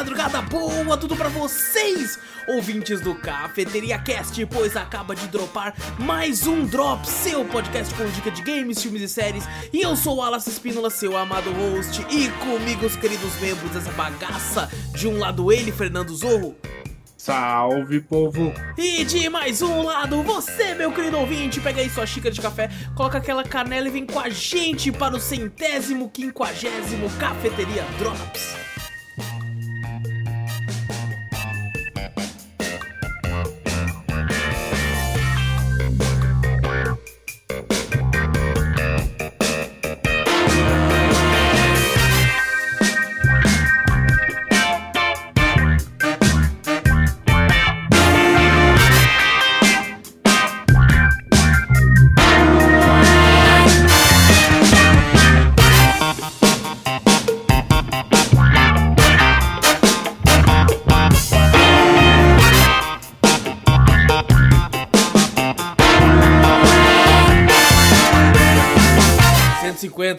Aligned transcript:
madrugada 0.00 0.40
boa, 0.40 0.96
tudo 0.96 1.14
pra 1.14 1.28
vocês, 1.28 2.18
ouvintes 2.48 3.02
do 3.02 3.14
Cafeteria 3.14 3.98
Cast, 3.98 4.46
pois 4.46 4.74
acaba 4.74 5.14
de 5.14 5.26
dropar 5.26 5.74
mais 5.98 6.46
um 6.46 6.64
Drop, 6.64 7.06
seu 7.06 7.44
podcast 7.44 7.92
com 7.94 8.06
dica 8.06 8.30
de 8.30 8.40
games, 8.40 8.80
filmes 8.80 9.02
e 9.02 9.08
séries. 9.08 9.44
E 9.70 9.82
eu 9.82 9.94
sou 9.94 10.16
o 10.16 10.22
Alas 10.22 10.46
Espínola, 10.46 10.88
seu 10.88 11.18
amado 11.18 11.52
host, 11.52 12.00
e 12.08 12.30
comigo 12.30 12.86
os 12.86 12.96
queridos 12.96 13.38
membros 13.42 13.72
dessa 13.72 13.92
bagaça. 13.92 14.70
De 14.94 15.06
um 15.06 15.18
lado 15.18 15.52
ele, 15.52 15.70
Fernando 15.70 16.16
Zorro. 16.16 16.56
Salve, 17.14 18.00
povo! 18.00 18.54
E 18.78 19.04
de 19.04 19.28
mais 19.28 19.60
um 19.60 19.82
lado, 19.82 20.22
você, 20.22 20.74
meu 20.74 20.90
querido 20.92 21.18
ouvinte, 21.18 21.60
pega 21.60 21.82
aí 21.82 21.90
sua 21.90 22.06
xícara 22.06 22.34
de 22.34 22.40
café, 22.40 22.70
coloca 22.96 23.18
aquela 23.18 23.44
canela 23.44 23.88
e 23.88 23.90
vem 23.90 24.06
com 24.06 24.18
a 24.18 24.30
gente 24.30 24.90
para 24.90 25.14
o 25.14 25.20
centésimo, 25.20 26.08
quinquagésimo 26.08 27.10
Cafeteria 27.18 27.84
Drops. 27.98 28.69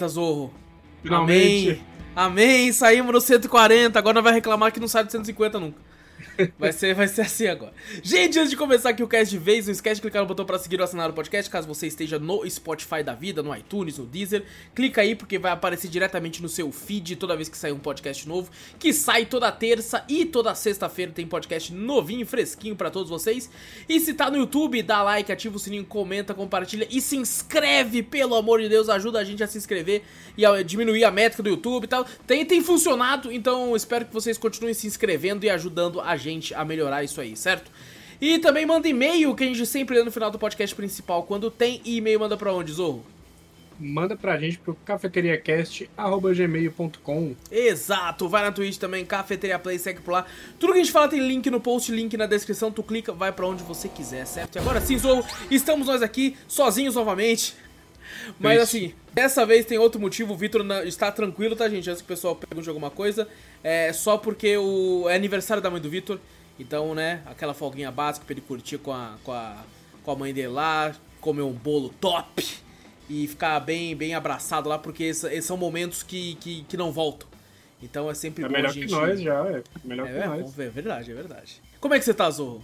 150, 0.02 0.08
Zorro. 0.08 0.52
Finalmente. 1.04 1.70
Amém. 1.70 1.82
Amém. 2.16 2.74
Saímos 2.74 3.14
no 3.14 3.22
140. 3.22 3.98
Agora 3.98 4.22
vai 4.22 4.34
reclamar 4.34 4.72
que 4.72 4.80
não 4.80 4.88
sai 4.88 5.04
do 5.04 5.12
150 5.12 5.60
nunca. 5.60 5.78
Vai 6.58 6.72
ser, 6.72 6.94
vai 6.94 7.08
ser 7.08 7.22
assim 7.22 7.48
agora. 7.48 7.74
Gente, 8.04 8.38
antes 8.40 8.50
de 8.50 8.58
começar 8.58 8.90
aqui 8.90 9.04
o 9.04 9.08
cast 9.08 9.30
de 9.32 9.38
vez, 9.38 9.66
não 9.66 9.74
esquece 9.74 9.96
de 9.96 10.02
clicar 10.02 10.22
no 10.22 10.28
botão 10.28 10.46
para 10.46 10.58
seguir 10.60 10.80
ou 10.80 10.84
assinar 10.84 11.10
o 11.10 11.14
podcast, 11.14 11.50
caso 11.50 11.68
você 11.68 11.88
esteja 11.88 12.20
no 12.20 12.48
Spotify 12.50 13.04
da 13.04 13.14
vida, 13.14 13.44
no 13.44 13.56
iTunes, 13.56 13.98
no 13.98 14.06
Deezer. 14.06 14.44
Clica 14.74 15.02
aí 15.02 15.16
porque 15.16 15.38
vai 15.38 15.52
aparecer 15.52 15.88
diretamente 15.88 16.42
no 16.42 16.50
seu 16.50 16.72
feed 16.72 17.16
toda 17.16 17.36
vez 17.36 17.50
que 17.50 17.58
sair 17.58 17.72
um 17.72 17.80
podcast 17.80 18.28
novo, 18.28 18.50
que 18.80 18.94
sai 18.94 19.26
toda 19.26 19.52
terça 19.52 20.04
e 20.08 20.26
toda 20.26 20.56
sexta-feira 20.56 21.12
tem 21.12 21.28
podcast 21.28 21.74
novinho, 21.74 22.26
fresquinho 22.26 22.76
para 22.76 22.90
todos 22.90 23.10
vocês. 23.10 23.50
E 23.88 24.00
se 24.00 24.14
tá 24.14 24.30
no 24.30 24.38
YouTube, 24.38 24.82
dá 24.82 25.04
like, 25.04 25.32
ativa 25.32 25.56
o 25.56 25.60
sininho, 25.60 25.86
comenta, 25.86 26.34
compartilha 26.34 26.88
e 26.90 27.02
se 27.02 27.18
inscreve, 27.18 28.04
pelo 28.04 28.36
amor 28.36 28.62
de 28.62 28.70
Deus, 28.70 28.90
ajuda 28.90 29.20
a 29.20 29.24
gente 29.24 29.44
a 29.44 29.48
se 29.48 29.58
inscrever 29.58 30.04
e 30.38 30.46
a 30.46 30.64
diminuir 30.64 31.04
a 31.04 31.12
métrica 31.12 31.44
do 31.44 31.50
YouTube 31.50 31.84
e 31.84 31.88
tal. 31.88 32.06
Tem, 32.26 32.46
tem 32.46 32.62
funcionado, 32.62 33.32
então 33.32 33.76
espero 33.76 34.06
que 34.06 34.14
vocês 34.14 34.38
continuem 34.38 34.74
se 34.74 34.88
inscrevendo 34.88 35.46
e 35.46 35.50
ajudando 35.50 36.00
a 36.00 36.16
gente 36.16 36.31
a 36.56 36.66
melhorar 36.66 37.04
isso 37.04 37.20
aí, 37.20 37.36
certo? 37.36 37.72
E 38.20 38.38
também 38.38 38.64
manda 38.66 38.88
e-mail, 38.88 39.34
que 39.34 39.44
a 39.44 39.48
gente 39.48 39.66
sempre 39.66 39.98
lê 39.98 40.04
no 40.04 40.12
final 40.12 40.30
do 40.30 40.38
podcast 40.38 40.76
principal. 40.76 41.24
Quando 41.24 41.50
tem 41.50 41.82
e-mail, 41.84 42.20
manda 42.20 42.38
pra 42.38 42.54
onde, 42.54 42.72
Zorro? 42.72 43.04
Manda 43.80 44.16
pra 44.16 44.38
gente 44.38 44.60
pro 44.60 44.76
cafeteriacast.gmail.com 44.86 47.36
Exato, 47.50 48.30
vai 48.30 48.44
na 48.44 48.52
Twitch 48.52 48.78
também, 48.78 49.04
Cafeteria 49.04 49.58
Play, 49.58 49.80
segue 49.80 50.02
por 50.02 50.12
lá. 50.12 50.24
Tudo 50.60 50.74
que 50.74 50.80
a 50.80 50.84
gente 50.84 50.92
fala 50.92 51.08
tem 51.08 51.20
link 51.20 51.50
no 51.50 51.60
post, 51.60 51.92
link 51.92 52.16
na 52.16 52.28
descrição, 52.28 52.72
tu 52.72 52.84
clica, 52.84 53.12
vai 53.12 53.32
pra 53.32 53.48
onde 53.48 53.64
você 53.64 53.90
quiser, 53.90 54.28
certo? 54.28 54.58
E 54.58 54.60
agora 54.60 54.80
sim, 54.80 55.00
Zorro, 55.00 55.26
estamos 55.50 55.88
nós 55.88 56.04
aqui, 56.04 56.38
sozinhos 56.48 56.94
novamente. 56.94 57.56
Mas 58.40 58.62
assim, 58.62 58.94
dessa 59.14 59.44
vez 59.48 59.66
tem 59.66 59.80
outro 59.80 60.00
motivo, 60.00 60.34
o 60.34 60.38
Vitor 60.38 60.64
está 60.86 61.12
tranquilo, 61.12 61.56
tá, 61.56 61.68
gente? 61.68 61.90
Antes 61.90 62.04
que 62.04 62.06
o 62.06 62.08
pessoal 62.08 62.36
pergunte 62.36 62.70
alguma 62.70 62.92
coisa. 62.92 63.28
É 63.64 63.94
só 63.94 64.18
porque 64.18 64.58
o 64.58 65.08
é 65.10 65.16
aniversário 65.16 65.62
da 65.62 65.70
mãe 65.70 65.82
do 65.82 65.90
Vitor. 65.90 66.20
Então, 66.60 66.94
né, 66.94 67.22
aquela 67.26 67.54
folguinha 67.54 67.92
básica 67.92 68.26
pra 68.26 68.34
ele 68.34 68.42
curtir 68.42 68.78
com 68.78 68.92
a, 68.92 69.16
com 69.24 69.32
a, 69.32 69.64
com 70.04 70.12
a 70.12 70.16
mãe 70.16 70.34
dele 70.34 70.50
lá, 70.50 70.94
comer 71.20 71.42
um 71.42 71.54
bolo 71.54 71.90
top 72.00 72.46
e 73.10 73.28
ficar 73.28 73.60
bem, 73.60 73.96
bem 73.96 74.14
abraçado 74.14 74.70
lá, 74.70 74.78
porque 74.78 75.04
esses, 75.06 75.44
são 75.46 75.58
momentos 75.58 76.04
que, 76.04 76.36
que, 76.36 76.64
que 76.64 76.78
não 76.78 76.92
voltam. 76.92 77.28
Então 77.82 78.10
é 78.10 78.14
sempre 78.14 78.44
É 78.44 78.48
bom 78.48 78.54
melhor 78.54 78.72
gente. 78.72 78.86
que 78.88 78.92
nós 78.92 79.20
já, 79.20 79.44
é. 79.48 79.64
Melhor 79.84 80.08
É, 80.08 80.12
que 80.14 80.20
é, 80.20 80.28
nós. 80.28 80.60
é 80.60 80.70
verdade, 80.70 81.12
é 81.12 81.16
verdade. 81.16 81.62
Como 81.80 81.94
é 81.96 82.00
que 82.00 82.06
você 82.06 82.14
tá, 82.14 82.30
Zorro? 82.30 82.64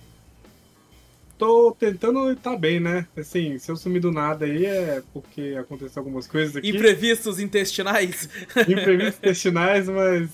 Tô 1.37 1.71
tentando 1.77 2.31
estar 2.31 2.57
bem, 2.57 2.79
né? 2.79 3.05
Assim, 3.15 3.59
se 3.59 3.71
eu 3.71 3.75
sumir 3.75 3.99
do 3.99 4.11
nada 4.11 4.45
aí 4.45 4.65
é 4.65 5.03
porque 5.13 5.55
aconteceu 5.59 5.99
algumas 5.99 6.27
coisas 6.27 6.55
aqui. 6.55 6.69
Imprevistos 6.69 7.39
intestinais? 7.39 8.27
Imprevistos 8.67 9.17
intestinais, 9.17 9.87
mas. 9.87 10.31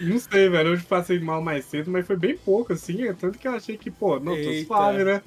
Não 0.00 0.18
sei, 0.18 0.48
velho. 0.48 0.72
Hoje 0.72 0.84
passei 0.84 1.20
mal 1.20 1.42
mais 1.42 1.66
cedo, 1.66 1.90
mas 1.90 2.06
foi 2.06 2.16
bem 2.16 2.36
pouco, 2.36 2.72
assim. 2.72 3.06
é 3.06 3.12
Tanto 3.12 3.38
que 3.38 3.46
eu 3.46 3.52
achei 3.52 3.76
que, 3.76 3.90
pô, 3.90 4.18
não, 4.18 4.32
tô 4.32 4.38
Eita. 4.38 4.66
suave, 4.66 5.04
né? 5.04 5.22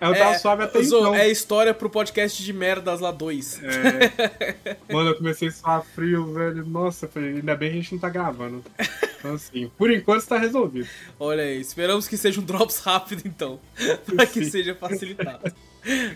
Eu 0.00 0.18
tava 0.18 0.36
suave 0.36 0.64
até 0.64 0.82
Zorro, 0.82 1.08
então. 1.08 1.14
é 1.14 1.28
história 1.28 1.72
pro 1.72 1.88
podcast 1.88 2.42
de 2.42 2.52
merdas 2.52 2.98
lá 2.98 3.12
2. 3.12 3.60
É. 3.62 4.76
Mano, 4.92 5.10
eu 5.10 5.14
comecei 5.16 5.46
a 5.46 5.52
suar 5.52 5.84
frio, 5.94 6.32
velho. 6.32 6.66
Nossa, 6.66 7.08
ainda 7.14 7.54
bem 7.54 7.70
que 7.70 7.78
a 7.78 7.80
gente 7.82 7.92
não 7.92 8.00
tá 8.00 8.08
gravando. 8.08 8.64
Então, 9.22 9.34
assim, 9.34 9.70
por 9.78 9.88
enquanto 9.92 10.26
tá 10.26 10.36
resolvido. 10.36 10.88
Olha 11.20 11.44
aí, 11.44 11.60
esperamos 11.60 12.08
que 12.08 12.16
seja 12.16 12.40
um 12.40 12.44
drops 12.44 12.78
rápido 12.80 13.22
então, 13.24 13.60
pra 14.04 14.26
que 14.26 14.44
seja 14.44 14.74
facilitado. 14.74 15.52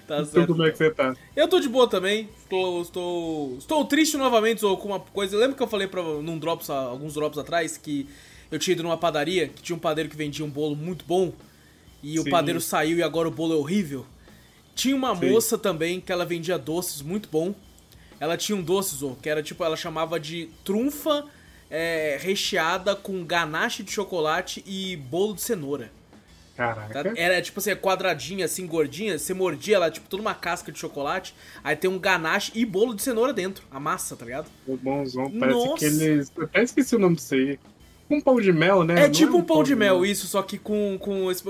Tá 0.07 0.19
Então, 0.21 0.25
certo. 0.25 0.47
como 0.47 0.65
é 0.65 0.71
que 0.71 0.79
você 0.79 0.91
tá? 0.93 1.13
Eu 1.35 1.49
tô 1.49 1.59
de 1.59 1.69
boa 1.69 1.89
também, 1.89 2.29
estou, 2.39 2.83
estou, 2.83 3.57
estou 3.59 3.85
triste 3.85 4.17
novamente 4.17 4.65
ou 4.65 4.77
com 4.77 4.87
uma 4.87 5.01
coisa. 5.01 5.37
Lembra 5.37 5.57
que 5.57 5.63
eu 5.65 5.67
falei 5.67 5.89
pra, 5.89 6.01
num 6.05 6.39
drops, 6.39 6.71
alguns 6.71 7.15
drops 7.15 7.37
atrás, 7.37 7.77
que 7.77 8.09
eu 8.49 8.61
tinha 8.61 8.75
ido 8.75 8.85
numa 8.85 8.97
padaria, 8.97 9.49
que 9.49 9.61
tinha 9.61 9.75
um 9.75 9.81
padeiro 9.81 10.09
que 10.09 10.15
vendia 10.17 10.45
um 10.45 10.49
bolo 10.49 10.77
muito 10.77 11.05
bom, 11.05 11.33
e 12.01 12.17
o 12.21 12.23
Sim. 12.23 12.31
padeiro 12.31 12.61
saiu 12.61 12.99
e 12.99 13.03
agora 13.03 13.27
o 13.27 13.31
bolo 13.33 13.55
é 13.55 13.57
horrível? 13.57 14.07
Tinha 14.73 14.95
uma 14.95 15.17
Sim. 15.17 15.31
moça 15.31 15.59
também 15.59 16.01
que 16.01 16.13
ela 16.13 16.25
vendia 16.25 16.57
doces 16.57 17.03
muito 17.03 17.29
bom. 17.29 17.53
Ela 18.21 18.37
tinha 18.37 18.55
um 18.55 18.63
doce, 18.63 18.95
Zô, 18.95 19.17
que 19.21 19.29
era 19.29 19.43
tipo, 19.43 19.65
ela 19.65 19.77
chamava 19.77 20.21
de 20.21 20.49
trunfa 20.65 21.25
é, 21.71 22.19
recheada 22.21 22.95
com 22.95 23.25
ganache 23.25 23.83
de 23.83 23.91
chocolate 23.91 24.63
e 24.67 24.97
bolo 24.97 25.35
de 25.35 25.43
cenoura. 25.43 25.91
Tá? 26.57 26.75
Caraca. 26.75 27.13
Era 27.17 27.41
tipo 27.43 27.61
assim, 27.61 27.77
quadradinha, 27.77 28.47
assim, 28.47 28.67
gordinha. 28.67 29.19
Você 29.19 29.35
mordia 29.35 29.77
ela, 29.77 29.91
tipo, 29.91 30.09
toda 30.09 30.23
uma 30.23 30.35
casca 30.35 30.73
de 30.73 30.79
chocolate. 30.79 31.35
Aí 31.63 31.77
tem 31.77 31.91
um 31.91 31.99
ganache 31.99 32.51
e 32.55 32.65
bolo 32.65 32.95
de 32.95 33.03
cenoura 33.03 33.33
dentro. 33.33 33.65
A 33.71 33.79
massa, 33.79 34.17
tá 34.17 34.25
ligado? 34.25 34.47
O 34.67 34.77
bonzão. 34.77 35.31
Parece 35.39 35.59
Nossa. 35.59 35.77
que 35.77 35.85
eles. 35.85 36.33
Eu 36.35 36.45
até 36.45 36.63
esqueci 36.63 36.97
o 36.97 36.99
nome 36.99 37.17
disso 37.17 37.35
aí. 37.35 37.59
Um 38.09 38.21
pão 38.21 38.41
de 38.41 38.53
mel, 38.53 38.85
né? 38.85 39.01
É, 39.01 39.07
Não 39.07 39.11
tipo 39.11 39.37
um 39.37 39.43
pão 39.43 39.65
de 39.65 39.75
mel, 39.75 40.07
isso, 40.07 40.27
só 40.29 40.41
que 40.41 40.59
com, 40.59 40.97
com 40.99 41.31
esse 41.31 41.43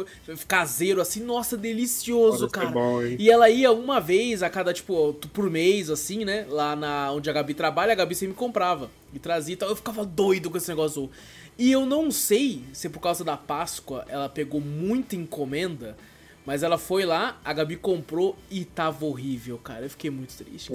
caseiro, 0.48 1.00
assim. 1.00 1.22
Nossa, 1.22 1.56
delicioso, 1.56 2.48
Parece 2.48 2.52
cara. 2.52 2.68
é 2.68 2.72
bom? 2.72 3.02
E 3.02 3.30
ela 3.30 3.50
ia 3.50 3.70
uma 3.70 4.00
vez 4.00 4.42
a 4.42 4.48
cada, 4.48 4.72
tipo, 4.72 5.12
por 5.32 5.50
mês, 5.50 5.90
assim, 5.90 6.24
né? 6.24 6.46
Lá 6.48 6.74
na 6.74 7.12
onde 7.12 7.28
a 7.28 7.32
Gabi 7.32 7.52
trabalha, 7.52 7.92
a 7.92 7.96
Gabi 7.96 8.14
sempre 8.14 8.32
me 8.32 8.38
comprava. 8.38 8.90
E 9.12 9.18
trazia 9.18 9.52
e 9.52 9.56
tal. 9.56 9.68
Eu 9.68 9.76
ficava 9.76 10.04
doido 10.04 10.50
com 10.50 10.56
esse 10.56 10.68
negócio. 10.68 11.10
E 11.58 11.72
eu 11.72 11.84
não 11.84 12.10
sei 12.10 12.62
se 12.72 12.88
por 12.88 13.00
causa 13.00 13.22
da 13.22 13.36
Páscoa 13.36 14.04
ela 14.08 14.28
pegou 14.28 14.60
muita 14.60 15.14
encomenda. 15.14 15.96
Mas 16.46 16.62
ela 16.62 16.78
foi 16.78 17.04
lá, 17.04 17.40
a 17.44 17.52
Gabi 17.52 17.74
comprou 17.74 18.36
e 18.48 18.64
tava 18.64 19.04
horrível, 19.04 19.58
cara. 19.58 19.84
Eu 19.84 19.90
fiquei 19.90 20.10
muito 20.10 20.32
triste. 20.36 20.70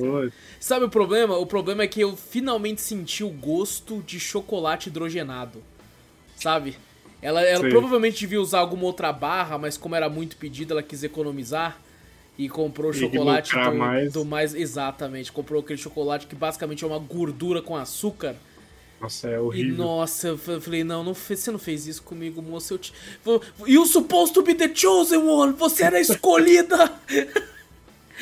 Sabe 0.59 0.83
o 0.83 0.89
problema? 0.89 1.37
O 1.37 1.45
problema 1.45 1.83
é 1.83 1.87
que 1.87 2.01
eu 2.01 2.17
finalmente 2.17 2.81
senti 2.81 3.23
o 3.23 3.29
gosto 3.29 4.03
de 4.05 4.19
chocolate 4.19 4.89
hidrogenado. 4.89 5.63
Sabe? 6.41 6.75
Ela, 7.21 7.41
ela 7.43 7.69
provavelmente 7.69 8.19
devia 8.19 8.41
usar 8.41 8.59
alguma 8.59 8.83
outra 8.85 9.13
barra, 9.13 9.57
mas 9.57 9.77
como 9.77 9.95
era 9.95 10.09
muito 10.09 10.35
pedido, 10.37 10.73
ela 10.73 10.81
quis 10.81 11.03
economizar 11.03 11.79
e 12.37 12.49
comprou 12.49 12.89
o 12.91 12.95
E 12.95 12.97
chocolate 12.99 13.53
do 13.53 13.73
mais. 13.75 14.13
do 14.13 14.25
mais. 14.25 14.55
Exatamente, 14.55 15.31
comprou 15.31 15.61
aquele 15.61 15.77
chocolate 15.77 16.25
que 16.25 16.35
basicamente 16.35 16.83
é 16.83 16.87
uma 16.87 16.97
gordura 16.97 17.61
com 17.61 17.75
açúcar. 17.77 18.35
Nossa, 18.99 19.29
é 19.29 19.33
E 19.35 19.37
horrível. 19.37 19.77
nossa, 19.85 20.29
eu 20.29 20.37
fa- 20.37 20.59
falei, 20.61 20.83
não, 20.83 21.03
não 21.03 21.13
fe- 21.13 21.35
você 21.35 21.51
não 21.51 21.59
fez 21.59 21.85
isso 21.87 22.01
comigo, 22.03 22.41
moça. 22.41 22.73
Eu 22.73 22.77
te... 22.79 22.93
You 23.67 23.85
supposed 23.85 24.33
to 24.33 24.41
be 24.43 24.53
the 24.55 24.69
chosen 24.73 25.19
one! 25.19 25.53
Você 25.53 25.83
era 25.83 25.97
a 25.97 26.01
escolhida! 26.01 26.91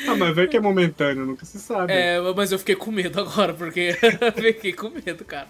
Ah, 0.08 0.14
mas 0.16 0.34
vê 0.34 0.46
que 0.46 0.56
é 0.56 0.60
momentâneo, 0.60 1.26
nunca 1.26 1.44
se 1.44 1.58
sabe. 1.58 1.92
É, 1.92 2.18
mas 2.34 2.52
eu 2.52 2.58
fiquei 2.58 2.74
com 2.76 2.90
medo 2.90 3.20
agora, 3.20 3.52
porque 3.54 3.96
eu 4.20 4.32
fiquei 4.32 4.72
com 4.72 4.90
medo, 4.90 5.24
cara. 5.24 5.48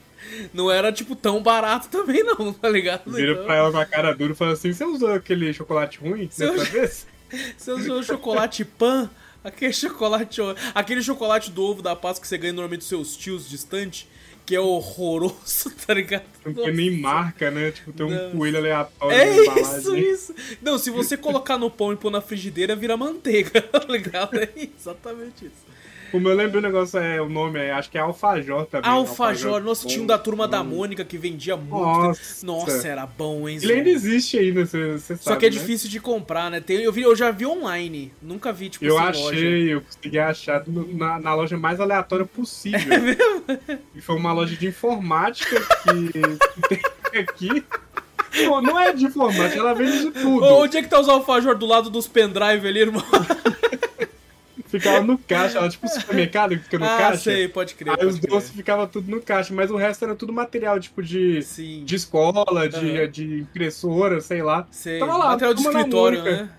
Não 0.52 0.70
era, 0.70 0.92
tipo, 0.92 1.16
tão 1.16 1.42
barato 1.42 1.88
também, 1.88 2.22
não, 2.22 2.52
tá 2.52 2.68
ligado? 2.68 3.10
Vira 3.10 3.32
Então, 3.32 3.44
pra 3.44 3.56
ela 3.56 3.70
com 3.72 3.78
a 3.78 3.86
cara 3.86 4.12
dura 4.14 4.32
e 4.32 4.36
fala 4.36 4.52
assim: 4.52 4.72
você 4.72 4.84
usou 4.84 5.12
aquele 5.12 5.52
chocolate 5.52 5.98
ruim 5.98 6.28
Seu- 6.30 6.52
dessa 6.52 6.64
vez? 6.70 7.06
Você 7.56 7.70
usou 7.70 8.02
chocolate 8.02 8.64
pan, 8.64 9.08
aquele 9.44 9.72
chocolate. 9.72 10.40
Aquele 10.74 11.00
chocolate 11.00 11.52
do 11.52 11.62
ovo 11.62 11.80
da 11.80 11.94
Páscoa 11.94 12.22
que 12.22 12.26
você 12.26 12.36
ganha 12.36 12.52
normalmente 12.52 12.80
dos 12.80 12.88
seus 12.88 13.16
tios 13.16 13.48
distantes. 13.48 14.08
Que 14.50 14.56
é 14.56 14.60
horroroso, 14.60 15.70
tá 15.86 15.94
ligado? 15.94 16.24
Tem 16.42 16.74
nem 16.74 16.90
marca, 16.90 17.52
né? 17.52 17.70
Tipo, 17.70 17.92
tem 17.92 18.04
um 18.04 18.10
Não. 18.10 18.30
coelho 18.32 18.58
aleatório 18.58 19.16
É 19.16 19.46
na 19.46 19.60
isso, 19.60 19.96
isso. 19.96 20.34
Não, 20.60 20.76
se 20.76 20.90
você 20.90 21.16
colocar 21.16 21.56
no 21.56 21.70
pão 21.70 21.92
e 21.92 21.96
pôr 21.96 22.10
na 22.10 22.20
frigideira, 22.20 22.74
vira 22.74 22.96
manteiga, 22.96 23.62
tá 23.62 23.84
ligado? 23.88 24.36
É 24.36 24.50
exatamente 24.56 25.44
isso. 25.44 25.70
Como 26.10 26.28
eu 26.28 26.34
lembro 26.34 26.58
o 26.58 26.62
negócio, 26.62 26.98
é, 26.98 27.20
o 27.20 27.28
nome 27.28 27.58
é, 27.58 27.72
acho 27.72 27.90
que 27.90 27.96
é 27.98 28.00
Alfajor 28.00 28.66
também. 28.66 28.90
Alfajor, 28.90 29.62
nossa, 29.62 29.86
tinha 29.86 30.02
um 30.02 30.06
da 30.06 30.18
turma 30.18 30.46
da 30.48 30.60
Hum. 30.60 30.64
Mônica 30.64 31.04
que 31.04 31.16
vendia 31.18 31.56
muito. 31.56 31.70
Nossa. 31.74 32.44
Nossa, 32.46 32.86
era 32.88 33.06
bom, 33.06 33.48
hein? 33.48 33.58
Ele 33.62 33.72
ainda 33.72 33.90
existe 33.90 34.38
ainda, 34.38 34.64
você 34.66 34.92
você 34.92 35.16
sabe, 35.16 35.22
Só 35.24 35.36
que 35.36 35.46
é 35.46 35.50
né? 35.50 35.56
difícil 35.56 35.88
de 35.88 36.00
comprar, 36.00 36.50
né? 36.50 36.60
Tem, 36.60 36.78
eu, 36.82 36.92
vi, 36.92 37.02
eu 37.02 37.14
já 37.16 37.30
vi 37.30 37.46
online, 37.46 38.12
nunca 38.20 38.52
vi, 38.52 38.68
tipo, 38.70 38.84
Eu 38.84 38.98
assim, 38.98 39.22
loja. 39.22 39.36
achei, 39.36 39.74
eu 39.74 39.80
consegui 39.82 40.18
achar 40.18 40.62
no- 40.66 40.94
na, 40.96 41.18
na 41.20 41.34
loja 41.34 41.56
mais 41.56 41.80
aleatória 41.80 42.24
possível. 42.26 42.80
É 42.92 42.98
mesmo? 42.98 43.44
E 43.94 44.00
foi 44.00 44.16
uma 44.16 44.32
loja 44.32 44.56
de 44.56 44.66
informática 44.66 45.60
que 45.82 46.68
tem 46.68 47.20
aqui. 47.22 47.64
Pô, 48.46 48.60
não 48.62 48.78
é 48.78 48.92
de 48.92 49.06
informática, 49.06 49.58
ela 49.58 49.74
vende 49.74 49.98
de 50.04 50.10
tudo. 50.12 50.44
Onde 50.44 50.76
é 50.78 50.82
que 50.82 50.88
tá 50.88 51.00
os 51.00 51.08
alfajor 51.08 51.56
do 51.56 51.66
lado 51.66 51.90
dos 51.90 52.06
pendrive 52.06 52.66
ali, 52.68 52.80
irmão? 52.80 53.02
Ficava 54.70 55.02
no 55.04 55.18
caixa, 55.18 55.58
ela 55.58 55.68
tipo 55.68 55.88
supermercado 55.88 56.56
que 56.56 56.64
fica 56.64 56.78
no 56.78 56.84
ah, 56.84 56.96
caixa. 56.98 57.18
sei, 57.18 57.48
pode 57.48 57.74
crer. 57.74 57.90
Aí 57.90 57.96
pode 57.96 58.08
os 58.10 58.18
crer. 58.18 58.30
doces 58.30 58.50
ficavam 58.50 58.86
tudo 58.86 59.10
no 59.10 59.20
caixa, 59.20 59.52
mas 59.52 59.70
o 59.70 59.76
resto 59.76 60.04
era 60.04 60.14
tudo 60.14 60.32
material, 60.32 60.78
tipo 60.78 61.02
de, 61.02 61.42
Sim, 61.42 61.82
de 61.84 61.96
escola, 61.96 62.68
de, 62.68 62.76
Aham. 62.76 63.10
de 63.10 63.40
impressora, 63.40 64.20
sei 64.20 64.42
lá. 64.42 64.66
sei. 64.70 64.98
tava 64.98 65.16
lá, 65.16 65.30
Material 65.30 65.54
de 65.54 65.62
escritório, 65.62 66.22
né? 66.22 66.50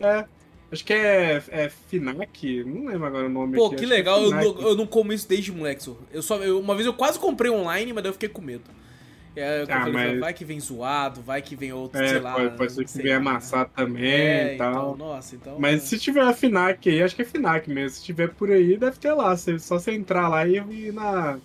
É. 0.00 0.24
Acho 0.72 0.84
que 0.84 0.92
é, 0.92 1.42
é 1.48 1.68
Finac, 1.68 2.62
não 2.64 2.86
lembro 2.86 3.04
agora 3.04 3.26
o 3.26 3.28
nome 3.28 3.56
Pô, 3.56 3.66
aqui, 3.66 3.76
que 3.76 3.84
acho 3.84 3.92
é 3.92 3.96
legal, 3.96 4.20
eu, 4.22 4.28
Finac. 4.28 4.44
não- 4.46 4.68
eu 4.68 4.76
não 4.76 4.86
como 4.86 5.12
isso 5.12 5.28
desde 5.28 5.50
moleque. 5.50 5.90
Eu 6.12 6.22
só, 6.22 6.36
eu- 6.36 6.60
uma 6.60 6.74
vez 6.76 6.86
eu 6.86 6.94
quase 6.94 7.18
comprei 7.18 7.50
online, 7.50 7.92
mas 7.92 8.04
daí 8.04 8.10
eu 8.10 8.12
fiquei 8.14 8.28
com 8.28 8.40
medo. 8.40 8.62
É, 9.36 9.60
eu 9.62 9.64
Ah, 9.70 9.80
falei, 9.80 9.92
mas- 9.92 10.18
vai 10.20 10.34
que 10.34 10.44
vem 10.44 10.58
zoado, 10.58 11.20
vai 11.22 11.40
que 11.40 11.54
vem 11.54 11.72
outro, 11.72 12.00
É, 12.02 12.08
sei 12.08 12.18
lá. 12.20 12.32
pode, 12.34 12.56
pode 12.56 12.72
ser 12.72 12.84
que 12.84 12.98
venha 12.98 13.14
lá. 13.14 13.20
amassar 13.20 13.68
também 13.68 14.02
É, 14.04 14.54
e 14.54 14.58
tal. 14.58 14.70
então, 14.72 14.96
nossa, 14.96 15.36
então... 15.36 15.56
Mas 15.58 15.82
se 15.84 15.98
tiver 15.98 16.22
a 16.22 16.32
Finac 16.32 16.88
aí, 16.90 17.02
acho 17.02 17.14
que 17.14 17.22
é 17.22 17.24
Finac 17.24 17.70
mesmo. 17.70 17.90
Se 17.90 18.04
tiver 18.04 18.30
por 18.30 18.50
aí, 18.50 18.76
deve 18.76 18.98
ter 18.98 19.12
lá. 19.12 19.36
Só 19.36 19.78
você 19.78 19.92
entrar 19.92 20.28
lá 20.28 20.46
e 20.46 20.56
ir 20.56 20.92
na. 20.92 21.38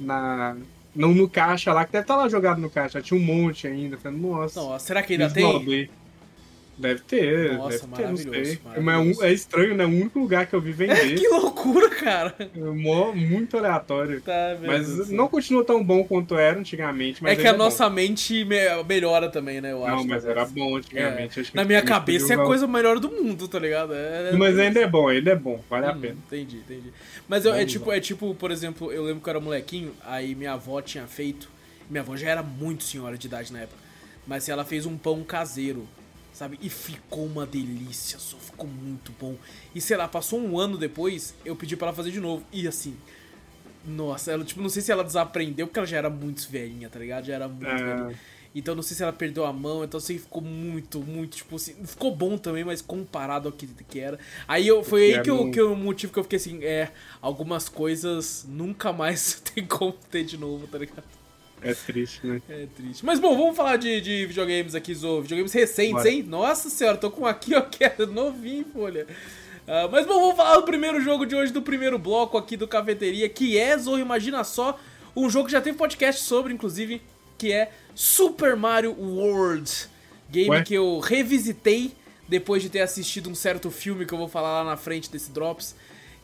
na 0.00 0.56
não 0.96 1.14
no 1.14 1.28
caixa 1.28 1.72
lá, 1.72 1.84
que 1.84 1.92
deve 1.92 2.02
estar 2.04 2.16
lá 2.16 2.28
jogado 2.28 2.60
no 2.60 2.70
caixa. 2.70 3.00
Tinha 3.02 3.20
um 3.20 3.22
monte 3.22 3.66
ainda. 3.68 3.96
Falei, 3.98 4.18
nossa. 4.18 4.60
Nossa, 4.60 4.84
será 4.86 5.02
que 5.02 5.12
ainda 5.12 5.30
tem? 5.30 5.88
Deve 6.78 7.00
ter, 7.00 7.54
Nossa, 7.54 7.68
deve 7.70 7.80
ter, 7.80 7.86
maravilhoso, 8.06 8.60
é, 8.76 8.98
um- 8.98 9.22
é 9.24 9.32
estranho, 9.32 9.74
né? 9.74 9.84
O 9.84 9.88
único 9.88 10.18
lugar 10.20 10.46
que 10.46 10.54
eu 10.54 10.60
vi 10.60 10.70
vender. 10.70 10.94
que 11.18 11.28
loucura, 11.28 11.90
cara. 11.90 12.34
é 12.38 12.58
mó- 12.58 13.12
muito 13.12 13.56
aleatório. 13.56 14.20
Tá, 14.20 14.56
Mas 14.62 15.08
não 15.08 15.26
continua 15.26 15.64
tão 15.64 15.82
bom 15.82 16.04
quanto 16.04 16.36
era 16.36 16.56
antigamente. 16.58 17.20
Mas 17.20 17.32
É 17.36 17.42
que 17.42 17.48
a 17.48 17.52
bom. 17.52 17.58
nossa 17.58 17.90
mente 17.90 18.44
me- 18.44 18.84
melhora 18.86 19.28
também, 19.28 19.60
né? 19.60 19.72
Eu 19.72 19.84
acho. 19.84 19.96
Não, 19.96 20.04
mas 20.06 20.24
era 20.24 20.44
bom 20.44 20.76
antigamente. 20.76 21.42
Que 21.42 21.56
Na 21.56 21.64
minha 21.64 21.82
cabeça 21.82 22.32
é 22.32 22.36
a 22.36 22.44
coisa 22.44 22.66
melhor 22.68 23.00
do 23.00 23.10
mundo, 23.10 23.48
tá 23.48 23.58
ligado? 23.58 23.92
É... 23.92 24.32
Mas 24.36 24.56
ainda 24.56 24.78
é 24.78 24.86
bom, 24.86 25.08
ainda 25.08 25.32
é 25.32 25.36
bom, 25.36 25.60
vale 25.68 25.86
a 25.86 25.92
Hum, 25.92 26.00
pena. 26.00 26.16
Entendi, 26.26 26.58
entendi. 26.58 26.92
Mas 27.28 27.44
eu- 27.44 27.54
é 27.54 27.64
tipo, 27.64 27.90
é 27.90 27.98
tipo, 28.00 28.34
por 28.36 28.52
exemplo, 28.52 28.92
eu 28.92 29.02
lembro 29.04 29.20
que 29.20 29.28
eu 29.28 29.32
era 29.32 29.40
molequinho, 29.40 29.92
aí 30.04 30.32
minha 30.34 30.52
avó 30.52 30.80
tinha 30.80 31.06
feito. 31.08 31.50
Minha 31.90 32.02
avó 32.02 32.16
já 32.16 32.28
era 32.30 32.42
muito 32.42 32.84
senhora 32.84 33.18
de 33.18 33.26
idade 33.26 33.52
na 33.52 33.60
época. 33.62 33.78
Mas 34.26 34.42
assim, 34.44 34.52
ela 34.52 34.64
fez 34.64 34.84
um 34.84 34.96
pão 34.98 35.24
caseiro, 35.24 35.88
sabe? 36.38 36.56
E 36.62 36.70
ficou 36.70 37.26
uma 37.26 37.44
delícia, 37.44 38.18
só 38.18 38.36
ficou 38.36 38.68
muito 38.68 39.12
bom. 39.20 39.34
E 39.74 39.80
sei 39.80 39.96
lá, 39.96 40.06
passou 40.06 40.38
um 40.40 40.58
ano 40.58 40.78
depois, 40.78 41.34
eu 41.44 41.56
pedi 41.56 41.76
pra 41.76 41.88
ela 41.88 41.96
fazer 41.96 42.12
de 42.12 42.20
novo. 42.20 42.44
E 42.52 42.66
assim. 42.68 42.96
Nossa, 43.84 44.32
ela, 44.32 44.44
tipo, 44.44 44.60
não 44.60 44.68
sei 44.68 44.82
se 44.82 44.92
ela 44.92 45.02
desaprendeu, 45.02 45.66
porque 45.66 45.78
ela 45.78 45.86
já 45.86 45.96
era 45.96 46.10
muito 46.10 46.46
velhinha, 46.50 46.88
tá 46.90 46.98
ligado? 46.98 47.24
Já 47.24 47.34
era 47.34 47.48
muito 47.48 47.66
É. 47.66 47.76
velhinha. 47.96 48.18
Então 48.54 48.74
não 48.74 48.82
sei 48.82 48.96
se 48.96 49.02
ela 49.02 49.12
perdeu 49.12 49.44
a 49.44 49.52
mão, 49.52 49.84
então 49.84 49.98
assim, 49.98 50.18
ficou 50.18 50.42
muito, 50.42 51.00
muito, 51.00 51.36
tipo 51.36 51.56
assim, 51.56 51.74
ficou 51.84 52.14
bom 52.14 52.36
também, 52.38 52.64
mas 52.64 52.80
comparado 52.80 53.48
ao 53.48 53.52
que, 53.52 53.66
que 53.66 54.00
era. 54.00 54.18
Aí 54.46 54.66
eu, 54.66 54.82
foi 54.82 55.14
aí 55.14 55.22
Que 55.22 55.30
eu, 55.30 55.50
que 55.50 55.60
o 55.60 55.76
motivo 55.76 56.12
que 56.12 56.18
eu 56.18 56.22
fiquei 56.24 56.38
assim, 56.38 56.64
é, 56.64 56.90
algumas 57.20 57.68
coisas 57.68 58.46
nunca 58.48 58.92
mais 58.92 59.40
tem 59.54 59.64
como 59.66 59.92
ter 60.10 60.24
de 60.24 60.36
novo, 60.38 60.66
tá 60.66 60.78
ligado? 60.78 61.04
É 61.62 61.74
triste, 61.74 62.26
né? 62.26 62.40
É 62.48 62.66
triste. 62.76 63.04
Mas 63.04 63.18
bom, 63.18 63.36
vamos 63.36 63.56
falar 63.56 63.76
de, 63.76 64.00
de 64.00 64.26
videogames 64.26 64.74
aqui, 64.74 64.94
Zo. 64.94 65.22
Videogames 65.22 65.52
recentes, 65.52 65.92
Bora. 65.92 66.10
hein? 66.10 66.22
Nossa 66.22 66.70
senhora, 66.70 66.96
tô 66.96 67.10
com 67.10 67.26
aqui, 67.26 67.54
ó, 67.54 67.60
que 67.62 67.84
é 67.84 67.94
novinho, 68.06 68.64
folha. 68.72 69.06
Ah, 69.66 69.88
mas 69.90 70.06
bom, 70.06 70.20
vamos 70.20 70.36
falar 70.36 70.56
do 70.56 70.62
primeiro 70.62 71.00
jogo 71.00 71.26
de 71.26 71.36
hoje, 71.36 71.52
do 71.52 71.60
primeiro 71.60 71.98
bloco 71.98 72.38
aqui 72.38 72.56
do 72.56 72.66
Cafeteria, 72.66 73.28
que 73.28 73.58
é, 73.58 73.76
Zo, 73.76 73.98
imagina 73.98 74.42
só, 74.44 74.78
um 75.14 75.28
jogo 75.28 75.46
que 75.46 75.52
já 75.52 75.60
teve 75.60 75.76
podcast 75.76 76.22
sobre, 76.22 76.54
inclusive, 76.54 77.02
que 77.36 77.52
é 77.52 77.70
Super 77.94 78.56
Mario 78.56 78.92
World. 78.98 79.88
Game 80.30 80.50
Ué? 80.50 80.62
que 80.62 80.74
eu 80.74 80.98
revisitei 81.00 81.92
depois 82.26 82.62
de 82.62 82.68
ter 82.68 82.80
assistido 82.80 83.30
um 83.30 83.34
certo 83.34 83.70
filme 83.70 84.04
que 84.04 84.12
eu 84.12 84.18
vou 84.18 84.28
falar 84.28 84.62
lá 84.62 84.64
na 84.64 84.76
frente 84.76 85.10
desse 85.10 85.30
Drops 85.30 85.74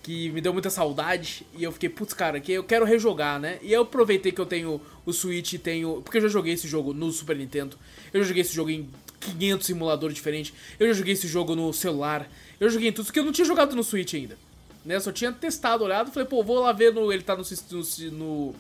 que 0.05 0.31
me 0.33 0.41
deu 0.43 0.53
muita 0.53 0.69
saudade 0.69 1.47
e 1.56 1.65
eu 1.65 1.73
fiquei, 1.73 1.89
putz, 1.89 2.12
cara, 2.12 2.39
que 2.39 2.53
eu 2.53 2.62
quero 2.62 2.85
rejogar, 2.85 3.41
né? 3.41 3.59
E 3.62 3.73
eu 3.73 3.83
aproveitei 3.83 4.31
que 4.31 4.41
eu 4.41 4.45
tenho 4.45 4.79
o 5.06 5.12
Switch 5.15 5.55
e 5.55 5.59
tenho. 5.59 6.03
Porque 6.03 6.19
eu 6.19 6.23
já 6.23 6.29
joguei 6.29 6.53
esse 6.53 6.69
jogo 6.69 6.93
no 6.93 7.11
Super 7.11 7.35
Nintendo, 7.35 7.79
eu 8.12 8.21
já 8.21 8.29
joguei 8.29 8.43
esse 8.43 8.55
jogo 8.55 8.69
em 8.69 8.87
500 9.19 9.67
simuladores 9.67 10.15
diferentes, 10.15 10.53
eu 10.79 10.87
já 10.89 10.93
joguei 10.93 11.15
esse 11.15 11.27
jogo 11.27 11.56
no 11.56 11.73
celular, 11.73 12.31
eu 12.61 12.69
joguei 12.69 12.91
em 12.91 12.93
tudo, 12.93 13.06
porque 13.06 13.19
eu 13.19 13.25
não 13.25 13.33
tinha 13.33 13.47
jogado 13.47 13.75
no 13.75 13.83
Switch 13.83 14.12
ainda. 14.12 14.37
Né? 14.85 14.97
Eu 14.97 15.01
só 15.01 15.11
tinha 15.11 15.33
testado, 15.33 15.83
olhado, 15.83 16.12
falei, 16.12 16.29
pô, 16.29 16.45
vou 16.45 16.61
lá 16.61 16.73
ver 16.73 16.93
no. 16.93 17.11
Ele 17.11 17.23
tá 17.23 17.35
no. 17.35 17.43
no, 17.43 18.11
no 18.12 18.55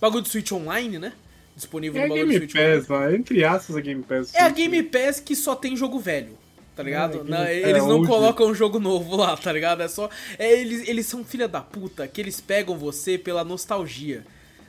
bagulho 0.00 0.22
do 0.22 0.28
Switch 0.28 0.50
Online, 0.52 0.98
né? 0.98 1.12
Disponível 1.54 2.00
É 2.00 2.08
no 2.08 2.14
bagulho 2.14 2.32
do 2.32 2.38
Switch 2.38 2.54
Online. 2.54 2.78
Pass, 2.78 2.88
lá, 2.88 3.14
entre 3.14 3.44
aspas 3.44 3.76
a 3.76 3.80
Game 3.82 4.02
Pass. 4.02 4.34
É 4.34 4.40
a 4.40 4.48
Game 4.48 4.82
Pass 4.84 5.20
que 5.20 5.36
só 5.36 5.54
tem 5.54 5.76
jogo 5.76 5.98
velho, 5.98 6.38
tá 6.74 6.82
ligado? 6.82 7.20
É, 7.20 7.24
Não, 7.24 7.46
eles 7.46 7.84
não 7.84 8.04
colocam 8.04 8.48
um 8.48 8.54
jogo 8.54 8.78
novo 8.78 9.16
lá, 9.16 9.36
tá 9.36 9.52
ligado? 9.52 9.82
É 9.82 9.88
só. 9.88 10.08
É, 10.38 10.52
eles, 10.52 10.88
eles 10.88 11.06
são 11.06 11.24
filha 11.24 11.48
da 11.48 11.60
puta 11.60 12.06
que 12.08 12.20
eles 12.20 12.40
pegam 12.40 12.76
você 12.76 13.18
pela 13.18 13.44
nostalgia. 13.44 14.24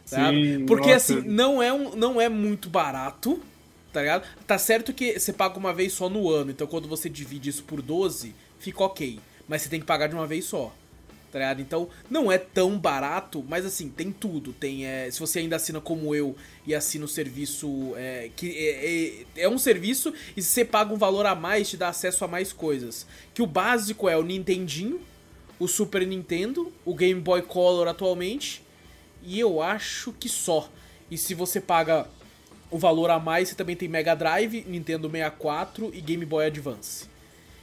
Sabe? 0.06 0.58
Sim, 0.58 0.66
Porque 0.66 0.94
nossa. 0.94 1.14
assim, 1.14 1.28
não 1.28 1.62
é, 1.62 1.72
um, 1.72 1.96
não 1.96 2.20
é 2.20 2.28
muito 2.28 2.70
barato, 2.70 3.40
tá 3.94 4.02
ligado? 4.02 4.28
Tá 4.46 4.58
certo 4.58 4.94
que 4.94 5.18
você 5.18 5.32
paga 5.32 5.58
uma 5.58 5.74
vez 5.74 5.94
só 5.94 6.10
no 6.10 6.30
ano, 6.30 6.52
então 6.52 6.68
quando 6.68 6.88
você 6.88 7.08
divide 7.08 7.50
isso 7.50 7.64
por 7.64 7.82
12, 7.82 8.36
fica 8.60 8.84
ok. 8.84 9.20
Mas 9.48 9.62
você 9.62 9.70
tem 9.70 9.80
que 9.80 9.86
pagar 9.86 10.08
de 10.08 10.16
uma 10.16 10.28
vez 10.28 10.46
só. 10.46 10.74
Tá 11.32 11.40
ligado? 11.40 11.62
Então, 11.62 11.88
não 12.10 12.30
é 12.30 12.38
tão 12.38 12.78
barato, 12.78 13.44
mas 13.48 13.66
assim, 13.66 13.88
tem 13.90 14.12
tudo. 14.12 14.52
Tem, 14.52 14.86
é, 14.86 15.10
se 15.10 15.18
você 15.18 15.40
ainda 15.40 15.56
assina 15.56 15.80
como 15.80 16.14
eu 16.14 16.36
e 16.68 16.76
assina 16.76 17.06
o 17.06 17.08
serviço. 17.08 17.94
É, 17.96 18.30
que 18.36 18.50
é, 18.58 19.24
é, 19.40 19.44
é 19.44 19.50
um 19.50 19.58
serviço 19.58 20.14
e 20.36 20.42
se 20.42 20.50
você 20.50 20.66
paga 20.66 20.94
um 20.94 20.98
valor 20.98 21.26
a 21.26 21.34
mais, 21.34 21.70
te 21.70 21.78
dá 21.78 21.88
acesso 21.88 22.26
a 22.26 22.28
mais 22.28 22.52
coisas. 22.52 23.08
Que 23.34 23.42
o 23.42 23.48
básico 23.48 24.10
é 24.10 24.18
o 24.18 24.24
Nintendinho, 24.24 25.00
o 25.58 25.68
Super 25.70 26.06
Nintendo, 26.06 26.72
o 26.84 26.94
Game 26.94 27.22
Boy 27.22 27.42
Color 27.44 27.88
atualmente. 27.88 28.62
E 29.24 29.40
eu 29.40 29.62
acho 29.62 30.12
que 30.12 30.28
só. 30.28 30.70
E 31.10 31.18
se 31.18 31.34
você 31.34 31.62
paga 31.62 32.08
o 32.70 32.78
valor 32.78 33.10
a 33.10 33.20
mais, 33.20 33.50
você 33.50 33.56
também 33.56 33.76
tem 33.76 33.88
Mega 33.88 34.16
Drive, 34.16 34.66
Nintendo 34.68 35.10
64 35.10 35.92
e 35.94 36.02
Game 36.02 36.26
Boy 36.26 36.46
Advance. 36.48 37.06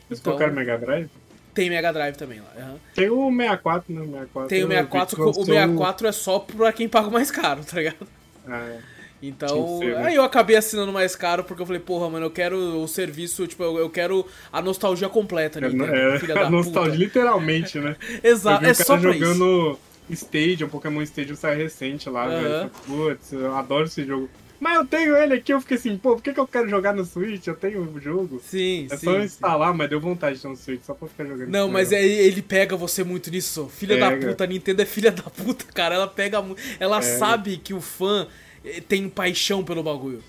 Vocês 0.06 0.20
Então- 0.20 0.32
colocaram 0.32 0.54
Mega 0.54 0.78
Drive? 0.78 1.10
Tem 1.58 1.68
Mega 1.70 1.92
Drive 1.92 2.14
também 2.16 2.38
lá. 2.38 2.52
aham. 2.56 2.76
Tem 2.94 3.10
o 3.10 3.30
64, 3.30 3.92
né? 3.92 4.00
64 4.04 4.48
Tem 4.48 4.58
o 4.58 4.62
eu 4.62 4.68
vi 4.68 4.74
64, 4.74 5.06
que 5.08 5.10
só 5.10 5.16
que 5.16 5.22
o 5.22 5.26
lançou- 5.26 5.44
64 5.44 6.06
é 6.06 6.12
só 6.12 6.38
pra 6.38 6.72
quem 6.72 6.88
paga 6.88 7.08
o 7.08 7.12
mais 7.12 7.30
caro, 7.32 7.64
tá 7.64 7.78
ligado? 7.78 8.06
Ah, 8.46 8.58
é. 8.58 8.78
Então, 9.20 9.78
ser, 9.80 9.96
né? 9.96 10.06
aí 10.06 10.14
eu 10.14 10.22
acabei 10.22 10.54
assinando 10.54 10.92
mais 10.92 11.16
caro 11.16 11.42
porque 11.42 11.60
eu 11.60 11.66
falei, 11.66 11.80
porra, 11.82 12.08
mano, 12.08 12.26
eu 12.26 12.30
quero 12.30 12.56
o 12.80 12.86
serviço, 12.86 13.44
tipo, 13.48 13.64
eu, 13.64 13.76
eu 13.76 13.90
quero 13.90 14.24
a 14.52 14.62
nostalgia 14.62 15.08
completa, 15.08 15.58
É, 15.58 15.62
Nintendo, 15.68 15.92
é, 15.92 16.18
filha 16.20 16.34
da 16.36 16.46
a 16.46 16.50
nostalgia, 16.50 16.92
puta. 16.92 17.04
literalmente, 17.04 17.80
né? 17.80 17.96
Exato, 18.22 18.62
eu 18.64 18.68
é 18.68 18.72
o 18.72 18.74
só 18.76 18.96
pra 18.96 19.10
isso. 19.10 19.18
jogando 19.24 19.78
Stadium, 20.10 20.68
Pokémon 20.68 21.02
Stadium 21.02 21.34
saiu 21.34 21.58
recente 21.58 22.08
lá, 22.08 22.26
Aham. 22.26 22.40
velho. 22.42 22.70
Putz, 22.86 23.32
eu 23.32 23.56
adoro 23.56 23.86
esse 23.86 24.04
jogo. 24.06 24.30
Mas 24.60 24.74
eu 24.76 24.84
tenho 24.86 25.16
ele 25.16 25.34
aqui, 25.34 25.52
eu 25.52 25.60
fiquei 25.60 25.76
assim, 25.76 25.96
pô, 25.96 26.16
por 26.16 26.22
que, 26.22 26.32
que 26.32 26.40
eu 26.40 26.46
quero 26.46 26.68
jogar 26.68 26.92
no 26.92 27.04
Switch? 27.04 27.46
Eu 27.46 27.54
tenho 27.54 27.80
o 27.82 28.00
jogo. 28.00 28.40
Sim, 28.44 28.88
É 28.90 28.96
sim. 28.96 29.04
só 29.04 29.12
eu 29.12 29.20
sim. 29.20 29.26
instalar, 29.26 29.72
mas 29.72 29.88
deu 29.88 30.00
vontade 30.00 30.36
de 30.36 30.42
ter 30.42 30.48
um 30.48 30.56
Switch, 30.56 30.82
só 30.82 30.94
pra 30.94 31.06
ficar 31.06 31.24
jogando. 31.24 31.48
Não, 31.48 31.68
mas 31.68 31.90
negócio. 31.90 32.10
é, 32.10 32.22
ele 32.24 32.42
pega 32.42 32.76
você 32.76 33.04
muito 33.04 33.30
nisso. 33.30 33.68
Filha 33.72 33.96
da 33.96 34.10
Pega. 34.10 34.26
puta, 34.28 34.44
a 34.44 34.46
Nintendo 34.48 34.82
é 34.82 34.84
filha 34.84 35.12
da 35.12 35.22
puta, 35.22 35.64
cara. 35.72 35.94
Ela 35.94 36.08
pega 36.08 36.42
mu- 36.42 36.56
Ela 36.80 37.00
sabe 37.02 37.56
que 37.58 37.72
o 37.72 37.80
fã 37.80 38.26
eh, 38.64 38.80
tem 38.80 39.08
paixão 39.08 39.62
pelo 39.62 39.82
bagulho. 39.82 40.22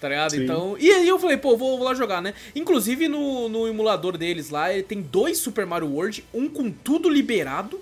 Tá 0.00 0.08
ligado? 0.08 0.30
Sim. 0.32 0.44
Então. 0.44 0.76
E 0.78 0.90
aí 0.90 1.08
eu 1.08 1.18
falei, 1.18 1.36
pô, 1.36 1.56
vou, 1.56 1.76
vou 1.78 1.86
lá 1.86 1.94
jogar, 1.94 2.20
né? 2.22 2.34
Inclusive 2.54 3.08
no, 3.08 3.48
no 3.48 3.66
emulador 3.68 4.16
deles 4.16 4.50
lá, 4.50 4.72
ele 4.72 4.82
tem 4.84 5.00
dois 5.02 5.38
Super 5.38 5.66
Mario 5.66 5.88
World, 5.88 6.24
um 6.34 6.48
com 6.48 6.70
tudo 6.70 7.08
liberado 7.08 7.80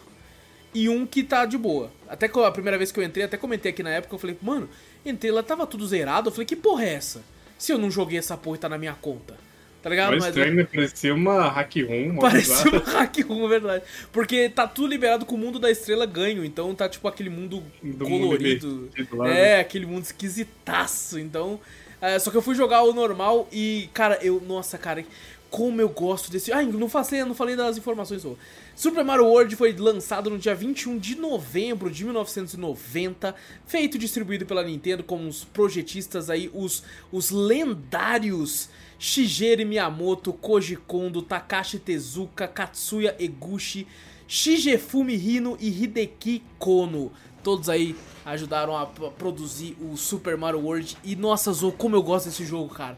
e 0.75 0.89
um 0.89 1.05
que 1.07 1.23
tá 1.23 1.45
de 1.47 1.59
boa. 1.59 1.91
Até 2.09 2.29
que 2.29 2.39
a 2.39 2.51
primeira 2.51 2.77
vez 2.79 2.93
que 2.93 2.99
eu 3.01 3.05
entrei, 3.05 3.25
até 3.25 3.37
comentei 3.37 3.71
aqui 3.73 3.83
na 3.83 3.91
época, 3.91 4.15
eu 4.15 4.19
falei, 4.19 4.37
mano, 4.43 4.69
entrei 5.05 5.31
lá, 5.33 5.43
tava 5.43 5.67
tudo 5.67 5.87
zerado. 5.87 6.29
Eu 6.29 6.33
falei, 6.33 6.47
que 6.47 6.57
porra 6.57 6.85
é 6.85 6.95
essa? 6.95 7.23
Se 7.59 7.73
eu 7.73 7.79
não 7.79 7.91
joguei 7.91 8.19
essa 8.19 8.37
porra 8.37 8.57
e 8.57 8.61
tá 8.61 8.69
na 8.69 8.79
minha 8.79 8.95
conta. 8.95 9.35
Tá 9.83 9.89
ligado? 9.89 10.11
Mas 10.13 10.27
estranho, 10.27 10.55
né? 10.57 10.65
Parecia 10.65 11.15
uma 11.15 11.49
hack 11.49 11.75
room. 11.77 12.17
Parecia 12.17 12.71
uma 12.71 12.81
hack 12.81 13.17
room, 13.27 13.49
verdade. 13.49 13.83
Porque 14.13 14.49
tá 14.51 14.69
tudo 14.69 14.89
liberado 14.89 15.25
com 15.25 15.35
o 15.35 15.39
mundo 15.39 15.59
da 15.59 15.71
estrela 15.71 16.05
ganho. 16.05 16.45
Então 16.45 16.75
tá 16.75 16.89
tipo 16.89 17.09
aquele 17.09 17.31
mundo 17.31 17.63
Do 17.83 18.07
mundo 18.09 18.25
colorido. 18.27 18.67
invertido 18.67 19.17
lá, 19.17 19.29
né? 19.29 19.41
É, 19.41 19.61
aquele 19.61 19.87
mundo 19.87 20.05
esquisitaço. 20.05 21.19
Então. 21.19 21.59
é, 22.01 22.19
só 22.19 22.31
que 22.31 22.37
eu 22.37 22.43
fui 22.43 22.55
jogar 22.55 22.83
o 22.83 22.93
normal 22.93 23.49
e, 23.51 23.89
cara, 23.95 24.19
eu. 24.21 24.39
Nossa, 24.47 24.77
cara, 24.77 25.03
como 25.51 25.81
eu 25.81 25.89
gosto 25.89 26.31
desse. 26.31 26.53
Ai, 26.53 26.67
não 26.67 26.89
falei, 26.89 27.25
não 27.25 27.35
falei 27.35 27.57
das 27.57 27.79
informações. 27.79 28.23
Ô. 28.25 28.37
Super 28.81 29.05
Mario 29.05 29.27
World 29.27 29.55
foi 29.57 29.75
lançado 29.75 30.31
no 30.31 30.39
dia 30.39 30.55
21 30.55 30.99
de 30.99 31.15
novembro 31.15 31.91
de 31.91 32.03
1990, 32.03 33.35
feito 33.67 33.99
e 33.99 34.01
distribuído 34.01 34.47
pela 34.47 34.65
Nintendo 34.65 35.05
com 35.05 35.29
os 35.29 35.45
projetistas 35.45 36.31
aí, 36.31 36.51
os, 36.55 36.83
os 37.13 37.31
lendários 37.31 38.71
Shigeru 38.99 39.67
Miyamoto, 39.67 40.33
Koji 40.33 40.77
Kondo, 40.77 41.21
Takashi 41.21 41.79
Tezuka, 41.79 42.49
Katsuya 42.49 43.15
Eguchi, 43.19 43.87
Shigefumi 44.27 45.15
Hino 45.15 45.59
e 45.61 45.69
Hideki 45.69 46.43
Kono. 46.59 47.13
Todos 47.45 47.69
aí 47.69 47.95
ajudaram 48.25 48.75
a 48.75 48.87
produzir 48.87 49.77
o 49.79 49.95
Super 49.95 50.39
Mario 50.39 50.61
World. 50.61 50.97
E 51.05 51.15
nossa, 51.15 51.53
Zo, 51.53 51.71
como 51.71 51.97
eu 51.97 52.03
gosto 52.03 52.31
desse 52.31 52.47
jogo, 52.47 52.75
cara. 52.75 52.97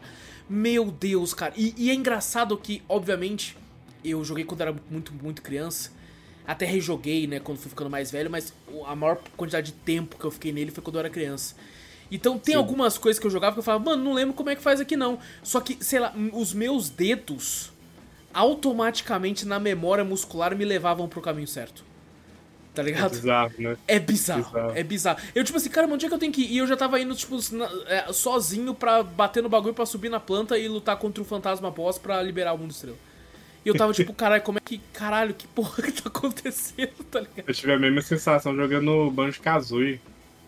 Meu 0.49 0.89
Deus, 0.89 1.33
cara. 1.33 1.53
E, 1.57 1.75
e 1.77 1.89
é 1.89 1.93
engraçado 1.93 2.57
que, 2.57 2.81
obviamente, 2.87 3.57
eu 4.03 4.23
joguei 4.23 4.43
quando 4.43 4.61
era 4.61 4.75
muito, 4.89 5.13
muito 5.13 5.41
criança. 5.41 5.91
Até 6.45 6.65
rejoguei, 6.65 7.25
né, 7.25 7.39
quando 7.39 7.57
fui 7.57 7.69
ficando 7.69 7.89
mais 7.89 8.11
velho, 8.11 8.29
mas 8.29 8.53
a 8.85 8.95
maior 8.95 9.17
quantidade 9.37 9.67
de 9.67 9.77
tempo 9.77 10.17
que 10.17 10.25
eu 10.25 10.31
fiquei 10.31 10.51
nele 10.51 10.71
foi 10.71 10.83
quando 10.83 10.95
eu 10.95 10.99
era 10.99 11.09
criança. 11.09 11.55
Então 12.11 12.37
tem 12.37 12.53
Sim. 12.53 12.57
algumas 12.59 12.97
coisas 12.97 13.19
que 13.19 13.25
eu 13.25 13.31
jogava 13.31 13.53
que 13.53 13.59
eu 13.59 13.63
falava, 13.63 13.83
mano, 13.83 14.03
não 14.03 14.13
lembro 14.13 14.33
como 14.33 14.49
é 14.49 14.55
que 14.55 14.61
faz 14.61 14.79
aqui 14.81 14.95
não. 14.97 15.17
Só 15.41 15.61
que, 15.61 15.77
sei 15.83 15.99
lá, 15.99 16.13
os 16.33 16.53
meus 16.53 16.89
dedos 16.89 17.71
automaticamente 18.33 19.45
na 19.45 19.59
memória 19.59 20.03
muscular 20.03 20.55
me 20.55 20.65
levavam 20.65 21.07
pro 21.07 21.21
caminho 21.21 21.47
certo. 21.47 21.83
Tá 22.73 22.81
É 22.81 22.85
ligado? 22.85 23.11
bizarro, 23.11 23.51
né? 23.59 23.77
É 23.87 23.99
bizarro, 23.99 24.43
Bizarro. 24.45 24.71
é 24.75 24.83
bizarro. 24.83 25.19
Eu, 25.35 25.43
tipo 25.43 25.57
assim, 25.57 25.69
cara, 25.69 25.87
onde 25.87 26.05
é 26.05 26.09
que 26.09 26.13
eu 26.15 26.19
tenho 26.19 26.31
que 26.33 26.41
ir? 26.41 26.51
E 26.53 26.57
eu 26.57 26.65
já 26.67 26.75
tava 26.75 26.99
indo, 26.99 27.15
tipo, 27.15 27.37
na- 27.55 27.69
é, 27.87 28.11
sozinho 28.11 28.73
pra 28.73 29.03
bater 29.03 29.43
no 29.43 29.49
bagulho, 29.49 29.75
pra 29.75 29.85
subir 29.85 30.09
na 30.09 30.19
planta 30.19 30.57
e 30.57 30.67
lutar 30.67 30.97
contra 30.97 31.21
o 31.21 31.25
fantasma 31.25 31.69
boss 31.69 31.99
pra 31.99 32.21
liberar 32.21 32.53
o 32.53 32.57
mundo 32.57 32.71
estrela. 32.71 32.97
E 33.65 33.69
eu 33.69 33.75
tava 33.75 33.93
tipo, 33.93 34.13
caralho, 34.13 34.43
como 34.43 34.57
é 34.57 34.61
que. 34.63 34.79
Caralho, 34.93 35.33
que 35.33 35.47
porra 35.47 35.81
que 35.83 35.91
tá 35.93 36.09
acontecendo, 36.09 37.03
tá 37.09 37.19
ligado? 37.21 37.43
Eu 37.47 37.53
tive 37.53 37.71
a 37.73 37.79
mesma 37.79 38.01
sensação 38.01 38.55
jogando 38.55 39.09
Banjo 39.11 39.41
Kazooie. 39.41 39.99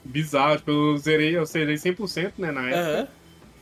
Bizarro, 0.04 0.58
tipo, 0.58 0.72
eu 0.72 0.98
zerei, 0.98 1.36
eu 1.38 1.46
zerei 1.46 1.76
100%, 1.76 2.34
né, 2.38 2.52
na 2.52 2.62
época. 2.70 2.80
Aham. 2.82 3.08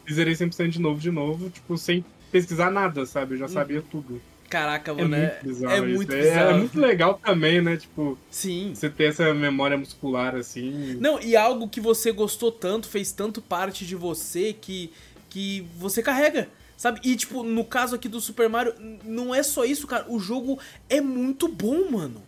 E 0.08 0.14
zerei 0.14 0.34
100% 0.34 0.70
de 0.70 0.80
novo, 0.82 1.00
de 1.00 1.10
novo, 1.12 1.50
tipo, 1.50 1.78
sem 1.78 2.04
pesquisar 2.32 2.70
nada, 2.70 3.06
sabe? 3.06 3.36
Eu 3.36 3.40
já 3.40 3.48
sabia 3.48 3.82
tudo. 3.82 4.22
Caraca, 4.50 4.92
É 4.92 4.94
mano, 4.94 5.16
é, 5.16 5.20
muito 5.20 5.46
bizarro 5.48 5.74
é 5.74 5.82
muito 5.82 6.12
É- 6.14 6.22
bizarro. 6.22 6.50
É, 6.50 6.54
muito 6.60 6.80
legal 6.80 7.14
também, 7.24 7.62
né? 7.62 7.78
Tipo, 7.78 8.18
Sim. 8.30 8.74
você 8.76 8.90
ter 8.90 9.06
essa 9.06 9.34
memória 9.34 9.78
muscular, 9.78 10.36
assim. 10.36 10.98
Não, 11.00 11.20
e 11.22 11.36
algo 11.36 11.70
que 11.70 11.80
você 11.80 12.12
gostou 12.12 12.52
tanto, 12.52 12.88
fez 12.88 13.12
tanto 13.12 13.42
parte 13.42 13.86
de 13.86 13.96
você 13.96 14.52
que, 14.54 14.92
que 15.30 15.66
você 15.78 16.04
carrega. 16.04 16.50
Sabe? 16.84 17.00
E, 17.02 17.16
tipo, 17.16 17.44
no 17.44 17.64
caso 17.64 17.96
aqui 17.96 18.10
do 18.10 18.20
Super 18.20 18.50
Mario, 18.50 18.76
não 19.06 19.34
é 19.34 19.42
só 19.42 19.64
isso, 19.64 19.88
cara. 19.88 20.04
O 20.10 20.20
jogo 20.20 20.60
é 20.90 21.00
muito 21.00 21.48
bom, 21.48 21.90
mano. 21.90 22.22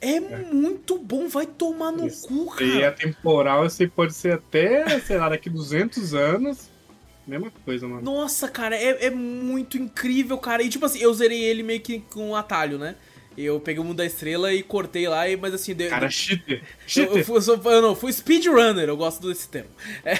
É, 0.00 0.18
muito 0.18 0.98
bom. 0.98 1.28
Vai 1.28 1.46
tomar 1.46 1.92
no 1.92 2.08
Isso. 2.08 2.26
cu, 2.26 2.52
E 2.60 2.78
é 2.78 2.90
cara. 2.90 2.96
temporal, 2.96 3.62
assim, 3.62 3.86
pode 3.86 4.12
ser 4.12 4.32
até, 4.32 4.98
sei 4.98 5.16
lá, 5.18 5.28
daqui 5.28 5.48
200 5.48 6.14
anos. 6.14 6.68
Mesma 7.24 7.48
coisa, 7.64 7.86
mano. 7.86 8.02
Nossa, 8.02 8.48
cara, 8.48 8.74
é, 8.74 9.06
é 9.06 9.10
muito 9.10 9.78
incrível, 9.78 10.36
cara. 10.36 10.64
E, 10.64 10.68
tipo 10.68 10.84
assim, 10.84 10.98
eu 10.98 11.14
zerei 11.14 11.44
ele 11.44 11.62
meio 11.62 11.80
que 11.80 12.00
com 12.00 12.30
um 12.30 12.34
atalho, 12.34 12.78
né? 12.78 12.96
Eu 13.36 13.60
peguei 13.60 13.82
o 13.82 13.84
Mundo 13.84 13.98
da 13.98 14.06
Estrela 14.06 14.52
e 14.54 14.62
cortei 14.62 15.06
lá, 15.08 15.28
e- 15.28 15.36
mas 15.36 15.52
assim... 15.52 15.74
Cara, 15.74 16.08
cheater. 16.08 16.58
Eu, 16.58 16.60
eu, 16.60 16.64
Cheater. 16.86 17.24
fui, 17.24 17.36
eu, 17.36 17.42
sou- 17.42 17.60
eu 17.64 17.82
não, 17.82 17.94
fui 17.94 18.12
speedrunner, 18.12 18.88
eu 18.88 18.96
gosto 18.96 19.28
desse 19.28 19.48
termo. 19.48 19.70
É. 20.04 20.14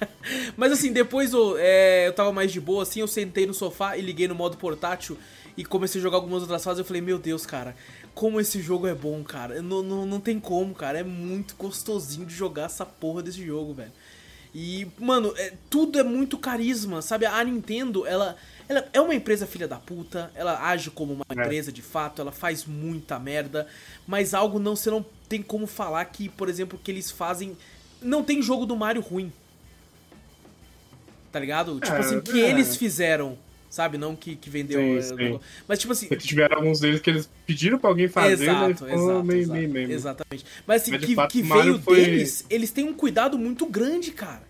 Mas 0.56 0.72
assim, 0.72 0.92
depois 0.92 1.32
eu, 1.32 1.56
é, 1.58 2.06
eu 2.06 2.12
tava 2.12 2.32
mais 2.32 2.52
de 2.52 2.60
boa, 2.60 2.82
assim, 2.84 3.00
eu 3.00 3.08
sentei 3.08 3.44
no 3.46 3.52
sofá 3.54 3.96
e 3.96 4.00
liguei 4.00 4.28
no 4.28 4.34
modo 4.34 4.56
portátil 4.56 5.18
e 5.56 5.64
comecei 5.64 6.00
a 6.00 6.02
jogar 6.02 6.16
algumas 6.16 6.42
outras 6.42 6.62
fases. 6.62 6.78
Eu 6.78 6.84
falei, 6.84 7.02
meu 7.02 7.18
Deus, 7.18 7.44
cara, 7.44 7.74
como 8.14 8.40
esse 8.40 8.60
jogo 8.62 8.86
é 8.86 8.94
bom, 8.94 9.22
cara. 9.24 9.60
Não, 9.60 9.82
não, 9.82 10.06
não 10.06 10.20
tem 10.20 10.38
como, 10.38 10.74
cara. 10.74 11.00
É 11.00 11.02
muito 11.02 11.54
gostosinho 11.56 12.24
de 12.24 12.34
jogar 12.34 12.64
essa 12.66 12.86
porra 12.86 13.22
desse 13.22 13.44
jogo, 13.44 13.74
velho. 13.74 13.92
E, 14.54 14.86
mano, 14.98 15.32
é- 15.36 15.54
tudo 15.68 15.98
é 15.98 16.02
muito 16.02 16.38
carisma, 16.38 17.02
sabe? 17.02 17.26
A 17.26 17.42
Nintendo, 17.42 18.06
ela, 18.06 18.36
ela 18.72 18.88
é 18.92 19.00
uma 19.00 19.14
empresa 19.14 19.46
filha 19.46 19.68
da 19.68 19.76
puta, 19.76 20.30
ela 20.34 20.66
age 20.68 20.90
como 20.90 21.12
uma 21.12 21.24
É. 21.28 21.32
empresa 21.34 21.70
de 21.70 21.82
fato, 21.82 22.20
ela 22.22 22.32
faz 22.32 22.64
muita 22.64 23.18
merda, 23.18 23.66
mas 24.06 24.34
algo 24.34 24.58
não, 24.58 24.74
você 24.74 24.90
não 24.90 25.04
tem 25.28 25.42
como 25.42 25.66
falar 25.66 26.04
que, 26.06 26.28
por 26.28 26.48
exemplo, 26.48 26.78
que 26.82 26.90
eles 26.90 27.10
fazem. 27.10 27.56
Não 28.00 28.22
tem 28.24 28.42
jogo 28.42 28.66
do 28.66 28.74
Mario 28.76 29.00
ruim. 29.02 29.32
Tá 31.30 31.38
ligado? 31.40 31.80
Tipo 31.80 31.94
É, 31.96 31.98
assim, 32.00 32.20
que 32.20 32.42
é. 32.44 32.50
eles 32.50 32.76
fizeram, 32.76 33.38
sabe? 33.70 33.96
Não 33.96 34.14
que, 34.14 34.36
que 34.36 34.50
vendeu. 34.50 34.78
Sim, 34.80 34.96
é, 34.98 35.02
sim. 35.02 35.40
Mas, 35.66 35.78
tipo 35.78 35.92
assim, 35.92 36.08
Porque 36.08 36.26
tiveram 36.26 36.56
alguns 36.58 36.80
deles 36.80 37.00
que 37.00 37.08
eles 37.08 37.28
pediram 37.46 37.78
pra 37.78 37.88
alguém 37.88 38.08
fazer, 38.08 38.36
né? 38.36 38.52
Exato, 38.52 38.84
Ficou 38.84 38.88
exato, 38.90 39.24
meio, 39.24 39.40
exato, 39.40 39.58
meio 39.58 39.70
mesmo. 39.70 39.92
exatamente. 39.94 40.44
Mas 40.66 40.82
assim, 40.82 40.90
Mas, 40.90 41.04
que, 41.04 41.14
fato, 41.14 41.32
que 41.32 41.42
veio 41.42 41.78
foi- 41.80 41.96
deles, 42.04 42.44
eles 42.50 42.70
têm 42.70 42.84
um 42.84 42.92
cuidado 42.92 43.38
muito 43.38 43.64
grande, 43.64 44.10
cara. 44.10 44.42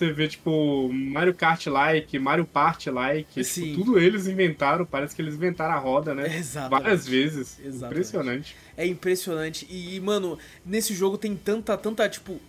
Você 0.00 0.12
vê, 0.14 0.26
tipo, 0.28 0.88
Mario 0.90 1.34
Kart-like, 1.34 2.18
Mario 2.18 2.46
Party-like, 2.46 3.44
tipo, 3.44 3.74
tudo 3.74 3.98
eles 3.98 4.26
inventaram, 4.26 4.86
parece 4.86 5.14
que 5.14 5.20
eles 5.20 5.34
inventaram 5.34 5.74
a 5.74 5.78
roda, 5.78 6.14
né? 6.14 6.34
Exatamente. 6.34 6.82
Várias 6.82 7.06
vezes. 7.06 7.58
Exatamente. 7.62 7.92
Impressionante. 7.92 8.56
É 8.78 8.86
impressionante. 8.86 9.66
E, 9.68 10.00
mano, 10.00 10.38
nesse 10.64 10.94
jogo 10.94 11.18
tem 11.18 11.36
tanta, 11.36 11.76
tanta, 11.76 12.08
tipo. 12.08 12.40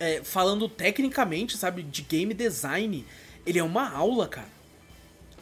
é, 0.00 0.22
falando 0.24 0.66
tecnicamente, 0.66 1.58
sabe, 1.58 1.82
de 1.82 2.00
game 2.00 2.32
design, 2.32 3.04
ele 3.46 3.58
é 3.58 3.62
uma 3.62 3.90
aula, 3.90 4.26
cara. 4.26 4.48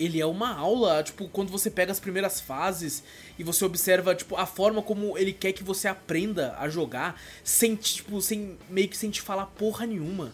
Ele 0.01 0.21
é 0.21 0.27
uma 0.27 0.53
aula, 0.53 1.01
tipo, 1.05 1.29
quando 1.29 1.51
você 1.51 1.71
pega 1.71 1.93
as 1.93 2.01
primeiras 2.01 2.41
fases 2.41 3.05
e 3.39 3.45
você 3.45 3.65
observa, 3.65 4.17
tipo, 4.17 4.35
a 4.35 4.47
forma 4.47 4.83
como 4.83 5.17
ele 5.17 5.33
quer 5.33 5.53
que 5.53 5.63
você 5.63 5.87
aprenda 5.87 6.57
a 6.59 6.69
jogar, 6.69 7.21
sem, 7.45 7.77
tipo, 7.77 8.21
sem 8.21 8.59
meio 8.69 8.89
que 8.89 8.97
sem 8.97 9.11
te 9.11 9.23
falar 9.23 9.47
porra 9.47 9.87
nenhuma. 9.87 10.33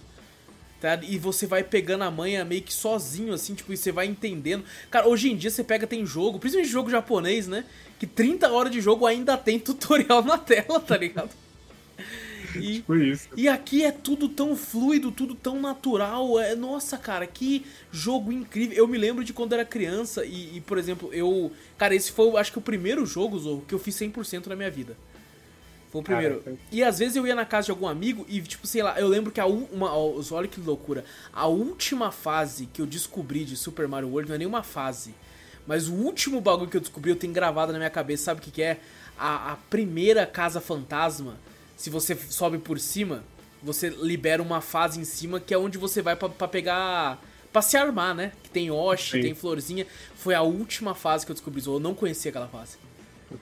Tá? 0.83 0.99
E 1.01 1.17
você 1.17 1.47
vai 1.47 1.63
pegando 1.63 2.03
a 2.03 2.11
manha 2.11 2.45
meio 2.45 2.61
que 2.61 2.75
sozinho, 2.75 3.33
assim, 3.33 3.55
tipo, 3.55 3.73
e 3.73 3.77
você 3.77 3.93
vai 3.93 4.05
entendendo. 4.05 4.65
Cara, 4.91 5.07
hoje 5.07 5.31
em 5.31 5.37
dia 5.37 5.49
você 5.49 5.63
pega, 5.63 5.87
tem 5.87 6.05
jogo, 6.05 6.41
principalmente 6.41 6.73
jogo 6.73 6.91
japonês, 6.91 7.47
né? 7.47 7.65
Que 8.01 8.07
30 8.07 8.51
horas 8.51 8.73
de 8.73 8.81
jogo 8.81 9.07
ainda 9.07 9.37
tem 9.39 9.61
tutorial 9.63 10.25
na 10.25 10.37
tela, 10.37 10.81
tá 10.81 10.97
ligado? 10.97 11.31
E, 12.57 12.79
Tipo 12.83 12.97
isso. 12.97 13.29
e 13.37 13.49
aqui 13.49 13.85
é 13.85 13.93
tudo 13.93 14.29
tão 14.29 14.57
fluido, 14.57 15.13
tudo 15.13 15.37
tão 15.37 15.61
natural. 15.61 16.41
É, 16.41 16.57
nossa, 16.57 16.99
cara, 16.99 17.29
que 17.29 17.65
jogo 17.93 18.33
incrível. 18.33 18.77
Eu 18.77 18.89
me 18.89 18.99
lembro 18.99 19.23
de 19.23 19.33
quando 19.33 19.53
era 19.53 19.65
criança 19.65 20.25
e, 20.25 20.57
e, 20.57 20.61
por 20.61 20.79
exemplo, 20.79 21.15
eu. 21.15 21.53
Cara, 21.79 21.95
esse 21.95 22.11
foi, 22.11 22.37
acho 22.39 22.51
que 22.51 22.59
o 22.59 22.63
primeiro 22.63 23.07
jogo, 23.07 23.39
Zorro, 23.39 23.65
que 23.69 23.73
eu 23.73 23.79
fiz 23.79 23.95
100% 23.95 24.49
na 24.49 24.57
minha 24.57 24.71
vida. 24.71 24.97
Foi 25.93 26.01
o 26.01 26.05
primeiro. 26.05 26.41
Caraca. 26.41 26.63
E 26.73 26.83
às 26.83 26.99
vezes 26.99 27.17
eu 27.17 27.27
ia 27.27 27.35
na 27.35 27.45
casa 27.45 27.67
de 27.67 27.71
algum 27.71 27.87
amigo 27.87 28.25
e, 28.27 28.41
tipo, 28.41 28.67
sei 28.67 28.83
lá, 28.83 28.99
eu 28.99 29.07
lembro 29.07 29.31
que 29.31 29.39
a 29.39 29.45
uma, 29.45 29.95
olha 29.95 30.49
que 30.49 30.59
loucura. 30.59 31.05
A 31.31 31.47
última 31.47 32.11
fase 32.11 32.65
que 32.65 32.81
eu 32.81 32.87
descobri 32.87 33.45
de 33.45 33.59
Super 33.59 33.87
Mario 33.87 34.09
World 34.09 34.31
não 34.31 34.37
é 34.37 34.39
nenhuma 34.39 34.63
fase. 34.63 35.15
Mas 35.67 35.89
o 35.89 35.93
último 35.93 36.41
bagulho 36.41 36.71
que 36.71 36.79
eu 36.79 36.81
descobri, 36.81 37.11
eu 37.11 37.17
tenho 37.17 37.33
gravado 37.33 37.73
na 37.73 37.79
minha 37.79 37.91
cabeça, 37.91 38.25
sabe 38.25 38.41
o 38.41 38.43
que, 38.43 38.51
que 38.51 38.63
é? 38.63 38.81
A, 39.19 39.53
a 39.53 39.57
primeira 39.69 40.25
casa 40.25 40.63
fantasma. 40.63 41.37
Se 41.77 41.91
você 41.91 42.17
sobe 42.17 42.57
por 42.57 42.81
cima, 42.81 43.23
você 43.63 43.91
libera 43.91 44.43
uma 44.43 44.63
fase 44.63 44.99
em 44.99 45.05
cima 45.05 45.39
que 45.39 45.53
é 45.53 45.59
onde 45.59 45.77
você 45.77 46.01
vai 46.01 46.17
pra, 46.17 46.31
pra 46.31 46.49
pegar. 46.49 47.23
Pra 47.53 47.61
se 47.61 47.77
armar, 47.77 48.15
né? 48.15 48.33
Que 48.43 48.49
tem 48.49 48.71
Sim. 49.19 49.21
tem 49.21 49.35
florzinha. 49.35 49.87
Foi 50.15 50.35
a 50.35 50.41
última 50.41 50.95
fase 50.95 51.27
que 51.27 51.33
eu 51.33 51.35
descobri. 51.35 51.63
Eu 51.67 51.79
não 51.79 51.95
conhecia 51.95 52.31
aquela 52.31 52.49
fase. 52.49 52.79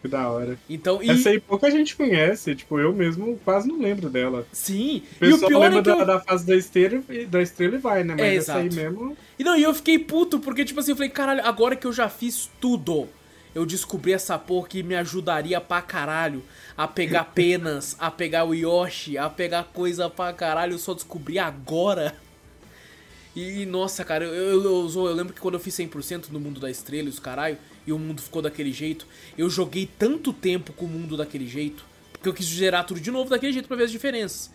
Que 0.01 0.09
da 0.09 0.29
hora. 0.29 0.59
Então, 0.69 1.03
e. 1.03 1.11
Essa 1.11 1.31
aí 1.31 1.41
pouca 1.41 1.71
gente 1.71 1.97
conhece, 1.97 2.55
tipo, 2.55 2.79
eu 2.79 2.93
mesmo 2.93 3.39
quase 3.45 3.69
não 3.69 3.79
lembro 3.81 4.09
dela. 4.11 4.47
Sim, 4.53 5.03
O 5.21 5.25
e 5.25 5.33
o 5.33 5.39
pior 5.39 5.61
lembra 5.61 5.79
é 5.81 5.83
que 5.83 5.91
eu... 5.91 5.97
da, 5.99 6.05
da 6.05 6.21
fase 6.21 6.47
da 6.47 6.55
estrela, 6.57 7.03
e- 7.09 7.27
da 7.27 7.43
estrela 7.43 7.75
e 7.77 7.79
vai, 7.79 8.05
né? 8.05 8.15
Mas 8.15 8.27
É, 8.27 8.35
essa 8.37 8.55
aí 8.57 8.73
mesmo. 8.73 9.17
E 9.39 9.45
não, 9.45 9.57
e 9.57 9.63
eu 9.63 9.73
fiquei 9.75 9.99
puto, 9.99 10.39
porque, 10.41 10.65
tipo 10.65 10.81
assim, 10.81 10.93
eu 10.93 10.97
falei, 10.97 11.11
caralho, 11.11 11.45
agora 11.45 11.77
que 11.77 11.87
eu 11.87 11.93
já 11.93 12.09
fiz 12.09 12.51
tudo, 12.61 13.09
eu 13.55 13.67
descobri 13.67 14.13
essa 14.13 14.39
porra 14.39 14.69
que 14.69 14.83
me 14.83 14.95
ajudaria 14.95 15.61
pra 15.61 15.83
caralho 15.83 16.43
a 16.77 16.87
pegar 16.87 17.25
penas, 17.35 17.97
a 17.99 18.11
pegar 18.11 18.45
o 18.45 18.55
Yoshi, 18.55 19.19
a 19.19 19.29
pegar 19.29 19.65
coisa 19.65 20.09
pra 20.09 20.33
caralho, 20.33 20.75
eu 20.75 20.79
só 20.79 20.95
descobri 20.95 21.39
agora. 21.39 22.15
E, 23.35 23.63
e, 23.63 23.67
nossa, 23.67 24.05
cara, 24.05 24.25
eu, 24.25 24.33
eu, 24.35 24.65
eu, 24.65 24.91
eu 25.07 25.15
lembro 25.15 25.33
que 25.33 25.41
quando 25.41 25.55
eu 25.55 25.61
fiz 25.61 25.75
100% 25.75 26.31
no 26.31 26.41
mundo 26.41 26.61
da 26.61 26.69
estrela 26.71 27.07
e 27.07 27.09
os 27.11 27.21
caralho, 27.21 27.57
e 27.91 27.93
o 27.93 27.99
mundo 27.99 28.23
ficou 28.23 28.41
daquele 28.41 28.73
jeito, 28.73 29.07
eu 29.37 29.49
joguei 29.51 29.89
tanto 29.99 30.33
tempo 30.33 30.73
com 30.73 30.87
o 30.87 30.89
mundo 30.89 31.17
daquele 31.17 31.47
jeito, 31.47 31.85
porque 32.13 32.29
eu 32.29 32.35
quis 32.35 32.47
gerar 32.47 32.85
tudo 32.85 33.01
de 33.01 33.11
novo 33.11 33.31
daquele 33.31 33.53
jeito 33.53 33.69
pra 33.69 33.77
ver 33.77 33.85
as 33.85 33.91
diferenças. 33.91 34.51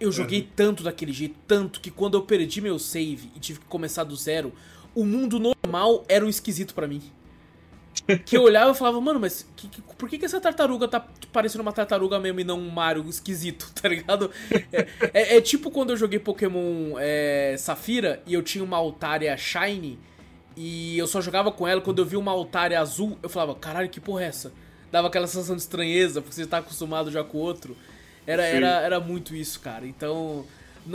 Eu 0.00 0.10
joguei 0.10 0.48
tanto 0.56 0.82
daquele 0.82 1.12
jeito, 1.12 1.36
tanto 1.46 1.80
que 1.80 1.90
quando 1.90 2.14
eu 2.14 2.22
perdi 2.22 2.60
meu 2.60 2.78
save 2.78 3.30
e 3.36 3.38
tive 3.38 3.60
que 3.60 3.66
começar 3.66 4.02
do 4.02 4.16
zero, 4.16 4.52
o 4.94 5.04
mundo 5.04 5.38
normal 5.38 5.62
normal 5.72 6.04
era 6.06 6.24
um 6.24 6.28
esquisito 6.28 6.74
para 6.74 6.86
mim. 6.86 7.02
Que 8.24 8.36
eu 8.36 8.42
olhava 8.42 8.72
e 8.72 8.74
falava, 8.74 9.00
mano, 9.00 9.20
mas 9.20 9.46
que, 9.54 9.68
que, 9.68 9.80
por 9.80 10.08
que, 10.08 10.18
que 10.18 10.24
essa 10.24 10.40
tartaruga 10.40 10.88
tá 10.88 11.06
parecendo 11.32 11.62
uma 11.62 11.72
tartaruga 11.72 12.18
mesmo 12.18 12.40
e 12.40 12.44
não 12.44 12.58
um 12.58 12.68
Mario 12.68 13.08
esquisito, 13.08 13.70
tá 13.80 13.88
ligado? 13.88 14.30
É, 14.72 14.86
é, 15.12 15.36
é 15.36 15.40
tipo 15.40 15.70
quando 15.70 15.90
eu 15.90 15.96
joguei 15.96 16.18
Pokémon 16.18 16.98
é, 16.98 17.54
Safira 17.58 18.22
e 18.26 18.34
eu 18.34 18.42
tinha 18.42 18.64
uma 18.64 18.76
Altaria 18.76 19.36
Shiny 19.36 19.98
e 20.56 20.98
eu 20.98 21.06
só 21.06 21.20
jogava 21.20 21.50
com 21.50 21.66
ela. 21.66 21.80
Quando 21.80 22.00
eu 22.00 22.06
vi 22.06 22.16
uma 22.16 22.32
Altaria 22.32 22.80
azul, 22.80 23.18
eu 23.22 23.28
falava, 23.28 23.54
caralho, 23.54 23.88
que 23.88 24.00
porra 24.00 24.24
é 24.24 24.26
essa? 24.26 24.52
Dava 24.90 25.08
aquela 25.08 25.26
sensação 25.26 25.56
de 25.56 25.62
estranheza, 25.62 26.20
porque 26.20 26.34
você 26.34 26.46
tá 26.46 26.58
acostumado 26.58 27.10
já 27.10 27.24
com 27.24 27.38
o 27.38 27.40
outro. 27.40 27.76
Era, 28.26 28.44
era, 28.44 28.80
era 28.80 29.00
muito 29.00 29.34
isso, 29.34 29.60
cara. 29.60 29.86
Então. 29.86 30.44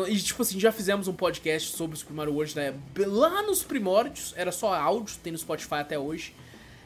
E, 0.08 0.18
tipo 0.18 0.42
assim, 0.42 0.60
já 0.60 0.72
fizemos 0.72 1.08
um 1.08 1.14
podcast 1.14 1.76
sobre 1.76 1.96
o 1.96 1.98
Super 1.98 2.14
Mario 2.14 2.34
World 2.34 2.56
né? 2.58 2.74
lá 3.06 3.42
nos 3.42 3.64
primórdios, 3.64 4.34
era 4.36 4.52
só 4.52 4.74
áudio, 4.74 5.16
tem 5.24 5.32
no 5.32 5.38
Spotify 5.38 5.76
até 5.76 5.98
hoje. 5.98 6.34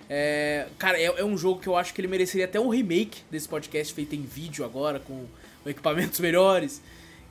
É, 0.08 0.68
cara, 0.78 1.00
é, 1.00 1.06
é, 1.06 1.24
um 1.24 1.38
jogo 1.38 1.62
que 1.62 1.68
eu 1.68 1.76
acho 1.76 1.94
que 1.94 2.02
ele 2.02 2.08
mereceria 2.08 2.46
até 2.46 2.60
um 2.60 2.70
remake 2.70 3.22
desse 3.32 3.48
podcast 3.48 3.94
feito 3.94 4.14
em 4.14 4.22
vídeo 4.22 4.64
agora, 4.64 5.00
com, 5.00 5.26
com 5.64 5.70
equipamentos 5.70 6.20
melhores 6.22 6.82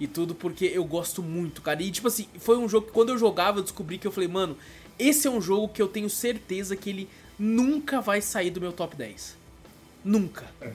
e 0.00 0.06
tudo, 0.06 0.34
porque 0.34 0.64
eu 0.64 0.82
gosto 0.84 1.22
muito, 1.22 1.60
cara. 1.60 1.82
E 1.82 1.90
tipo 1.90 2.08
assim, 2.08 2.26
foi 2.38 2.56
um 2.56 2.68
jogo 2.68 2.86
que 2.86 2.92
quando 2.92 3.10
eu 3.10 3.18
jogava 3.18 3.58
eu 3.58 3.62
descobri 3.62 3.98
que 3.98 4.06
eu 4.06 4.10
falei, 4.10 4.28
mano, 4.28 4.56
esse 5.00 5.26
é 5.26 5.30
um 5.30 5.40
jogo 5.40 5.68
que 5.68 5.80
eu 5.80 5.88
tenho 5.88 6.10
certeza 6.10 6.76
que 6.76 6.90
ele 6.90 7.08
nunca 7.38 8.00
vai 8.00 8.20
sair 8.20 8.50
do 8.50 8.60
meu 8.60 8.72
top 8.72 8.94
10. 8.96 9.36
Nunca. 10.04 10.44
É. 10.60 10.72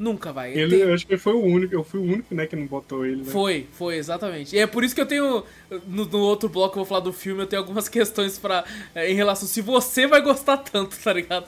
Nunca 0.00 0.32
vai. 0.32 0.56
Ele, 0.56 0.78
tem... 0.78 0.80
Eu 0.80 0.94
acho 0.94 1.06
que 1.06 1.12
ele 1.12 1.20
foi 1.20 1.34
o 1.34 1.42
único, 1.44 1.74
eu 1.74 1.84
fui 1.84 2.00
o 2.00 2.02
único, 2.02 2.34
né, 2.34 2.46
que 2.46 2.56
não 2.56 2.66
botou 2.66 3.04
ele. 3.04 3.16
Né? 3.16 3.30
Foi, 3.30 3.66
foi, 3.74 3.96
exatamente. 3.96 4.56
E 4.56 4.58
é 4.58 4.66
por 4.66 4.82
isso 4.82 4.94
que 4.94 5.00
eu 5.02 5.04
tenho. 5.04 5.44
No, 5.86 6.06
no 6.06 6.20
outro 6.20 6.48
bloco 6.48 6.72
eu 6.72 6.76
vou 6.76 6.86
falar 6.86 7.00
do 7.00 7.12
filme, 7.12 7.42
eu 7.42 7.46
tenho 7.46 7.60
algumas 7.60 7.86
questões 7.90 8.38
para 8.38 8.64
é, 8.94 9.10
em 9.10 9.14
relação 9.14 9.46
se 9.46 9.60
você 9.60 10.06
vai 10.06 10.22
gostar 10.22 10.56
tanto, 10.56 10.96
tá 10.98 11.12
ligado? 11.12 11.46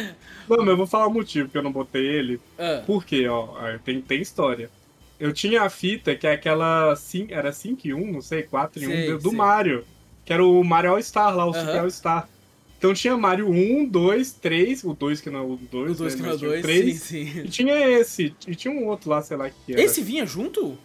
Não, 0.46 0.58
mas 0.58 0.68
eu 0.68 0.76
vou 0.76 0.86
falar 0.86 1.06
o 1.06 1.10
motivo 1.10 1.48
que 1.48 1.56
eu 1.56 1.62
não 1.62 1.72
botei 1.72 2.04
ele. 2.04 2.38
Ah. 2.58 2.82
Por 2.84 3.06
quê, 3.06 3.26
ó? 3.26 3.54
Tem, 3.82 4.02
tem 4.02 4.20
história. 4.20 4.68
Eu 5.18 5.32
tinha 5.32 5.62
a 5.62 5.70
fita 5.70 6.14
que 6.14 6.26
é 6.26 6.32
aquela. 6.32 6.94
Era 7.30 7.50
5 7.50 7.88
em 7.88 7.94
1, 7.94 8.12
não 8.12 8.20
sei, 8.20 8.42
4 8.42 8.82
em 8.82 8.86
1 8.86 8.90
sei, 8.90 9.06
do, 9.12 9.18
do 9.18 9.32
Mario. 9.32 9.86
Que 10.24 10.32
era 10.32 10.44
o 10.44 10.62
Mario 10.64 10.92
All 10.92 11.02
Star 11.02 11.34
lá, 11.36 11.46
o 11.46 11.50
uh 11.50 11.52
-huh. 11.52 11.60
Super 11.60 11.80
All 11.80 11.90
Star. 11.90 12.28
Então 12.78 12.92
tinha 12.92 13.16
Mario 13.16 13.48
1, 13.48 13.86
2, 13.86 14.32
3, 14.32 14.84
o 14.84 14.92
2 14.92 15.20
que 15.20 15.30
não 15.30 15.38
é 15.40 15.42
o 15.42 15.56
2, 15.56 15.92
o 15.92 15.94
2 15.94 16.14
né, 16.14 16.16
que 16.16 16.22
não 16.22 16.30
é 16.30 16.34
o 16.34 16.38
2, 16.38 16.62
3, 16.62 17.00
sim, 17.00 17.26
sim. 17.26 17.40
E 17.40 17.48
tinha 17.48 17.74
esse, 17.88 18.34
e 18.46 18.54
tinha 18.54 18.72
um 18.72 18.86
outro 18.86 19.08
lá, 19.08 19.22
sei 19.22 19.36
lá 19.36 19.48
que 19.48 19.72
era. 19.72 19.82
Esse 19.82 20.02
vinha 20.02 20.26
junto? 20.26 20.76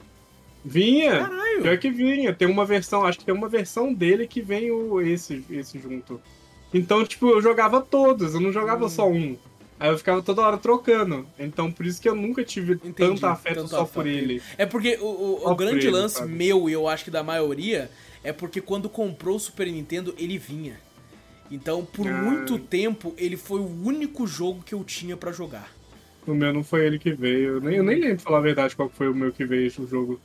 Vinha. 0.63 1.19
Caralho. 1.19 1.62
Pior 1.62 1.77
que 1.77 1.89
vinha. 1.89 2.34
Tem 2.34 2.48
uma 2.48 2.65
versão, 2.65 3.05
acho 3.05 3.19
que 3.19 3.25
tem 3.25 3.34
uma 3.34 3.50
versão 3.50 3.93
dele 3.93 4.27
que 4.27 4.41
vem 4.41 4.72
o, 4.72 5.01
esse, 5.01 5.43
esse 5.50 5.79
junto. 5.79 6.22
Então, 6.74 7.03
tipo, 7.05 7.29
eu 7.29 7.41
jogava 7.41 7.81
todos, 7.81 8.34
eu 8.34 8.39
não 8.39 8.51
jogava 8.51 8.86
hum. 8.86 8.89
só 8.89 9.10
um. 9.10 9.38
Aí 9.79 9.89
eu 9.89 9.98
ficava 9.98 10.22
toda 10.22 10.41
hora 10.41 10.58
trocando. 10.58 11.25
Então 11.39 11.72
por 11.72 11.86
isso 11.86 12.01
que 12.01 12.10
eu 12.10 12.15
nunca 12.15 12.43
tive 12.43 12.74
Entendi, 12.74 12.93
tanto 12.96 13.25
afeto 13.25 13.55
tanto 13.55 13.69
só 13.69 13.81
afeto. 13.81 13.93
por 13.93 14.08
ele. 14.08 14.41
É 14.58 14.65
porque 14.65 14.98
o, 15.01 15.05
o, 15.05 15.51
o 15.51 15.55
grande 15.55 15.88
ele, 15.88 15.91
lance 15.91 16.15
sabe? 16.15 16.31
meu, 16.31 16.69
e 16.69 16.74
eu 16.74 16.88
acho 16.88 17.05
que 17.05 17.12
da 17.12 17.24
maioria, 17.24 17.89
é 18.23 18.33
porque 18.33 18.61
quando 18.61 18.89
comprou 18.89 19.35
o 19.35 19.39
Super 19.39 19.67
Nintendo, 19.67 20.13
ele 20.17 20.38
vinha. 20.38 20.79
Então, 21.51 21.83
por 21.83 22.07
ah. 22.07 22.21
muito 22.21 22.59
tempo, 22.59 23.13
ele 23.17 23.35
foi 23.35 23.59
o 23.59 23.85
único 23.85 24.27
jogo 24.27 24.63
que 24.63 24.73
eu 24.73 24.83
tinha 24.83 25.17
para 25.17 25.31
jogar. 25.31 25.71
O 26.27 26.33
meu 26.33 26.53
não 26.53 26.63
foi 26.63 26.85
ele 26.85 26.99
que 26.99 27.11
veio. 27.11 27.55
Eu 27.55 27.61
nem, 27.61 27.75
eu 27.77 27.83
nem 27.83 27.99
lembro, 27.99 28.19
falar 28.19 28.38
a 28.38 28.41
verdade, 28.41 28.75
qual 28.75 28.89
foi 28.89 29.09
o 29.09 29.15
meu 29.15 29.31
que 29.31 29.45
veio 29.45 29.71
o 29.79 29.88
jogo. 29.88 30.19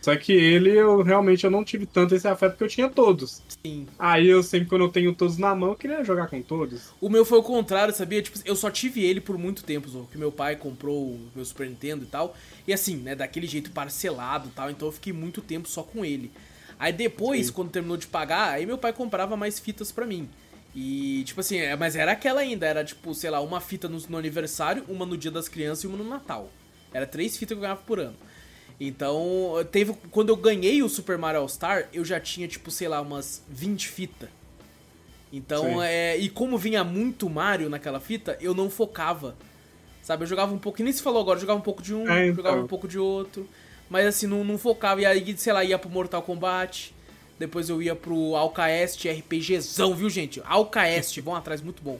Só 0.00 0.16
que 0.16 0.32
ele, 0.32 0.70
eu 0.70 1.02
realmente 1.02 1.44
eu 1.44 1.50
não 1.50 1.62
tive 1.62 1.84
tanto 1.84 2.14
esse 2.14 2.26
afeto 2.26 2.52
porque 2.52 2.64
eu 2.64 2.68
tinha 2.68 2.88
todos. 2.88 3.42
Sim. 3.62 3.86
Aí 3.98 4.26
eu 4.26 4.42
sempre, 4.42 4.66
quando 4.66 4.82
eu 4.82 4.88
tenho 4.88 5.14
todos 5.14 5.36
na 5.36 5.54
mão, 5.54 5.70
eu 5.70 5.76
queria 5.76 6.02
jogar 6.02 6.26
com 6.26 6.40
todos. 6.40 6.90
O 6.98 7.10
meu 7.10 7.22
foi 7.22 7.38
o 7.38 7.42
contrário, 7.42 7.92
sabia? 7.92 8.22
Tipo, 8.22 8.38
eu 8.46 8.56
só 8.56 8.70
tive 8.70 9.04
ele 9.04 9.20
por 9.20 9.36
muito 9.36 9.62
tempo, 9.62 10.08
que 10.10 10.16
meu 10.16 10.32
pai 10.32 10.56
comprou 10.56 10.96
o 10.96 11.20
meu 11.34 11.44
Super 11.44 11.68
Nintendo 11.68 12.04
e 12.04 12.06
tal. 12.06 12.34
E 12.66 12.72
assim, 12.72 12.96
né, 12.96 13.14
daquele 13.14 13.46
jeito 13.46 13.70
parcelado 13.72 14.48
e 14.48 14.52
tal, 14.52 14.70
então 14.70 14.88
eu 14.88 14.92
fiquei 14.92 15.12
muito 15.12 15.42
tempo 15.42 15.68
só 15.68 15.82
com 15.82 16.02
ele. 16.02 16.30
Aí 16.80 16.94
depois, 16.94 17.48
Sim. 17.48 17.52
quando 17.52 17.70
terminou 17.70 17.98
de 17.98 18.06
pagar, 18.06 18.54
aí 18.54 18.64
meu 18.64 18.78
pai 18.78 18.90
comprava 18.94 19.36
mais 19.36 19.60
fitas 19.60 19.92
para 19.92 20.06
mim. 20.06 20.26
E, 20.74 21.22
tipo 21.24 21.40
assim, 21.40 21.58
é, 21.58 21.76
mas 21.76 21.94
era 21.94 22.12
aquela 22.12 22.40
ainda, 22.40 22.66
era 22.66 22.82
tipo, 22.82 23.14
sei 23.14 23.28
lá, 23.28 23.38
uma 23.40 23.60
fita 23.60 23.86
no, 23.86 23.98
no, 24.08 24.16
aniversário, 24.16 24.82
uma 24.88 25.04
no 25.04 25.14
dia 25.14 25.30
das 25.30 25.46
crianças 25.46 25.84
e 25.84 25.86
uma 25.86 25.98
no 25.98 26.08
Natal. 26.08 26.48
Era 26.90 27.06
três 27.06 27.36
fitas 27.36 27.48
que 27.48 27.58
eu 27.58 27.60
ganhava 27.60 27.82
por 27.82 28.00
ano. 28.00 28.16
Então, 28.80 29.52
teve. 29.70 29.92
Quando 30.10 30.30
eu 30.30 30.36
ganhei 30.36 30.82
o 30.82 30.88
Super 30.88 31.18
Mario 31.18 31.42
All 31.42 31.48
Star, 31.50 31.86
eu 31.92 32.02
já 32.02 32.18
tinha, 32.18 32.48
tipo, 32.48 32.70
sei 32.70 32.88
lá, 32.88 33.02
umas 33.02 33.42
20 33.50 33.88
fitas. 33.88 34.30
Então, 35.30 35.82
é. 35.82 36.16
E 36.16 36.30
como 36.30 36.56
vinha 36.56 36.82
muito 36.82 37.28
Mario 37.28 37.68
naquela 37.68 38.00
fita, 38.00 38.38
eu 38.40 38.54
não 38.54 38.70
focava. 38.70 39.36
Sabe? 40.02 40.22
Eu 40.22 40.26
jogava 40.26 40.54
um 40.54 40.58
pouco, 40.58 40.80
e 40.80 40.84
nem 40.84 40.94
se 40.94 41.02
falou 41.02 41.20
agora, 41.20 41.36
eu 41.36 41.42
jogava 41.42 41.58
um 41.58 41.62
pouco 41.62 41.82
de 41.82 41.94
um, 41.94 42.10
é, 42.10 42.24
então. 42.24 42.36
jogava 42.36 42.62
um 42.62 42.66
pouco 42.66 42.88
de 42.88 42.98
outro. 42.98 43.46
Mas 43.90 44.06
assim, 44.06 44.26
não, 44.28 44.44
não 44.44 44.56
focava. 44.56 45.02
E 45.02 45.04
aí, 45.04 45.36
sei 45.36 45.52
lá, 45.52 45.64
ia 45.64 45.78
pro 45.78 45.90
Mortal 45.90 46.22
Kombat. 46.22 46.94
Depois 47.38 47.68
eu 47.68 47.82
ia 47.82 47.96
pro 47.96 48.36
Alcaeste 48.36 49.08
RPGzão, 49.10 49.94
viu, 49.94 50.08
gente? 50.08 50.40
Alcaeste, 50.44 51.20
vão 51.20 51.34
atrás, 51.34 51.60
muito 51.60 51.82
bom. 51.82 51.98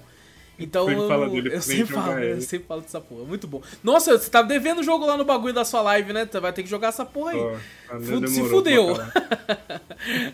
Então 0.58 0.90
eu, 0.90 1.30
dele, 1.30 1.54
eu 1.54 1.62
sempre 1.62 1.94
falo, 1.94 2.18
eu 2.18 2.40
sempre 2.42 2.66
falo 2.66 2.82
dessa 2.82 3.00
porra, 3.00 3.24
muito 3.24 3.46
bom. 3.46 3.62
Nossa, 3.82 4.18
você 4.18 4.28
tá 4.28 4.42
devendo 4.42 4.80
o 4.80 4.82
jogo 4.82 5.06
lá 5.06 5.16
no 5.16 5.24
bagulho 5.24 5.54
da 5.54 5.64
sua 5.64 5.80
live, 5.80 6.12
né? 6.12 6.28
Você 6.30 6.38
vai 6.38 6.52
ter 6.52 6.62
que 6.62 6.68
jogar 6.68 6.88
essa 6.88 7.06
porra 7.06 7.30
aí. 7.30 7.40
Oh, 7.40 8.26
se 8.26 8.44
fudeu. 8.46 8.94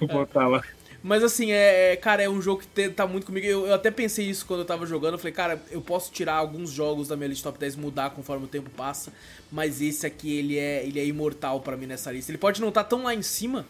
Vou 0.00 0.08
botar 0.08 0.48
lá. 0.48 0.62
Mas 1.02 1.22
assim, 1.22 1.52
é, 1.52 1.92
é, 1.92 1.96
cara, 1.96 2.22
é 2.22 2.28
um 2.28 2.40
jogo 2.42 2.62
que 2.62 2.88
tá 2.88 3.06
muito 3.06 3.26
comigo. 3.26 3.46
Eu, 3.46 3.66
eu, 3.66 3.74
até 3.74 3.90
pensei 3.90 4.28
isso 4.28 4.44
quando 4.46 4.60
eu 4.60 4.66
tava 4.66 4.86
jogando. 4.86 5.14
Eu 5.14 5.18
falei, 5.18 5.32
cara, 5.32 5.62
eu 5.70 5.80
posso 5.80 6.10
tirar 6.10 6.34
alguns 6.34 6.70
jogos 6.70 7.08
da 7.08 7.16
minha 7.16 7.28
lista 7.28 7.44
top 7.44 7.58
10 7.58 7.76
mudar 7.76 8.10
conforme 8.10 8.44
o 8.44 8.48
tempo 8.48 8.70
passa. 8.70 9.12
Mas 9.50 9.80
esse 9.80 10.06
aqui, 10.06 10.36
ele 10.36 10.58
é, 10.58 10.84
ele 10.84 10.98
é 10.98 11.06
imortal 11.06 11.60
para 11.60 11.76
mim 11.76 11.86
nessa 11.86 12.10
lista. 12.10 12.30
Ele 12.30 12.38
pode 12.38 12.60
não 12.60 12.68
estar 12.68 12.84
tá 12.84 12.90
tão 12.90 13.04
lá 13.04 13.14
em 13.14 13.22
cima, 13.22 13.66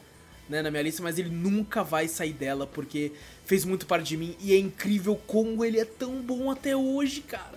né, 0.48 0.62
na 0.62 0.70
minha 0.70 0.82
lista, 0.82 1.02
mas 1.02 1.18
ele 1.18 1.30
nunca 1.30 1.82
vai 1.82 2.08
sair 2.08 2.32
dela 2.32 2.66
porque 2.66 3.12
fez 3.44 3.64
muito 3.64 3.86
parte 3.86 4.08
de 4.08 4.16
mim 4.16 4.36
e 4.40 4.52
é 4.52 4.58
incrível 4.58 5.20
como 5.26 5.64
ele 5.64 5.78
é 5.78 5.84
tão 5.84 6.22
bom 6.22 6.50
até 6.50 6.76
hoje, 6.76 7.20
cara. 7.20 7.56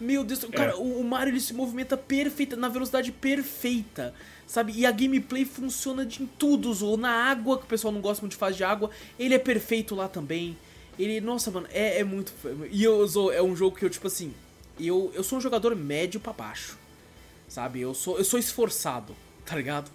Meu 0.00 0.24
Deus, 0.24 0.42
é. 0.44 0.48
cara, 0.48 0.76
o 0.76 1.02
Mario 1.04 1.32
ele 1.32 1.40
se 1.40 1.54
movimenta 1.54 1.96
perfeita, 1.96 2.56
na 2.56 2.68
velocidade 2.68 3.12
perfeita, 3.12 4.12
sabe? 4.46 4.72
E 4.76 4.86
a 4.86 4.90
gameplay 4.90 5.44
funciona 5.44 6.04
de 6.04 6.22
em 6.22 6.26
tudo, 6.38 6.72
ou 6.84 6.96
na 6.96 7.10
água, 7.10 7.58
que 7.58 7.64
o 7.64 7.68
pessoal 7.68 7.92
não 7.92 8.00
gosta 8.00 8.22
muito 8.22 8.32
de 8.32 8.38
fase 8.38 8.56
de 8.56 8.64
água, 8.64 8.90
ele 9.18 9.34
é 9.34 9.38
perfeito 9.38 9.94
lá 9.94 10.08
também. 10.08 10.56
Ele, 10.98 11.20
nossa, 11.20 11.50
mano, 11.50 11.66
é, 11.72 12.00
é 12.00 12.04
muito. 12.04 12.32
E 12.70 12.84
eu 12.84 13.06
sou, 13.08 13.32
é 13.32 13.42
um 13.42 13.56
jogo 13.56 13.76
que 13.76 13.84
eu, 13.84 13.90
tipo 13.90 14.06
assim, 14.06 14.32
eu, 14.78 15.10
eu 15.14 15.22
sou 15.24 15.38
um 15.38 15.40
jogador 15.40 15.74
médio 15.74 16.20
para 16.20 16.32
baixo, 16.32 16.78
sabe? 17.48 17.80
Eu 17.80 17.94
sou, 17.94 18.18
eu 18.18 18.24
sou 18.24 18.38
esforçado, 18.38 19.14
tá 19.44 19.56
ligado? 19.56 19.90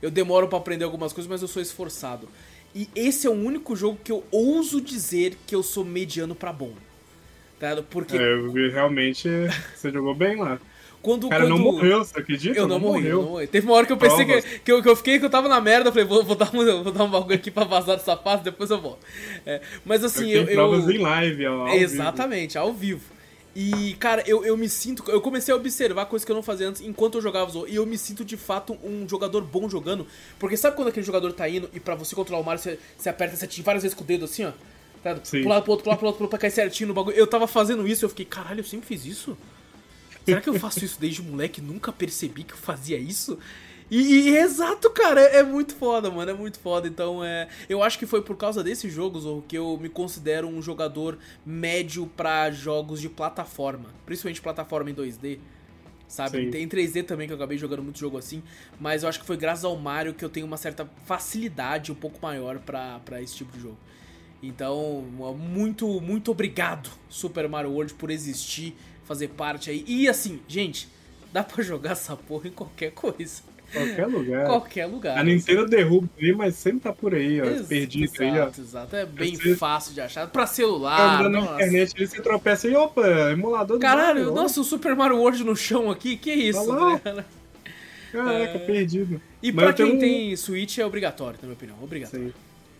Eu 0.00 0.10
demoro 0.10 0.48
para 0.48 0.58
aprender 0.58 0.84
algumas 0.84 1.12
coisas, 1.12 1.28
mas 1.28 1.42
eu 1.42 1.48
sou 1.48 1.60
esforçado. 1.60 2.28
E 2.74 2.88
esse 2.94 3.26
é 3.26 3.30
o 3.30 3.32
único 3.32 3.74
jogo 3.74 3.98
que 4.04 4.12
eu 4.12 4.22
ouso 4.30 4.80
dizer 4.80 5.36
que 5.46 5.54
eu 5.54 5.62
sou 5.62 5.84
mediano 5.84 6.34
para 6.34 6.52
bom. 6.52 6.74
Tá? 7.58 7.82
Porque. 7.82 8.16
É, 8.16 8.70
realmente 8.70 9.28
você 9.74 9.90
jogou 9.90 10.14
bem 10.14 10.36
lá. 10.36 10.60
Quando, 11.06 11.28
cara 11.28 11.44
quando... 11.44 11.50
não 11.50 11.58
morreu, 11.58 12.04
você 12.04 12.18
acredita? 12.18 12.58
Eu 12.58 12.66
não, 12.66 12.80
não 12.80 12.88
morri, 12.88 13.08
não 13.08 13.22
morri. 13.22 13.46
Teve 13.46 13.64
uma 13.64 13.76
hora 13.76 13.86
que 13.86 13.92
eu 13.92 13.96
pensei 13.96 14.24
que, 14.24 14.58
que, 14.58 14.72
eu, 14.72 14.82
que 14.82 14.88
eu 14.88 14.96
fiquei 14.96 15.20
que 15.20 15.24
eu 15.24 15.30
tava 15.30 15.48
na 15.48 15.60
merda, 15.60 15.88
eu 15.88 15.92
falei, 15.92 16.04
vou, 16.04 16.24
vou, 16.24 16.34
dar 16.34 16.52
um, 16.52 16.82
vou 16.82 16.92
dar 16.92 17.04
um 17.04 17.08
bagulho 17.08 17.36
aqui 17.36 17.48
pra 17.48 17.62
vazar 17.62 17.96
dessa 17.96 18.16
fase, 18.16 18.42
depois 18.42 18.72
eu 18.72 18.80
volto. 18.80 19.06
É, 19.46 19.60
mas 19.84 20.02
assim, 20.02 20.28
eu. 20.28 20.42
eu, 20.42 20.54
provas 20.54 20.88
em 20.90 20.98
live, 20.98 21.46
ao 21.46 21.68
Exatamente, 21.68 22.54
vivo. 22.54 22.58
ao 22.58 22.72
vivo. 22.72 23.02
E, 23.54 23.94
cara, 24.00 24.24
eu, 24.26 24.44
eu 24.44 24.56
me 24.56 24.68
sinto. 24.68 25.04
Eu 25.08 25.20
comecei 25.20 25.54
a 25.54 25.56
observar 25.56 26.06
coisas 26.06 26.26
que 26.26 26.32
eu 26.32 26.34
não 26.34 26.42
fazia 26.42 26.68
antes 26.68 26.82
enquanto 26.82 27.18
eu 27.18 27.22
jogava 27.22 27.48
Zou. 27.52 27.68
E 27.68 27.76
eu 27.76 27.86
me 27.86 27.96
sinto 27.96 28.24
de 28.24 28.36
fato 28.36 28.76
um 28.82 29.08
jogador 29.08 29.42
bom 29.42 29.68
jogando. 29.68 30.08
Porque 30.40 30.56
sabe 30.56 30.74
quando 30.74 30.88
aquele 30.88 31.06
jogador 31.06 31.32
tá 31.32 31.48
indo 31.48 31.70
e 31.72 31.78
pra 31.78 31.94
você 31.94 32.16
controlar 32.16 32.42
o 32.42 32.44
Mario, 32.44 32.60
você, 32.60 32.80
você 32.98 33.08
aperta, 33.08 33.36
você 33.36 33.44
atinge 33.44 33.62
várias 33.62 33.84
vezes 33.84 33.96
com 33.96 34.02
o 34.02 34.06
dedo 34.06 34.24
assim, 34.24 34.44
ó? 34.44 34.52
Tá? 35.04 35.16
Sim. 35.22 35.42
Pro 35.42 35.50
outro, 35.50 35.50
lado 35.50 35.62
pro 35.62 35.72
outro, 35.72 35.96
pro 35.98 36.06
outro, 36.08 36.28
pra 36.28 36.38
cair 36.38 36.50
certinho 36.50 36.88
no 36.88 36.94
bagulho. 36.94 37.16
Eu 37.16 37.28
tava 37.28 37.46
fazendo 37.46 37.86
isso 37.86 38.04
e 38.04 38.06
eu 38.06 38.08
fiquei, 38.08 38.24
caralho, 38.24 38.58
eu 38.60 38.64
sempre 38.64 38.88
fiz 38.88 39.06
isso? 39.06 39.38
Será 40.26 40.40
que 40.40 40.48
eu 40.48 40.54
faço 40.54 40.84
isso 40.84 41.00
desde 41.00 41.22
moleque 41.22 41.60
nunca 41.60 41.92
percebi 41.92 42.42
que 42.42 42.52
eu 42.52 42.58
fazia 42.58 42.98
isso? 42.98 43.38
E, 43.88 44.30
e, 44.30 44.36
exato, 44.36 44.90
cara, 44.90 45.20
é, 45.20 45.36
é, 45.36 45.42
muito 45.44 45.74
foda, 45.74 46.10
mano, 46.10 46.30
é 46.30 46.34
muito 46.34 46.58
foda. 46.58 46.88
Então, 46.88 47.22
é, 47.24 47.48
eu 47.68 47.82
acho 47.82 47.98
que 47.98 48.06
foi 48.06 48.20
por 48.20 48.36
causa 48.36 48.62
desses 48.62 48.92
jogos 48.92 49.22
Zorro, 49.22 49.44
que 49.46 49.56
eu 49.56 49.78
me 49.80 49.88
considero 49.88 50.48
um 50.48 50.60
jogador 50.60 51.16
médio 51.44 52.06
para 52.16 52.50
jogos 52.50 53.00
de 53.00 53.08
plataforma, 53.08 53.86
principalmente 54.04 54.42
plataforma 54.42 54.90
em 54.90 54.94
2D. 54.94 55.38
Sabe? 56.08 56.44
Sim. 56.44 56.50
Tem 56.50 56.68
3D 56.68 57.04
também 57.04 57.26
que 57.26 57.32
eu 57.32 57.36
acabei 57.36 57.58
jogando 57.58 57.82
muito 57.82 57.98
jogo 57.98 58.16
assim, 58.16 58.42
mas 58.78 59.02
eu 59.02 59.08
acho 59.08 59.18
que 59.18 59.26
foi 59.26 59.36
graças 59.36 59.64
ao 59.64 59.76
Mario 59.76 60.14
que 60.14 60.24
eu 60.24 60.28
tenho 60.28 60.46
uma 60.46 60.56
certa 60.56 60.88
facilidade 61.04 61.90
um 61.90 61.96
pouco 61.96 62.18
maior 62.22 62.60
para 62.60 63.20
esse 63.20 63.34
tipo 63.34 63.52
de 63.52 63.60
jogo. 63.60 63.78
Então, 64.40 65.04
muito, 65.36 66.00
muito 66.00 66.30
obrigado, 66.30 66.90
Super 67.08 67.48
Mario 67.48 67.72
World, 67.72 67.94
por 67.94 68.10
existir, 68.10 68.76
fazer 69.06 69.28
parte 69.28 69.70
aí. 69.70 69.84
E 69.86 70.08
assim, 70.08 70.40
gente, 70.48 70.88
dá 71.32 71.42
pra 71.42 71.62
jogar 71.62 71.92
essa 71.92 72.14
porra 72.16 72.48
em 72.48 72.52
qualquer 72.52 72.90
coisa. 72.92 73.42
Qualquer 73.72 74.06
lugar. 74.06 74.46
Qualquer 74.46 74.86
lugar. 74.86 75.18
A 75.18 75.24
Nintendo 75.24 75.66
derruba 75.66 76.08
aí, 76.20 76.32
mas 76.32 76.54
sempre 76.54 76.80
tá 76.80 76.92
por 76.92 77.14
aí, 77.14 77.40
ó. 77.40 77.44
Exato, 77.46 77.68
Perdido 77.68 78.12
aí, 78.20 78.38
ó. 78.40 78.48
Exato, 78.48 78.94
é 78.96 79.04
bem 79.04 79.34
Você- 79.34 79.56
fácil 79.56 79.92
de 79.92 80.00
achar. 80.00 80.26
Pra 80.28 80.42
Tá 80.42 80.46
celular, 80.46 81.20
andando 81.20 81.32
na 81.32 81.40
nossa. 81.40 81.54
internet 81.54 81.92
ali, 81.96 82.06
você 82.06 82.22
tropeça 82.22 82.68
e 82.68 82.76
opa, 82.76 83.02
emulador 83.32 83.76
do 83.78 83.80
Caralho, 83.82 84.20
Mario, 84.20 84.30
ó. 84.32 84.34
nossa, 84.34 84.60
o 84.60 84.64
Super 84.64 84.94
Mario 84.94 85.16
World 85.16 85.42
no 85.42 85.56
chão 85.56 85.90
aqui, 85.90 86.16
que 86.16 86.32
isso, 86.32 86.64
Tá 86.64 87.00
cara? 87.00 87.26
Caraca, 88.12 88.52
É. 88.56 88.58
perdido. 88.66 89.20
E 89.42 89.50
Mas 89.52 89.64
pra 89.64 89.72
quem 89.74 89.96
um- 89.96 89.98
tem 89.98 90.36
Switch 90.36 90.78
é 90.78 90.86
obrigatório, 90.86 91.38
na 91.42 91.46
minha 91.48 91.54
opinião, 91.56 91.76
obrigatório. 91.82 92.28
Sim. 92.28 92.32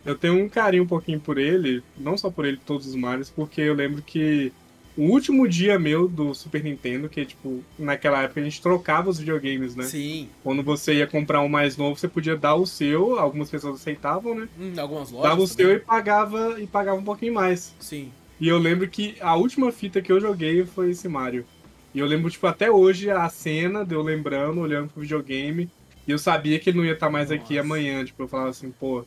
Eu 0.05 0.15
tenho 0.15 0.41
um 0.41 0.47
carinho 0.47 0.83
um 0.83 0.87
pouquinho 0.87 1.19
por 1.19 1.37
ele, 1.37 1.83
não 1.97 2.17
só 2.17 2.29
por 2.31 2.45
ele, 2.45 2.57
todos 2.65 2.87
os 2.87 2.95
Marios, 2.95 3.29
porque 3.29 3.59
eu 3.59 3.73
lembro 3.73 4.01
que 4.01 4.53
o 4.97 5.03
último 5.03 5.47
dia 5.47 5.77
meu 5.77 6.07
do 6.07 6.33
Super 6.33 6.63
Nintendo, 6.63 7.07
que 7.07 7.23
tipo, 7.25 7.63
naquela 7.77 8.23
época 8.23 8.41
a 8.41 8.43
gente 8.43 8.61
trocava 8.61 9.09
os 9.09 9.19
videogames, 9.19 9.75
né? 9.75 9.83
Sim, 9.83 10.27
Quando 10.43 10.63
você 10.63 10.95
ia 10.95 11.07
comprar 11.07 11.41
um 11.41 11.47
mais 11.49 11.77
novo, 11.77 11.97
você 11.99 12.07
podia 12.07 12.35
dar 12.35 12.55
o 12.55 12.65
seu, 12.65 13.19
algumas 13.19 13.49
pessoas 13.49 13.75
aceitavam, 13.75 14.33
né? 14.33 14.49
Hum, 14.59 14.73
algumas 14.79 15.11
lojas 15.11 15.29
Dava 15.29 15.41
o 15.41 15.47
também. 15.47 15.65
seu 15.65 15.75
e 15.75 15.79
pagava 15.79 16.59
e 16.59 16.67
pagava 16.67 16.97
um 16.99 17.03
pouquinho 17.03 17.33
mais. 17.33 17.75
Sim. 17.79 18.11
E 18.39 18.47
eu 18.47 18.57
lembro 18.57 18.87
que 18.87 19.15
a 19.21 19.35
última 19.35 19.71
fita 19.71 20.01
que 20.01 20.11
eu 20.11 20.19
joguei 20.19 20.65
foi 20.65 20.91
esse 20.91 21.07
Mario. 21.07 21.45
E 21.93 21.99
eu 21.99 22.05
lembro, 22.05 22.29
tipo, 22.29 22.45
até 22.45 22.69
hoje 22.69 23.09
a 23.09 23.27
cena 23.29 23.83
de 23.85 23.95
eu 23.95 24.01
lembrando, 24.01 24.59
olhando 24.61 24.89
pro 24.89 25.01
videogame. 25.01 25.69
E 26.07 26.11
eu 26.11 26.19
sabia 26.19 26.59
que 26.59 26.69
ele 26.69 26.77
não 26.77 26.85
ia 26.85 26.93
estar 26.93 27.09
mais 27.09 27.31
aqui 27.31 27.55
Nossa. 27.55 27.65
amanhã. 27.65 28.05
Tipo, 28.05 28.23
eu 28.23 28.27
falava 28.27 28.49
assim, 28.49 28.71
pô, 28.71 29.03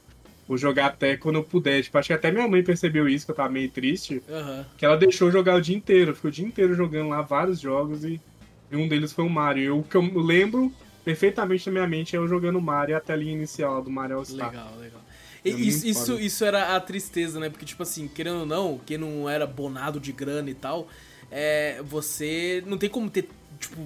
vou 0.50 0.58
jogar 0.58 0.86
até 0.86 1.16
quando 1.16 1.36
eu 1.36 1.44
puder. 1.44 1.80
Tipo, 1.80 1.96
acho 1.96 2.08
que 2.08 2.12
até 2.12 2.32
minha 2.32 2.48
mãe 2.48 2.60
percebeu 2.60 3.08
isso, 3.08 3.24
que 3.24 3.30
eu 3.30 3.36
tava 3.36 3.50
meio 3.50 3.70
triste. 3.70 4.20
Aham. 4.28 4.66
Que 4.76 4.84
ela 4.84 4.96
deixou 4.96 5.28
eu 5.28 5.32
jogar 5.32 5.54
o 5.54 5.60
dia 5.60 5.76
inteiro. 5.76 6.12
Ficou 6.12 6.28
o 6.28 6.32
dia 6.32 6.44
inteiro 6.44 6.74
jogando 6.74 7.08
lá 7.08 7.22
vários 7.22 7.60
jogos 7.60 8.02
e, 8.02 8.20
e 8.68 8.76
um 8.76 8.88
deles 8.88 9.12
foi 9.12 9.24
o 9.24 9.30
Mario. 9.30 9.62
E 9.62 9.70
o 9.70 9.84
que 9.84 9.96
eu 9.96 10.02
lembro 10.20 10.72
perfeitamente 11.04 11.68
na 11.68 11.72
minha 11.74 11.86
mente 11.86 12.16
é 12.16 12.18
eu 12.18 12.26
jogando 12.26 12.60
Mario 12.60 12.94
e 12.94 12.96
a 12.96 13.00
telinha 13.00 13.32
inicial 13.32 13.80
do 13.80 13.88
Mario 13.92 14.16
All 14.16 14.24
Star. 14.24 14.50
Legal, 14.50 14.76
legal. 14.80 15.00
E 15.44 15.50
isso, 15.68 15.86
isso, 15.86 16.18
isso 16.18 16.44
era 16.44 16.74
a 16.74 16.80
tristeza, 16.80 17.38
né? 17.38 17.48
Porque, 17.48 17.64
tipo 17.64 17.84
assim, 17.84 18.08
querendo 18.08 18.40
ou 18.40 18.46
não, 18.46 18.80
quem 18.84 18.98
não 18.98 19.30
era 19.30 19.46
bonado 19.46 20.00
de 20.00 20.10
grana 20.10 20.50
e 20.50 20.54
tal, 20.54 20.88
é, 21.30 21.80
você 21.84 22.60
não 22.66 22.76
tem 22.76 22.90
como 22.90 23.08
ter, 23.08 23.28
tipo, 23.60 23.80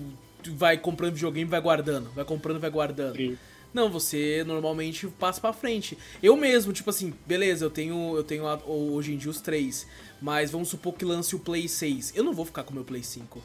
vai 0.52 0.78
comprando 0.78 1.12
videogame 1.12 1.46
e 1.46 1.50
vai 1.50 1.60
guardando, 1.60 2.10
vai 2.12 2.24
comprando 2.24 2.56
e 2.56 2.60
vai 2.60 2.70
guardando. 2.70 3.16
Sim. 3.16 3.36
Não, 3.74 3.90
você 3.90 4.44
normalmente 4.46 5.06
passa 5.08 5.40
pra 5.40 5.52
frente. 5.52 5.98
Eu 6.22 6.36
mesmo, 6.36 6.72
tipo 6.72 6.88
assim, 6.88 7.12
beleza, 7.26 7.64
eu 7.64 7.70
tenho, 7.70 8.16
eu 8.16 8.22
tenho 8.22 8.44
hoje 8.66 9.12
em 9.12 9.16
dia 9.18 9.30
os 9.30 9.40
três, 9.40 9.84
mas 10.22 10.52
vamos 10.52 10.68
supor 10.68 10.94
que 10.94 11.04
lance 11.04 11.34
o 11.34 11.40
Play 11.40 11.68
6. 11.68 12.12
Eu 12.14 12.22
não 12.22 12.32
vou 12.32 12.44
ficar 12.46 12.62
com 12.62 12.70
o 12.70 12.74
meu 12.74 12.84
Play 12.84 13.02
5. 13.02 13.42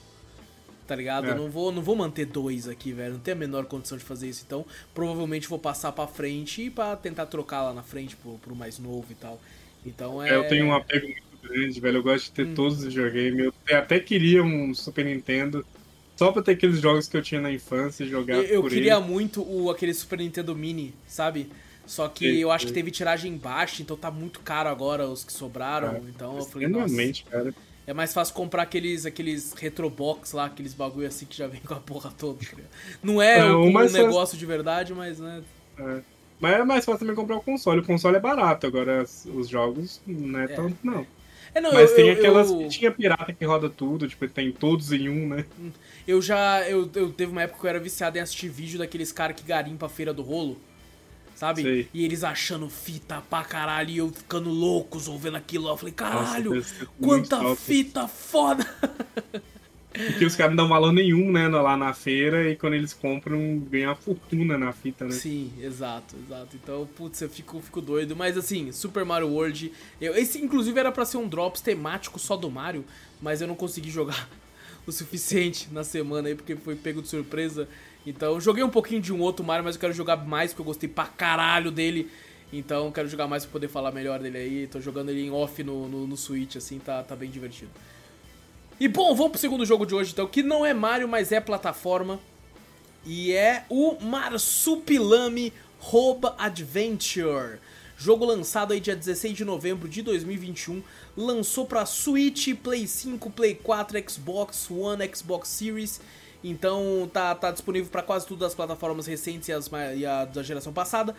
Tá 0.86 0.96
ligado? 0.96 1.28
É. 1.28 1.32
Eu 1.32 1.36
não 1.36 1.50
vou, 1.50 1.72
não 1.72 1.82
vou 1.82 1.96
manter 1.96 2.26
dois 2.26 2.68
aqui, 2.68 2.92
velho. 2.92 3.14
Não 3.14 3.20
tenho 3.20 3.38
a 3.38 3.40
menor 3.40 3.66
condição 3.66 3.98
de 3.98 4.04
fazer 4.04 4.30
isso. 4.30 4.44
Então, 4.46 4.66
provavelmente 4.94 5.48
vou 5.48 5.60
passar 5.60 5.92
pra 5.92 6.08
frente 6.08 6.70
pra 6.70 6.96
tentar 6.96 7.26
trocar 7.28 7.64
lá 7.64 7.74
na 7.74 7.84
frente 7.84 8.16
pro, 8.16 8.38
pro 8.40 8.56
mais 8.56 8.78
novo 8.80 9.06
e 9.12 9.16
tal. 9.16 9.40
Então 9.86 10.22
é. 10.22 10.30
É, 10.30 10.36
Eu 10.36 10.48
tenho 10.48 10.66
um 10.68 10.74
apego 10.74 11.08
muito 11.08 11.24
grande, 11.44 11.80
velho. 11.80 11.98
Eu 11.98 12.04
gosto 12.04 12.26
de 12.26 12.32
ter 12.32 12.46
Hum. 12.48 12.54
todos 12.56 12.80
os 12.80 12.84
videogames. 12.86 13.52
Eu 13.68 13.78
até 13.78 14.00
queria 14.00 14.44
um 14.44 14.74
Super 14.74 15.06
Nintendo 15.06 15.66
só 16.20 16.34
pra 16.34 16.42
ter 16.42 16.52
aqueles 16.52 16.82
jogos 16.82 17.08
que 17.08 17.16
eu 17.16 17.22
tinha 17.22 17.40
na 17.40 17.50
infância 17.50 18.04
e 18.04 18.10
jogar 18.10 18.36
Eu, 18.36 18.44
eu 18.44 18.62
por 18.62 18.70
queria 18.70 18.98
ele. 18.98 19.06
muito 19.06 19.42
o, 19.42 19.72
aquele 19.72 19.94
Super 19.94 20.20
Nintendo 20.20 20.54
Mini, 20.54 20.94
sabe? 21.08 21.50
Só 21.86 22.10
que 22.10 22.30
Sim, 22.30 22.38
eu 22.40 22.52
acho 22.52 22.68
que 22.68 22.74
teve 22.74 22.92
tiragem 22.92 23.38
baixa, 23.38 23.82
então 23.82 23.96
tá 23.96 24.12
muito 24.12 24.42
caro 24.42 24.68
agora 24.68 25.08
os 25.08 25.24
que 25.24 25.32
sobraram. 25.32 25.96
É, 25.96 26.02
então 26.10 26.38
eu 26.38 26.44
falei, 26.44 26.68
nossa. 26.68 26.94
Cara. 27.32 27.54
É 27.88 27.94
mais 27.94 28.14
fácil 28.14 28.36
comprar 28.36 28.64
aqueles, 28.64 29.06
aqueles 29.06 29.54
retrobox 29.54 30.34
lá, 30.34 30.48
aqueles 30.48 30.74
bagulho 30.74 31.08
assim 31.08 31.26
que 31.26 31.38
já 31.38 31.48
vem 31.48 31.62
com 31.62 31.74
a 31.74 31.80
porra 31.80 32.12
toda. 32.12 32.38
tá? 32.38 32.58
Não 33.02 33.22
é, 33.22 33.40
É, 33.40 33.46
um, 33.46 33.70
um 33.70 33.90
negócio 33.90 34.38
de 34.38 34.46
verdade, 34.46 34.94
mas 34.94 35.20
né. 35.20 35.42
É. 35.80 36.02
Mas 36.38 36.54
é 36.54 36.64
mais 36.66 36.84
fácil 36.84 37.00
também 37.00 37.16
comprar 37.16 37.38
o 37.38 37.42
console. 37.42 37.80
O 37.80 37.86
console 37.86 38.18
é 38.18 38.20
barato, 38.20 38.68
agora 38.68 39.06
os 39.34 39.48
jogos 39.48 40.02
não 40.06 40.40
é, 40.42 40.48
tanto, 40.48 40.78
não. 40.84 41.08
É, 41.54 41.62
não, 41.62 41.74
Mas 41.74 41.90
eu, 41.92 41.96
tem 41.96 42.08
eu, 42.08 42.14
aquelas 42.14 42.50
eu, 42.50 42.60
fitinha 42.60 42.92
pirata 42.92 43.34
que 43.34 43.46
roda 43.46 43.70
tudo, 43.70 44.08
tipo, 44.08 44.28
tem 44.28 44.52
todos 44.52 44.92
em 44.92 45.10
um, 45.10 45.28
né? 45.30 45.46
Eu 46.10 46.22
já. 46.22 46.68
Eu, 46.68 46.90
eu 46.96 47.12
teve 47.12 47.32
uma 47.32 47.44
época 47.44 47.60
que 47.60 47.66
eu 47.66 47.70
era 47.70 47.80
viciado 47.80 48.18
em 48.18 48.22
assistir 48.22 48.50
vídeo 48.50 48.80
daqueles 48.80 49.12
caras 49.12 49.36
que 49.36 49.44
garimpa 49.44 49.86
a 49.86 49.90
feira 49.90 50.12
do 50.12 50.24
rolo. 50.24 50.60
Sabe? 51.36 51.62
Sei. 51.62 51.88
E 51.94 52.04
eles 52.04 52.24
achando 52.24 52.68
fita 52.70 53.22
pra 53.30 53.44
caralho 53.44 53.90
e 53.90 53.98
eu 53.98 54.10
ficando 54.10 54.50
louco 54.50 55.00
ouvindo 55.08 55.38
aquilo. 55.38 55.70
Eu 55.70 55.78
falei, 55.78 55.94
caralho, 55.94 56.52
muito 56.52 56.68
quanta 57.00 57.56
fita 57.56 58.08
foda! 58.08 58.66
Porque 59.92 60.26
os 60.26 60.36
caras 60.36 60.56
não 60.56 60.64
dão 60.64 60.68
valor 60.68 60.92
nenhum, 60.92 61.32
né, 61.32 61.48
lá 61.48 61.76
na 61.76 61.94
feira, 61.94 62.50
e 62.50 62.56
quando 62.56 62.74
eles 62.74 62.94
compram, 62.94 63.60
ganham 63.70 63.90
uma 63.90 63.96
fortuna 63.96 64.58
na 64.58 64.72
fita, 64.72 65.06
né? 65.06 65.12
Sim, 65.12 65.52
exato, 65.62 66.16
exato. 66.26 66.56
Então, 66.56 66.88
putz, 66.96 67.22
eu 67.22 67.30
fico, 67.30 67.60
fico 67.60 67.82
doido. 67.82 68.16
Mas 68.16 68.38
assim, 68.38 68.72
Super 68.72 69.04
Mario 69.04 69.30
World. 69.30 69.72
Eu, 70.00 70.16
esse 70.16 70.40
inclusive 70.40 70.80
era 70.80 70.92
pra 70.92 71.06
ser 71.06 71.18
um 71.18 71.28
Drops 71.28 71.62
temático 71.62 72.20
só 72.20 72.38
do 72.38 72.50
Mario, 72.50 72.86
mas 73.22 73.42
eu 73.42 73.48
não 73.48 73.56
consegui 73.56 73.90
jogar 73.90 74.30
o 74.90 74.94
suficiente 74.94 75.70
na 75.72 75.84
semana 75.84 76.28
aí, 76.28 76.36
porque 76.36 76.56
foi 76.56 76.76
pego 76.76 77.02
de 77.02 77.08
surpresa. 77.08 77.68
Então, 78.06 78.40
joguei 78.40 78.64
um 78.64 78.70
pouquinho 78.70 79.02
de 79.02 79.14
um 79.14 79.20
outro 79.20 79.46
Mario, 79.46 79.64
mas 79.64 79.76
eu 79.76 79.82
quero 79.82 79.94
jogar 79.94 80.18
mais, 80.18 80.52
porque 80.52 80.62
eu 80.62 80.66
gostei 80.66 80.90
pra 80.90 81.06
caralho 81.06 81.72
dele. 81.72 82.10
Então, 82.52 82.92
quero 82.92 83.08
jogar 83.08 83.28
mais 83.28 83.44
pra 83.46 83.52
poder 83.52 83.68
falar 83.68 83.92
melhor 83.92 84.20
dele 84.20 84.38
aí. 84.38 84.68
Tô 84.68 84.80
jogando 84.80 85.10
ele 85.10 85.26
em 85.26 85.32
off 85.32 85.64
no, 85.64 85.88
no, 85.88 86.08
no 86.08 86.18
Switch, 86.18 86.56
assim, 86.56 86.80
tá, 86.80 87.04
tá 87.04 87.16
bem 87.16 87.30
divertido. 87.30 87.72
E 88.80 88.88
bom, 88.88 89.14
vamos 89.14 89.34
pro 89.34 89.42
segundo 89.42 89.66
jogo 89.66 89.86
de 89.86 89.94
hoje 89.94 90.14
então, 90.14 90.26
que 90.26 90.42
não 90.42 90.66
é 90.66 90.74
Mario, 90.74 91.08
mas 91.08 91.32
é 91.32 91.40
plataforma. 91.40 92.20
E 93.06 93.32
é 93.34 93.66
o 93.70 93.98
Marsupilame 94.02 95.54
Rouba 95.80 96.36
Adventure. 96.38 97.60
Jogo 98.02 98.24
lançado 98.24 98.72
aí 98.72 98.80
dia 98.80 98.96
16 98.96 99.36
de 99.36 99.44
novembro 99.44 99.90
de 99.90 100.02
2021. 100.02 100.82
Lançou 101.18 101.66
pra 101.66 101.86
Switch, 101.86 102.56
Play 102.56 102.88
5, 102.88 103.30
Play 103.30 103.56
4, 103.56 104.02
Xbox 104.10 104.72
One, 104.72 105.04
Xbox 105.14 105.50
Series. 105.50 106.00
Então 106.42 107.12
tá, 107.12 107.36
tá 107.36 107.52
disponível 107.52 107.92
pra 107.92 108.02
quase 108.02 108.26
todas 108.26 108.48
as 108.48 108.56
plataformas 108.56 109.06
recentes 109.06 109.50
e, 109.50 109.52
as, 109.52 109.70
e 109.98 110.06
a 110.06 110.24
da 110.24 110.42
geração 110.42 110.72
passada. 110.72 111.14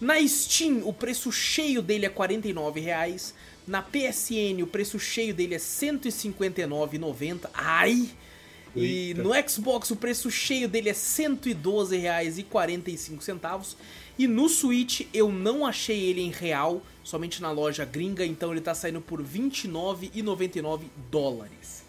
Na 0.00 0.16
Steam, 0.26 0.82
o 0.84 0.92
preço 0.92 1.30
cheio 1.30 1.80
dele 1.80 2.06
é 2.06 2.10
49 2.10 2.80
reais. 2.80 3.32
Na 3.64 3.80
PSN, 3.80 4.60
o 4.64 4.66
preço 4.66 4.98
cheio 4.98 5.32
dele 5.32 5.54
é 5.54 5.58
R$ 5.58 5.62
159,90. 5.62 7.48
Ai! 7.54 8.10
E 8.76 9.08
Eita. 9.08 9.22
no 9.22 9.30
Xbox, 9.48 9.90
o 9.90 9.96
preço 9.96 10.30
cheio 10.30 10.68
dele 10.68 10.90
é 10.90 10.92
R$ 10.92 10.98
112,45. 10.98 13.76
E 14.18 14.26
no 14.26 14.48
Switch, 14.48 15.02
eu 15.12 15.30
não 15.30 15.66
achei 15.66 16.04
ele 16.04 16.22
em 16.22 16.30
real, 16.30 16.80
somente 17.04 17.42
na 17.42 17.50
loja 17.50 17.84
gringa. 17.84 18.24
Então 18.24 18.52
ele 18.52 18.60
tá 18.60 18.74
saindo 18.74 19.00
por 19.00 19.20
R$ 19.20 19.26
29,99 19.26 20.82
dólares. 21.10 21.84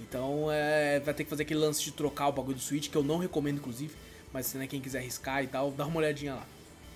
Então 0.00 0.46
é, 0.50 1.00
vai 1.00 1.12
ter 1.12 1.24
que 1.24 1.30
fazer 1.30 1.42
aquele 1.42 1.60
lance 1.60 1.82
de 1.82 1.92
trocar 1.92 2.28
o 2.28 2.32
bagulho 2.32 2.56
do 2.56 2.62
Switch, 2.62 2.88
que 2.88 2.96
eu 2.96 3.02
não 3.02 3.18
recomendo, 3.18 3.58
inclusive. 3.58 3.92
Mas 4.32 4.52
né, 4.54 4.66
quem 4.66 4.80
quiser 4.80 4.98
arriscar 4.98 5.42
e 5.42 5.46
tal, 5.46 5.70
dá 5.70 5.86
uma 5.86 5.98
olhadinha 5.98 6.34
lá. 6.34 6.46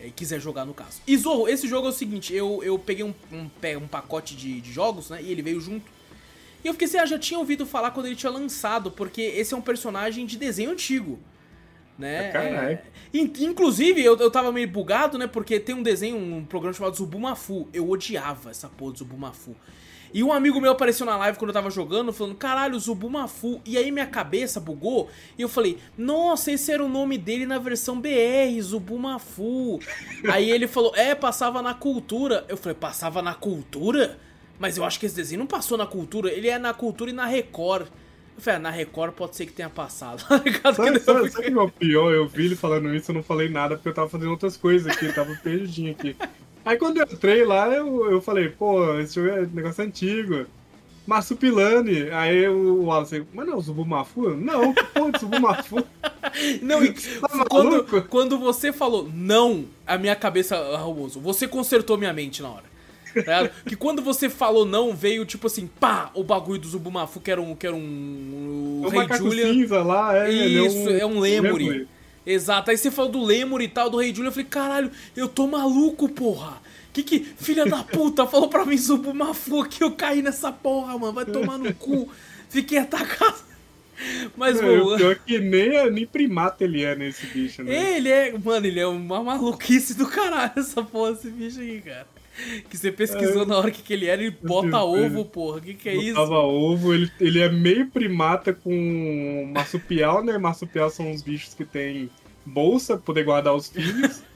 É, 0.01 0.07
E 0.07 0.11
quiser 0.11 0.40
jogar 0.40 0.64
no 0.64 0.75
caso. 0.75 1.01
E 1.07 1.16
Zorro, 1.16 1.49
esse 1.49 1.68
jogo 1.68 1.87
é 1.87 1.90
o 1.90 1.95
seguinte: 1.95 2.35
eu, 2.35 2.62
eu 2.62 2.79
peguei 2.79 3.05
um, 3.05 3.14
um, 3.33 3.49
um 3.79 3.88
pacote 3.88 4.35
de, 4.35 4.61
de 4.61 4.73
jogos, 4.73 5.11
né? 5.11 5.23
E 5.23 5.31
ele 5.31 5.42
veio 5.42 5.61
junto. 5.61 5.85
E 6.64 6.68
eu 6.68 6.72
fiquei 6.75 6.87
assim, 6.88 6.98
ah, 6.98 7.07
já 7.07 7.18
tinha 7.18 7.38
ouvido 7.38 7.66
falar 7.66 7.90
quando 7.90 8.07
ele 8.07 8.16
tinha 8.16 8.31
lançado, 8.31 8.90
porque 8.90 9.20
esse 9.20 9.53
é 9.55 9.57
um 9.57 9.61
personagem 9.62 10.25
de 10.27 10.37
desenho 10.38 10.70
antigo. 10.70 11.18
Né? 11.98 12.29
Ah, 12.29 12.33
caralho. 12.33 12.79
É, 12.79 12.83
in- 13.18 13.33
inclusive, 13.40 14.03
eu, 14.03 14.16
eu 14.16 14.31
tava 14.31 14.51
meio 14.51 14.68
bugado, 14.68 15.18
né? 15.18 15.27
Porque 15.27 15.61
tem 15.61 15.75
um 15.75 15.83
desenho, 15.83 16.16
um 16.16 16.44
programa 16.44 16.72
chamado 16.72 16.96
Zubumafu. 16.96 17.68
Eu 17.72 17.88
odiava 17.88 18.51
essa 18.51 18.68
porra 18.68 18.92
do 18.92 18.98
Zubumafu. 18.98 19.55
E 20.14 20.22
um 20.22 20.31
amigo 20.31 20.61
meu 20.61 20.72
apareceu 20.72 21.07
na 21.07 21.16
live 21.16 21.38
quando 21.38 21.51
eu 21.51 21.55
tava 21.55 21.70
jogando, 21.70 22.12
falando, 22.12 22.35
caralho, 22.35 22.79
Zubumafu. 22.79 23.61
E 23.64 23.79
aí 23.79 23.90
minha 23.90 24.07
cabeça 24.07 24.61
bugou 24.61 25.09
e 25.38 25.42
eu 25.42 25.48
falei, 25.48 25.79
nossa, 25.96 26.53
esse 26.53 26.70
era 26.70 26.85
o 26.85 26.88
nome 26.88 27.16
dele 27.16 27.46
na 27.46 27.59
versão 27.59 27.98
BR, 28.01 28.61
Zubumafu. 28.61 29.79
aí 30.31 30.51
ele 30.51 30.66
falou, 30.66 30.92
é, 30.96 31.14
passava 31.14 31.62
na 31.62 31.72
cultura. 31.75 32.44
Eu 32.48 32.57
falei, 32.57 32.75
passava 32.77 33.22
na 33.22 33.35
cultura? 33.35 34.18
Mas 34.62 34.77
eu 34.77 34.85
acho 34.85 35.01
que 35.01 35.07
esse 35.07 35.16
desenho 35.16 35.40
não 35.40 35.46
passou 35.48 35.77
na 35.77 35.85
cultura, 35.85 36.31
ele 36.31 36.46
é 36.46 36.57
na 36.57 36.72
cultura 36.72 37.11
e 37.11 37.12
na 37.12 37.27
Record. 37.27 37.88
Eu 38.37 38.40
falei, 38.40 38.59
ah, 38.59 38.62
na 38.62 38.70
Record 38.70 39.12
pode 39.12 39.35
ser 39.35 39.44
que 39.44 39.53
tenha 39.53 39.68
passado. 39.68 40.22
tá? 40.62 40.72
Sabe, 40.72 40.92
Que 40.92 41.01
sabe, 41.01 41.31
sabe 41.31 41.51
que 41.51 41.59
é 41.59 41.61
o 41.61 41.68
pior? 41.68 42.12
Eu 42.12 42.29
vi 42.29 42.44
ele 42.44 42.55
falando 42.55 42.94
isso, 42.94 43.11
eu 43.11 43.16
não 43.16 43.25
falei 43.25 43.48
nada 43.48 43.75
porque 43.75 43.88
eu 43.88 43.92
tava 43.94 44.09
fazendo 44.09 44.31
outras 44.31 44.57
coisas 44.57 44.87
aqui, 44.87 45.12
tava 45.12 45.35
perdidinho 45.42 45.90
aqui. 45.90 46.14
Aí 46.64 46.77
quando 46.77 46.98
eu 46.98 47.03
entrei 47.03 47.44
lá, 47.44 47.66
eu, 47.70 48.09
eu 48.09 48.20
falei, 48.20 48.51
pô, 48.51 49.01
esse 49.01 49.16
jogo 49.16 49.31
é 49.31 49.46
negócio 49.53 49.83
antigo. 49.83 50.46
Marsupilame. 51.09 52.09
Aí 52.12 52.46
o 52.46 52.85
Wallace, 52.85 53.27
mas 53.35 53.44
não 53.44 53.59
é 53.59 53.61
Zubumafu? 53.61 54.31
Não, 54.31 54.72
que 54.72 54.85
porra 54.85 55.11
de 55.11 55.18
Zubumafu? 55.18 55.77
Não, 56.62 56.85
e 56.85 56.92
Tá 56.92 57.44
quando, 57.51 58.03
quando 58.09 58.38
você 58.38 58.72
falou 58.72 59.11
não, 59.12 59.66
a 59.85 59.98
minha 59.98 60.16
cabeça 60.16 60.57
arrumou. 60.57 61.09
Você 61.09 61.46
consertou 61.46 61.98
minha 61.98 62.12
mente 62.12 62.40
na 62.40 62.48
hora. 62.48 62.72
Tá 63.25 63.48
que 63.66 63.77
quando 63.77 64.03
você 64.03 64.29
falou 64.29 64.64
não, 64.64 64.94
veio 64.94 65.25
tipo 65.25 65.46
assim, 65.46 65.66
pá, 65.66 66.11
o 66.14 66.22
bagulho 66.22 66.61
do 66.61 66.68
Zubumafu, 66.68 67.20
que 67.20 67.31
era 67.31 67.40
um. 67.40 67.55
Que 67.55 67.66
era 67.66 67.77
um. 67.77 68.83
O 68.83 68.87
O 68.87 68.88
Rei 68.88 69.07
Julian. 69.18 69.53
cinza 69.53 69.83
lá, 69.83 70.16
é, 70.16 70.33
ele 70.33 70.66
Isso, 70.66 70.90
é 70.90 71.05
um 71.05 71.18
lemuri. 71.18 71.88
Exato, 72.25 72.70
aí 72.70 72.79
você 72.79 72.90
falou 72.90 73.11
do 73.11 73.22
Lemur 73.22 73.61
e 73.61 73.68
tal, 73.68 73.90
do 73.90 73.96
Rei 73.96 74.14
Julian, 74.14 74.29
eu 74.29 74.33
falei, 74.33 74.46
caralho, 74.46 74.90
eu 75.16 75.29
tô 75.29 75.46
maluco, 75.48 76.09
porra. 76.09 76.61
Que 76.92 77.03
que, 77.03 77.20
filha 77.20 77.64
da 77.66 77.83
puta, 77.83 78.27
falou 78.29 78.48
pra 78.48 78.64
mim 78.64 78.79
subir 78.79 79.09
uma 79.09 79.35
flor 79.35 79.66
que 79.66 79.83
eu 79.83 79.90
caí 79.92 80.22
nessa 80.22 80.53
porra, 80.53 80.96
mano, 80.98 81.12
vai 81.12 81.25
tomar 81.25 81.59
no 81.59 81.75
cu. 81.75 82.09
Fiquei 82.48 82.79
atacado. 82.79 83.42
Mas, 84.37 84.61
mano. 84.61 84.96
Pior 84.96 85.16
que 85.16 85.38
nem, 85.38 85.90
nem 85.90 86.07
primata 86.07 86.64
ele 86.64 86.83
é 86.83 86.94
nesse 86.94 87.27
bicho, 87.27 87.62
né? 87.62 87.96
Ele 87.96 88.09
é, 88.09 88.37
mano, 88.38 88.66
ele 88.66 88.81
é 88.81 88.87
uma 88.87 89.22
maluquice 89.22 89.94
do 89.94 90.07
caralho, 90.07 90.53
essa 90.57 90.83
porra, 90.83 91.12
esse 91.12 91.31
bicho 91.31 91.61
aí, 91.61 91.81
cara. 91.81 92.07
Que 92.68 92.77
você 92.77 92.90
pesquisou 92.90 93.42
é, 93.42 93.47
na 93.47 93.59
hora 93.59 93.71
que, 93.71 93.83
que 93.83 93.92
ele 93.92 94.07
era, 94.07 94.23
ele 94.23 94.37
bota 94.42 94.83
ovo, 94.83 95.25
porra. 95.25 95.59
O 95.59 95.61
que, 95.61 95.75
que 95.75 95.88
é 95.88 95.95
isso? 95.95 96.14
Botava 96.14 96.38
ovo, 96.38 96.95
ele, 96.95 97.11
ele 97.21 97.40
é 97.40 97.49
meio 97.51 97.88
primata 97.88 98.53
com 98.55 99.51
marsupial, 99.55 100.25
né? 100.25 100.38
Marsupial 100.38 100.88
são 100.90 101.11
os 101.11 101.23
bichos 101.23 101.55
que 101.55 101.64
tem 101.64 102.11
bolsa 102.45 102.95
pra 102.97 103.05
poder 103.05 103.25
guardar 103.25 103.55
os 103.55 103.68
filhos. 103.68 104.23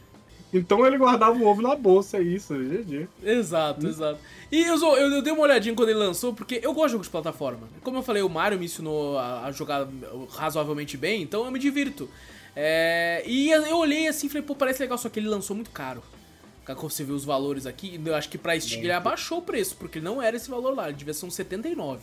Então 0.53 0.87
ele 0.87 0.97
guardava 0.97 1.37
o 1.37 1.47
ovo 1.47 1.61
na 1.61 1.75
bolsa, 1.75 2.19
é 2.19 2.23
isso, 2.23 2.55
GG. 2.55 3.09
Exato, 3.23 3.85
hum. 3.85 3.89
exato. 3.91 4.19
E 4.51 4.63
eu, 4.63 4.77
eu, 4.77 5.11
eu, 5.11 5.23
dei 5.23 5.33
uma 5.33 5.43
olhadinha 5.43 5.75
quando 5.75 5.89
ele 5.89 5.99
lançou, 5.99 6.33
porque 6.33 6.61
eu 6.63 6.73
gosto 6.73 6.87
de 6.87 6.93
jogos 6.93 7.07
de 7.09 7.11
plataforma. 7.11 7.69
Como 7.83 7.99
eu 7.99 8.03
falei, 8.03 8.23
o 8.23 8.29
Mario 8.29 8.59
me 8.59 8.65
ensinou 8.65 9.19
a, 9.19 9.47
a 9.47 9.53
jogar 9.53 9.89
razoavelmente 10.31 10.97
bem, 10.97 11.21
então 11.21 11.45
eu 11.45 11.51
me 11.51 11.59
divirto. 11.59 12.09
É, 12.55 13.23
e 13.27 13.51
eu 13.51 13.77
olhei 13.77 14.09
assim 14.09 14.29
e 14.29 14.31
falei, 14.31 14.43
pô, 14.43 14.55
parece 14.55 14.81
legal, 14.81 14.97
só 14.97 15.09
que 15.09 15.19
ele 15.19 15.29
lançou 15.29 15.55
muito 15.55 15.71
caro. 15.71 16.03
Como 16.75 16.91
você 16.91 17.05
vê 17.05 17.13
os 17.13 17.25
valores 17.25 17.65
aqui, 17.65 18.01
eu 18.05 18.15
acho 18.15 18.29
que 18.29 18.37
pra 18.37 18.59
Steam 18.59 18.81
ele 18.81 18.93
abaixou 18.93 19.39
o 19.39 19.43
preço, 19.43 19.77
porque 19.77 20.01
não 20.01 20.21
era 20.21 20.37
esse 20.37 20.51
valor 20.51 20.75
lá, 20.75 20.89
ele 20.89 20.97
devia 20.97 21.15
ser 21.15 21.27
uns 21.27 21.35
79. 21.35 22.01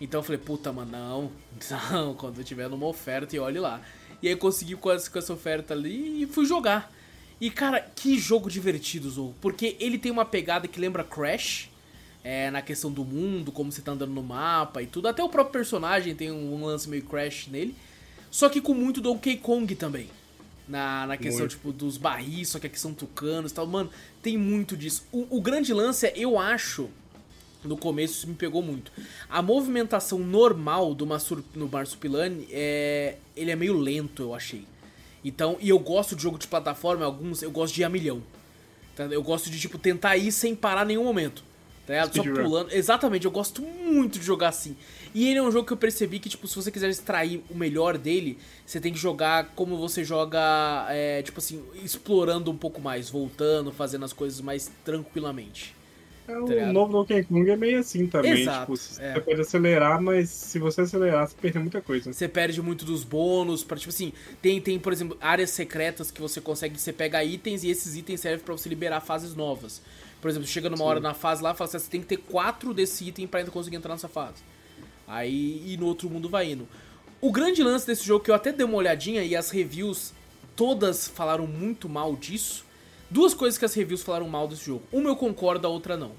Então 0.00 0.20
eu 0.20 0.24
falei, 0.24 0.40
puta, 0.40 0.72
mano, 0.72 0.92
não, 0.92 1.32
não, 1.90 2.14
quando 2.14 2.38
eu 2.38 2.44
tiver 2.44 2.68
numa 2.68 2.86
oferta 2.86 3.34
e 3.34 3.38
olhe 3.38 3.58
lá. 3.58 3.80
E 4.22 4.28
aí 4.28 4.36
consegui 4.36 4.76
com 4.76 4.90
essa, 4.90 5.10
com 5.10 5.18
essa 5.18 5.32
oferta 5.32 5.74
ali 5.74 6.22
e 6.22 6.26
fui 6.26 6.46
jogar. 6.46 6.92
E 7.40 7.50
cara, 7.50 7.80
que 7.80 8.18
jogo 8.18 8.48
divertido, 8.48 9.10
Zou. 9.10 9.34
Porque 9.40 9.76
ele 9.80 9.98
tem 9.98 10.10
uma 10.10 10.24
pegada 10.24 10.68
que 10.68 10.80
lembra 10.80 11.04
Crash. 11.04 11.70
É, 12.26 12.50
na 12.50 12.62
questão 12.62 12.90
do 12.90 13.04
mundo, 13.04 13.52
como 13.52 13.70
você 13.70 13.82
tá 13.82 13.92
andando 13.92 14.14
no 14.14 14.22
mapa 14.22 14.80
e 14.80 14.86
tudo. 14.86 15.08
Até 15.08 15.22
o 15.22 15.28
próprio 15.28 15.52
personagem 15.52 16.14
tem 16.14 16.30
um, 16.30 16.54
um 16.54 16.64
lance 16.64 16.88
meio 16.88 17.04
Crash 17.04 17.48
nele. 17.48 17.76
Só 18.30 18.48
que 18.48 18.62
com 18.62 18.72
muito 18.72 19.02
Donkey 19.02 19.36
Kong 19.36 19.74
também. 19.74 20.08
Na, 20.66 21.06
na 21.06 21.16
questão, 21.18 21.40
muito. 21.40 21.50
tipo, 21.50 21.72
dos 21.72 21.98
barris, 21.98 22.48
só 22.48 22.58
que 22.58 22.66
aqui 22.66 22.80
são 22.80 22.94
tucanos 22.94 23.52
e 23.52 23.54
tal. 23.54 23.66
Mano, 23.66 23.90
tem 24.22 24.38
muito 24.38 24.76
disso. 24.76 25.04
O, 25.12 25.36
o 25.36 25.40
grande 25.40 25.74
lance 25.74 26.06
é, 26.06 26.12
eu 26.16 26.38
acho, 26.38 26.88
no 27.64 27.76
começo 27.76 28.14
isso 28.14 28.28
me 28.28 28.34
pegou 28.34 28.62
muito. 28.62 28.90
A 29.28 29.42
movimentação 29.42 30.18
normal 30.18 30.94
do 30.94 31.06
Marsur, 31.06 31.42
no 31.54 31.68
Marsupilani 31.68 32.46
é. 32.50 33.16
Ele 33.36 33.50
é 33.50 33.56
meio 33.56 33.76
lento, 33.76 34.22
eu 34.22 34.34
achei. 34.34 34.66
Então, 35.24 35.56
e 35.60 35.70
eu 35.70 35.78
gosto 35.78 36.14
de 36.14 36.22
jogo 36.22 36.38
de 36.38 36.46
plataforma, 36.46 37.04
alguns 37.04 37.42
eu 37.42 37.50
gosto 37.50 37.74
de 37.74 37.80
ir 37.80 37.84
a 37.84 37.88
milhão. 37.88 38.22
Tá? 38.94 39.04
Eu 39.04 39.22
gosto 39.22 39.50
de, 39.50 39.58
tipo, 39.58 39.78
tentar 39.78 40.16
ir 40.16 40.30
sem 40.30 40.54
parar 40.54 40.84
nenhum 40.84 41.04
momento. 41.04 41.42
Tá? 41.86 42.08
Só 42.12 42.22
pulando. 42.22 42.72
Exatamente, 42.72 43.24
eu 43.24 43.30
gosto 43.30 43.62
muito 43.62 44.18
de 44.18 44.24
jogar 44.24 44.48
assim. 44.48 44.76
E 45.14 45.28
ele 45.28 45.38
é 45.38 45.42
um 45.42 45.50
jogo 45.52 45.64
que 45.64 45.72
eu 45.72 45.76
percebi 45.76 46.18
que, 46.18 46.28
tipo, 46.28 46.48
se 46.48 46.56
você 46.56 46.72
quiser 46.72 46.90
extrair 46.90 47.40
o 47.48 47.54
melhor 47.54 47.96
dele, 47.96 48.36
você 48.66 48.80
tem 48.80 48.92
que 48.92 48.98
jogar 48.98 49.52
como 49.54 49.76
você 49.76 50.02
joga, 50.02 50.86
é, 50.90 51.22
tipo 51.22 51.38
assim, 51.38 51.62
explorando 51.84 52.50
um 52.50 52.56
pouco 52.56 52.80
mais, 52.80 53.08
voltando, 53.08 53.70
fazendo 53.70 54.04
as 54.04 54.12
coisas 54.12 54.40
mais 54.40 54.72
tranquilamente. 54.84 55.74
É, 56.26 56.32
tá 56.32 56.70
o 56.70 56.72
novo 56.72 56.92
Donkey 56.92 57.22
Kong 57.24 57.48
é 57.48 57.56
meio 57.56 57.78
assim 57.78 58.06
também. 58.06 58.42
Exato, 58.42 58.72
tipo, 58.72 59.02
é. 59.02 59.12
Você 59.12 59.20
pode 59.20 59.40
acelerar, 59.40 60.02
mas 60.02 60.30
se 60.30 60.58
você 60.58 60.80
acelerar, 60.80 61.28
você 61.28 61.34
perde 61.40 61.58
muita 61.58 61.80
coisa. 61.80 62.12
Você 62.12 62.26
perde 62.26 62.62
muito 62.62 62.84
dos 62.84 63.04
bônus. 63.04 63.62
Pra, 63.62 63.76
tipo 63.76 63.90
assim, 63.90 64.12
tem, 64.40 64.60
tem, 64.60 64.78
por 64.78 64.92
exemplo, 64.92 65.16
áreas 65.20 65.50
secretas 65.50 66.10
que 66.10 66.20
você 66.20 66.40
consegue. 66.40 66.80
Você 66.80 66.92
pega 66.92 67.22
itens 67.22 67.62
e 67.62 67.68
esses 67.68 67.94
itens 67.94 68.20
servem 68.20 68.44
para 68.44 68.56
você 68.56 68.68
liberar 68.68 69.00
fases 69.00 69.34
novas. 69.34 69.82
Por 70.20 70.30
exemplo, 70.30 70.48
chega 70.48 70.70
numa 70.70 70.78
Sim. 70.78 70.84
hora 70.84 71.00
na 71.00 71.12
fase 71.12 71.42
lá 71.42 71.54
fala 71.54 71.68
assim: 71.68 71.78
você 71.78 71.90
tem 71.90 72.00
que 72.00 72.06
ter 72.06 72.16
quatro 72.16 72.72
desse 72.72 73.06
item 73.06 73.26
pra 73.26 73.40
ainda 73.40 73.50
conseguir 73.50 73.76
entrar 73.76 73.92
nessa 73.92 74.08
fase. 74.08 74.42
Aí 75.06 75.62
e 75.66 75.76
no 75.76 75.86
outro 75.86 76.08
mundo 76.08 76.28
vai 76.28 76.52
indo. 76.52 76.68
O 77.20 77.32
grande 77.32 77.62
lance 77.62 77.86
desse 77.86 78.04
jogo, 78.04 78.24
que 78.24 78.30
eu 78.30 78.34
até 78.34 78.52
dei 78.52 78.66
uma 78.66 78.76
olhadinha 78.76 79.22
e 79.22 79.34
as 79.34 79.50
reviews 79.50 80.12
todas 80.54 81.08
falaram 81.08 81.46
muito 81.46 81.88
mal 81.88 82.14
disso 82.14 82.64
Duas 83.14 83.32
coisas 83.32 83.56
que 83.56 83.64
as 83.64 83.72
reviews 83.72 84.02
falaram 84.02 84.28
mal 84.28 84.48
desse 84.48 84.64
jogo. 84.64 84.82
Uma 84.92 85.08
eu 85.08 85.14
concordo, 85.14 85.66
a 85.68 85.70
outra 85.70 85.96
não. 85.96 86.10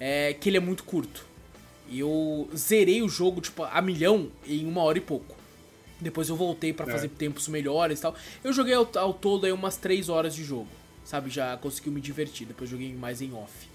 É 0.00 0.34
que 0.34 0.48
ele 0.48 0.56
é 0.56 0.60
muito 0.60 0.82
curto. 0.82 1.24
Eu 1.88 2.50
zerei 2.56 3.00
o 3.00 3.08
jogo, 3.08 3.40
tipo, 3.40 3.62
a 3.62 3.80
milhão 3.80 4.28
em 4.44 4.66
uma 4.66 4.82
hora 4.82 4.98
e 4.98 5.00
pouco. 5.00 5.36
Depois 6.00 6.28
eu 6.28 6.34
voltei 6.34 6.72
para 6.72 6.88
é. 6.88 6.92
fazer 6.92 7.08
tempos 7.10 7.46
melhores 7.46 8.00
e 8.00 8.02
tal. 8.02 8.16
Eu 8.42 8.52
joguei 8.52 8.74
ao, 8.74 8.90
ao 8.96 9.14
todo 9.14 9.46
aí 9.46 9.52
umas 9.52 9.76
3 9.76 10.08
horas 10.08 10.34
de 10.34 10.42
jogo. 10.42 10.66
Sabe? 11.04 11.30
Já 11.30 11.56
conseguiu 11.58 11.92
me 11.92 12.00
divertir. 12.00 12.44
Depois 12.44 12.68
joguei 12.68 12.92
mais 12.92 13.22
em 13.22 13.32
off. 13.32 13.68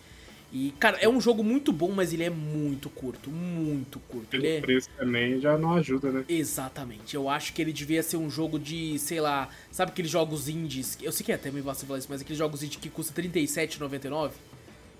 E, 0.51 0.73
cara, 0.79 0.97
é 1.01 1.09
um 1.09 1.19
jogo 1.19 1.43
muito 1.43 1.73
bom, 1.73 1.91
mas 1.91 2.13
ele 2.13 2.23
é 2.23 2.29
muito 2.29 2.89
curto. 2.89 3.29
Muito 3.29 3.99
curto. 4.07 4.27
Pelo 4.27 4.45
ele 4.45 4.57
é... 4.57 4.61
preço 4.61 4.89
também 4.97 5.41
já 5.41 5.57
não 5.57 5.73
ajuda, 5.73 6.09
né? 6.09 6.25
Exatamente. 6.29 7.15
Eu 7.15 7.29
acho 7.29 7.53
que 7.53 7.61
ele 7.61 7.73
devia 7.73 8.01
ser 8.01 8.17
um 8.17 8.29
jogo 8.29 8.57
de, 8.57 8.97
sei 8.97 9.19
lá, 9.19 9.49
sabe 9.71 9.91
aqueles 9.91 10.09
jogos 10.09 10.47
indies? 10.47 10.97
Eu 11.01 11.11
sei 11.11 11.25
que 11.25 11.31
é 11.31 11.35
até 11.35 11.51
meio 11.51 11.65
fácil 11.65 11.85
falar 11.85 11.99
isso, 11.99 12.07
mas 12.09 12.21
aqueles 12.21 12.37
jogos 12.37 12.63
indies 12.63 12.77
que 12.77 12.89
custa 12.89 13.19
R$37,99? 13.21 14.31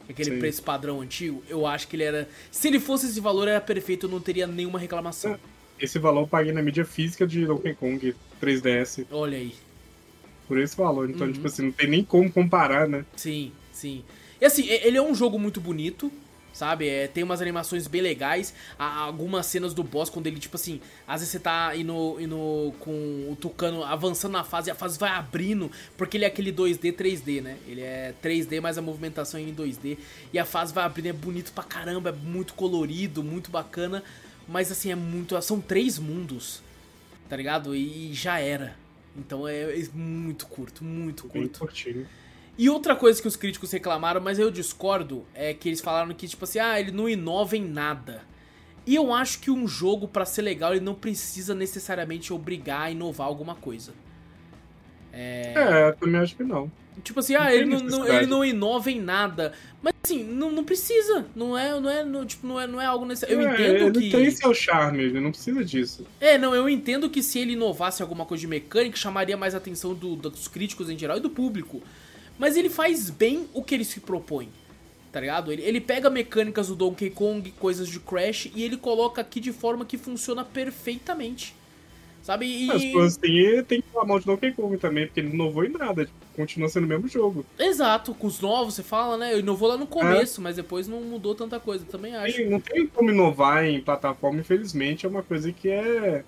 Aquele 0.10 0.32
Sim. 0.32 0.40
preço 0.40 0.64
padrão 0.64 1.02
antigo, 1.02 1.44
eu 1.50 1.68
acho 1.68 1.88
que 1.88 1.96
ele 1.96 2.04
era. 2.04 2.30
Se 2.50 2.68
ele 2.70 2.80
fosse 2.80 3.08
esse 3.08 3.20
valor, 3.20 3.48
era 3.48 3.60
perfeito, 3.60 4.06
eu 4.06 4.10
não 4.10 4.22
teria 4.22 4.48
nenhuma 4.48 4.80
reclamação. 4.80 5.34
É, 5.34 5.40
esse 5.82 6.00
valor 6.00 6.22
eu 6.22 6.28
paguei 6.28 6.54
na 6.54 6.62
mídia 6.62 6.86
física 6.86 7.28
de 7.28 7.46
Donkey 7.46 7.74
Kong 7.76 8.16
3DS. 8.42 9.06
Olha 9.12 9.38
aí. 9.38 9.54
Por 10.48 10.60
esse 10.60 10.78
valor. 10.78 11.10
Então, 11.10 11.28
uhum. 11.28 11.34
tipo 11.34 11.48
assim, 11.48 11.64
não 11.64 11.72
tem 11.74 11.90
nem 11.90 12.04
como 12.06 12.32
comparar, 12.32 12.88
né? 12.88 13.06
Sim, 13.18 13.52
sim. 13.74 14.04
E 14.40 14.46
assim, 14.46 14.68
ele 14.68 14.98
é 14.98 15.02
um 15.02 15.16
jogo 15.16 15.40
muito 15.40 15.60
bonito, 15.60 16.12
sabe? 16.58 16.88
É, 16.88 17.08
tem 17.08 17.24
umas 17.24 17.42
animações 17.42 17.88
bem 17.88 18.02
legais. 18.02 18.54
Há 18.78 19.02
algumas 19.02 19.46
cenas 19.46 19.74
do 19.74 19.84
boss, 19.84 20.10
quando 20.10 20.28
ele, 20.28 20.40
tipo 20.40 20.56
assim, 20.56 20.82
às 21.08 21.22
vezes 21.22 21.32
você 21.32 21.40
tá 21.40 21.76
indo, 21.76 22.18
indo 22.20 22.74
com 22.80 22.92
o 23.32 23.38
Tucano 23.40 23.84
avançando 23.84 24.32
na 24.34 24.44
fase 24.44 24.70
e 24.70 24.72
a 24.72 24.76
fase 24.76 24.98
vai 24.98 25.12
abrindo, 25.12 25.72
porque 25.96 26.18
ele 26.18 26.26
é 26.26 26.28
aquele 26.28 26.52
2D, 26.52 26.94
3D, 26.94 27.42
né? 27.42 27.58
Ele 27.68 27.82
é 27.82 28.14
3D, 28.24 28.60
mas 28.60 28.78
a 28.78 28.82
movimentação 28.82 29.40
é 29.40 29.44
em 29.44 29.54
2D. 29.54 29.98
E 30.34 30.40
a 30.40 30.46
fase 30.46 30.74
vai 30.74 30.84
abrindo, 30.84 31.08
é 31.08 31.14
bonito 31.14 31.52
pra 31.52 31.64
caramba, 31.64 32.10
é 32.10 32.14
muito 32.14 32.54
colorido, 32.56 33.24
muito 33.24 33.52
bacana. 33.52 34.04
Mas 34.48 34.72
assim, 34.72 34.92
é 34.92 34.96
muito. 34.96 35.40
São 35.42 35.60
três 35.60 36.00
mundos, 36.00 36.62
tá 37.30 37.36
ligado? 37.36 37.76
E 37.76 38.14
já 38.14 38.40
era. 38.40 38.76
Então 39.16 39.48
é, 39.48 39.78
é 39.78 39.88
muito 39.94 40.48
curto, 40.48 40.84
muito 40.84 41.24
curto. 41.24 41.38
Bem 41.40 41.48
curtinho. 41.50 42.08
E 42.58 42.70
outra 42.70 42.96
coisa 42.96 43.22
que 43.22 43.28
os 43.28 43.36
críticos 43.36 43.72
reclamaram, 43.72 44.20
mas 44.20 44.40
eu 44.40 44.50
discordo, 44.50 45.26
é 45.34 45.54
que 45.54 45.70
eles 45.70 45.80
falaram 45.80 46.14
que, 46.14 46.28
tipo 46.28 46.44
assim, 46.44 46.60
ah, 46.60 46.80
ele 46.80 46.92
não 46.92 47.08
inova 47.08 47.56
em 47.56 47.64
nada. 47.64 48.22
E 48.86 48.96
eu 48.96 49.14
acho 49.14 49.40
que 49.40 49.52
um 49.52 49.68
jogo, 49.68 50.08
para 50.08 50.26
ser 50.26 50.42
legal, 50.42 50.72
ele 50.74 50.84
não 50.84 50.96
precisa 50.96 51.54
necessariamente 51.54 52.34
obrigar 52.34 52.84
a 52.84 52.92
inovar 52.92 53.28
alguma 53.28 53.54
coisa. 53.54 53.94
É, 55.14 55.54
é 55.56 55.92
também 55.92 56.22
acho 56.22 56.36
que 56.36 56.44
não. 56.44 56.72
Tipo 57.04 57.20
assim, 57.20 57.36
ah, 57.36 57.54
ele 57.54 57.66
não, 57.66 57.80
não, 57.80 58.08
ele 58.08 58.26
não 58.26 58.44
inova 58.44 58.90
em 58.90 59.00
nada. 59.00 59.54
Mas 59.82 59.94
assim, 60.04 60.24
não, 60.24 60.52
não 60.52 60.64
precisa. 60.64 61.26
Não 61.36 61.56
é, 61.56 61.80
não 61.80 61.90
é, 61.90 62.04
não, 62.04 62.26
tipo, 62.26 62.48
não 62.48 62.60
é, 62.60 62.66
não 62.66 62.82
é 62.82 62.86
algo 62.86 63.06
necessário. 63.06 63.40
Eu 63.42 63.50
é, 63.50 63.54
entendo 63.54 64.00
ele 64.00 64.10
que. 64.10 64.18
Tem 64.18 64.32
seu 64.32 64.54
charme, 64.54 65.04
ele 65.04 65.20
não 65.20 65.32
precisa 65.32 65.64
disso. 65.64 66.08
É, 66.20 66.38
não, 66.38 66.56
eu 66.56 66.68
entendo 66.68 67.10
que 67.10 67.22
se 67.22 67.38
ele 67.40 67.54
inovasse 67.54 68.02
alguma 68.02 68.26
coisa 68.26 68.42
de 68.42 68.48
mecânica, 68.48 68.98
chamaria 68.98 69.38
mais 69.38 69.54
atenção 69.54 69.94
do, 69.94 70.16
dos 70.16 70.48
críticos 70.48 70.90
em 70.90 70.98
geral 70.98 71.18
e 71.18 71.20
do 71.20 71.30
público. 71.30 71.84
Mas 72.38 72.56
ele 72.56 72.70
faz 72.70 73.10
bem 73.10 73.48
o 73.54 73.64
que 73.64 73.76
ele 73.76 73.86
se 73.86 74.00
propõe. 74.00 74.50
Tá 75.12 75.20
ligado? 75.20 75.52
Ele, 75.52 75.62
ele 75.64 75.82
pega 75.82 76.10
mecânicas 76.10 76.68
do 76.68 76.76
Donkey 76.76 77.10
Kong, 77.10 77.50
coisas 77.52 77.88
de 77.88 78.00
Crash, 78.00 78.52
e 78.54 78.64
ele 78.64 78.78
coloca 78.78 79.22
aqui 79.22 79.40
de 79.40 79.52
forma 79.52 79.86
que 79.86 79.98
funciona 79.98 80.44
perfeitamente. 80.44 81.56
Sabe? 82.22 82.46
E... 82.46 82.70
As 82.70 82.84
coisas 82.92 83.18
têm, 83.18 83.64
tem 83.64 83.82
que 83.82 83.88
falar 83.88 84.06
mal 84.06 84.20
de 84.20 84.26
Donkey 84.26 84.52
Kong 84.52 84.78
também, 84.78 85.06
porque 85.06 85.22
ele 85.22 85.30
inovou 85.30 85.64
em 85.64 85.70
nada. 85.70 86.06
Tipo, 86.06 86.18
continua 86.36 86.68
sendo 86.70 86.84
o 86.84 86.88
mesmo 86.88 87.08
jogo. 87.08 87.46
Exato, 87.58 88.14
com 88.14 88.28
os 88.28 88.42
novos 88.42 88.76
você 88.76 88.84
fala, 88.84 89.18
né? 89.18 89.32
Ele 89.32 89.40
inovou 89.40 89.70
lá 89.70 89.78
no 89.78 89.88
começo, 89.88 90.42
é. 90.42 90.44
mas 90.44 90.58
depois 90.58 90.88
não 90.88 91.02
mudou 91.02 91.34
tanta 91.34 91.60
coisa, 91.60 91.86
também 91.86 92.16
acho. 92.16 92.44
Não 92.50 92.60
tem 92.60 92.86
como 92.86 93.10
inovar 93.10 93.66
em 93.66 93.80
plataforma, 93.80 94.42
infelizmente, 94.42 95.06
é 95.06 95.10
uma 95.10 95.24
coisa 95.24 95.52
que 95.54 95.70
é 95.70 96.24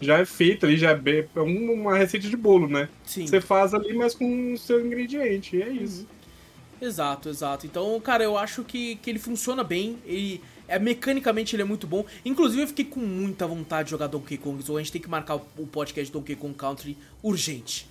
já 0.00 0.18
é 0.18 0.24
feita 0.24 0.66
ali, 0.66 0.76
já 0.76 0.92
é, 0.92 1.26
é 1.34 1.40
uma 1.40 1.96
receita 1.96 2.28
de 2.28 2.36
bolo, 2.36 2.68
né? 2.68 2.88
Sim. 3.04 3.26
Você 3.26 3.40
faz 3.40 3.74
ali, 3.74 3.92
mas 3.92 4.14
com 4.14 4.52
o 4.52 4.58
seu 4.58 4.84
ingrediente, 4.84 5.56
e 5.56 5.62
é 5.62 5.68
isso. 5.68 6.00
Uhum. 6.00 6.88
Exato, 6.88 7.28
exato. 7.28 7.66
Então, 7.66 8.00
cara, 8.00 8.24
eu 8.24 8.38
acho 8.38 8.64
que, 8.64 8.96
que 8.96 9.10
ele 9.10 9.18
funciona 9.18 9.62
bem, 9.62 9.98
ele... 10.06 10.40
É, 10.66 10.78
mecanicamente 10.78 11.56
ele 11.56 11.62
é 11.62 11.64
muito 11.64 11.84
bom. 11.84 12.04
Inclusive, 12.24 12.62
eu 12.62 12.68
fiquei 12.68 12.84
com 12.84 13.00
muita 13.00 13.44
vontade 13.44 13.86
de 13.86 13.90
jogar 13.90 14.06
Donkey 14.06 14.38
Kong. 14.38 14.62
Então 14.62 14.76
a 14.76 14.78
gente 14.78 14.92
tem 14.92 15.02
que 15.02 15.10
marcar 15.10 15.34
o 15.34 15.66
podcast 15.66 16.12
Donkey 16.12 16.36
Kong 16.36 16.54
Country 16.54 16.96
urgente. 17.24 17.88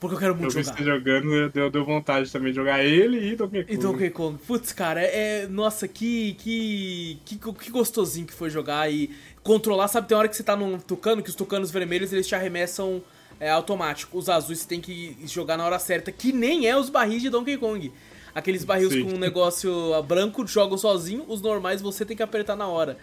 Porque 0.00 0.14
eu 0.16 0.18
quero 0.18 0.34
muito 0.34 0.56
eu 0.56 0.64
jogar. 0.64 0.78
Você 0.78 0.82
jogando, 0.82 1.50
deu, 1.50 1.70
deu 1.70 1.84
vontade 1.84 2.32
também 2.32 2.50
de 2.50 2.56
jogar 2.56 2.82
ele 2.82 3.32
e 3.32 3.36
Donkey 3.36 3.64
Kong. 3.64 3.74
E 3.74 3.76
Donkey 3.76 4.10
Kong. 4.10 4.38
Putz, 4.46 4.72
cara, 4.72 5.02
é. 5.02 5.46
Nossa, 5.46 5.86
que, 5.86 6.32
que, 6.38 7.18
que. 7.26 7.36
Que 7.36 7.70
gostosinho 7.70 8.26
que 8.26 8.32
foi 8.32 8.48
jogar 8.48 8.90
e 8.90 9.10
controlar. 9.42 9.88
Sabe, 9.88 10.08
tem 10.08 10.16
hora 10.16 10.28
que 10.28 10.36
você 10.36 10.42
tá 10.42 10.56
num 10.56 10.78
tucano, 10.78 11.22
que 11.22 11.30
os 11.30 11.34
tucanos 11.34 11.70
vermelhos 11.70 12.12
eles 12.12 12.26
te 12.26 12.34
arremessam 12.34 13.02
é 13.42 13.50
automático. 13.50 14.16
Os 14.16 14.28
azuis 14.28 14.60
você 14.60 14.68
tem 14.68 14.80
que 14.80 15.16
jogar 15.26 15.56
na 15.56 15.66
hora 15.66 15.78
certa, 15.78 16.12
que 16.12 16.32
nem 16.32 16.68
é 16.68 16.76
os 16.76 16.88
barris 16.88 17.20
de 17.20 17.28
Donkey 17.28 17.58
Kong. 17.58 17.92
Aqueles 18.32 18.64
barris 18.64 18.92
Sim. 18.92 19.04
com 19.04 19.16
um 19.16 19.18
negócio 19.18 19.72
branco 20.06 20.46
jogam 20.46 20.78
sozinho, 20.78 21.24
os 21.28 21.42
normais 21.42 21.82
você 21.82 22.04
tem 22.04 22.16
que 22.16 22.22
apertar 22.22 22.56
na 22.56 22.68
hora. 22.68 22.96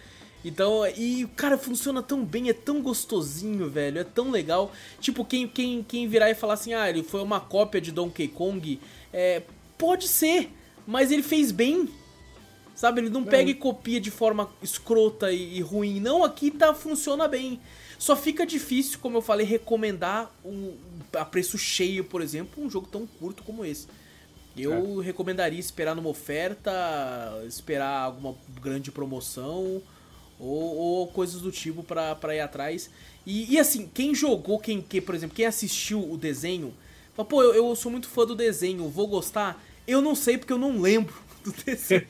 Então, 0.43 0.87
e 0.95 1.27
cara, 1.35 1.57
funciona 1.57 2.01
tão 2.01 2.23
bem, 2.23 2.49
é 2.49 2.53
tão 2.53 2.81
gostosinho, 2.81 3.69
velho, 3.69 3.99
é 3.99 4.03
tão 4.05 4.31
legal. 4.31 4.71
Tipo, 5.01 5.25
quem, 5.25 5.45
quem, 5.45 5.83
quem 5.83 6.07
virar 6.07 6.29
e 6.29 6.35
falar 6.35 6.53
assim, 6.53 6.73
ah, 6.73 6.89
ele 6.89 7.03
foi 7.03 7.21
uma 7.21 7.41
cópia 7.41 7.81
de 7.81 7.91
Donkey 7.91 8.29
Kong, 8.29 8.79
é, 9.11 9.41
pode 9.77 10.07
ser, 10.07 10.49
mas 10.87 11.11
ele 11.11 11.23
fez 11.23 11.51
bem. 11.51 11.89
Sabe, 12.79 13.01
ele 13.01 13.09
não 13.09 13.25
pega 13.25 13.51
e 13.51 13.53
copia 13.53 13.99
de 13.99 14.09
forma 14.09 14.49
escrota 14.63 15.33
e, 15.33 15.57
e 15.57 15.59
ruim. 15.59 15.99
Não, 15.99 16.23
aqui 16.23 16.49
tá, 16.49 16.73
funciona 16.73 17.27
bem. 17.27 17.59
Só 17.97 18.15
fica 18.15 18.45
difícil, 18.45 18.99
como 18.99 19.17
eu 19.17 19.21
falei, 19.21 19.45
recomendar 19.45 20.33
um, 20.45 20.77
a 21.13 21.25
preço 21.25 21.57
cheio, 21.57 22.05
por 22.05 22.21
exemplo, 22.21 22.63
um 22.63 22.69
jogo 22.69 22.87
tão 22.87 23.05
curto 23.05 23.43
como 23.43 23.65
esse. 23.65 23.85
Eu 24.57 24.99
recomendaria 24.99 25.59
esperar 25.59 25.93
numa 25.93 26.07
oferta, 26.07 26.71
esperar 27.45 28.03
alguma 28.03 28.33
grande 28.61 28.91
promoção 28.91 29.81
ou, 30.39 30.77
ou 30.77 31.07
coisas 31.07 31.41
do 31.41 31.51
tipo 31.51 31.83
pra, 31.83 32.15
pra 32.15 32.33
ir 32.33 32.39
atrás. 32.39 32.89
E, 33.25 33.55
e 33.55 33.59
assim, 33.59 33.91
quem 33.93 34.15
jogou, 34.15 34.57
quem, 34.57 34.81
que, 34.81 35.01
por 35.01 35.13
exemplo, 35.15 35.35
quem 35.35 35.45
assistiu 35.45 36.09
o 36.09 36.15
desenho, 36.15 36.73
fala, 37.13 37.27
pô, 37.27 37.43
eu, 37.43 37.53
eu 37.55 37.75
sou 37.75 37.91
muito 37.91 38.07
fã 38.07 38.25
do 38.25 38.35
desenho, 38.35 38.87
vou 38.87 39.05
gostar. 39.05 39.61
Eu 39.85 40.01
não 40.01 40.15
sei 40.15 40.37
porque 40.37 40.53
eu 40.53 40.57
não 40.57 40.79
lembro 40.79 41.13
do 41.43 41.51
desenho. 41.51 42.07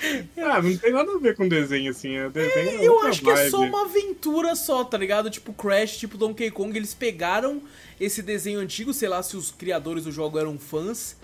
Ah, 0.38 0.60
não 0.62 0.76
tem 0.76 0.92
nada 0.92 1.12
a 1.12 1.18
ver 1.18 1.36
com 1.36 1.46
desenho, 1.48 1.90
assim. 1.90 2.16
É 2.16 2.28
desenho 2.28 2.80
é 2.80 2.86
Eu 2.86 2.92
outra 2.94 3.08
acho 3.10 3.20
que 3.22 3.30
é 3.30 3.34
vibe. 3.34 3.50
só 3.50 3.60
uma 3.60 3.82
aventura 3.84 4.54
só, 4.56 4.82
tá 4.84 4.96
ligado? 4.98 5.30
Tipo 5.30 5.52
Crash, 5.52 5.96
tipo 5.98 6.16
Donkey 6.18 6.50
Kong, 6.50 6.76
eles 6.76 6.94
pegaram 6.94 7.60
esse 8.00 8.22
desenho 8.22 8.58
antigo, 8.60 8.92
sei 8.94 9.08
lá 9.08 9.22
se 9.22 9.36
os 9.36 9.50
criadores 9.50 10.04
do 10.04 10.12
jogo 10.12 10.38
eram 10.38 10.58
fãs, 10.58 11.16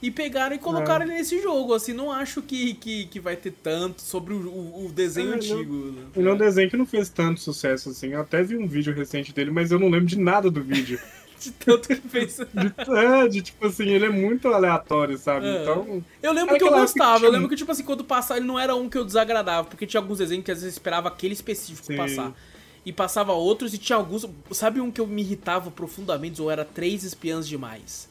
e 0.00 0.10
pegaram 0.12 0.54
e 0.54 0.58
colocaram 0.58 1.04
É. 1.04 1.08
ele 1.08 1.14
nesse 1.18 1.40
jogo. 1.42 1.74
Assim, 1.74 1.92
não 1.92 2.12
acho 2.12 2.40
que, 2.42 2.74
que, 2.74 3.06
que 3.06 3.18
vai 3.18 3.34
ter 3.34 3.50
tanto 3.50 4.00
sobre 4.02 4.32
o, 4.34 4.38
o- 4.46 4.86
o 4.86 4.92
desenho 4.92 5.28
É, 5.28 5.30
não- 5.30 5.36
antigo. 5.36 5.74
né? 5.90 6.02
Ele 6.14 6.28
é 6.28 6.32
um 6.32 6.36
desenho 6.36 6.70
que 6.70 6.76
não 6.76 6.86
fez 6.86 7.08
tanto 7.08 7.40
sucesso, 7.40 7.88
assim. 7.90 8.08
Eu 8.12 8.20
até 8.20 8.42
vi 8.42 8.56
um 8.56 8.68
vídeo 8.68 8.94
recente 8.94 9.32
dele, 9.32 9.50
mas 9.50 9.72
eu 9.72 9.78
não 9.80 9.88
lembro 9.88 10.06
de 10.06 10.18
nada 10.18 10.50
do 10.50 10.62
vídeo. 10.62 11.00
De 11.40 11.52
tanto 11.52 11.88
que 11.88 11.96
fez. 11.96 12.36
De, 12.36 12.74
é, 12.96 13.28
de 13.28 13.42
tipo 13.42 13.66
assim, 13.66 13.88
ele 13.88 14.06
é 14.06 14.10
muito 14.10 14.48
aleatório, 14.48 15.16
sabe? 15.16 15.46
É. 15.46 15.62
Então. 15.62 16.02
Eu 16.22 16.32
lembro 16.32 16.56
que 16.56 16.64
eu 16.64 16.70
gostava, 16.70 17.12
eu 17.12 17.18
fiction. 17.18 17.32
lembro 17.32 17.48
que, 17.48 17.56
tipo 17.56 17.70
assim, 17.70 17.84
quando 17.84 18.04
passava, 18.04 18.40
ele 18.40 18.46
não 18.46 18.58
era 18.58 18.74
um 18.74 18.88
que 18.88 18.98
eu 18.98 19.04
desagradava, 19.04 19.68
porque 19.68 19.86
tinha 19.86 20.00
alguns 20.00 20.18
desenhos 20.18 20.44
que 20.44 20.50
às 20.50 20.58
vezes 20.58 20.74
eu 20.74 20.78
esperava 20.78 21.08
aquele 21.08 21.34
específico 21.34 21.86
Sim. 21.86 21.96
passar. 21.96 22.32
E 22.84 22.92
passava 22.92 23.32
outros, 23.32 23.74
e 23.74 23.78
tinha 23.78 23.96
alguns. 23.96 24.26
Sabe 24.50 24.80
um 24.80 24.90
que 24.90 25.00
eu 25.00 25.06
me 25.06 25.22
irritava 25.22 25.70
profundamente, 25.70 26.40
ou 26.40 26.50
era 26.50 26.64
três 26.64 27.04
espiãs 27.04 27.46
demais? 27.46 28.08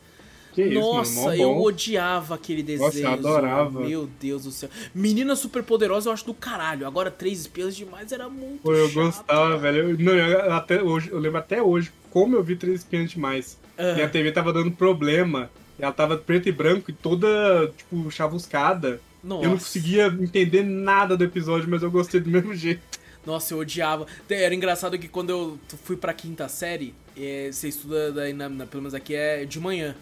Que 0.64 0.74
Nossa, 0.74 1.36
eu 1.38 1.62
odiava 1.62 2.34
aquele 2.36 2.64
desenho. 2.64 2.88
Nossa, 2.88 3.00
eu 3.00 3.10
adorava. 3.12 3.80
Meu 3.82 4.10
Deus 4.20 4.44
do 4.44 4.52
céu. 4.52 4.70
Menina 4.94 5.36
super 5.36 5.62
poderosa 5.62 6.10
eu 6.10 6.14
acho 6.14 6.26
do 6.26 6.34
caralho. 6.34 6.88
Agora, 6.88 7.12
três 7.12 7.42
espiãs 7.42 7.76
demais 7.76 8.12
era 8.12 8.28
muito 8.28 8.64
Pô, 8.64 8.74
eu 8.74 8.88
chato. 8.88 8.96
gostava, 8.96 9.58
velho. 9.58 9.90
Eu, 9.92 9.98
não, 10.00 10.14
eu, 10.14 10.54
até 10.54 10.82
hoje, 10.82 11.10
eu 11.12 11.20
lembro 11.20 11.38
até 11.38 11.62
hoje 11.62 11.92
como 12.10 12.36
eu 12.36 12.44
vi 12.44 12.56
Três 12.56 12.80
Espiãs 12.80 13.12
Demais. 13.12 13.58
Ah. 13.78 13.94
Minha 13.94 14.10
TV 14.10 14.32
tava 14.32 14.52
dando 14.52 14.72
problema. 14.72 15.52
Ela 15.78 15.92
tava 15.92 16.18
preto 16.18 16.50
e 16.50 16.52
branco 16.52 16.90
e 16.90 16.94
toda, 16.94 17.72
tipo, 17.78 18.10
chavuscada. 18.10 19.00
Nossa. 19.24 19.46
Eu 19.46 19.50
não 19.52 19.58
conseguia 19.58 20.08
entender 20.08 20.64
nada 20.64 21.16
do 21.16 21.24
episódio, 21.24 21.70
mas 21.70 21.84
eu 21.84 21.92
gostei 21.92 22.20
do 22.20 22.30
mesmo 22.30 22.56
jeito. 22.56 22.82
Nossa, 23.26 23.54
eu 23.54 23.60
odiava. 23.60 24.08
Era 24.30 24.56
engraçado 24.56 24.98
que 24.98 25.08
quando 25.08 25.30
eu 25.30 25.60
fui 25.84 25.98
pra 25.98 26.14
quinta 26.14 26.48
série, 26.48 26.96
é, 27.16 27.50
você 27.52 27.68
estuda, 27.68 28.14
na- 28.34 28.66
pelo 28.66 28.82
menos 28.84 28.94
aqui 28.94 29.14
é 29.14 29.44
de 29.46 29.60
manhã. 29.60 29.96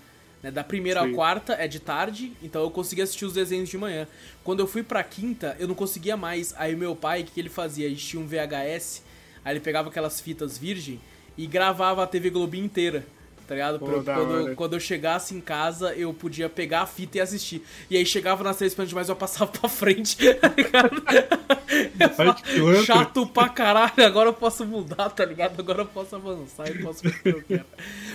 Né? 0.46 0.52
Da 0.52 0.64
primeira 0.64 1.02
à 1.02 1.06
Sim. 1.06 1.14
quarta 1.14 1.54
é 1.54 1.68
de 1.68 1.80
tarde, 1.80 2.32
então 2.44 2.62
eu 2.62 2.70
conseguia 2.70 3.04
assistir 3.04 3.26
os 3.26 3.34
desenhos 3.34 3.68
de 3.68 3.80
manhã. 3.80 4.08
Quando 4.44 4.60
eu 4.60 4.68
fui 4.68 4.84
pra 4.84 5.04
quinta, 5.04 5.56
eu 5.58 5.68
não 5.68 5.74
conseguia 5.74 6.16
mais. 6.16 6.54
Aí 6.56 6.76
meu 6.76 6.96
pai, 6.96 7.22
o 7.22 7.26
que, 7.26 7.32
que 7.32 7.40
ele 7.40 7.50
fazia? 7.50 7.88
Ele 7.88 7.96
tinha 7.96 8.22
um 8.22 8.28
VHS, 8.28 9.02
aí 9.44 9.54
ele 9.54 9.60
pegava 9.60 9.90
aquelas 9.90 10.22
fitas 10.22 10.56
virgem 10.56 11.02
e 11.36 11.48
gravava 11.48 12.04
a 12.04 12.08
TV 12.08 12.30
Globinho 12.30 12.66
inteira. 12.66 13.08
Tá 13.48 13.54
ligado? 13.54 13.80
Pô, 13.80 13.86
Pra 13.86 14.16
quando, 14.16 14.56
quando 14.56 14.74
eu 14.74 14.80
chegasse 14.80 15.36
em 15.36 15.42
casa, 15.42 15.94
eu 15.96 16.14
podia 16.14 16.50
pegar 16.50 16.82
a 16.82 16.86
fita 16.86 17.18
e 17.18 17.22
assistir. 17.22 17.62
E 17.90 17.96
aí 17.98 18.06
chegava 18.06 18.44
nas 18.44 18.58
três 18.58 18.74
plantas 18.74 18.90
demais, 18.90 19.10
eu 19.10 19.16
passava 19.16 19.52
pra 19.52 19.70
frente, 19.70 20.18
tá 20.36 20.48
ligado? 20.56 21.02
Pilantra. 21.02 22.84
Chato 22.86 23.28
pra 23.28 23.50
caralho, 23.50 24.06
agora 24.06 24.30
eu 24.30 24.34
posso 24.34 24.66
mudar, 24.66 25.10
tá 25.10 25.26
ligado? 25.26 25.60
Agora 25.60 25.82
eu 25.82 25.86
posso 25.86 26.16
avançar 26.16 26.70
e 26.70 26.82
posso 26.82 27.04
fazer 27.04 27.16
o 27.16 27.22
que 27.22 27.30
eu 27.30 27.44
quero. 27.44 27.66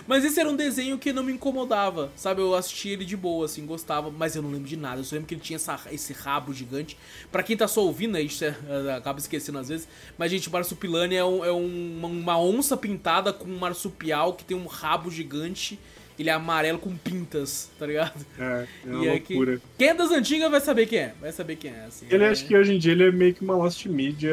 Mas 0.06 0.24
esse 0.24 0.40
era 0.40 0.48
um 0.48 0.56
desenho 0.56 0.98
que 0.98 1.12
não 1.12 1.22
me 1.22 1.32
incomodava, 1.32 2.10
sabe? 2.16 2.40
Eu 2.40 2.54
assistia 2.54 2.92
ele 2.92 3.04
de 3.04 3.16
boa, 3.16 3.44
assim, 3.46 3.64
gostava, 3.66 4.10
mas 4.10 4.34
eu 4.36 4.42
não 4.42 4.50
lembro 4.50 4.66
de 4.68 4.76
nada. 4.76 5.00
Eu 5.00 5.04
só 5.04 5.14
lembro 5.14 5.28
que 5.28 5.34
ele 5.34 5.40
tinha 5.42 5.56
essa- 5.56 5.80
esse 5.92 6.12
rabo 6.12 6.52
gigante. 6.52 6.96
Pra 7.30 7.42
quem 7.42 7.56
tá 7.56 7.68
só 7.68 7.82
ouvindo, 7.82 8.16
a 8.16 8.20
gente 8.20 8.44
é, 8.44 8.54
acaba 8.96 9.18
esquecendo 9.18 9.58
às 9.58 9.68
vezes, 9.68 9.86
mas, 10.18 10.30
gente, 10.30 10.48
o 10.48 10.52
marsupilame 10.52 11.14
é, 11.14 11.24
um- 11.24 11.44
é 11.44 11.52
um- 11.52 12.00
uma 12.02 12.38
onça 12.40 12.76
pintada 12.76 13.32
com 13.32 13.48
um 13.48 13.58
marsupial 13.58 14.32
que 14.34 14.44
tem 14.44 14.56
um 14.56 14.66
rabo 14.66 15.10
gigante. 15.10 15.19
Ele 16.18 16.28
é 16.28 16.32
amarelo 16.34 16.78
com 16.78 16.94
pintas, 16.94 17.70
tá 17.78 17.86
ligado? 17.86 18.26
É, 18.38 18.66
é 18.84 18.90
uma 18.92 19.04
E 19.04 19.08
aí 19.08 19.20
que- 19.20 19.34
loucura. 19.34 19.60
Quem 19.78 19.88
é 19.88 19.94
das 19.94 20.10
antigas 20.10 20.50
vai 20.50 20.60
saber 20.60 20.84
quem 20.86 20.98
é. 20.98 21.14
Vai 21.18 21.32
saber 21.32 21.56
quem 21.56 21.70
é, 21.70 21.84
assim. 21.86 22.06
Ele 22.10 22.24
é... 22.24 22.28
acho 22.28 22.46
que 22.46 22.54
hoje 22.54 22.74
em 22.74 22.78
dia 22.78 22.92
ele 22.92 23.04
é 23.04 23.10
meio 23.10 23.32
que 23.32 23.42
uma 23.42 23.56
lost 23.56 23.86
media 23.86 24.30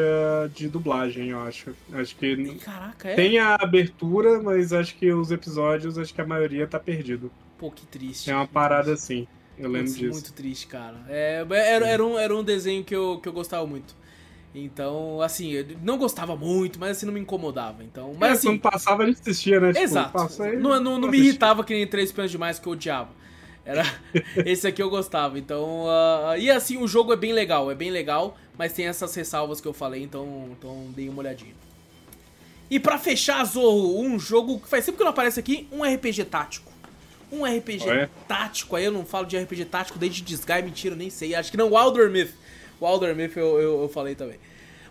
de 0.54 0.68
dublagem, 0.68 1.30
eu 1.30 1.40
acho. 1.40 1.74
Acho 1.94 2.14
que 2.18 2.60
Caraca, 2.60 3.08
é? 3.10 3.16
tem 3.16 3.40
a 3.40 3.56
abertura, 3.56 4.42
mas 4.42 4.74
acho 4.74 4.96
que 4.98 5.12
os 5.14 5.32
episódios, 5.32 5.98
acho 5.98 6.14
que 6.14 6.20
a 6.20 6.26
maioria 6.26 6.68
tá 6.68 6.78
perdido. 6.78 7.32
Pô, 7.58 7.72
que 7.72 7.86
triste. 7.88 8.30
É 8.30 8.36
uma 8.36 8.48
parada 8.48 8.92
triste. 8.92 9.04
assim. 9.04 9.28
Eu 9.58 9.70
lembro 9.70 9.92
disso. 9.92 10.12
Muito 10.12 10.34
triste, 10.34 10.68
cara. 10.68 10.98
É, 11.08 11.46
era, 11.50 11.88
era, 11.88 12.06
um, 12.06 12.18
era 12.20 12.36
um 12.36 12.44
desenho 12.44 12.84
que 12.84 12.96
eu, 12.96 13.20
que 13.24 13.28
eu 13.30 13.34
gostava 13.34 13.66
muito. 13.66 13.96
Então, 14.64 15.22
assim, 15.22 15.52
eu 15.52 15.66
não 15.84 15.98
gostava 15.98 16.36
muito, 16.36 16.80
mas 16.80 16.98
assim, 16.98 17.06
não 17.06 17.14
me 17.14 17.20
incomodava. 17.20 17.84
Então, 17.84 18.16
mas 18.18 18.30
é, 18.30 18.34
assim, 18.34 18.48
quando 18.48 18.62
passava 18.62 19.06
gente 19.06 19.22
assistia, 19.22 19.60
né? 19.60 19.72
Tipo, 19.72 19.84
exato. 19.84 20.12
passa 20.12 20.46
aí, 20.46 20.58
não, 20.58 20.80
não, 20.80 21.00
não 21.00 21.10
me 21.10 21.18
irritava 21.18 21.64
que 21.64 21.74
nem 21.74 21.86
Três 21.86 22.10
Espiãs 22.10 22.32
Demais 22.32 22.60
que 22.60 22.68
eu 22.68 22.74
odiava. 22.74 23.10
Era 23.66 23.84
esse 24.46 24.66
aqui 24.66 24.82
eu 24.82 24.90
gostava. 24.90 25.38
Então, 25.38 25.86
ah, 25.88 26.38
e 26.38 26.50
assim, 26.50 26.78
o 26.78 26.88
jogo 26.88 27.14
é 27.14 27.16
bem 27.16 27.34
legal, 27.34 27.70
é 27.70 27.76
bem 27.76 27.92
legal, 27.92 28.38
mas 28.58 28.74
tem 28.74 28.88
essas 28.88 29.14
ressalvas 29.14 29.62
que 29.62 29.68
eu 29.68 29.74
falei, 29.74 30.02
então, 30.02 30.50
então 30.58 30.88
deem 30.96 31.10
uma 31.10 31.20
olhadinha. 31.20 31.54
E 32.70 32.80
pra 32.80 32.98
fechar, 32.98 33.44
Zorro, 33.46 34.02
um 34.02 34.20
jogo 34.20 34.60
que 34.60 34.68
faz 34.68 34.84
sempre 34.84 34.98
que 34.98 35.04
não 35.04 35.12
aparece 35.12 35.40
aqui, 35.40 35.68
um 35.72 35.84
RPG 35.84 36.26
tático. 36.26 36.72
Um 37.32 37.44
RPG 37.44 37.86
Ué? 37.86 38.10
tático, 38.28 38.76
aí 38.76 38.86
eu 38.86 38.92
não 38.92 39.06
falo 39.06 39.26
de 39.26 39.38
RPG 39.38 39.66
tático 39.66 40.00
desde 40.00 40.22
Disguise, 40.22 40.62
mentira, 40.64 40.96
nem 40.96 41.10
sei. 41.10 41.36
Acho 41.36 41.52
que 41.52 41.58
não, 41.58 41.74
Wilder 41.74 42.10
Myth. 42.10 42.32
Wilder 42.82 43.16
Myth 43.16 43.36
eu, 43.36 43.60
eu, 43.60 43.82
eu 43.82 43.90
falei 43.90 44.16
também. 44.16 44.38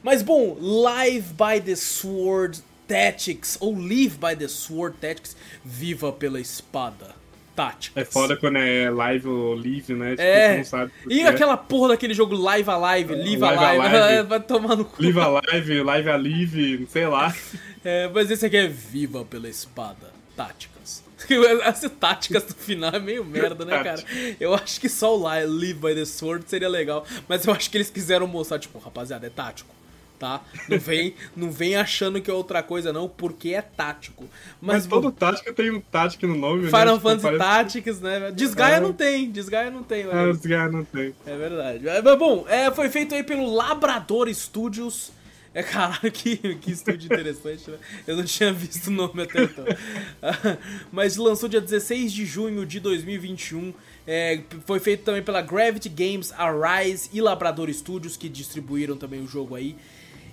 Mas 0.06 0.22
bom, 0.22 0.56
Live 0.60 1.34
by 1.34 1.60
the 1.60 1.74
Sword 1.74 2.60
Tactics, 2.86 3.58
ou 3.60 3.76
Live 3.76 4.16
by 4.18 4.36
the 4.38 4.46
Sword 4.46 4.98
Tactics, 5.00 5.36
Viva 5.64 6.12
pela 6.12 6.38
Espada 6.40 7.16
Táticas. 7.56 8.02
É 8.02 8.04
foda 8.04 8.36
quando 8.36 8.58
é 8.58 8.88
live 8.88 9.26
ou 9.26 9.54
live, 9.56 9.94
né? 9.94 10.10
Tipo, 10.10 10.22
É. 10.22 10.56
não 10.58 10.64
sabe. 10.64 10.92
E 11.10 11.22
é. 11.22 11.26
aquela 11.26 11.56
porra 11.56 11.88
daquele 11.88 12.14
jogo 12.14 12.36
Live 12.36 12.70
Alive, 12.70 13.14
Live 13.16 13.36
Live 13.40 13.44
Alive, 13.44 13.96
Alive. 13.96 14.22
vai 14.30 14.40
tomar 14.40 14.76
no 14.76 14.84
cu. 14.84 15.02
Live 15.02 15.18
a 15.18 15.26
live, 15.26 15.82
live 15.82 16.08
a 16.08 16.16
live, 16.16 16.86
sei 16.88 17.06
lá. 17.08 17.34
É, 17.84 18.08
mas 18.08 18.28
esse 18.32 18.44
aqui 18.46 18.56
é 18.56 18.66
Viva 18.66 19.24
pela 19.24 19.48
Espada 19.48 20.12
Táticas. 20.36 21.04
Essa 21.64 21.88
táticas 21.88 22.42
do 22.44 22.54
final 22.54 22.92
é 22.92 22.98
meio 22.98 23.24
merda, 23.24 23.64
né, 23.64 23.82
cara? 23.82 24.02
Eu 24.40 24.54
acho 24.54 24.80
que 24.80 24.88
só 24.88 25.16
o 25.16 25.28
Li- 25.28 25.46
Live 25.46 25.74
by 25.80 25.94
the 25.94 26.04
Sword 26.04 26.44
seria 26.48 26.68
legal, 26.68 27.04
mas 27.28 27.46
eu 27.46 27.52
acho 27.52 27.70
que 27.70 27.76
eles 27.76 27.88
quiseram 27.88 28.26
mostrar, 28.26 28.58
tipo, 28.58 28.78
rapaziada, 28.78 29.26
é 29.26 29.30
tático, 29.30 29.75
tá? 30.18 30.42
Não 30.68 30.78
vem, 30.78 31.14
não 31.36 31.50
vem 31.50 31.76
achando 31.76 32.20
que 32.20 32.30
é 32.30 32.34
outra 32.34 32.62
coisa, 32.62 32.92
não, 32.92 33.08
porque 33.08 33.50
é 33.50 33.62
tático. 33.62 34.24
Mas, 34.60 34.78
Mas, 34.78 34.86
todo 34.86 35.12
tática 35.12 35.52
tem 35.52 35.70
um 35.70 35.80
tático 35.80 36.26
no 36.26 36.36
nome, 36.36 36.62
né? 36.64 36.68
Final 36.68 36.96
Tipo, 36.96 37.08
Fantasy 37.08 37.22
parece- 37.22 37.38
Tactics, 37.44 38.00
né? 38.00 38.32
Desgaia 38.32 38.76
É. 38.76 38.80
não 38.80 38.92
tem, 38.92 39.30
Desgaia 39.30 39.70
não 39.70 39.82
tem, 39.82 40.02
aí. 40.10 40.30
os 40.30 40.40
caras 40.40 40.72
não 40.72 40.84
tem. 40.84 41.14
É 41.26 41.36
verdade. 41.36 41.84
Mas 42.04 42.18
bom, 42.18 42.44
é, 42.48 42.70
foi 42.70 42.88
feito 42.88 43.14
aí 43.14 43.22
pelo 43.22 43.52
Labrador 43.54 44.32
Studios. 44.34 45.12
É 45.54 45.62
caralho, 45.62 46.12
que, 46.12 46.36
que 46.56 46.70
estúdio 46.70 47.06
interessante, 47.06 47.70
né? 47.70 47.78
Eu 48.06 48.14
não 48.18 48.24
tinha 48.24 48.52
visto 48.52 48.88
o 48.88 48.90
nome 48.90 49.22
até 49.22 49.42
então. 49.44 49.64
Mas 50.92 51.16
lançou 51.16 51.48
dia 51.48 51.62
16 51.62 52.12
de 52.12 52.26
junho 52.26 52.66
de 52.66 52.78
2021. 52.78 53.72
É, 54.06 54.40
foi 54.66 54.78
feito 54.78 55.02
também 55.04 55.22
pela 55.22 55.40
Gravity 55.40 55.88
Games, 55.88 56.30
Arise 56.36 57.08
e 57.12 57.20
Labrador 57.22 57.72
Studios, 57.72 58.16
que 58.18 58.28
distribuíram 58.28 58.96
também 58.98 59.22
o 59.22 59.26
jogo 59.26 59.54
aí. 59.54 59.76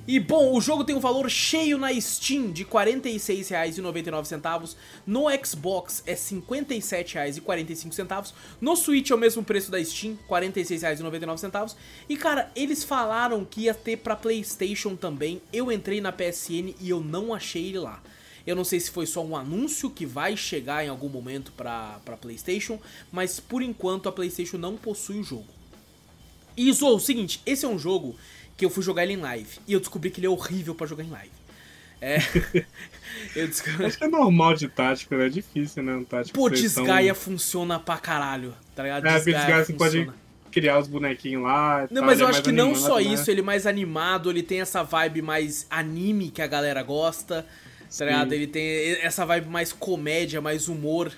E 0.06 0.20
bom, 0.20 0.54
o 0.54 0.60
jogo 0.60 0.84
tem 0.84 0.94
um 0.94 1.00
valor 1.00 1.30
cheio 1.30 1.78
na 1.78 1.90
Steam 2.00 2.52
de 2.52 2.64
R$ 2.64 2.70
46,99. 2.70 4.76
No 5.08 5.28
Xbox 5.46 6.04
é 6.06 6.12
R$ 6.12 6.18
57,45. 6.18 8.34
No 8.60 8.76
Switch 8.76 9.12
é 9.12 9.16
o 9.16 9.18
mesmo 9.18 9.46
preço 9.46 9.72
da 9.72 9.82
Steam, 9.82 10.20
R$ 10.30 10.50
46,99. 10.50 11.76
E 12.10 12.18
cara, 12.18 12.52
eles 12.54 12.84
falaram 12.84 13.46
que 13.46 13.62
ia 13.62 13.74
ter 13.74 13.96
pra 13.96 14.14
PlayStation 14.14 14.98
também. 14.98 15.42
Eu 15.54 15.72
entrei 15.72 16.02
na 16.02 16.12
PSN 16.12 16.76
e 16.82 16.90
eu 16.90 17.00
não 17.00 17.34
achei 17.34 17.70
ele 17.70 17.80
lá. 17.80 18.04
Eu 18.46 18.58
não 18.58 18.66
sei 18.66 18.82
se 18.82 18.92
foi 18.92 19.06
só 19.06 19.24
um 19.24 19.38
anúncio 19.38 19.90
que 19.90 20.06
vai 20.06 20.36
chegar 20.36 20.84
em 20.84 20.90
algum 20.90 21.08
momento 21.08 21.54
pra 21.54 22.02
PlayStation, 22.20 22.78
mas 23.10 23.40
por 23.40 23.62
enquanto 23.62 24.10
a 24.10 24.12
PlayStation 24.12 24.58
não 24.58 24.76
possui 24.76 25.20
o 25.20 25.24
jogo. 25.24 25.48
E 26.58 26.68
isso, 26.68 26.86
o 26.86 27.00
seguinte, 27.00 27.42
esse 27.46 27.64
é 27.66 27.70
um 27.70 27.80
jogo 27.80 28.18
que 28.64 28.66
eu 28.66 28.70
fui 28.70 28.82
jogar 28.82 29.04
ele 29.04 29.14
em 29.14 29.18
live 29.18 29.60
e 29.68 29.74
eu 29.74 29.80
descobri 29.80 30.10
que 30.10 30.22
ele 30.22 30.28
é 30.28 30.30
horrível 30.30 30.74
para 30.74 30.88
jogar 30.88 31.04
em 31.04 31.10
live. 31.10 31.32
É. 32.00 32.18
eu 33.36 33.48
descobri... 33.48 33.86
Acho 33.86 33.98
que 33.98 34.06
é 34.06 34.08
normal 34.08 34.54
de 34.54 34.70
tático, 34.70 35.16
né? 35.16 35.26
É 35.26 35.30
difícil, 35.30 35.84
né? 35.84 35.96
Um 35.96 36.04
tático 36.06 36.38
Pô, 36.38 36.50
Desgaia 36.50 37.14
são... 37.14 37.24
funciona 37.24 37.78
pra 37.78 37.98
caralho, 37.98 38.54
tá 38.74 38.84
ligado? 38.84 39.06
É, 39.06 39.20
Desgaia, 39.20 39.66
você 39.66 39.74
pode 39.74 40.10
criar 40.50 40.80
os 40.80 40.88
bonequinhos 40.88 41.44
lá. 41.44 41.88
Não, 41.92 42.02
tal, 42.02 42.06
mas 42.06 42.20
eu 42.22 42.28
é 42.28 42.30
acho 42.30 42.42
que 42.42 42.50
animado, 42.50 42.68
não 42.68 42.76
só 42.76 42.96
né? 42.98 43.04
isso, 43.04 43.30
ele 43.30 43.42
é 43.42 43.44
mais 43.44 43.68
animado, 43.68 44.30
ele 44.30 44.44
tem 44.44 44.62
essa 44.62 44.82
vibe 44.82 45.22
mais 45.22 45.68
anime 45.70 46.30
que 46.30 46.42
a 46.42 46.48
galera 46.48 46.82
gosta, 46.84 47.46
tá 47.98 48.06
ligado? 48.06 48.32
Ele 48.32 48.48
tem 48.48 48.98
essa 49.02 49.26
vibe 49.26 49.50
mais 49.50 49.74
comédia, 49.74 50.40
mais 50.40 50.70
humor 50.70 51.12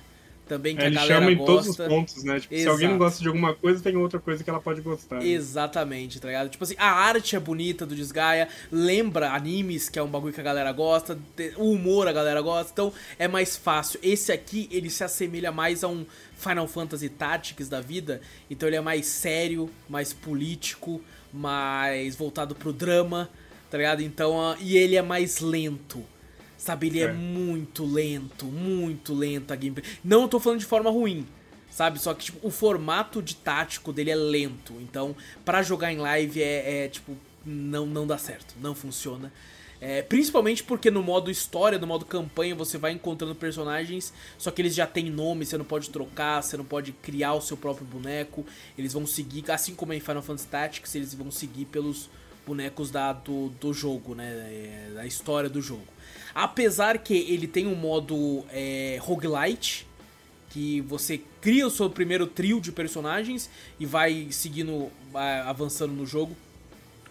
também 0.48 0.76
que 0.76 0.84
é, 0.84 0.88
a 0.88 0.89
galera 0.89 1.20
chama 1.20 1.32
em 1.32 1.36
gosta. 1.36 1.52
todos 1.52 1.68
os 1.70 1.78
pontos, 1.78 2.24
né? 2.24 2.39
Tipo, 2.39 2.56
se 2.56 2.68
alguém 2.68 2.88
não 2.88 2.98
gosta 2.98 3.22
de 3.22 3.28
alguma 3.28 3.54
coisa, 3.54 3.82
tem 3.82 3.96
outra 3.98 4.20
coisa 4.20 4.43
que 4.43 4.50
ela 4.50 4.60
pode 4.60 4.82
gostar. 4.82 5.20
Né? 5.20 5.28
Exatamente, 5.28 6.20
tá 6.20 6.28
ligado? 6.28 6.50
Tipo 6.50 6.64
assim, 6.64 6.76
a 6.78 6.91
arte 6.91 7.36
é 7.36 7.39
bonita 7.39 7.86
do 7.86 7.96
Desgaia, 7.96 8.48
lembra 8.72 9.32
animes, 9.32 9.89
que 9.89 9.98
é 9.98 10.04
um 10.04 10.08
bagulho 10.08 10.34
que 10.34 10.39
a 10.39 10.43
galera 10.43 10.72
gosta, 10.72 11.18
o 11.58 11.72
humor 11.72 12.08
a 12.08 12.14
galera 12.14 12.41
gosta, 12.41 12.72
então 12.72 12.93
é 13.18 13.28
mais 13.28 13.58
fácil. 13.58 14.00
Esse 14.04 14.32
aqui, 14.32 14.70
ele 14.72 14.89
se 14.89 15.04
assemelha 15.04 15.52
mais 15.52 15.84
a 15.84 15.88
um 15.88 16.06
Final 16.38 16.68
Fantasy 16.68 17.10
Tactics 17.10 17.68
da 17.68 17.82
vida, 17.82 18.22
então 18.50 18.68
ele 18.70 18.76
é 18.76 18.82
mais 18.82 19.06
sério, 19.06 19.70
mais 19.89 20.14
político, 20.14 21.02
mais 21.34 22.16
voltado 22.16 22.54
pro 22.54 22.72
drama, 22.72 23.30
tá 23.70 23.78
ligado? 23.78 24.02
Então, 24.02 24.36
uh, 24.38 24.56
e 24.60 24.78
ele 24.78 24.96
é 24.96 25.02
mais 25.02 25.39
lento. 25.39 26.04
Sabe, 26.58 26.88
ele 26.88 26.99
é. 26.99 27.06
é. 27.06 27.14
muito 27.14 27.86
lento, 27.86 28.45
muito 28.45 29.14
lento 29.14 29.51
a 29.51 29.56
gameplay. 29.56 29.86
Não 30.03 30.28
tô 30.28 30.39
falando 30.39 30.60
de 30.60 30.66
forma 30.66 30.89
ruim, 30.89 31.28
sabe? 31.70 31.99
Só 31.99 32.14
que 32.14 32.26
tipo, 32.26 32.45
o 32.45 32.51
formato 32.51 33.22
de 33.22 33.36
tático 33.36 33.91
dele 33.91 34.12
é 34.12 34.16
lento. 34.16 34.74
Então, 34.82 35.16
para 35.43 35.62
jogar 35.62 35.91
em 35.91 35.97
live 35.97 36.41
é, 36.41 36.86
é, 36.86 36.88
tipo, 36.88 37.16
não, 37.45 37.86
não 37.86 38.08
dá 38.08 38.18
certo, 38.18 38.56
não 38.62 38.74
funciona. 38.74 39.32
É, 39.82 40.01
principalmente 40.01 40.64
porque 40.64 40.89
no 40.89 41.03
modo 41.03 41.30
história, 41.30 41.78
no 41.78 41.86
modo 41.86 42.06
campanha, 42.06 42.56
você 42.56 42.78
vai 42.78 42.91
encontrando 42.91 43.36
personagens, 43.36 44.14
só 44.38 44.49
que 44.49 44.62
eles 44.62 44.74
já 44.74 44.88
têm 44.88 45.10
nome, 45.10 45.45
você 45.45 45.58
não 45.58 45.66
pode 45.66 45.89
trocar, 45.89 46.41
você 46.41 46.56
não 46.56 46.64
pode 46.64 46.93
criar 46.93 47.34
o 47.34 47.41
seu 47.41 47.58
próprio 47.58 47.86
boneco. 47.86 48.45
Eles 48.78 48.93
vão 48.93 49.06
seguir, 49.06 49.51
assim 49.51 49.76
como 49.76 49.93
em 49.93 49.99
Final 49.99 50.22
Fantasy 50.24 50.47
Tactics, 50.47 50.95
eles 50.95 51.14
vão 51.14 51.30
seguir 51.30 51.66
pelos 51.66 52.10
bonecos 52.46 52.91
da, 52.91 53.14
do, 53.14 53.50
do 53.50 53.74
jogo, 53.74 54.16
né? 54.16 54.26
É, 54.28 54.91
da 54.93 55.06
história 55.06 55.50
do 55.50 55.62
jogo. 55.62 55.88
Apesar 56.34 56.98
que 56.98 57.14
ele 57.14 57.48
tem 57.48 57.66
um 57.66 57.76
modo 57.76 58.43
é, 58.52 58.98
roguelite, 59.02 59.88
que 60.50 60.82
você 60.82 61.22
cria 61.41 61.68
o 61.68 61.70
seu 61.70 61.89
primeiro 61.89 62.28
trio 62.28 62.62
de 62.62 62.72
personagens 62.72 63.50
e 63.80 63.86
vai 63.86 64.28
seguindo, 64.32 64.89
avançando 65.46 65.93
no 65.93 66.06
jogo, 66.06 66.36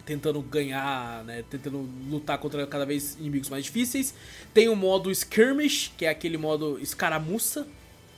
tentando 0.05 0.41
ganhar, 0.41 1.23
né, 1.23 1.43
tentando 1.49 1.89
lutar 2.09 2.37
contra 2.37 2.65
cada 2.67 2.85
vez 2.85 3.15
inimigos 3.19 3.49
mais 3.49 3.65
difíceis. 3.65 4.13
Tem 4.53 4.69
o 4.69 4.75
modo 4.75 5.11
skirmish, 5.11 5.91
que 5.97 6.05
é 6.05 6.09
aquele 6.09 6.37
modo 6.37 6.79
escaramuça, 6.79 7.67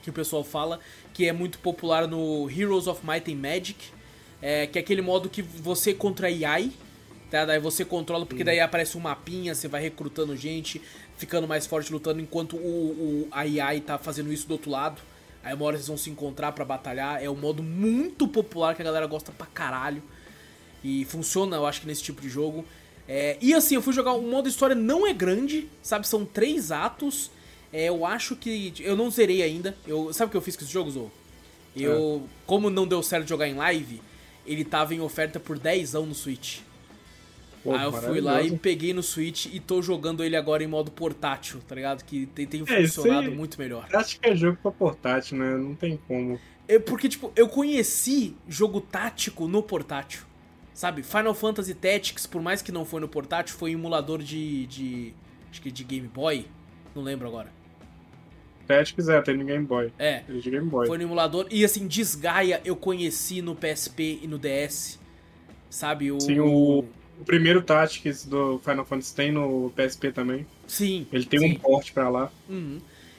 que 0.02 0.10
o 0.10 0.12
pessoal 0.12 0.44
fala, 0.44 0.80
que 1.12 1.26
é 1.26 1.32
muito 1.32 1.58
popular 1.58 2.06
no 2.06 2.48
Heroes 2.50 2.86
of 2.86 3.04
Might 3.06 3.30
and 3.30 3.36
Magic, 3.36 3.90
é, 4.40 4.66
que 4.66 4.78
é 4.78 4.80
aquele 4.80 5.02
modo 5.02 5.28
que 5.28 5.42
você 5.42 5.92
contra 5.92 6.28
AI, 6.28 6.72
Tá? 7.30 7.44
Daí 7.44 7.58
você 7.58 7.84
controla, 7.84 8.24
porque 8.24 8.42
daí 8.42 8.58
aparece 8.58 8.96
um 8.96 9.00
mapinha, 9.00 9.54
você 9.54 9.68
vai 9.68 9.82
recrutando 9.82 10.34
gente, 10.36 10.80
ficando 11.16 11.46
mais 11.46 11.66
forte 11.66 11.92
lutando, 11.92 12.20
enquanto 12.20 12.56
o, 12.56 12.58
o 12.58 13.28
a 13.30 13.40
AI 13.40 13.80
tá 13.80 13.98
fazendo 13.98 14.32
isso 14.32 14.46
do 14.48 14.52
outro 14.52 14.70
lado. 14.70 15.02
Aí 15.42 15.54
uma 15.54 15.64
hora 15.66 15.76
vocês 15.76 15.88
vão 15.88 15.96
se 15.96 16.10
encontrar 16.10 16.52
para 16.52 16.64
batalhar. 16.64 17.22
É 17.22 17.28
um 17.28 17.36
modo 17.36 17.62
muito 17.62 18.26
popular 18.26 18.74
que 18.74 18.82
a 18.82 18.84
galera 18.84 19.06
gosta 19.06 19.30
pra 19.30 19.46
caralho. 19.46 20.02
E 20.82 21.04
funciona, 21.04 21.56
eu 21.56 21.66
acho 21.66 21.80
que 21.80 21.86
nesse 21.86 22.02
tipo 22.02 22.20
de 22.20 22.28
jogo. 22.28 22.64
É, 23.06 23.36
e 23.40 23.54
assim, 23.54 23.74
eu 23.74 23.82
fui 23.82 23.92
jogar. 23.92 24.12
O 24.12 24.22
modo 24.22 24.48
história 24.48 24.74
não 24.74 25.06
é 25.06 25.12
grande, 25.12 25.68
sabe? 25.82 26.06
São 26.06 26.24
três 26.24 26.70
atos. 26.70 27.30
É, 27.72 27.88
eu 27.88 28.04
acho 28.04 28.36
que. 28.36 28.72
Eu 28.80 28.96
não 28.96 29.10
zerei 29.10 29.42
ainda. 29.42 29.76
Eu, 29.86 30.12
sabe 30.12 30.28
o 30.28 30.30
que 30.30 30.36
eu 30.36 30.42
fiz 30.42 30.56
com 30.56 30.64
esse 30.64 30.72
jogo, 30.72 30.90
Zou? 30.90 31.10
Eu. 31.76 32.22
É. 32.24 32.28
Como 32.46 32.70
não 32.70 32.86
deu 32.86 33.02
certo 33.02 33.28
jogar 33.28 33.48
em 33.48 33.54
live, 33.54 34.00
ele 34.46 34.64
tava 34.64 34.94
em 34.94 35.00
oferta 35.00 35.38
por 35.38 35.58
10 35.58 35.94
no 35.94 36.14
Switch. 36.14 36.60
Pô, 37.62 37.74
Aí 37.74 37.84
eu 37.84 37.92
fui 37.92 38.20
lá 38.20 38.40
e 38.42 38.56
peguei 38.56 38.94
no 38.94 39.02
Switch 39.02 39.46
e 39.46 39.58
tô 39.58 39.82
jogando 39.82 40.22
ele 40.22 40.36
agora 40.36 40.62
em 40.62 40.66
modo 40.66 40.90
portátil, 40.90 41.60
tá 41.66 41.74
ligado? 41.74 42.04
Que 42.04 42.26
tem, 42.26 42.46
tem 42.46 42.62
é, 42.66 42.86
funcionado 42.86 43.30
muito 43.32 43.58
melhor. 43.58 43.88
Acho 43.92 44.18
que 44.20 44.28
é 44.28 44.36
jogo 44.36 44.58
pra 44.62 44.70
portátil, 44.70 45.38
né? 45.38 45.56
Não 45.56 45.74
tem 45.74 45.98
como. 46.06 46.38
É 46.68 46.78
porque, 46.78 47.08
tipo, 47.08 47.32
eu 47.34 47.48
conheci 47.48 48.36
jogo 48.46 48.80
tático 48.80 49.48
no 49.48 49.62
portátil. 49.62 50.22
Sabe? 50.74 51.02
Final 51.02 51.34
Fantasy 51.34 51.74
Tactics, 51.74 52.26
por 52.26 52.40
mais 52.40 52.62
que 52.62 52.70
não 52.70 52.84
foi 52.84 53.00
no 53.00 53.08
portátil, 53.08 53.56
foi 53.56 53.74
um 53.74 53.78
emulador 53.80 54.22
de. 54.22 54.66
de 54.66 55.14
acho 55.50 55.60
que 55.60 55.72
de 55.72 55.82
Game 55.82 56.06
Boy. 56.06 56.46
Não 56.94 57.02
lembro 57.02 57.26
agora. 57.26 57.50
Tactics 58.68 59.08
é, 59.08 59.20
tem 59.22 59.36
no 59.36 59.44
Game 59.44 59.64
Boy. 59.64 59.90
É. 59.98 60.20
De 60.20 60.50
Game 60.50 60.68
Boy. 60.68 60.86
Foi 60.86 60.98
no 60.98 61.04
emulador. 61.04 61.48
E 61.50 61.64
assim, 61.64 61.88
Desgaia 61.88 62.60
eu 62.64 62.76
conheci 62.76 63.42
no 63.42 63.56
PSP 63.56 64.20
e 64.22 64.28
no 64.28 64.38
DS. 64.38 65.00
Sabe? 65.70 66.12
O, 66.12 66.20
Sim, 66.20 66.38
o, 66.38 66.84
o 67.20 67.24
primeiro 67.24 67.62
Tactics 67.62 68.24
do 68.24 68.60
Final 68.64 68.84
Fantasy 68.84 69.14
tem 69.14 69.32
no 69.32 69.72
PSP 69.74 70.12
também. 70.12 70.46
Sim. 70.66 71.06
Ele 71.12 71.24
tem 71.24 71.40
sim. 71.40 71.52
um 71.52 71.54
porte 71.56 71.92
para 71.92 72.08
lá. 72.08 72.30
Uhum. 72.48 72.78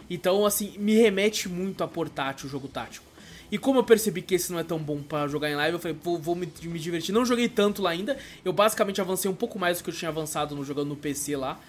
Então, 0.10 0.46
assim, 0.46 0.74
me 0.78 0.96
remete 0.96 1.48
muito 1.48 1.84
a 1.84 1.88
portátil 1.88 2.48
o 2.48 2.50
jogo 2.50 2.68
tático. 2.68 3.06
E 3.52 3.58
como 3.58 3.80
eu 3.80 3.84
percebi 3.84 4.22
que 4.22 4.36
esse 4.36 4.52
não 4.52 4.60
é 4.60 4.64
tão 4.64 4.78
bom 4.78 5.02
para 5.02 5.28
jogar 5.28 5.50
em 5.50 5.56
live, 5.56 5.74
eu 5.74 5.80
falei, 5.80 5.98
vou, 6.02 6.20
vou 6.20 6.36
me, 6.36 6.48
me, 6.64 6.80
divertir. 6.80 7.14
Não 7.14 7.26
joguei 7.26 7.50
tanto 7.50 7.82
lá 7.82 7.90
ainda. 7.90 8.18
Eu 8.46 8.54
basicamente 8.54 9.02
avancei 9.02 9.30
um 9.30 9.36
pouco 9.36 9.58
mais 9.58 9.80
do 9.80 9.84
que 9.84 9.90
eu 9.90 9.94
tinha 9.94 10.10
avançado 10.10 10.56
no 10.56 10.64
jogando 10.64 10.90
no 10.90 10.96
PC 10.96 11.36
lá. 11.36 11.60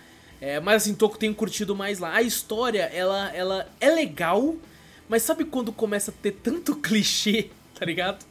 É, 0.41 0.61
mas 0.61 0.83
assim, 0.83 0.95
tô, 0.95 1.09
tenho 1.09 1.35
curtido 1.35 1.75
mais 1.75 1.99
lá. 1.99 2.15
A 2.15 2.23
história, 2.23 2.83
ela, 2.83 3.31
ela 3.35 3.69
é 3.81 3.91
legal, 3.91 4.57
mas 5.09 5.23
sabe 5.23 5.45
quando 5.45 5.73
começa 5.73 6.11
a 6.11 6.15
ter 6.15 6.33
tanto 6.33 6.77
clichê, 6.81 7.51
tá 7.79 7.85
ligado? 7.85 8.25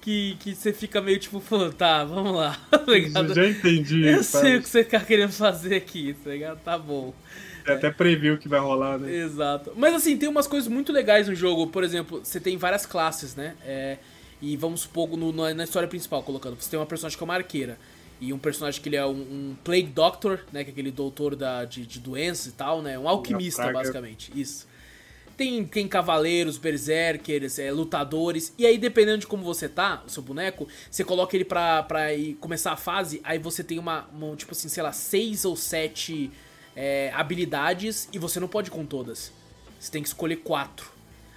Que, 0.00 0.36
que 0.40 0.54
você 0.54 0.72
fica 0.72 1.00
meio 1.00 1.18
tipo, 1.18 1.40
pô, 1.40 1.70
tá, 1.70 2.04
vamos 2.04 2.34
lá, 2.34 2.58
tá 2.70 2.82
ligado? 2.86 3.34
Já 3.34 3.46
entendi. 3.46 4.06
Eu 4.06 4.22
sei 4.22 4.56
o 4.56 4.62
que 4.62 4.68
você 4.68 4.84
tá 4.84 5.00
querendo 5.00 5.32
fazer 5.32 5.76
aqui, 5.76 6.14
tá 6.24 6.30
ligado? 6.30 6.58
Tá 6.60 6.78
bom. 6.78 7.14
Você 7.64 7.72
até 7.72 7.90
previu 7.90 8.34
o 8.34 8.38
que 8.38 8.48
vai 8.48 8.60
rolar, 8.60 8.98
né? 8.98 9.14
Exato. 9.14 9.72
Mas 9.76 9.94
assim, 9.94 10.16
tem 10.16 10.28
umas 10.28 10.46
coisas 10.46 10.68
muito 10.68 10.92
legais 10.92 11.28
no 11.28 11.34
jogo. 11.34 11.66
Por 11.66 11.84
exemplo, 11.84 12.20
você 12.24 12.40
tem 12.40 12.56
várias 12.56 12.86
classes, 12.86 13.36
né? 13.36 13.54
É, 13.64 13.98
e 14.40 14.56
vamos 14.56 14.82
supor, 14.82 15.08
no, 15.16 15.32
na 15.32 15.64
história 15.64 15.88
principal, 15.88 16.22
colocando, 16.22 16.56
você 16.58 16.70
tem 16.70 16.78
uma 16.78 16.86
personagem 16.86 17.18
que 17.18 17.22
é 17.22 17.26
uma 17.26 17.34
arqueira. 17.34 17.78
E 18.20 18.32
um 18.32 18.38
personagem 18.38 18.80
que 18.80 18.88
ele 18.88 18.96
é 18.96 19.06
um, 19.06 19.10
um 19.10 19.56
Plague 19.62 19.88
Doctor, 19.88 20.40
né? 20.52 20.64
Que 20.64 20.70
é 20.70 20.72
aquele 20.72 20.90
doutor 20.90 21.36
da, 21.36 21.64
de, 21.64 21.86
de 21.86 22.00
doenças 22.00 22.46
e 22.46 22.52
tal, 22.52 22.82
né? 22.82 22.98
Um 22.98 23.08
alquimista, 23.08 23.70
basicamente. 23.70 24.32
Isso. 24.34 24.66
Tem, 25.38 25.64
tem 25.64 25.86
cavaleiros, 25.86 26.58
berserkers, 26.58 27.60
é, 27.60 27.70
lutadores. 27.70 28.52
E 28.58 28.66
aí, 28.66 28.76
dependendo 28.76 29.18
de 29.18 29.26
como 29.28 29.44
você 29.44 29.68
tá, 29.68 30.02
o 30.04 30.10
seu 30.10 30.20
boneco, 30.20 30.66
você 30.90 31.04
coloca 31.04 31.36
ele 31.36 31.44
pra, 31.44 31.80
pra 31.84 32.12
ir 32.12 32.34
começar 32.34 32.72
a 32.72 32.76
fase. 32.76 33.20
Aí 33.22 33.38
você 33.38 33.62
tem 33.62 33.78
uma, 33.78 34.08
uma 34.12 34.34
tipo 34.34 34.50
assim, 34.50 34.68
sei 34.68 34.82
lá, 34.82 34.92
seis 34.92 35.44
ou 35.44 35.54
sete 35.54 36.28
é, 36.74 37.12
habilidades. 37.14 38.08
E 38.12 38.18
você 38.18 38.40
não 38.40 38.48
pode 38.48 38.68
com 38.68 38.84
todas. 38.84 39.32
Você 39.78 39.92
tem 39.92 40.02
que 40.02 40.08
escolher 40.08 40.38
quatro. 40.38 40.90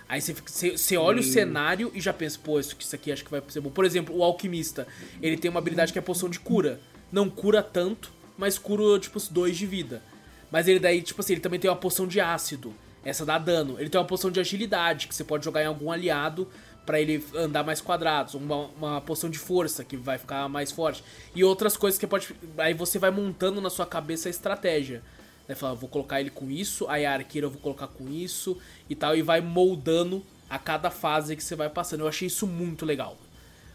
Aí 0.09 0.19
você, 0.19 0.33
você, 0.33 0.71
você 0.71 0.97
olha 0.97 1.17
hum. 1.17 1.21
o 1.21 1.23
cenário 1.23 1.91
e 1.93 2.01
já 2.01 2.11
pensa, 2.11 2.39
pô, 2.43 2.59
isso, 2.59 2.75
isso 2.79 2.95
aqui 2.95 3.11
acho 3.11 3.23
que 3.23 3.29
vai 3.29 3.43
ser 3.49 3.61
bom. 3.61 3.69
Por 3.69 3.85
exemplo, 3.85 4.17
o 4.17 4.23
alquimista. 4.23 4.87
Ele 5.21 5.37
tem 5.37 5.51
uma 5.51 5.59
habilidade 5.59 5.93
que 5.93 5.99
é 5.99 6.01
a 6.01 6.03
poção 6.03 6.27
de 6.27 6.39
cura. 6.39 6.81
Não 7.11 7.29
cura 7.29 7.61
tanto, 7.61 8.11
mas 8.35 8.57
cura, 8.57 8.99
tipo, 8.99 9.19
dois 9.29 9.55
de 9.55 9.67
vida. 9.67 10.01
Mas 10.49 10.67
ele 10.67 10.79
daí, 10.79 11.03
tipo 11.03 11.21
assim, 11.21 11.33
ele 11.33 11.41
também 11.41 11.59
tem 11.59 11.69
uma 11.69 11.77
poção 11.77 12.07
de 12.07 12.19
ácido. 12.19 12.73
Essa 13.03 13.25
dá 13.25 13.37
dano. 13.37 13.79
Ele 13.79 13.89
tem 13.89 13.99
uma 13.99 14.07
poção 14.07 14.29
de 14.29 14.39
agilidade, 14.39 15.07
que 15.07 15.15
você 15.15 15.23
pode 15.23 15.43
jogar 15.43 15.63
em 15.63 15.65
algum 15.65 15.91
aliado 15.91 16.47
para 16.85 16.99
ele 16.99 17.23
andar 17.35 17.63
mais 17.63 17.81
quadrados. 17.81 18.33
Uma, 18.33 18.67
uma 18.77 19.01
poção 19.01 19.29
de 19.29 19.39
força, 19.39 19.83
que 19.83 19.97
vai 19.97 20.17
ficar 20.17 20.47
mais 20.47 20.71
forte. 20.71 21.03
E 21.35 21.43
outras 21.43 21.75
coisas 21.77 21.99
que 21.99 22.05
pode. 22.05 22.35
Aí 22.57 22.73
você 22.73 22.99
vai 22.99 23.11
montando 23.11 23.59
na 23.61 23.69
sua 23.69 23.85
cabeça 23.85 24.29
a 24.29 24.31
estratégia. 24.31 25.01
Né? 25.47 25.55
Fala, 25.55 25.75
vou 25.75 25.89
colocar 25.89 26.19
ele 26.19 26.29
com 26.29 26.49
isso, 26.49 26.87
aí 26.87 27.05
a 27.05 27.13
arqueira 27.13 27.47
eu 27.47 27.51
vou 27.51 27.59
colocar 27.59 27.87
com 27.87 28.07
isso 28.09 28.57
e 28.89 28.95
tal. 28.95 29.15
E 29.15 29.21
vai 29.21 29.41
moldando 29.41 30.23
a 30.49 30.59
cada 30.59 30.89
fase 30.89 31.35
que 31.35 31.43
você 31.43 31.55
vai 31.55 31.69
passando. 31.69 32.01
Eu 32.01 32.07
achei 32.07 32.27
isso 32.27 32.45
muito 32.45 32.85
legal. 32.85 33.17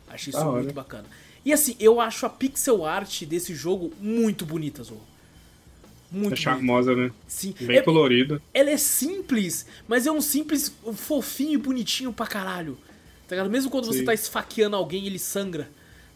Achei 0.08 0.32
isso 0.32 0.44
muito 0.44 0.72
bacana. 0.72 1.04
E 1.44 1.52
assim, 1.52 1.76
eu 1.78 2.00
acho 2.00 2.26
a 2.26 2.28
pixel 2.28 2.84
art 2.84 3.22
desse 3.24 3.54
jogo 3.54 3.92
muito 4.00 4.44
bonita, 4.44 4.82
Zorro. 4.82 5.15
Muito 6.11 6.34
é 6.34 6.36
charmosa, 6.36 6.94
né? 6.94 7.11
Sim. 7.26 7.54
Bem 7.61 7.78
é, 7.78 7.82
colorida. 7.82 8.40
Ela 8.54 8.70
é 8.70 8.76
simples, 8.76 9.66
mas 9.88 10.07
é 10.07 10.12
um 10.12 10.20
simples 10.20 10.74
fofinho 10.94 11.54
e 11.54 11.59
bonitinho 11.59 12.12
pra 12.12 12.26
caralho. 12.26 12.78
Tá 13.28 13.34
ligado? 13.34 13.50
Mesmo 13.50 13.70
quando 13.70 13.86
Sim. 13.86 13.98
você 13.98 14.04
tá 14.04 14.14
esfaqueando 14.14 14.76
alguém, 14.76 15.07
ele 15.07 15.18
sangra. 15.18 15.68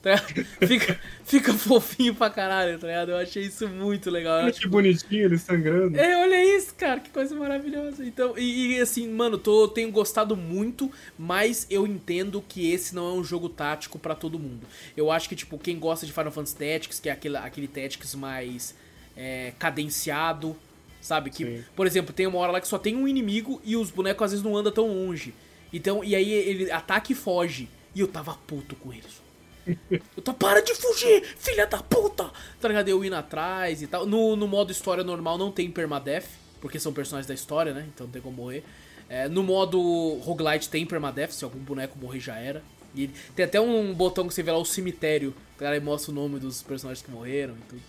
Tá 0.03 0.16
fica, 0.66 0.99
fica 1.24 1.53
fofinho 1.53 2.14
pra 2.14 2.30
caralho, 2.30 2.78
tá 2.78 2.86
ligado? 2.86 3.11
Eu 3.11 3.18
achei 3.18 3.43
isso 3.43 3.68
muito 3.68 4.11
legal. 4.11 4.45
Olha 4.45 4.53
que 4.53 4.66
bonitinho 4.66 5.26
ele 5.26 5.36
sangrando. 5.36 5.99
É, 5.99 6.16
olha 6.16 6.57
isso, 6.57 6.74
cara, 6.74 7.01
que 7.01 7.11
coisa 7.11 7.34
maravilhosa. 7.34 8.05
Então, 8.05 8.38
e, 8.38 8.76
e, 8.76 8.80
assim, 8.80 9.07
mano, 9.09 9.36
tô, 9.36 9.68
tenho 9.68 9.91
gostado 9.91 10.34
muito, 10.34 10.91
mas 11.18 11.66
eu 11.68 11.86
entendo 11.86 12.43
que 12.49 12.70
esse 12.70 12.95
não 12.95 13.11
é 13.11 13.12
um 13.12 13.24
jogo 13.24 13.49
tático 13.49 13.99
para 13.99 14.14
todo 14.14 14.38
mundo. 14.38 14.66
Eu 14.97 15.11
acho 15.11 15.28
que, 15.28 15.36
tipo, 15.36 15.59
quem 15.59 15.78
gosta 15.78 16.07
de 16.07 16.12
Final 16.12 16.32
Fantasy 16.32 16.57
Tactics, 16.57 16.99
que 16.99 17.09
é 17.11 17.12
aquele, 17.12 17.36
aquele 17.36 17.68
Tactics 17.68 18.14
mais 18.14 18.74
é, 19.21 19.53
cadenciado, 19.59 20.57
sabe? 20.99 21.29
Que, 21.29 21.45
Sim. 21.45 21.64
por 21.77 21.87
exemplo, 21.87 22.14
tem 22.14 22.27
uma 22.27 22.39
hora 22.39 22.53
lá 22.53 22.61
que 22.61 22.66
só 22.66 22.79
tem 22.79 22.97
um 22.97 23.07
inimigo 23.07 23.61
e 23.62 23.77
os 23.77 23.91
bonecos 23.91 24.25
às 24.25 24.31
vezes 24.31 24.45
não 24.45 24.57
andam 24.57 24.73
tão 24.73 24.89
longe. 24.89 25.35
Então, 25.71 26.03
e 26.03 26.16
aí 26.16 26.33
ele 26.33 26.73
ataca 26.73 27.12
e 27.12 27.14
foge. 27.14 27.68
E 27.95 28.01
eu 28.01 28.09
tava 28.09 28.35
puto 28.47 28.75
com 28.77 28.93
eles. 28.93 29.21
Eu 30.16 30.23
tô, 30.23 30.33
para 30.33 30.62
de 30.62 30.75
fugir, 30.75 31.23
filha 31.37 31.66
da 31.66 31.79
puta! 31.79 32.31
Tá 32.61 32.66
ligado? 32.66 32.89
Eu 32.89 33.05
indo 33.05 33.14
atrás 33.14 33.83
e 33.83 33.87
tal. 33.87 34.07
No, 34.07 34.35
no 34.35 34.49
modo 34.49 34.73
história 34.73 35.05
normal 35.05 35.37
não 35.37 35.53
tem 35.53 35.71
permadeath, 35.71 36.25
porque 36.61 36.79
são 36.79 36.93
personagens 36.93 37.29
da 37.29 37.35
história, 37.35 37.75
né? 37.75 37.87
Então 37.93 38.07
não 38.07 38.12
tem 38.12 38.23
como 38.23 38.37
morrer. 38.37 38.64
É, 39.09 39.29
no 39.29 39.43
modo 39.43 40.18
roguelite 40.23 40.68
tem 40.68 40.87
permadeath, 40.87 41.33
se 41.33 41.45
algum 41.45 41.59
boneco 41.59 41.99
morrer 41.99 42.21
já 42.21 42.37
era. 42.37 42.62
E 42.95 43.09
tem 43.37 43.45
até 43.45 43.61
um 43.61 43.93
botão 43.93 44.27
que 44.27 44.33
você 44.33 44.43
vê 44.43 44.51
lá 44.51 44.59
o 44.59 44.64
cemitério, 44.64 45.35
cara, 45.59 45.77
e 45.77 45.81
mostra 45.81 46.11
o 46.11 46.14
nome 46.14 46.39
dos 46.41 46.62
personagens 46.62 47.05
que 47.05 47.11
morreram 47.11 47.55
e 47.55 47.68
tudo. 47.68 47.83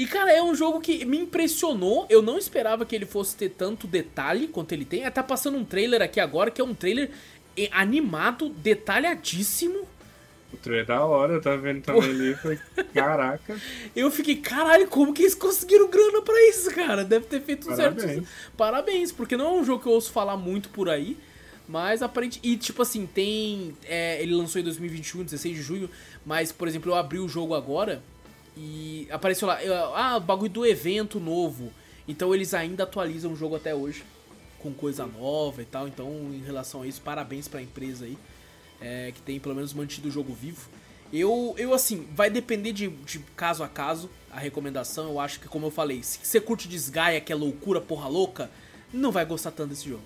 E 0.00 0.06
cara, 0.06 0.32
é 0.32 0.42
um 0.42 0.54
jogo 0.54 0.80
que 0.80 1.04
me 1.04 1.18
impressionou. 1.18 2.06
Eu 2.08 2.22
não 2.22 2.38
esperava 2.38 2.86
que 2.86 2.96
ele 2.96 3.04
fosse 3.04 3.36
ter 3.36 3.50
tanto 3.50 3.86
detalhe 3.86 4.48
quanto 4.48 4.72
ele 4.72 4.86
tem. 4.86 5.02
Tá 5.10 5.22
passando 5.22 5.58
um 5.58 5.64
trailer 5.64 6.00
aqui 6.00 6.18
agora 6.18 6.50
que 6.50 6.58
é 6.58 6.64
um 6.64 6.72
trailer 6.72 7.10
animado, 7.70 8.48
detalhadíssimo. 8.48 9.86
O 10.54 10.56
trailer 10.56 10.84
é 10.84 10.86
da 10.86 11.04
hora, 11.04 11.34
eu 11.34 11.42
tava 11.42 11.58
vendo 11.58 11.82
também 11.82 12.08
ali. 12.08 12.34
Falei, 12.34 12.58
caraca. 12.94 13.60
Eu 13.94 14.10
fiquei, 14.10 14.36
caralho, 14.36 14.88
como 14.88 15.12
que 15.12 15.20
eles 15.20 15.34
conseguiram 15.34 15.90
grana 15.90 16.22
pra 16.22 16.48
isso, 16.48 16.74
cara? 16.74 17.04
Deve 17.04 17.26
ter 17.26 17.42
feito 17.42 17.66
Parabéns. 17.66 18.02
certo. 18.02 18.28
Parabéns, 18.56 19.12
porque 19.12 19.36
não 19.36 19.48
é 19.48 19.60
um 19.60 19.64
jogo 19.64 19.82
que 19.82 19.88
eu 19.90 19.92
ouço 19.92 20.10
falar 20.10 20.38
muito 20.38 20.70
por 20.70 20.88
aí. 20.88 21.14
Mas 21.68 22.00
aparente. 22.00 22.40
E 22.42 22.56
tipo 22.56 22.80
assim, 22.80 23.04
tem. 23.04 23.76
É, 23.84 24.22
ele 24.22 24.34
lançou 24.34 24.62
em 24.62 24.64
2021, 24.64 25.24
16 25.24 25.56
de 25.56 25.62
junho. 25.62 25.90
Mas, 26.24 26.50
por 26.50 26.66
exemplo, 26.66 26.90
eu 26.90 26.94
abri 26.94 27.18
o 27.18 27.28
jogo 27.28 27.54
agora 27.54 28.02
e 28.56 29.06
apareceu 29.10 29.48
lá. 29.48 29.58
Ah, 29.94 30.20
bagulho 30.20 30.50
do 30.50 30.66
evento 30.66 31.18
novo. 31.20 31.72
Então 32.06 32.34
eles 32.34 32.54
ainda 32.54 32.84
atualizam 32.84 33.32
o 33.32 33.36
jogo 33.36 33.56
até 33.56 33.74
hoje. 33.74 34.04
Com 34.58 34.72
coisa 34.72 35.06
nova 35.06 35.62
e 35.62 35.64
tal. 35.64 35.88
Então, 35.88 36.10
em 36.32 36.42
relação 36.42 36.82
a 36.82 36.86
isso, 36.86 37.00
parabéns 37.00 37.48
pra 37.48 37.62
empresa 37.62 38.04
aí 38.04 38.18
é, 38.80 39.12
que 39.14 39.20
tem 39.20 39.38
pelo 39.38 39.54
menos 39.54 39.72
mantido 39.74 40.08
o 40.08 40.10
jogo 40.10 40.32
vivo. 40.32 40.68
Eu, 41.12 41.54
eu 41.58 41.74
assim, 41.74 42.06
vai 42.14 42.30
depender 42.30 42.72
de, 42.72 42.88
de, 42.88 43.18
caso 43.36 43.62
a 43.62 43.68
caso 43.68 44.08
a 44.30 44.38
recomendação. 44.38 45.10
Eu 45.10 45.20
acho 45.20 45.40
que, 45.40 45.48
como 45.48 45.66
eu 45.66 45.70
falei, 45.70 46.02
se 46.02 46.20
você 46.22 46.40
curte 46.40 46.68
Desgaia, 46.68 47.20
que 47.20 47.32
é 47.32 47.36
loucura, 47.36 47.80
porra 47.80 48.08
louca, 48.08 48.50
não 48.92 49.10
vai 49.10 49.24
gostar 49.24 49.50
tanto 49.50 49.70
desse 49.70 49.88
jogo. 49.88 50.02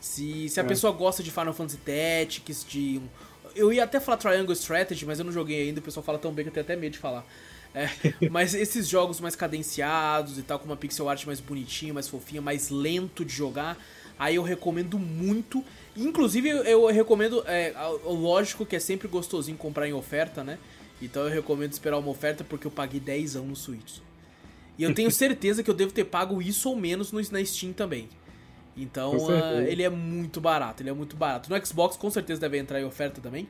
Se, 0.00 0.48
se 0.48 0.60
a 0.60 0.62
é. 0.62 0.66
pessoa 0.66 0.92
gosta 0.92 1.22
de 1.22 1.30
Final 1.30 1.54
Fantasy 1.54 1.78
Tactics, 1.78 2.64
de. 2.68 3.00
Eu 3.54 3.72
ia 3.72 3.84
até 3.84 4.00
falar 4.00 4.16
Triangle 4.16 4.52
Strategy, 4.52 5.04
mas 5.04 5.18
eu 5.18 5.24
não 5.24 5.32
joguei 5.32 5.68
ainda, 5.68 5.80
o 5.80 5.82
pessoal 5.82 6.04
fala 6.04 6.18
tão 6.18 6.32
bem 6.32 6.44
que 6.44 6.48
eu 6.48 6.52
tenho 6.52 6.64
até 6.64 6.76
medo 6.76 6.92
de 6.92 6.98
falar. 6.98 7.26
É, 7.74 7.88
mas 8.30 8.54
esses 8.54 8.88
jogos 8.88 9.20
mais 9.20 9.34
cadenciados 9.34 10.38
e 10.38 10.42
tal, 10.42 10.58
com 10.58 10.66
uma 10.66 10.76
pixel 10.76 11.08
art 11.08 11.24
mais 11.24 11.40
bonitinha, 11.40 11.94
mais 11.94 12.08
fofinha, 12.08 12.40
mais 12.42 12.70
lento 12.70 13.24
de 13.24 13.32
jogar, 13.32 13.76
aí 14.18 14.36
eu 14.36 14.42
recomendo 14.42 14.98
muito. 14.98 15.64
Inclusive, 15.96 16.48
eu 16.48 16.86
recomendo, 16.86 17.42
é, 17.46 17.74
lógico 18.04 18.64
que 18.64 18.76
é 18.76 18.80
sempre 18.80 19.08
gostosinho 19.08 19.56
comprar 19.56 19.88
em 19.88 19.92
oferta, 19.92 20.44
né? 20.44 20.58
Então 21.00 21.22
eu 21.24 21.30
recomendo 21.30 21.72
esperar 21.72 21.98
uma 21.98 22.10
oferta 22.10 22.44
porque 22.44 22.66
eu 22.66 22.70
paguei 22.70 23.00
10 23.00 23.36
anos 23.36 23.48
no 23.48 23.56
Switch. 23.56 23.98
E 24.78 24.84
eu 24.84 24.94
tenho 24.94 25.10
certeza 25.12 25.62
que 25.62 25.70
eu 25.70 25.74
devo 25.74 25.92
ter 25.92 26.04
pago 26.04 26.40
isso 26.40 26.68
ou 26.68 26.76
menos 26.76 27.10
no, 27.10 27.20
na 27.30 27.44
Steam 27.44 27.72
também. 27.72 28.08
Então 28.76 29.16
uh, 29.16 29.60
ele 29.66 29.82
é 29.82 29.90
muito 29.90 30.40
barato, 30.40 30.82
ele 30.82 30.90
é 30.90 30.92
muito 30.92 31.16
barato. 31.16 31.50
No 31.50 31.66
Xbox 31.66 31.96
com 31.96 32.10
certeza 32.10 32.40
deve 32.40 32.58
entrar 32.58 32.80
em 32.80 32.84
oferta 32.84 33.20
também. 33.20 33.46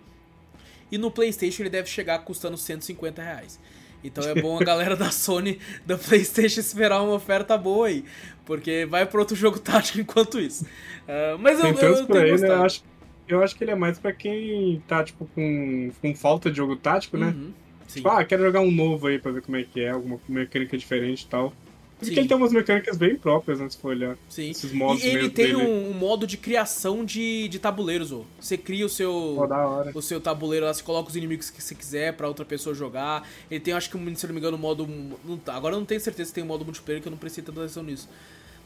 E 0.91 0.99
no 0.99 1.11
Playstation 1.11 1.63
ele 1.63 1.71
deve 1.71 1.89
chegar 1.89 2.19
custando 2.21 2.57
150 2.57 3.23
reais. 3.23 3.59
Então 4.05 4.25
é 4.29 4.35
bom 4.35 4.59
a 4.61 4.65
galera 4.65 4.97
da 4.97 5.11
Sony, 5.11 5.59
da 5.87 5.97
PlayStation, 5.97 6.61
esperar 6.61 7.01
uma 7.03 7.15
oferta 7.15 7.57
boa 7.57 7.87
aí. 7.87 8.05
Porque 8.45 8.85
vai 8.85 9.07
para 9.07 9.21
outro 9.21 9.37
jogo 9.37 9.59
tático 9.59 9.99
enquanto 10.01 10.41
isso. 10.41 10.65
Uh, 10.65 11.39
mas 11.39 11.59
eu, 11.61 11.67
eu, 11.67 11.97
eu 11.97 12.07
tenho 12.07 12.35
aí, 12.35 12.41
né? 12.41 12.49
eu, 12.49 12.63
acho, 12.63 12.85
eu 13.29 13.43
acho 13.43 13.57
que 13.57 13.65
ele 13.65 13.71
é 13.71 13.77
mais 13.77 13.99
para 13.99 14.13
quem 14.13 14.83
tá, 14.89 15.05
tipo, 15.05 15.27
com, 15.35 15.91
com 16.01 16.15
falta 16.15 16.51
de 16.51 16.57
jogo 16.57 16.77
tático, 16.77 17.17
né? 17.17 17.29
Uhum, 17.29 17.53
tipo, 17.87 18.09
ah, 18.09 18.25
quero 18.25 18.43
jogar 18.43 18.61
um 18.61 18.71
novo 18.71 19.07
aí 19.07 19.19
pra 19.19 19.31
ver 19.31 19.43
como 19.43 19.57
é 19.57 19.63
que 19.63 19.81
é, 19.81 19.91
alguma 19.91 20.19
mecânica 20.29 20.77
diferente 20.77 21.23
e 21.23 21.27
tal. 21.27 21.53
Porque 22.07 22.21
ele 22.21 22.29
tem 22.29 22.37
umas 22.37 22.53
mecânicas 22.53 22.97
bem 22.97 23.17
próprias, 23.17 23.61
né, 23.61 23.69
se 23.69 23.77
for 23.77 23.89
olhar. 23.89 24.17
Sim. 24.29 24.51
Esses 24.51 24.73
modos 24.73 25.03
e 25.03 25.09
ele 25.09 25.31
tem 25.31 25.55
um, 25.57 25.91
um, 25.91 25.95
modo 25.95 26.27
de 26.27 26.37
criação 26.37 27.05
de, 27.05 27.49
de 27.49 27.59
tabuleiros, 27.59 28.13
ó. 28.13 28.23
Você 28.41 28.57
cria 28.57 28.85
o 28.85 28.89
seu 28.89 29.13
oh, 29.13 29.99
o 29.99 30.03
seu 30.03 30.21
tabuleiro 30.21 30.67
lá, 30.67 30.75
você 30.75 30.83
coloca 30.83 31.09
os 31.09 31.17
inimigos 31.17 31.51
que 31.51 31.63
você 31.63 31.75
quiser 31.75 32.15
pra 32.15 32.29
outra 32.29 32.45
pessoa 32.45 32.75
jogar. 32.75 33.29
Ele 33.51 33.61
tem, 33.61 33.75
acho 33.75 33.91
que, 33.91 33.97
se 34.17 34.27
não 34.27 34.35
me 34.35 34.41
engano, 34.41 34.57
o 34.57 34.61
modo... 34.61 34.89
Não, 35.25 35.37
tá, 35.37 35.55
agora 35.55 35.75
eu 35.75 35.79
não 35.79 35.87
tenho 35.87 36.01
certeza 36.01 36.29
se 36.29 36.35
tem 36.35 36.45
um 36.45 36.47
modo 36.47 36.65
multiplayer, 36.65 37.01
que 37.03 37.09
eu 37.09 37.13
não 37.13 37.19
prestei 37.19 37.43
tanta 37.43 37.61
atenção 37.61 37.83
nisso. 37.83 38.09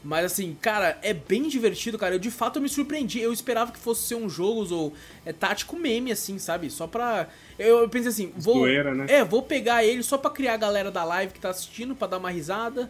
Mas 0.03 0.25
assim, 0.25 0.55
cara, 0.61 0.97
é 1.01 1.13
bem 1.13 1.47
divertido, 1.47 1.97
cara. 1.97 2.15
Eu 2.15 2.19
de 2.19 2.31
fato 2.31 2.57
eu 2.57 2.61
me 2.61 2.69
surpreendi. 2.69 3.19
Eu 3.19 3.33
esperava 3.33 3.71
que 3.71 3.79
fosse 3.79 4.03
ser 4.03 4.15
um 4.15 4.29
jogo 4.29 4.73
ou 4.73 4.93
é 5.25 5.33
tático 5.33 5.75
meme, 5.75 6.11
assim, 6.11 6.37
sabe? 6.39 6.69
Só 6.69 6.87
pra. 6.87 7.27
Eu, 7.57 7.79
eu 7.79 7.89
pensei 7.89 8.09
assim, 8.09 8.33
vou. 8.37 8.59
Zoeira, 8.59 8.93
né? 8.93 9.05
É, 9.09 9.23
vou 9.25 9.41
pegar 9.41 9.83
ele 9.83 10.03
só 10.03 10.17
pra 10.17 10.29
criar 10.29 10.53
a 10.53 10.57
galera 10.57 10.91
da 10.91 11.03
live 11.03 11.33
que 11.33 11.39
tá 11.39 11.49
assistindo, 11.49 11.95
pra 11.95 12.07
dar 12.07 12.19
uma 12.19 12.29
risada 12.29 12.89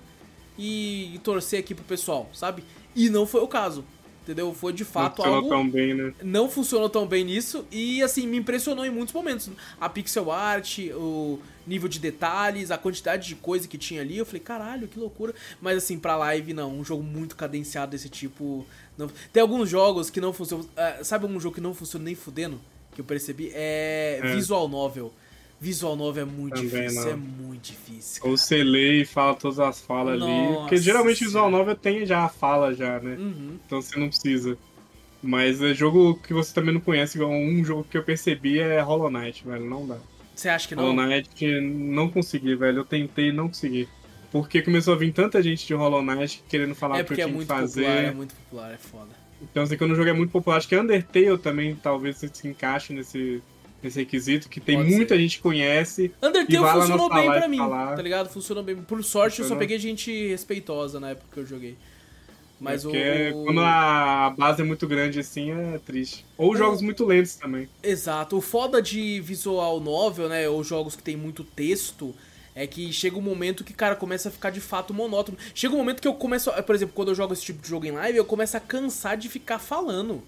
e, 0.57 1.15
e 1.15 1.19
torcer 1.19 1.59
aqui 1.59 1.75
pro 1.75 1.83
pessoal, 1.83 2.29
sabe? 2.33 2.63
E 2.95 3.09
não 3.09 3.25
foi 3.25 3.41
o 3.41 3.47
caso. 3.47 3.83
Entendeu? 4.23 4.53
Foi 4.53 4.73
de 4.73 4.83
fato 4.83 5.23
não 5.23 5.35
algo. 5.35 5.47
Tão 5.47 5.69
bem, 5.69 5.93
né? 5.93 6.13
Não 6.21 6.49
funcionou 6.49 6.89
tão 6.89 7.07
bem 7.07 7.23
nisso. 7.23 7.65
E 7.71 8.03
assim, 8.03 8.27
me 8.27 8.35
impressionou 8.35 8.85
em 8.85 8.89
muitos 8.89 9.13
momentos. 9.13 9.49
A 9.79 9.87
pixel 9.87 10.29
art, 10.29 10.79
o 10.95 11.39
nível 11.65 11.87
de 11.87 11.97
detalhes, 11.97 12.69
a 12.69 12.77
quantidade 12.77 13.25
de 13.25 13.35
coisa 13.35 13.69
que 13.69 13.77
tinha 13.77 14.01
ali. 14.01 14.17
Eu 14.17 14.25
falei, 14.25 14.41
caralho, 14.41 14.85
que 14.89 14.99
loucura. 14.99 15.33
Mas 15.61 15.77
assim, 15.77 15.97
pra 15.97 16.17
live, 16.17 16.53
não. 16.53 16.77
Um 16.77 16.83
jogo 16.83 17.01
muito 17.01 17.37
cadenciado 17.37 17.91
desse 17.91 18.09
tipo. 18.09 18.65
Não... 18.97 19.09
Tem 19.31 19.39
alguns 19.39 19.69
jogos 19.69 20.09
que 20.09 20.19
não 20.19 20.33
funcionam. 20.33 20.65
Uh, 20.65 21.05
sabe 21.05 21.25
um 21.25 21.39
jogo 21.39 21.55
que 21.55 21.61
não 21.61 21.73
funciona 21.73 22.03
nem 22.03 22.15
fudendo? 22.15 22.59
Que 22.93 22.99
eu 22.99 23.05
percebi? 23.05 23.49
É, 23.53 24.19
é. 24.21 24.35
Visual 24.35 24.67
Novel. 24.67 25.13
Visual 25.59 25.95
novel 25.95 26.23
é 26.23 26.25
muito 26.25 26.55
Também 26.55 26.69
difícil, 26.69 27.01
não. 27.01 27.09
é 27.09 27.15
muito 27.15 27.61
difícil. 27.63 28.21
Ou 28.25 28.37
você 28.37 28.63
lê 28.63 29.01
e 29.01 29.05
fala 29.05 29.33
todas 29.33 29.59
as 29.59 29.81
falas 29.81 30.19
Nossa 30.19 30.31
ali. 30.31 30.55
Porque 30.57 30.77
geralmente 30.77 31.23
visual 31.23 31.49
novel 31.49 31.75
tem 31.75 32.05
já 32.05 32.25
a 32.25 32.29
fala 32.29 32.73
já, 32.75 32.99
né? 32.99 33.15
Uhum. 33.15 33.57
Então 33.65 33.81
você 33.81 33.99
não 33.99 34.07
precisa. 34.07 34.57
Mas 35.21 35.61
é 35.61 35.73
jogo 35.73 36.15
que 36.21 36.31
você 36.31 36.53
também 36.53 36.73
não 36.73 36.81
conhece, 36.81 37.21
um 37.21 37.65
jogo 37.65 37.83
que 37.83 37.97
eu 37.97 38.03
percebi 38.03 38.59
é 38.59 38.79
Hollow 38.81 39.09
Knight, 39.09 39.43
velho. 39.45 39.65
Não 39.65 39.87
dá. 39.87 39.97
Você 40.35 40.47
acha 40.47 40.67
que 40.67 40.75
não? 40.75 40.83
Hollow 40.91 41.07
Knight 41.07 41.59
não 41.61 42.07
consegui, 42.07 42.55
velho. 42.55 42.79
Eu 42.79 42.85
tentei 42.85 43.29
e 43.29 43.31
não 43.31 43.47
consegui. 43.47 43.89
Porque 44.31 44.61
começou 44.61 44.93
a 44.93 44.97
vir 44.97 45.11
tanta 45.11 45.41
gente 45.41 45.65
de 45.65 45.73
Hollow 45.73 46.03
Knight 46.03 46.43
querendo 46.47 46.75
falar 46.75 46.99
é 46.99 47.01
o 47.01 47.05
que 47.05 47.13
eu 47.13 47.15
tinha 47.15 47.27
é 47.27 47.31
muito 47.31 47.47
que 47.47 47.53
fazer. 47.53 47.81
Popular, 47.81 48.03
é 48.03 48.11
muito 48.11 48.35
popular, 48.35 48.73
é 48.73 48.77
foda. 48.77 49.09
Então, 49.41 49.63
assim, 49.63 49.77
quando 49.77 49.91
o 49.91 49.95
jogo 49.95 50.09
é 50.09 50.13
muito 50.13 50.31
popular, 50.31 50.57
acho 50.57 50.67
que 50.67 50.77
Undertale 50.77 51.37
também 51.37 51.75
talvez 51.75 52.17
se 52.17 52.47
encaixe 52.47 52.93
nesse, 52.93 53.41
esse 53.83 53.99
requisito, 53.99 54.49
que 54.49 54.59
tem 54.59 54.77
Pode 54.77 54.89
muita 54.89 55.15
ser. 55.15 55.21
gente 55.21 55.37
que 55.37 55.43
conhece. 55.43 56.11
Undertale 56.21 56.57
funcionou 56.57 57.09
bem 57.13 57.25
pra 57.25 57.47
mim, 57.47 57.57
falar. 57.57 57.95
tá 57.95 58.01
ligado? 58.01 58.29
Funcionou 58.29 58.63
bem. 58.63 58.75
Por 58.75 59.03
sorte, 59.03 59.37
Funcionou. 59.37 59.49
eu 59.51 59.55
só 59.55 59.59
peguei 59.59 59.79
gente 59.79 60.27
respeitosa 60.27 60.99
na 60.99 61.11
época 61.11 61.27
que 61.31 61.39
eu 61.39 61.45
joguei. 61.45 61.77
Mas 62.59 62.83
é 62.85 63.31
o... 63.33 63.43
quando 63.43 63.59
a 63.61 64.33
base 64.35 64.61
é 64.61 64.65
muito 64.65 64.87
grande 64.87 65.19
assim, 65.19 65.51
é 65.51 65.79
triste. 65.85 66.25
Ou 66.37 66.53
o... 66.53 66.57
jogos 66.57 66.81
muito 66.81 67.05
lentos 67.05 67.35
também. 67.35 67.69
Exato. 67.83 68.37
O 68.37 68.41
foda 68.41 68.81
de 68.81 69.19
visual 69.21 69.79
novel, 69.79 70.27
né, 70.27 70.49
ou 70.49 70.63
jogos 70.63 70.95
que 70.95 71.03
tem 71.03 71.15
muito 71.15 71.43
texto, 71.43 72.15
é 72.55 72.65
que 72.65 72.91
chega 72.91 73.15
um 73.15 73.21
momento 73.21 73.63
que, 73.63 73.73
cara, 73.73 73.95
começa 73.95 74.29
a 74.29 74.31
ficar 74.31 74.49
de 74.49 74.59
fato 74.59 74.91
monótono. 74.91 75.37
Chega 75.53 75.75
um 75.75 75.77
momento 75.77 76.01
que 76.01 76.07
eu 76.07 76.15
começo, 76.15 76.51
por 76.63 76.73
exemplo, 76.73 76.95
quando 76.95 77.09
eu 77.09 77.15
jogo 77.15 77.33
esse 77.33 77.43
tipo 77.43 77.61
de 77.61 77.69
jogo 77.69 77.85
em 77.85 77.91
live, 77.91 78.17
eu 78.17 78.25
começo 78.25 78.57
a 78.57 78.59
cansar 78.59 79.15
de 79.15 79.29
ficar 79.29 79.59
falando 79.59 80.23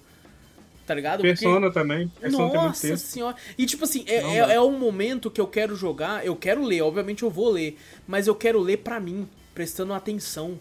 tá 0.89 0.95
ligado? 0.95 1.21
Persona 1.21 1.67
Porque... 1.67 1.79
também. 1.79 2.07
Persona 2.19 2.51
Nossa 2.51 2.97
senhora. 2.97 3.35
E 3.55 3.67
tipo 3.67 3.83
assim, 3.83 4.03
é, 4.07 4.15
é, 4.15 4.37
é, 4.55 4.61
um 4.61 4.75
momento 4.75 5.29
que 5.29 5.39
eu 5.39 5.45
quero 5.45 5.75
jogar, 5.75 6.25
eu 6.25 6.35
quero 6.35 6.63
ler, 6.63 6.81
obviamente 6.81 7.21
eu 7.21 7.29
vou 7.29 7.51
ler, 7.51 7.77
mas 8.07 8.25
eu 8.25 8.33
quero 8.33 8.59
ler 8.59 8.77
pra 8.77 8.99
mim, 8.99 9.29
prestando 9.53 9.93
atenção. 9.93 10.59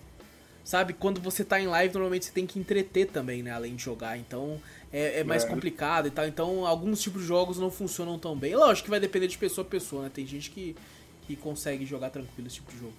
Sabe? 0.63 0.93
Quando 0.93 1.19
você 1.19 1.43
tá 1.43 1.59
em 1.59 1.67
live, 1.67 1.95
normalmente 1.95 2.27
você 2.27 2.31
tem 2.31 2.45
que 2.47 2.59
entreter 2.59 3.07
também, 3.07 3.43
né? 3.43 3.53
Além 3.53 3.75
de 3.75 3.83
jogar. 3.83 4.19
Então 4.19 4.61
é, 4.93 5.21
é 5.21 5.25
mais 5.25 5.45
é. 5.45 5.49
complicado 5.49 6.09
e 6.09 6.11
tal. 6.11 6.29
Então 6.29 6.67
alguns 6.67 7.01
tipos 7.01 7.23
de 7.23 7.27
jogos 7.27 7.57
não 7.57 7.71
funcionam 7.71 8.19
tão 8.19 8.37
bem. 8.37 8.55
Lógico 8.55 8.85
que 8.85 8.91
vai 8.91 9.01
depender 9.01 9.29
de 9.29 9.39
pessoa 9.39 9.67
a 9.67 9.71
pessoa, 9.71 10.03
né? 10.03 10.11
Tem 10.13 10.27
gente 10.27 10.51
que, 10.51 10.77
que 11.27 11.37
consegue 11.37 11.87
jogar 11.87 12.11
tranquilo 12.11 12.49
esse 12.49 12.57
tipo 12.57 12.71
de 12.71 12.81
jogo. 12.81 12.93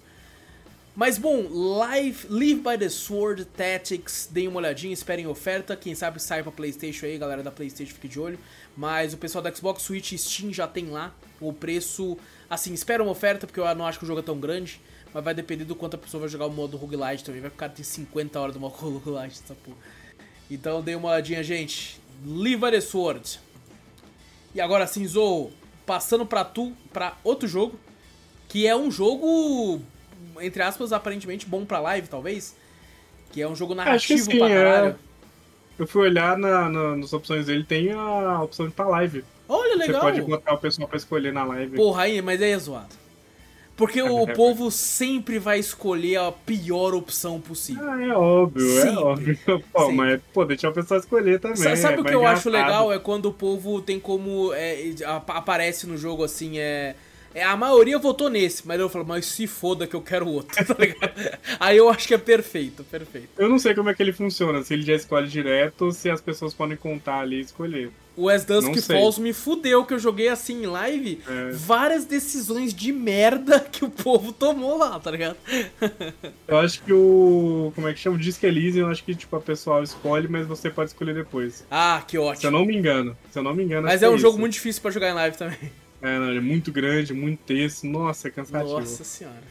Mas 1.00 1.16
bom, 1.16 1.48
Live, 1.48 2.26
Live 2.28 2.60
by 2.60 2.76
the 2.78 2.90
Sword 2.90 3.46
Tactics, 3.46 4.28
deem 4.30 4.48
uma 4.48 4.58
olhadinha, 4.58 4.92
esperem 4.92 5.26
oferta. 5.26 5.74
Quem 5.74 5.94
sabe 5.94 6.20
sai 6.20 6.42
pra 6.42 6.52
PlayStation 6.52 7.06
aí, 7.06 7.16
galera 7.16 7.42
da 7.42 7.50
PlayStation 7.50 7.94
fique 7.94 8.06
de 8.06 8.20
olho. 8.20 8.38
Mas 8.76 9.14
o 9.14 9.16
pessoal 9.16 9.40
da 9.40 9.50
Xbox 9.50 9.82
Switch 9.82 10.12
e 10.12 10.18
Steam 10.18 10.52
já 10.52 10.66
tem 10.68 10.90
lá. 10.90 11.14
O 11.40 11.54
preço, 11.54 12.18
assim, 12.50 12.74
espera 12.74 13.02
uma 13.02 13.12
oferta, 13.12 13.46
porque 13.46 13.58
eu 13.58 13.74
não 13.74 13.86
acho 13.86 13.98
que 13.98 14.04
o 14.04 14.06
jogo 14.06 14.20
é 14.20 14.22
tão 14.22 14.38
grande. 14.38 14.78
Mas 15.14 15.24
vai 15.24 15.32
depender 15.32 15.64
do 15.64 15.74
quanto 15.74 15.94
a 15.94 15.98
pessoa 15.98 16.20
vai 16.20 16.28
jogar 16.28 16.44
o 16.44 16.52
modo 16.52 16.76
roguelite 16.76 17.24
também. 17.24 17.40
Vai 17.40 17.50
ficar 17.50 17.70
tem 17.70 17.82
50 17.82 18.38
horas 18.38 18.52
do 18.52 18.60
modo 18.60 18.74
roguelite, 19.00 19.40
essa 19.42 19.54
porra. 19.54 19.78
Então 20.50 20.82
dê 20.82 20.94
uma 20.96 21.08
olhadinha, 21.08 21.42
gente. 21.42 21.98
Live 22.26 22.56
by 22.56 22.72
the 22.72 22.80
Sword. 22.82 23.40
E 24.54 24.60
agora 24.60 24.86
sim, 24.86 25.06
Zou, 25.06 25.50
passando 25.86 26.26
pra 26.26 26.44
tu, 26.44 26.74
pra 26.92 27.16
outro 27.24 27.48
jogo. 27.48 27.80
Que 28.50 28.66
é 28.66 28.76
um 28.76 28.90
jogo, 28.90 29.80
entre 30.42 30.62
aspas, 30.62 30.92
aparentemente 30.92 31.46
bom 31.46 31.64
pra 31.64 31.80
live, 31.80 32.08
talvez. 32.08 32.54
Que 33.32 33.42
é 33.42 33.48
um 33.48 33.54
jogo 33.54 33.74
narrativo 33.74 34.24
sim, 34.24 34.38
pra 34.38 34.48
caralho. 34.48 34.88
é. 34.88 34.94
Eu 35.78 35.86
fui 35.86 36.02
olhar 36.02 36.36
na, 36.36 36.68
na- 36.68 36.96
nas 36.96 37.12
opções 37.12 37.46
dele, 37.46 37.64
tem 37.64 37.90
a 37.92 38.42
opção 38.42 38.66
de 38.66 38.72
pra 38.74 38.86
live. 38.88 39.24
Olha, 39.48 39.76
legal. 39.76 39.94
Você 40.02 40.06
pode 40.06 40.20
botar 40.22 40.52
o 40.54 40.58
pessoal 40.58 40.86
pra 40.86 40.96
escolher 40.96 41.32
na 41.32 41.42
live. 41.44 41.76
Porra, 41.76 42.02
aí, 42.02 42.20
mas 42.20 42.40
aí 42.42 42.50
é 42.50 42.58
zoado. 42.58 43.00
Porque 43.76 44.02
o 44.02 44.26
povo 44.34 44.70
sempre 44.70 45.38
vai 45.38 45.58
escolher 45.58 46.16
a 46.16 46.30
pior 46.30 46.92
opção 46.94 47.40
possível. 47.40 47.90
Ah, 47.90 48.02
é 48.04 48.12
óbvio, 48.12 48.68
Sempre. 48.78 48.90
é 48.94 48.98
óbvio. 48.98 49.38
Pô, 49.72 49.80
Sempre. 49.80 49.94
mas 49.96 50.20
pô, 50.34 50.44
deixa 50.44 50.68
a 50.68 50.72
pessoa 50.72 51.00
escolher 51.00 51.40
também. 51.40 51.56
Sa- 51.56 51.74
Sabe 51.76 51.94
é 51.96 52.00
o 52.00 52.04
que 52.04 52.14
eu 52.14 52.26
acho 52.26 52.50
legal? 52.50 52.92
É 52.92 52.98
quando 52.98 53.26
o 53.26 53.32
povo 53.32 53.80
tem 53.80 53.98
como. 53.98 54.52
é, 54.52 54.92
ap- 55.06 55.30
aparece 55.30 55.86
no 55.86 55.96
jogo 55.96 56.22
assim, 56.22 56.58
é. 56.58 56.94
É, 57.34 57.42
a 57.44 57.56
maioria 57.56 57.98
votou 57.98 58.28
nesse, 58.28 58.66
mas 58.66 58.78
eu 58.80 58.88
falo, 58.88 59.04
mas 59.06 59.26
se 59.26 59.46
foda 59.46 59.86
que 59.86 59.94
eu 59.94 60.00
quero 60.02 60.26
outro, 60.28 60.56
tá 60.64 60.74
ligado? 60.78 61.12
Aí 61.58 61.76
eu 61.76 61.88
acho 61.88 62.06
que 62.08 62.14
é 62.14 62.18
perfeito, 62.18 62.82
perfeito. 62.84 63.28
Eu 63.38 63.48
não 63.48 63.58
sei 63.58 63.74
como 63.74 63.88
é 63.90 63.94
que 63.94 64.02
ele 64.02 64.12
funciona, 64.12 64.62
se 64.62 64.74
ele 64.74 64.82
já 64.82 64.94
escolhe 64.94 65.28
direto 65.28 65.86
ou 65.86 65.92
se 65.92 66.10
as 66.10 66.20
pessoas 66.20 66.52
podem 66.54 66.76
contar 66.76 67.20
ali 67.20 67.36
e 67.36 67.40
escolher. 67.40 67.90
O 68.16 68.28
As 68.28 68.44
Dusk 68.44 68.66
Não 68.66 68.74
sei. 68.74 68.96
Falls 68.98 69.18
me 69.20 69.32
fudeu, 69.32 69.84
que 69.86 69.94
eu 69.94 69.98
joguei 69.98 70.28
assim 70.28 70.64
em 70.64 70.66
live, 70.66 71.22
É. 71.26 71.52
várias 71.52 72.04
decisões 72.04 72.74
de 72.74 72.92
merda 72.92 73.60
que 73.72 73.84
o 73.84 73.88
povo 73.88 74.30
tomou 74.32 74.76
lá, 74.76 74.98
tá 75.00 75.10
ligado? 75.10 75.36
Eu 76.46 76.58
acho 76.58 76.82
que 76.82 76.92
o. 76.92 77.72
Como 77.74 77.88
é 77.88 77.94
que 77.94 78.00
chama? 78.00 78.16
O 78.16 78.18
Disc 78.18 78.42
Elysium, 78.42 78.86
eu 78.86 78.90
acho 78.90 79.04
que 79.04 79.14
tipo, 79.14 79.34
a 79.36 79.40
pessoa 79.40 79.82
escolhe, 79.82 80.28
mas 80.28 80.46
você 80.46 80.68
pode 80.68 80.90
escolher 80.90 81.14
depois. 81.14 81.64
Ah, 81.70 82.02
que 82.06 82.12
Se 82.12 82.16
eu 82.18 82.22
ótimo. 82.24 82.50
não 82.50 82.64
me 82.66 82.76
engano. 82.76 83.16
Se 83.30 83.38
eu 83.38 83.42
não 83.42 83.54
me 83.54 83.62
engano. 83.64 83.86
Mas 83.86 84.02
é 84.02 84.08
um 84.10 84.18
jogo 84.18 84.32
isso. 84.34 84.40
muito 84.40 84.52
difícil 84.54 84.82
pra 84.82 84.90
jogar 84.90 85.10
em 85.10 85.14
live 85.14 85.36
também. 85.36 85.58
É, 86.02 86.18
não, 86.18 86.28
ele 86.28 86.38
é 86.38 86.42
muito 86.42 86.72
grande, 86.72 87.12
muito 87.12 87.40
texto. 87.44 87.86
Nossa, 87.86 88.28
é 88.28 88.30
cansativo. 88.30 88.80
Nossa 88.80 89.04
senhora. 89.04 89.42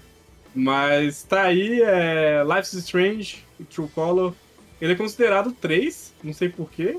Mas 0.55 1.23
tá 1.23 1.43
aí, 1.43 1.81
é. 1.81 2.43
Life's 2.43 2.73
Strange, 2.73 3.45
True 3.69 3.87
Color. 3.89 4.33
Ele 4.81 4.93
é 4.93 4.95
considerado 4.95 5.51
3, 5.51 6.13
não 6.23 6.33
sei 6.33 6.49
porquê. 6.49 6.97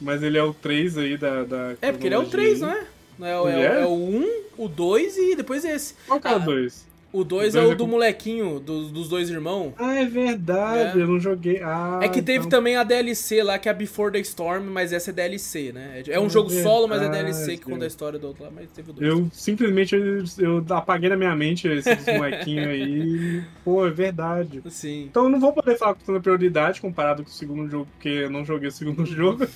Mas 0.00 0.22
ele 0.22 0.36
é 0.36 0.42
o 0.42 0.52
3 0.52 0.98
aí 0.98 1.16
da. 1.16 1.44
da 1.44 1.74
É, 1.80 1.90
porque 1.90 2.06
ele 2.08 2.14
é 2.14 2.18
o 2.18 2.26
cronologia 2.26 2.30
3, 2.30 2.62
aí. 2.62 2.68
não 2.68 2.70
é? 2.76 2.86
Não 3.18 3.26
é, 3.26 3.40
o- 3.40 3.48
é, 3.48 3.52
Ele 3.52 3.58
o- 3.60 3.72
é? 3.72 3.80
é 3.80 3.86
o 3.86 3.94
1, 3.94 4.42
o 4.58 4.68
2 4.68 5.16
e 5.16 5.34
depois 5.34 5.64
esse. 5.64 5.94
Qual 6.06 6.20
que 6.20 6.28
é 6.28 6.32
Ah, 6.32 6.36
o 6.36 6.40
2? 6.40 6.86
O 7.18 7.24
2 7.24 7.54
O 7.54 7.58
é 7.58 7.66
o 7.66 7.72
é 7.72 7.74
do 7.74 7.84
com- 7.84 7.90
molequinho, 7.90 8.60
do- 8.60 8.88
dos 8.88 9.08
dois 9.08 9.30
irmãos. 9.30 9.72
Ah, 9.78 9.94
é 9.94 10.04
verdade, 10.04 10.98
É. 10.98 11.02
eu 11.02 11.06
não 11.06 11.18
joguei. 11.18 11.60
Ah, 11.62 12.00
é 12.02 12.08
que 12.08 12.20
teve 12.20 12.38
então- 12.46 12.50
também 12.50 12.76
a 12.76 12.84
DLC 12.84 13.42
lá, 13.42 13.58
que 13.58 13.68
é 13.68 13.72
a 13.72 13.74
Before 13.74 14.12
the 14.12 14.18
Storm, 14.20 14.64
mas 14.70 14.92
essa 14.92 15.10
é 15.10 15.12
DLC, 15.12 15.72
né? 15.72 16.02
É 16.08 16.20
um 16.20 16.26
É 16.26 16.28
jogo 16.28 16.50
solo, 16.50 16.86
mas 16.86 16.98
é 16.98 17.08
verdade. 17.08 17.24
DLC 17.24 17.56
que 17.56 17.64
conta 17.64 17.84
a 17.84 17.88
história 17.88 18.18
do 18.18 18.26
outro 18.26 18.44
lá, 18.44 18.50
mas 18.54 18.70
teve 18.70 18.90
o 18.90 18.92
2. 18.92 19.08
Eu 19.08 19.28
simplesmente 19.32 19.94
eu, 19.94 20.24
eu 20.38 20.64
apaguei 20.76 21.08
na 21.08 21.16
minha 21.16 21.34
mente 21.34 21.66
esses 21.68 21.86
molequinhos 22.06 22.66
aí. 22.68 23.42
Pô, 23.64 23.86
é 23.86 23.90
verdade. 23.90 24.62
Sim. 24.68 25.04
Então 25.10 25.24
eu 25.24 25.30
não 25.30 25.40
vou 25.40 25.52
poder 25.52 25.76
falar 25.78 25.94
com 25.94 26.04
tanta 26.04 26.20
prioridade 26.20 26.80
comparado 26.80 27.22
com 27.22 27.30
o 27.30 27.32
segundo 27.32 27.68
jogo, 27.70 27.86
porque 27.94 28.08
eu 28.08 28.30
não 28.30 28.44
joguei 28.44 28.68
o 28.68 28.72
segundo 28.72 29.04
jogo. 29.06 29.46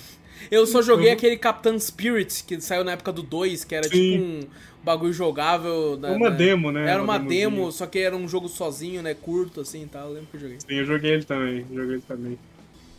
Eu 0.49 0.65
só 0.65 0.81
joguei 0.81 1.07
Uhum. 1.07 1.13
aquele 1.13 1.37
Captain 1.37 1.77
Spirit, 1.79 2.43
que 2.43 2.59
saiu 2.61 2.83
na 2.83 2.93
época 2.93 3.11
do 3.11 3.21
2, 3.21 3.63
que 3.65 3.75
era 3.75 3.83
Sim. 3.87 3.89
tipo 3.89 4.23
um 4.23 4.39
bagulho 4.83 5.13
jogável. 5.13 5.97
né, 5.99 6.09
uma 6.11 6.29
né? 6.29 6.35
demo, 6.35 6.71
né? 6.71 6.89
Era 6.89 7.01
uma 7.03 7.17
demozinha. 7.19 7.49
demo, 7.49 7.71
só 7.71 7.85
que 7.85 7.99
era 7.99 8.15
um 8.15 8.27
jogo 8.27 8.47
sozinho, 8.49 9.01
né? 9.03 9.13
Curto 9.13 9.61
assim 9.61 9.83
e 9.83 9.87
tal. 9.87 10.07
Eu 10.07 10.13
lembro 10.13 10.27
que 10.31 10.37
eu 10.37 10.41
joguei. 10.41 10.57
Sim, 10.59 10.75
eu 10.75 10.85
joguei 10.85 11.11
ele 11.11 11.23
também, 11.23 11.65
joguei 11.73 11.93
ele 11.95 12.03
também. 12.07 12.39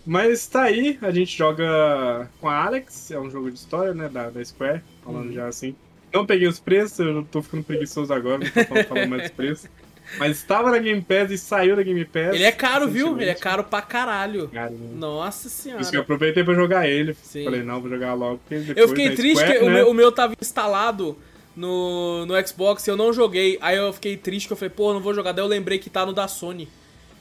Mas 0.04 0.46
tá 0.48 0.62
aí, 0.64 0.98
a 1.00 1.10
gente 1.12 1.36
joga 1.36 2.28
com 2.40 2.48
a 2.48 2.64
Alex, 2.64 3.10
é 3.12 3.20
um 3.20 3.30
jogo 3.30 3.50
de 3.50 3.58
história, 3.58 3.94
né, 3.94 4.08
da, 4.08 4.30
da 4.30 4.44
Square, 4.44 4.80
falando 5.04 5.26
Uhum. 5.26 5.32
já 5.32 5.46
assim. 5.46 5.74
Não 6.12 6.26
peguei 6.26 6.46
os 6.48 6.58
preços, 6.58 6.98
eu 6.98 7.22
tô 7.30 7.40
ficando 7.40 7.62
preguiçoso 7.64 8.12
agora, 8.12 8.38
não 8.38 8.46
tô 8.50 8.64
falando, 8.64 8.84
falando 8.86 9.08
mais 9.08 9.22
dos 9.22 9.30
preços. 9.30 9.70
Mas 10.18 10.38
estava 10.38 10.70
na 10.70 10.78
Game 10.78 11.00
Pass 11.00 11.30
e 11.30 11.38
saiu 11.38 11.76
da 11.76 11.82
Game 11.82 12.04
Pass. 12.04 12.34
Ele 12.34 12.44
é 12.44 12.52
caro, 12.52 12.88
viu? 12.88 13.18
Ele 13.20 13.30
é 13.30 13.34
caro 13.34 13.64
pra 13.64 13.80
caralho. 13.82 14.50
Nossa 14.94 15.42
Por 15.42 15.48
isso 15.48 15.62
que 15.64 15.70
eu 15.78 15.84
senhora. 15.84 16.00
aproveitei 16.00 16.44
pra 16.44 16.54
jogar 16.54 16.88
ele. 16.88 17.14
Sim. 17.22 17.44
Falei, 17.44 17.62
não, 17.62 17.80
vou 17.80 17.90
jogar 17.90 18.14
logo. 18.14 18.40
depois 18.48 18.76
Eu 18.76 18.88
fiquei 18.88 19.14
triste 19.14 19.40
Square, 19.40 19.58
que 19.58 19.64
o, 19.64 19.68
né? 19.68 19.74
meu, 19.74 19.90
o 19.90 19.94
meu 19.94 20.12
tava 20.12 20.34
instalado 20.40 21.16
no, 21.56 22.26
no 22.26 22.46
Xbox 22.46 22.86
e 22.86 22.90
eu 22.90 22.96
não 22.96 23.12
joguei. 23.12 23.58
Aí 23.60 23.76
eu 23.76 23.92
fiquei 23.92 24.16
triste 24.16 24.46
que 24.46 24.52
eu 24.52 24.56
falei, 24.56 24.70
pô, 24.70 24.92
não 24.92 25.00
vou 25.00 25.14
jogar. 25.14 25.32
Daí 25.32 25.44
eu 25.44 25.48
lembrei 25.48 25.78
que 25.78 25.88
tá 25.90 26.04
no 26.04 26.12
da 26.12 26.28
Sony. 26.28 26.68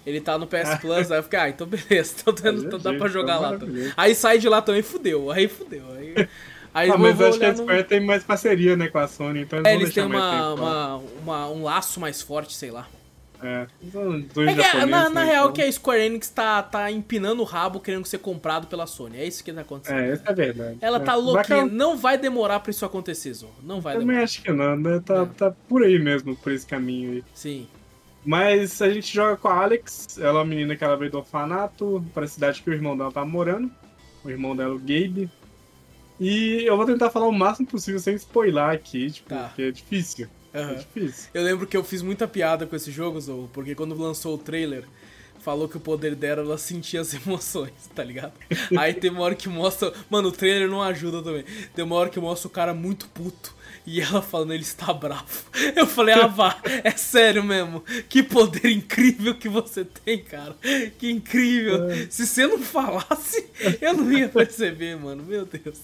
Ele 0.05 0.19
tá 0.19 0.37
no 0.37 0.47
PS 0.47 0.77
Plus, 0.81 1.11
aí 1.11 1.19
eu 1.19 1.23
fiquei, 1.23 1.39
ah, 1.39 1.49
então 1.49 1.67
beleza, 1.67 2.15
então, 2.21 2.33
tá- 2.33 2.49
Aí 2.49 2.55
é 2.55 2.59
então 2.59 2.79
dá 2.79 2.93
pra 2.93 3.07
jogar 3.07 3.53
então 3.53 3.67
lá. 3.69 3.93
Aí 3.95 4.15
sai 4.15 4.39
de 4.39 4.49
lá 4.49 4.61
também, 4.61 4.81
fudeu, 4.81 5.29
aí 5.31 5.47
fudeu. 5.47 5.83
Aí, 5.95 6.27
aí 6.74 6.89
Ah, 6.89 6.93
eu 6.93 6.99
mas 6.99 7.22
acho 7.22 7.38
que 7.39 7.45
a 7.45 7.47
olhar 7.49 7.57
no- 7.57 7.63
Square 7.63 7.84
tem 7.84 7.99
mais 7.99 8.24
parceria, 8.24 8.76
né, 8.76 8.88
com 8.88 8.97
a 8.99 9.07
Sony, 9.07 9.41
então 9.41 9.59
eles 9.59 9.72
É, 9.72 9.76
eles 9.76 9.93
têm 9.93 10.05
uma, 10.05 10.19
lá. 10.19 10.53
uma, 10.53 10.97
uma- 11.24 11.49
um 11.49 11.63
laço 11.63 11.99
mais 11.99 12.22
forte, 12.22 12.53
sei 12.53 12.72
lá. 12.72 12.88
É, 13.43 13.65
dois 13.82 14.49
É 14.49 14.53
que, 14.53 14.61
japoneses, 14.61 14.89
na, 14.91 15.09
na 15.09 15.09
né, 15.09 15.26
real 15.26 15.45
então- 15.45 15.53
que 15.53 15.61
a 15.63 15.72
Square 15.72 15.99
Enix 15.99 16.30
tá, 16.30 16.61
tá 16.61 16.91
empinando 16.91 17.41
o 17.41 17.43
rabo 17.43 17.80
querendo 17.80 18.05
ser 18.05 18.19
comprado 18.19 18.67
pela 18.67 18.86
Sony. 18.86 19.17
É 19.17 19.26
isso 19.26 19.43
que 19.43 19.51
tá 19.51 19.61
acontecendo. 19.61 19.97
É, 19.99 20.13
isso 20.13 20.22
é 20.28 20.34
verdade. 20.34 20.78
Ela 20.80 20.97
é. 20.97 20.99
tá 20.99 21.15
louquinha. 21.15 21.65
Não 21.65 21.97
vai 21.97 22.19
demorar 22.19 22.59
pra 22.59 22.69
isso 22.69 22.86
acontecer, 22.86 23.34
Zô. 23.34 23.47
Não 23.63 23.82
vai 23.82 23.93
Também 23.93 24.09
demorar. 24.09 24.24
acho 24.26 24.43
que 24.43 24.51
não, 24.51 24.76
né? 24.76 25.01
Tá, 25.03 25.24
É. 25.24 25.26
tá 25.26 25.53
por 25.67 25.82
aí 25.84 25.97
mesmo, 25.97 26.36
por 26.36 26.51
esse 26.51 26.67
caminho 26.67 27.13
aí. 27.13 27.24
Sim. 27.34 27.67
Mas 28.24 28.80
a 28.80 28.89
gente 28.91 29.11
joga 29.11 29.36
com 29.36 29.47
a 29.47 29.63
Alex, 29.63 30.19
ela 30.19 30.30
é 30.30 30.32
uma 30.34 30.45
menina 30.45 30.76
que 30.76 30.84
ela 30.84 30.95
veio 30.95 31.09
do 31.09 31.17
orfanato, 31.17 32.05
pra 32.13 32.28
cidade 32.28 32.61
que 32.61 32.69
o 32.69 32.74
irmão 32.74 32.95
dela 32.95 33.11
tá 33.11 33.26
morando. 33.26 33.72
O 34.24 34.30
irmão 34.30 34.55
dela, 34.55 34.76
o 34.76 34.78
Gabe. 34.78 35.28
E 36.24 36.63
eu 36.65 36.78
vou 36.78 36.86
tentar 36.86 37.09
falar 37.09 37.28
o 37.28 37.32
máximo 37.32 37.67
possível 37.67 37.99
sem 37.99 38.13
spoiler 38.15 38.63
aqui, 38.63 39.09
tipo, 39.09 39.28
Tá. 39.30 39.45
porque 39.45 39.63
é 39.63 39.72
difícil. 39.72 40.28
É 40.53 40.61
Aham. 40.61 40.76
difícil. 40.76 41.30
Eu 41.34 41.43
lembro 41.43 41.65
que 41.65 41.76
eu 41.76 41.84
fiz 41.84 42.03
muita 42.03 42.28
piada 42.28 42.67
com 42.67 42.76
esse 42.76 42.91
jogo, 42.91 43.19
Zou, 43.19 43.49
porque 43.51 43.74
quando 43.74 43.95
lançou 43.99 44.36
o 44.36 44.38
trailer, 44.38 44.84
falou 45.39 45.67
que 45.67 45.78
o 45.78 45.80
poder 45.80 46.13
dela, 46.13 46.41
ela 46.43 46.57
sentia 46.59 47.01
as 47.01 47.11
emoções, 47.26 47.72
tá 47.95 48.03
ligado? 48.03 48.34
Aí 48.78 48.93
tem 48.93 49.09
uma 49.09 49.22
hora 49.22 49.34
que 49.34 49.49
mostra. 49.49 49.91
Mano, 50.11 50.28
o 50.30 50.32
trailer 50.32 50.69
não 50.69 50.84
ajuda 50.84 51.24
também. 51.24 51.43
Tem 51.74 51.84
uma 51.84 51.95
hora 51.95 52.09
que 52.09 52.19
mostra 52.19 52.47
o 52.47 52.51
cara 52.51 52.74
muito 52.74 53.07
puto. 53.09 53.55
E 53.88 53.99
ela 53.99 54.22
falando, 54.22 54.53
ele 54.53 54.61
está 54.61 54.93
bravo. 54.93 55.26
Eu 55.76 55.88
falei, 55.88 56.13
ah, 56.13 56.28
vá, 56.28 56.61
é 56.84 56.91
sério 56.91 57.43
mesmo. 57.43 57.84
Que 58.07 58.22
poder 58.22 58.69
incrível 58.69 59.34
que 59.34 59.49
você 59.49 59.84
tem, 59.84 60.19
cara. 60.19 60.55
Que 60.99 61.09
incrível. 61.09 61.89
É. 61.89 62.05
Se 62.07 62.28
você 62.28 62.45
não 62.45 62.59
falasse, 62.59 63.43
eu 63.82 63.95
não 63.95 64.11
ia 64.11 64.30
perceber, 64.30 64.95
mano. 64.97 65.24
Meu 65.24 65.47
Deus. 65.47 65.80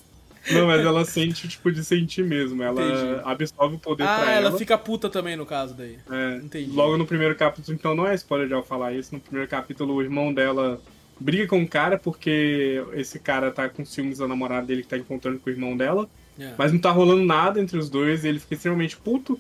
Não, 0.52 0.68
mas 0.68 0.86
ela 0.86 1.04
sente, 1.06 1.48
tipo, 1.48 1.72
de 1.72 1.84
sentir 1.84 2.24
mesmo. 2.24 2.62
Ela 2.64 2.82
Entendi. 2.82 3.22
absorve 3.26 3.76
o 3.76 3.80
poder 3.80 4.04
Ah, 4.04 4.20
pra 4.22 4.32
ela 4.32 4.48
ela. 4.50 4.58
fica 4.58 4.78
puta 4.78 5.10
também 5.10 5.36
no 5.36 5.46
caso 5.46 5.74
daí. 5.74 5.98
É, 6.10 6.36
Entendi. 6.38 6.72
Logo 6.72 6.98
no 6.98 7.06
primeiro 7.06 7.36
capítulo, 7.36 7.76
então 7.78 7.96
não 7.96 8.08
é 8.08 8.14
spoiler 8.16 8.48
de 8.48 8.54
eu 8.54 8.64
falar 8.64 8.94
isso. 8.94 9.14
No 9.14 9.20
primeiro 9.20 9.50
capítulo, 9.50 9.94
o 9.96 10.02
irmão 10.02 10.34
dela 10.34 10.82
briga 11.20 11.48
com 11.48 11.62
o 11.64 11.68
cara 11.68 11.98
porque 11.98 12.84
esse 12.94 13.20
cara 13.20 13.52
tá 13.52 13.68
com 13.68 13.84
ciúmes 13.84 14.20
da 14.20 14.28
namorada 14.28 14.68
dele 14.68 14.84
que 14.84 14.88
tá 14.90 14.98
encontrando 14.98 15.40
com 15.40 15.50
o 15.50 15.54
irmão 15.54 15.76
dela. 15.76 16.08
É. 16.40 16.54
Mas 16.58 16.72
não 16.72 16.80
tá 16.80 16.92
rolando 16.92 17.26
nada 17.26 17.60
entre 17.60 17.78
os 17.78 17.90
dois 17.90 18.24
e 18.24 18.28
ele 18.28 18.40
fica 18.40 18.54
extremamente 18.54 18.96
puto. 18.98 19.40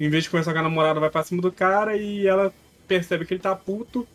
Em 0.00 0.08
vez 0.08 0.24
de 0.24 0.30
conversar 0.30 0.52
com 0.52 0.58
a 0.58 0.62
namorada, 0.62 0.98
vai 0.98 1.10
pra 1.10 1.22
cima 1.22 1.40
do 1.40 1.52
cara 1.52 1.96
e 1.96 2.26
ela 2.26 2.52
percebe 2.88 3.24
que 3.24 3.34
ele 3.34 3.40
tá 3.40 3.54
puto. 3.54 4.06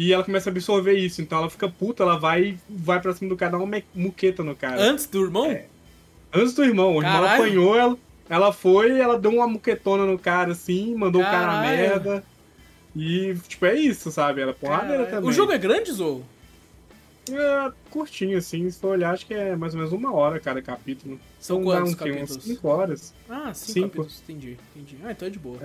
E 0.00 0.12
ela 0.12 0.22
começa 0.22 0.48
a 0.48 0.52
absorver 0.52 0.92
isso. 0.94 1.20
Então 1.20 1.38
ela 1.38 1.50
fica 1.50 1.68
puta, 1.68 2.04
ela 2.04 2.16
vai 2.16 2.56
vai 2.70 3.00
pra 3.00 3.12
cima 3.12 3.28
do 3.30 3.36
cara, 3.36 3.52
dá 3.52 3.58
uma 3.58 3.82
muqueta 3.94 4.44
no 4.44 4.54
cara. 4.54 4.80
Antes 4.80 5.06
do 5.06 5.24
irmão? 5.24 5.58
Antes 6.32 6.54
do 6.54 6.62
irmão, 6.64 6.94
o 6.94 7.02
irmão 7.02 7.20
Caralho. 7.22 7.42
apanhou, 7.42 7.76
ela, 7.76 7.98
ela 8.28 8.52
foi, 8.52 8.98
ela 8.98 9.18
deu 9.18 9.32
uma 9.32 9.48
muquetona 9.48 10.04
no 10.06 10.16
cara 10.18 10.52
assim, 10.52 10.94
mandou 10.94 11.20
o 11.20 11.24
cara 11.24 11.38
a 11.38 11.62
Caralho. 11.62 11.76
merda. 11.76 12.24
E, 12.94 13.34
tipo, 13.48 13.66
é 13.66 13.74
isso, 13.74 14.10
sabe? 14.12 14.40
Ela 14.40 14.52
é 14.52 14.54
porradeira 14.54 14.98
Caralho. 15.04 15.10
também. 15.16 15.30
O 15.30 15.32
jogo 15.32 15.50
é 15.52 15.58
grande, 15.58 15.90
Zou? 15.92 16.22
é 17.30 17.72
curtinho, 17.90 18.38
assim, 18.38 18.70
se 18.70 18.80
for 18.80 18.92
olhar, 18.92 19.12
acho 19.12 19.26
que 19.26 19.34
é 19.34 19.54
mais 19.54 19.74
ou 19.74 19.78
menos 19.80 19.92
uma 19.92 20.14
hora 20.14 20.40
cada 20.40 20.62
capítulo. 20.62 21.20
São 21.38 21.58
Então 21.60 21.72
quantos 21.72 21.92
um 21.92 21.96
capítulos? 21.96 22.42
5 22.44 22.68
horas. 22.68 23.14
Ah, 23.28 23.52
cinco, 23.52 23.72
Cinco. 23.72 23.86
capítulos. 23.88 24.22
Entendi, 24.28 24.56
entendi. 24.74 24.96
Ah, 25.04 25.12
então 25.12 25.28
é 25.28 25.30
de 25.30 25.38
boa. 25.38 25.58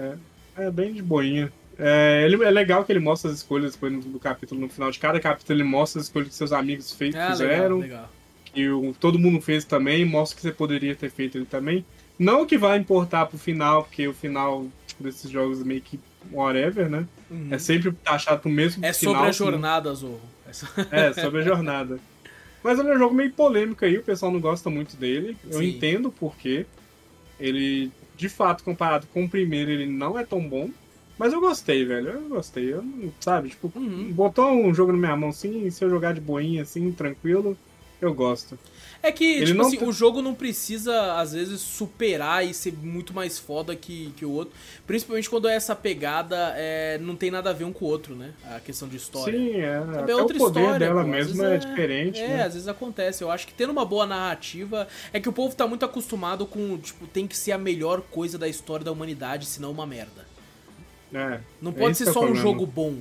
É, 0.57 0.65
é 0.65 0.71
bem 0.71 0.91
de 0.93 1.01
boinha. 1.01 1.51
É, 1.77 2.23
ele, 2.25 2.43
é 2.43 2.51
legal 2.51 2.83
que 2.85 2.91
ele 2.91 2.99
mostra 2.99 3.31
as 3.31 3.37
escolhas 3.37 3.73
depois 3.73 4.03
do 4.05 4.19
capítulo. 4.19 4.61
No 4.61 4.69
final 4.69 4.91
de 4.91 4.99
cada 4.99 5.19
capítulo, 5.19 5.57
ele 5.57 5.67
mostra 5.67 5.99
as 5.99 6.07
escolhas 6.07 6.29
que 6.29 6.35
seus 6.35 6.51
amigos 6.51 6.91
fez, 6.93 7.15
Ah, 7.15 7.31
fizeram. 7.31 7.79
legal, 7.79 7.79
legal. 7.79 8.09
que 8.45 8.69
o- 8.69 8.93
todo 8.99 9.17
mundo 9.17 9.41
fez 9.41 9.65
também, 9.65 10.05
mostra 10.05 10.35
que 10.35 10.41
você 10.43 10.51
poderia 10.51 10.95
ter 10.95 11.09
feito 11.09 11.37
ele 11.39 11.45
também. 11.45 11.83
Não 12.19 12.45
que 12.45 12.55
vai 12.57 12.77
importar 12.77 13.25
pro 13.25 13.37
final, 13.39 13.83
porque 13.83 14.07
o 14.07 14.13
final 14.13 14.67
desses 14.99 15.31
jogos 15.31 15.63
meio 15.63 15.81
que 15.81 15.99
whatever, 16.31 16.87
né? 16.87 17.07
Uhum. 17.31 17.47
É 17.49 17.57
sempre 17.57 17.91
taxado 17.91 18.39
pro 18.41 18.51
mesmo 18.51 18.85
É 18.85 18.93
final. 18.93 19.15
sobre 19.15 19.29
a 19.29 19.31
jornada, 19.31 19.93
Zorro. 19.95 20.21
É 20.47 20.53
so- 20.53 20.67
É, 20.91 21.13
sobre 21.13 21.41
a 21.41 21.43
jornada. 21.43 21.97
Mas 22.63 22.77
ele 22.77 22.89
é 22.89 22.95
um 22.95 22.99
jogo 22.99 23.15
meio 23.15 23.31
polêmico 23.31 23.83
aí, 23.83 23.97
o 23.97 24.03
pessoal 24.03 24.31
não 24.31 24.39
gosta 24.39 24.69
muito 24.69 24.95
dele. 24.95 25.35
Eu 25.49 25.57
Sim. 25.59 25.69
entendo 25.69 26.11
por 26.11 26.37
quê. 26.37 26.67
Ele, 27.39 27.91
de 28.15 28.29
fato, 28.29 28.63
comparado 28.63 29.07
com 29.11 29.25
o 29.25 29.29
primeiro, 29.29 29.71
ele 29.71 29.87
não 29.87 30.17
é 30.17 30.23
tão 30.23 30.47
bom. 30.47 30.69
Mas 31.17 31.31
eu 31.31 31.39
gostei, 31.39 31.85
velho. 31.85 32.09
Eu 32.09 32.21
gostei. 32.29 32.73
Eu, 32.73 32.83
sabe, 33.19 33.49
tipo, 33.49 33.71
Uhum. 33.75 34.11
botou 34.11 34.49
um 34.51 34.73
jogo 34.73 34.91
na 34.91 34.97
minha 34.97 35.15
mão 35.15 35.29
assim, 35.29 35.69
se 35.69 35.83
eu 35.83 35.89
jogar 35.89 36.13
de 36.13 36.21
boinha 36.21 36.63
assim, 36.63 36.91
tranquilo, 36.91 37.57
eu 38.01 38.13
gosto. 38.13 38.57
É 39.01 39.11
que, 39.11 39.25
Ele 39.35 39.47
tipo 39.47 39.57
não 39.57 39.67
assim, 39.67 39.83
o 39.85 39.91
jogo 39.91 40.21
não 40.21 40.33
precisa, 40.33 41.17
às 41.19 41.33
vezes, 41.33 41.59
superar 41.59 42.45
e 42.45 42.53
ser 42.53 42.73
muito 42.73 43.13
mais 43.13 43.37
foda 43.37 43.75
que, 43.75 44.13
que 44.15 44.25
o 44.25 44.31
outro. 44.31 44.53
Principalmente 44.87 45.29
quando 45.29 45.49
é 45.49 45.55
essa 45.55 45.75
pegada, 45.75 46.53
é, 46.55 46.97
não 46.99 47.13
tem 47.15 47.29
nada 47.29 47.49
a 47.49 47.53
ver 47.53 47.65
um 47.65 47.73
com 47.73 47.83
o 47.83 47.87
outro, 47.89 48.15
né? 48.15 48.31
A 48.49 48.61
questão 48.61 48.87
de 48.87 48.95
história. 48.95 49.37
Sim, 49.37 49.57
é. 49.57 49.79
Sabe, 49.81 49.97
Até 49.97 50.11
é 50.13 50.15
outra 50.15 50.35
o 50.37 50.39
poder 50.39 50.59
história, 50.61 50.87
dela 50.87 51.03
pô. 51.03 51.09
Mesmo 51.09 51.33
vezes 51.43 51.65
é, 51.65 51.69
diferente, 51.69 52.19
É, 52.19 52.27
né? 52.29 52.43
às 52.43 52.53
vezes 52.53 52.67
acontece. 52.67 53.21
Eu 53.23 53.29
acho 53.29 53.45
que 53.45 53.53
tendo 53.53 53.71
uma 53.71 53.83
boa 53.85 54.05
narrativa. 54.05 54.87
É 55.11 55.19
que 55.19 55.27
o 55.27 55.33
povo 55.33 55.53
tá 55.53 55.67
muito 55.67 55.83
acostumado 55.83 56.45
com, 56.45 56.77
tipo, 56.77 57.05
tem 57.07 57.27
que 57.27 57.35
ser 57.35 57.51
a 57.51 57.57
melhor 57.57 58.01
coisa 58.09 58.37
da 58.37 58.47
história 58.47 58.85
da 58.85 58.91
humanidade, 58.91 59.45
senão 59.45 59.69
uma 59.71 59.85
merda. 59.85 60.25
É, 61.13 61.39
Não 61.61 61.71
é 61.71 61.75
pode 61.75 61.97
ser 61.97 62.11
só 62.11 62.23
um 62.25 62.35
jogo 62.35 62.65
bom. 62.65 62.97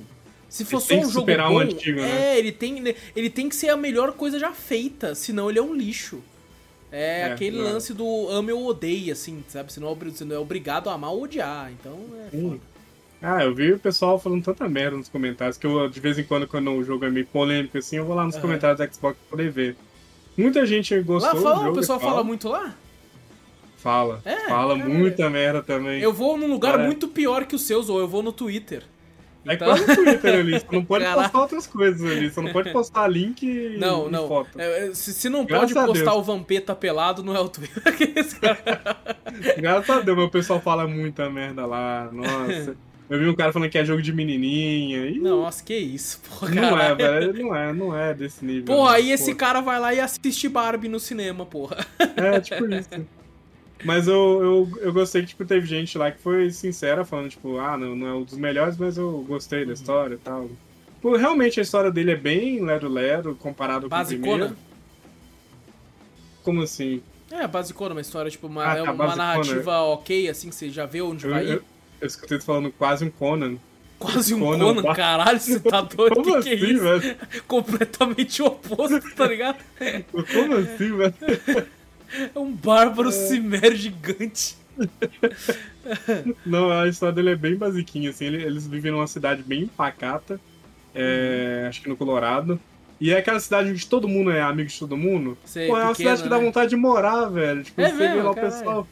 Se 0.49 0.63
for 0.65 0.77
Ele 0.77 0.81
só 0.81 0.87
tem 0.87 0.97
um 0.99 1.07
que 1.07 1.13
jogo 1.13 1.25
bom, 1.25 1.53
o 1.55 1.59
antigo, 1.59 1.99
né? 1.99 2.33
é, 2.35 2.37
ele 2.39 2.51
tem, 2.51 2.95
ele 3.15 3.29
tem 3.29 3.49
que 3.49 3.55
ser 3.55 3.69
a 3.69 3.77
melhor 3.77 4.11
coisa 4.13 4.37
já 4.37 4.51
feita, 4.51 5.15
senão 5.15 5.49
ele 5.49 5.57
é 5.57 5.61
um 5.63 5.73
lixo. 5.73 6.21
É, 6.91 7.21
É, 7.21 7.23
aquele 7.25 7.57
é. 7.59 7.61
lance 7.63 7.91
do 7.91 8.29
ame 8.29 8.51
ou 8.51 8.67
odeie, 8.67 9.09
assim, 9.11 9.43
sabe? 9.47 9.73
Você 9.73 9.79
não, 9.79 9.91
é 9.91 9.95
você 9.95 10.23
não 10.23 10.35
é 10.35 10.39
obrigado 10.39 10.89
a 10.89 10.93
amar 10.93 11.11
ou 11.11 11.23
odiar, 11.23 11.71
então 11.71 11.97
é 12.27 12.29
foda. 12.39 12.59
Ah, 13.19 13.43
eu 13.43 13.55
vi 13.55 13.71
o 13.71 13.79
pessoal 13.79 14.19
falando 14.19 14.43
tanta 14.43 14.67
merda 14.69 14.97
nos 14.97 15.09
comentários 15.09 15.57
que 15.57 15.65
eu, 15.65 15.89
de 15.89 15.99
vez 15.99 16.19
em 16.19 16.23
quando, 16.23 16.45
quando 16.47 16.69
o 16.71 16.83
jogo 16.83 17.05
é 17.05 17.09
meio 17.09 17.25
polêmico 17.25 17.77
assim, 17.77 17.95
eu 17.95 18.05
vou 18.05 18.15
lá 18.15 18.25
nos 18.25 18.35
Aham. 18.35 18.41
comentários 18.41 18.77
do 18.79 18.93
Xbox 18.93 19.17
pra 19.17 19.29
poder 19.37 19.49
ver. 19.49 19.75
Muita 20.37 20.65
gente 20.67 20.99
gostou 21.01 21.33
Lá 21.33 21.41
fala, 21.41 21.55
do 21.55 21.61
jogo. 21.61 21.71
o 21.71 21.79
pessoal 21.79 21.99
fala 21.99 22.23
muito 22.23 22.47
lá? 22.49 22.75
Fala. 23.83 24.21
É, 24.23 24.47
fala 24.47 24.73
é. 24.79 24.83
muita 24.83 25.29
merda 25.29 25.61
também. 25.61 26.01
Eu 26.01 26.13
vou 26.13 26.37
num 26.37 26.47
lugar 26.47 26.71
Cara. 26.73 26.85
muito 26.85 27.07
pior 27.07 27.45
que 27.45 27.53
os 27.55 27.63
seus, 27.63 27.89
ou 27.89 27.99
eu 27.99 28.07
vou 28.07 28.23
no 28.23 28.31
Twitter. 28.31 28.83
É 29.45 29.55
Então- 29.55 29.67
quase 29.67 29.85
no 29.85 29.95
Twitter 29.95 30.39
ali, 30.39 30.53
você 30.57 30.65
não 30.71 30.85
pode 30.85 31.03
Caraca. 31.03 31.21
postar 31.23 31.39
outras 31.41 31.67
coisas 31.67 32.09
ali, 32.09 32.29
você 32.31 32.39
não 32.41 32.53
pode 32.53 32.71
postar 32.71 33.07
link 33.09 33.43
e, 33.45 33.77
Não, 33.77 34.09
não. 34.09 34.25
foto. 34.29 34.57
É, 34.57 34.87
é, 34.87 34.93
se, 34.93 35.13
se 35.13 35.27
não 35.27 35.43
Graças 35.45 35.73
pode 35.73 35.87
postar 35.87 36.13
o 36.13 36.23
Vampeta 36.23 36.73
pelado, 36.73 37.21
não 37.21 37.35
é 37.35 37.41
o 37.41 37.49
Twitter. 37.49 37.83
Graças 39.59 39.89
a 39.89 39.99
Deus, 39.99 40.17
meu 40.17 40.29
pessoal 40.29 40.61
fala 40.61 40.87
muita 40.87 41.29
merda 41.29 41.65
lá, 41.65 42.09
nossa. 42.11 42.75
Eu 43.09 43.19
vi 43.19 43.27
um 43.27 43.35
cara 43.35 43.51
falando 43.51 43.69
que 43.69 43.77
é 43.77 43.83
jogo 43.83 44.01
de 44.01 44.13
menininha. 44.13 45.05
E 45.07 45.19
Nossa, 45.19 45.61
que 45.61 45.75
isso, 45.75 46.21
porra, 46.21 46.49
não 46.55 46.79
é, 46.79 46.95
velho, 46.95 47.33
não 47.33 47.55
é, 47.55 47.73
não 47.73 47.95
é 47.97 48.13
desse 48.13 48.43
nível. 48.45 48.63
Porra, 48.73 48.93
aí 48.95 49.11
esse 49.11 49.35
cara 49.35 49.59
vai 49.59 49.77
lá 49.77 49.93
e 49.93 49.99
assiste 49.99 50.47
Barbie 50.47 50.87
no 50.87 50.99
cinema, 51.01 51.45
porra. 51.45 51.85
É, 52.15 52.39
tipo 52.39 52.65
isso. 52.73 52.89
Mas 53.85 54.07
eu, 54.07 54.41
eu, 54.73 54.79
eu 54.81 54.93
gostei 54.93 55.21
que 55.21 55.29
tipo, 55.29 55.43
teve 55.45 55.65
gente 55.65 55.97
lá 55.97 56.11
que 56.11 56.19
foi 56.21 56.49
sincera, 56.51 57.03
falando, 57.03 57.29
tipo, 57.29 57.57
ah, 57.59 57.77
não, 57.77 57.95
não 57.95 58.07
é 58.07 58.13
um 58.13 58.23
dos 58.23 58.37
melhores, 58.37 58.77
mas 58.77 58.97
eu 58.97 59.23
gostei 59.27 59.61
Uhum. 59.61 59.67
da 59.67 59.73
história 59.73 60.15
e 60.15 60.17
tal. 60.17 60.49
Pô, 61.01 61.15
realmente 61.17 61.59
a 61.59 61.63
história 61.63 61.91
dele 61.91 62.11
é 62.11 62.15
bem 62.15 62.63
lero-lero 62.63 63.35
comparado 63.35 63.81
com 63.81 63.87
o 63.87 63.89
Basicona? 63.89 64.27
primeiro. 64.31 64.57
Como 66.43 66.61
assim? 66.61 67.01
É, 67.31 67.47
basicona, 67.47 67.93
uma 67.95 68.01
história, 68.01 68.29
tipo, 68.29 68.47
uma, 68.47 68.63
Ah, 68.65 68.73
é 68.73 68.75
tá, 68.77 68.83
uma 68.83 68.93
basicona. 68.93 69.15
narrativa 69.15 69.79
ok, 69.81 70.29
assim, 70.29 70.49
que 70.49 70.55
você 70.55 70.69
já 70.69 70.85
vê 70.85 71.01
onde 71.01 71.25
Eu, 71.25 71.31
vai 71.31 71.45
eu, 71.45 71.53
ir. 71.53 71.61
eu 72.01 72.07
escutei 72.07 72.37
tu 72.37 72.45
falando 72.45 72.71
quase 72.71 73.03
um 73.05 73.09
Conan. 73.09 73.55
Quase 73.99 74.33
um 74.33 74.39
Conan, 74.39 74.65
Conan, 74.65 74.81
ba- 74.81 74.95
caralho, 74.95 75.39
você 75.39 75.59
tá 75.59 75.81
doido? 75.95 76.15
Como 76.15 76.25
que 76.25 76.31
que 76.31 76.37
assim, 76.37 76.49
é 76.49 76.69
isso? 76.69 76.83
velho? 76.83 77.15
Completamente 77.47 78.41
oposto, 78.43 79.15
tá 79.15 79.25
ligado? 79.27 79.57
Como 80.11 80.55
assim, 80.55 80.95
velho? 80.97 81.13
É 82.33 82.37
um 82.39 82.51
bárbaro 82.51 83.11
cimer 83.11 83.75
gigante. 83.75 84.55
Não, 86.45 86.71
a 86.71 86.87
história 86.87 87.13
dele 87.13 87.31
é 87.31 87.35
bem 87.35 87.55
basiquinha, 87.55 88.09
assim. 88.09 88.25
ele- 88.25 88.43
Eles 88.43 88.67
vivem 88.67 88.91
numa 88.91 89.07
cidade 89.07 89.43
bem 89.43 89.67
pacata, 89.67 90.39
é, 90.93 91.65
acho 91.67 91.81
que 91.81 91.89
no 91.89 91.97
Colorado. 91.97 92.59
E 92.99 93.11
é 93.11 93.17
aquela 93.17 93.39
cidade 93.39 93.69
onde 93.69 93.85
todo 93.85 94.07
mundo 94.07 94.31
é 94.31 94.41
amigo 94.41 94.69
de 94.69 94.79
todo 94.79 94.95
mundo. 94.95 95.37
Sei, 95.45 95.67
Pô, 95.67 95.77
é 95.77 95.83
uma 95.83 95.91
pequena, 95.91 96.11
cidade 96.15 96.23
que 96.23 96.29
dá 96.29 96.37
né? 96.37 96.45
vontade 96.45 96.69
de 96.69 96.75
morar, 96.75 97.25
velho. 97.25 97.63
Tipo, 97.63 97.81
É 97.81 97.89
você 97.89 97.97
vê 97.97 98.07
mesmo, 98.09 98.23
lá 98.23 98.31
o 98.31 98.35
pessoal. 98.35 98.87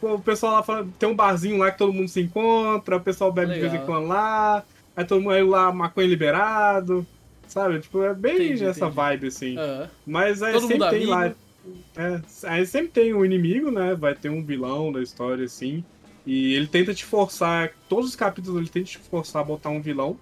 Pô, 0.00 0.14
o 0.14 0.20
pessoal 0.20 0.52
lá 0.54 0.62
fala, 0.62 0.88
tem 0.98 1.08
um 1.08 1.14
barzinho 1.14 1.58
lá 1.58 1.70
que 1.70 1.78
todo 1.78 1.92
mundo 1.92 2.08
se 2.08 2.20
encontra, 2.20 2.96
o 2.96 3.00
pessoal 3.00 3.32
bebe 3.32 3.54
de 3.54 3.60
vez 3.60 3.72
em 3.72 3.78
Legal. 3.78 3.86
quando 3.86 4.06
lá, 4.08 4.62
aí 4.96 5.04
todo 5.04 5.20
mundo 5.20 5.32
aí 5.32 5.42
lá, 5.42 5.70
maconha 5.72 6.06
liberado, 6.06 7.04
sabe? 7.48 7.80
Tipo, 7.80 8.02
é 8.04 8.14
bem 8.14 8.36
Entendi, 8.36 8.64
essa 8.64 8.80
entendi. 8.80 8.94
vibe, 8.96 9.26
assim. 9.26 9.56
Mas 10.06 10.42
aí 10.42 10.52
Todo 10.54 10.68
sempre 10.68 10.88
tem 10.90 11.06
lá. 11.06 11.32
É, 11.96 12.20
aí 12.44 12.66
sempre 12.66 12.88
tem 12.88 13.14
um 13.14 13.24
inimigo, 13.24 13.70
né? 13.70 13.94
Vai 13.94 14.14
ter 14.14 14.30
um 14.30 14.44
vilão 14.44 14.92
da 14.92 15.02
história, 15.02 15.44
assim. 15.44 15.84
E 16.26 16.54
ele 16.54 16.66
tenta 16.66 16.94
te 16.94 17.04
forçar. 17.04 17.72
Todos 17.88 18.10
os 18.10 18.16
capítulos 18.16 18.58
ele 18.58 18.68
tenta 18.68 18.86
te 18.86 18.98
forçar 18.98 19.42
a 19.42 19.44
botar 19.44 19.70
um 19.70 19.80
vilão. 19.80 20.18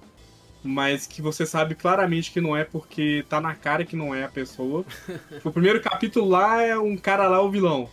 Mas 0.62 1.07
que 1.07 1.22
você 1.22 1.47
sabe 1.47 1.74
claramente 1.74 2.32
que 2.32 2.41
não 2.41 2.57
é 2.57 2.64
porque 2.64 3.24
tá 3.28 3.41
na 3.41 3.55
cara 3.55 3.84
que 3.84 3.95
não 3.95 4.14
é 4.14 4.24
a 4.24 4.28
pessoa. 4.28 4.84
o 5.45 5.51
primeiro 5.53 5.80
capítulo 5.80 6.28
lá 6.28 6.62
é 6.62 6.76
um 6.76 6.97
cara 6.97 7.28
lá, 7.28 7.41
o 7.41 7.51
vilão. 7.51 7.89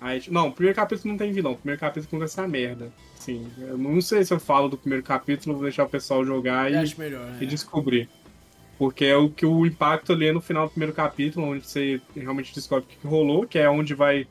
Aí, 0.00 0.20
tipo, 0.20 0.34
não, 0.34 0.48
o 0.48 0.52
primeiro 0.52 0.76
capítulo 0.76 1.10
não 1.10 1.18
tem 1.18 1.32
vilão. 1.32 1.52
O 1.52 1.56
primeiro 1.56 1.80
capítulo 1.80 2.10
começa 2.10 2.42
a 2.42 2.48
merda. 2.48 2.92
Sim, 3.14 3.50
eu 3.58 3.78
não 3.78 4.00
sei 4.00 4.24
se 4.24 4.32
eu 4.32 4.38
falo 4.38 4.68
do 4.68 4.76
primeiro 4.76 5.02
capítulo, 5.02 5.54
vou 5.54 5.64
deixar 5.64 5.84
o 5.84 5.88
pessoal 5.88 6.24
jogar 6.24 6.70
Eu 6.70 6.84
e, 6.84 6.94
melhor, 6.98 7.36
e 7.40 7.44
é. 7.44 7.46
descobrir. 7.46 8.08
Porque 8.78 9.04
é 9.06 9.16
o 9.16 9.30
que 9.30 9.46
o 9.46 9.64
impacto 9.64 10.12
ali 10.12 10.26
é 10.26 10.32
no 10.32 10.40
final 10.40 10.66
do 10.66 10.70
primeiro 10.70 10.92
capítulo, 10.92 11.46
onde 11.46 11.66
você 11.66 12.00
realmente 12.14 12.54
descobre 12.54 12.84
o 12.84 12.88
que 13.00 13.06
rolou, 13.06 13.46
que 13.46 13.58
é 13.58 13.68
onde 13.70 13.94
vai 13.94 14.26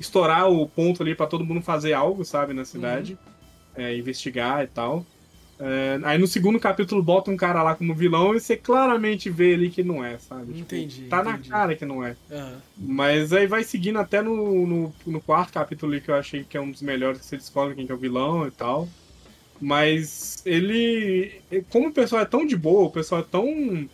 estourar 0.00 0.48
o 0.50 0.66
ponto 0.68 1.02
ali 1.02 1.14
pra 1.14 1.26
todo 1.26 1.44
mundo 1.44 1.60
fazer 1.60 1.92
algo, 1.92 2.24
sabe, 2.24 2.54
na 2.54 2.64
cidade. 2.64 3.18
É, 3.76 3.96
investigar 3.96 4.62
e 4.64 4.68
tal. 4.68 5.04
É, 5.58 6.00
aí 6.02 6.18
no 6.18 6.26
segundo 6.26 6.58
capítulo 6.58 7.00
bota 7.02 7.30
um 7.30 7.36
cara 7.36 7.62
lá 7.62 7.76
como 7.76 7.94
vilão 7.94 8.34
e 8.34 8.40
você 8.40 8.56
claramente 8.56 9.30
vê 9.30 9.54
ali 9.54 9.70
que 9.70 9.84
não 9.84 10.04
é, 10.04 10.18
sabe? 10.18 10.46
Tipo, 10.46 10.58
Entendi, 10.58 11.02
Tá 11.08 11.20
entendi. 11.20 11.48
na 11.48 11.56
cara 11.56 11.76
que 11.76 11.84
não 11.84 12.04
é. 12.04 12.16
Aham. 12.30 12.56
Mas 12.76 13.32
aí 13.32 13.46
vai 13.46 13.62
seguindo 13.62 13.98
até 13.98 14.20
no, 14.20 14.66
no, 14.66 14.94
no 15.06 15.20
quarto 15.20 15.52
capítulo 15.52 15.92
ali, 15.92 16.00
que 16.00 16.10
eu 16.10 16.16
achei 16.16 16.42
que 16.42 16.56
é 16.56 16.60
um 16.60 16.70
dos 16.70 16.82
melhores, 16.82 17.20
que 17.20 17.26
você 17.26 17.36
descobre 17.36 17.74
quem 17.74 17.86
que 17.86 17.92
é 17.92 17.94
o 17.94 17.98
vilão 17.98 18.46
e 18.46 18.50
tal. 18.50 18.88
Mas 19.60 20.42
ele. 20.44 21.40
Como 21.70 21.88
o 21.88 21.92
pessoal 21.92 22.22
é 22.22 22.24
tão 22.26 22.44
de 22.46 22.56
boa, 22.56 22.84
o 22.86 22.90
pessoal 22.90 23.20
é 23.20 23.24
tão 23.24 23.88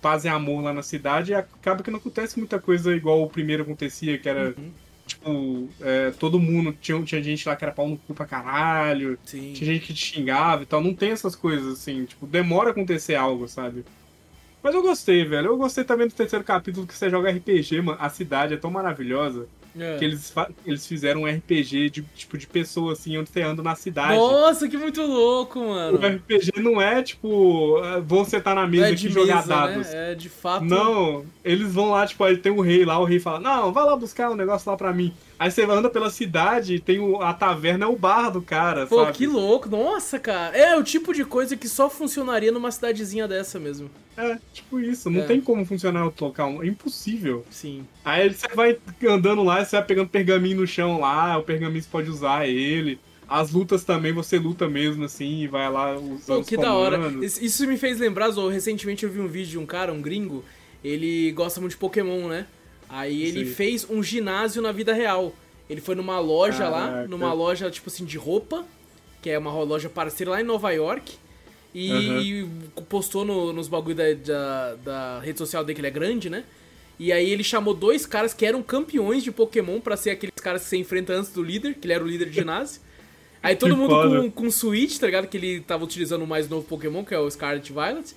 paz 0.00 0.24
e 0.24 0.28
amor 0.28 0.62
lá 0.62 0.72
na 0.72 0.82
cidade, 0.82 1.34
acaba 1.34 1.82
que 1.82 1.90
não 1.90 1.98
acontece 1.98 2.38
muita 2.38 2.58
coisa 2.58 2.94
igual 2.94 3.22
o 3.22 3.28
primeiro 3.28 3.64
acontecia, 3.64 4.16
que 4.16 4.26
era, 4.28 4.54
Uhum. 4.56 4.70
tipo, 5.06 5.68
é, 5.80 6.10
todo 6.12 6.40
mundo. 6.40 6.74
Tinha, 6.80 7.02
tinha 7.02 7.22
gente 7.22 7.46
lá 7.46 7.54
que 7.54 7.64
era 7.64 7.72
pau 7.72 7.86
no 7.88 7.98
cu 7.98 8.14
pra 8.14 8.24
caralho, 8.24 9.18
Sim. 9.24 9.52
tinha 9.52 9.74
gente 9.74 9.86
que 9.86 9.92
te 9.94 10.14
xingava 10.14 10.62
e 10.62 10.66
tal. 10.66 10.80
Não 10.80 10.94
tem 10.94 11.10
essas 11.10 11.36
coisas, 11.36 11.74
assim, 11.74 12.04
tipo, 12.06 12.26
demora 12.26 12.68
a 12.68 12.72
acontecer 12.72 13.14
algo, 13.14 13.46
sabe? 13.46 13.84
Mas 14.62 14.74
eu 14.74 14.80
gostei, 14.80 15.24
velho. 15.26 15.48
Eu 15.48 15.56
gostei 15.58 15.84
também 15.84 16.06
do 16.08 16.14
terceiro 16.14 16.42
capítulo 16.44 16.86
que 16.86 16.94
você 16.94 17.10
joga 17.10 17.30
RPG, 17.30 17.82
mano. 17.82 17.98
A 18.00 18.08
cidade 18.08 18.54
é 18.54 18.56
tão 18.56 18.70
maravilhosa 18.70 19.46
É. 19.78 19.96
que 19.98 20.04
eles, 20.04 20.32
eles 20.64 20.86
fizeram 20.86 21.22
um 21.22 21.26
RPG 21.26 21.90
de 21.90 22.02
tipo 22.14 22.38
de 22.38 22.46
pessoa 22.46 22.92
assim, 22.92 23.16
onde 23.18 23.30
você 23.30 23.42
anda 23.42 23.62
na 23.62 23.74
cidade. 23.74 24.16
Nossa, 24.16 24.68
que 24.68 24.76
muito 24.76 25.02
louco, 25.02 25.58
mano. 25.58 25.98
O 25.98 26.06
RPG 26.06 26.52
não 26.60 26.80
é 26.80 27.02
tipo, 27.02 27.78
ah, 27.78 28.00
vou 28.00 28.24
sentar 28.24 28.54
na 28.54 28.66
mesa 28.66 28.88
é 28.88 28.92
e 28.92 28.96
jogar 28.96 29.36
mesa, 29.36 29.48
dados. 29.48 29.86
né? 29.88 30.12
É 30.12 30.14
de 30.14 30.28
fato. 30.28 30.64
Não, 30.64 31.24
eles 31.44 31.72
vão 31.72 31.90
lá, 31.90 32.06
tipo, 32.06 32.22
aí 32.22 32.36
tem 32.36 32.52
o 32.52 32.60
rei 32.60 32.84
lá, 32.84 32.98
o 32.98 33.04
rei 33.04 33.18
fala, 33.18 33.40
não, 33.40 33.72
vai 33.72 33.84
lá 33.84 33.96
buscar 33.96 34.30
um 34.30 34.36
negócio 34.36 34.70
lá 34.70 34.76
pra 34.76 34.92
mim. 34.92 35.12
Aí 35.38 35.50
você 35.50 35.64
anda 35.64 35.90
pela 35.90 36.10
cidade, 36.10 36.78
tem 36.80 37.00
o, 37.00 37.20
a 37.20 37.34
taverna, 37.34 37.84
é 37.86 37.88
o 37.88 37.96
bar 37.96 38.30
do 38.30 38.40
cara, 38.40 38.86
Pô, 38.86 39.04
sabe? 39.04 39.16
que 39.16 39.26
louco. 39.26 39.68
Nossa, 39.68 40.18
cara. 40.18 40.56
É 40.56 40.76
o 40.76 40.82
tipo 40.82 41.12
de 41.12 41.24
coisa 41.24 41.56
que 41.56 41.68
só 41.68 41.90
funcionaria 41.90 42.52
numa 42.52 42.70
cidadezinha 42.70 43.26
dessa 43.26 43.58
mesmo. 43.58 43.90
É, 44.16 44.38
tipo 44.52 44.78
isso, 44.78 45.10
não 45.10 45.22
É. 45.22 45.26
tem 45.26 45.40
como 45.40 45.64
funcionar 45.66 46.04
outro 46.04 46.26
local, 46.26 46.62
é 46.62 46.66
impossível. 46.66 47.44
Sim. 47.50 47.84
Aí 48.04 48.32
você 48.32 48.46
vai 48.54 48.78
andando 49.08 49.42
lá, 49.42 49.64
você 49.64 49.76
vai 49.76 49.84
pegando 49.84 50.08
pergaminho 50.08 50.60
no 50.60 50.66
chão 50.66 51.00
lá, 51.00 51.36
o 51.36 51.42
pergaminho 51.42 51.82
você 51.82 51.88
pode 51.90 52.08
usar 52.08 52.46
ele. 52.46 52.98
As 53.28 53.50
lutas 53.50 53.82
também, 53.84 54.12
você 54.12 54.38
luta 54.38 54.68
mesmo 54.68 55.04
assim, 55.04 55.40
e 55.42 55.46
vai 55.48 55.68
lá 55.70 55.96
usando 55.96 56.38
Pô, 56.40 56.44
que 56.44 56.56
da 56.56 56.74
hora. 56.74 57.00
isso 57.24 57.66
me 57.66 57.76
fez 57.76 57.98
lembrar, 57.98 58.30
Zô, 58.30 58.48
recentemente 58.48 59.04
eu 59.04 59.10
vi 59.10 59.18
um 59.18 59.26
vídeo 59.26 59.50
de 59.52 59.58
um 59.58 59.66
cara, 59.66 59.92
um 59.92 60.00
gringo, 60.02 60.44
ele 60.84 61.32
gosta 61.32 61.58
muito 61.58 61.72
de 61.72 61.78
Pokémon, 61.78 62.28
né? 62.28 62.46
Aí 62.96 63.22
ele 63.24 63.44
Sim. 63.46 63.54
fez 63.54 63.86
um 63.90 64.02
ginásio 64.02 64.62
na 64.62 64.70
vida 64.70 64.92
real. 64.92 65.34
Ele 65.68 65.80
foi 65.80 65.94
numa 65.94 66.20
loja 66.20 66.68
lá, 66.68 66.86
Caraca. 66.88 67.08
numa 67.08 67.32
loja, 67.32 67.70
tipo 67.70 67.88
assim, 67.90 68.04
de 68.04 68.16
roupa, 68.16 68.64
que 69.20 69.30
é 69.30 69.38
uma 69.38 69.50
loja 69.64 69.88
parceira 69.88 70.30
lá 70.32 70.40
em 70.40 70.44
Nova 70.44 70.70
York. 70.70 71.14
E, 71.74 71.90
e 71.90 72.48
postou 72.88 73.24
no- 73.24 73.52
nos 73.52 73.66
bagulho 73.66 73.96
da, 73.96 74.12
da, 74.14 74.74
da 74.76 75.20
rede 75.20 75.38
social 75.38 75.64
dele, 75.64 75.74
que 75.74 75.80
ele 75.80 75.88
é 75.88 75.90
grande, 75.90 76.30
né? 76.30 76.44
E 77.00 77.10
aí 77.12 77.28
ele 77.28 77.42
chamou 77.42 77.74
dois 77.74 78.06
caras 78.06 78.32
que 78.32 78.46
eram 78.46 78.62
campeões 78.62 79.24
de 79.24 79.32
Pokémon 79.32 79.80
pra 79.80 79.96
ser 79.96 80.10
aqueles 80.10 80.36
caras 80.40 80.62
que 80.62 80.68
você 80.68 80.76
enfrenta 80.76 81.12
antes 81.14 81.32
do 81.32 81.42
líder, 81.42 81.74
que 81.74 81.86
ele 81.86 81.92
era 81.94 82.04
o 82.04 82.06
líder 82.06 82.28
de 82.28 82.36
ginásio. 82.36 82.80
Aí 83.42 83.56
todo 83.56 83.74
Que 83.74 83.76
mundo 83.80 83.90
foda. 83.90 84.20
com, 84.20 84.30
com 84.30 84.50
Switch, 84.52 84.98
tá 84.98 85.06
ligado? 85.06 85.26
Que 85.26 85.36
ele 85.36 85.60
tava 85.62 85.82
utilizando 85.82 86.22
o 86.22 86.26
mais 86.28 86.48
novo 86.48 86.64
Pokémon, 86.64 87.04
que 87.04 87.12
é 87.12 87.18
o 87.18 87.28
Scarlet 87.28 87.72
Violet. 87.72 88.14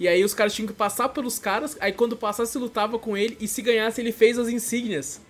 E 0.00 0.08
aí 0.08 0.24
os 0.24 0.34
caras 0.34 0.54
tinham 0.54 0.66
que 0.66 0.72
passar 0.72 1.08
pelos 1.10 1.38
caras, 1.38 1.76
aí 1.80 1.92
quando 1.92 2.16
passasse 2.16 2.58
lutava 2.58 2.98
com 2.98 3.16
ele, 3.16 3.36
e 3.40 3.46
se 3.46 3.62
ganhasse 3.62 4.00
ele 4.00 4.10
fez 4.12 4.38
as 4.38 4.48
insígnias. 4.48 5.20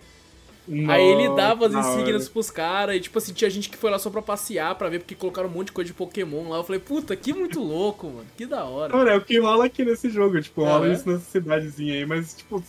aí 0.89 1.03
ele 1.05 1.29
dava 1.35 1.67
as 1.67 1.75
insígnias 1.75 2.23
hora. 2.23 2.33
pros 2.33 2.51
caras, 2.51 2.97
e 2.97 3.01
tipo 3.01 3.19
assim, 3.19 3.33
tinha 3.33 3.51
gente 3.51 3.69
que 3.69 3.77
foi 3.77 3.91
lá 3.91 3.99
só 3.99 4.09
pra 4.09 4.23
passear, 4.23 4.75
pra 4.77 4.89
ver, 4.89 5.01
porque 5.01 5.15
colocaram 5.15 5.49
um 5.49 5.53
monte 5.53 5.67
de 5.67 5.73
coisa 5.73 5.89
de 5.89 5.95
Pokémon 5.95 6.49
lá. 6.49 6.59
Eu 6.59 6.65
falei, 6.65 6.81
puta, 6.81 7.15
que 7.17 7.33
muito 7.35 7.61
louco, 7.63 8.07
mano, 8.09 8.27
que 8.37 8.47
da 8.47 8.65
hora. 8.65 8.97
Mano, 8.97 9.11
é 9.11 9.17
o 9.17 9.25
que 9.25 9.39
rola 9.41 9.67
aqui 9.67 9.85
nesse 9.85 10.09
jogo, 10.09 10.41
tipo, 10.41 10.65
Ah, 10.65 10.79
rola 10.79 10.89
é? 10.89 10.93
isso 10.93 11.09
nessa 11.09 11.25
cidadezinha 11.25 11.95
aí, 11.95 12.07
mas, 12.07 12.35
tipo, 12.35 12.63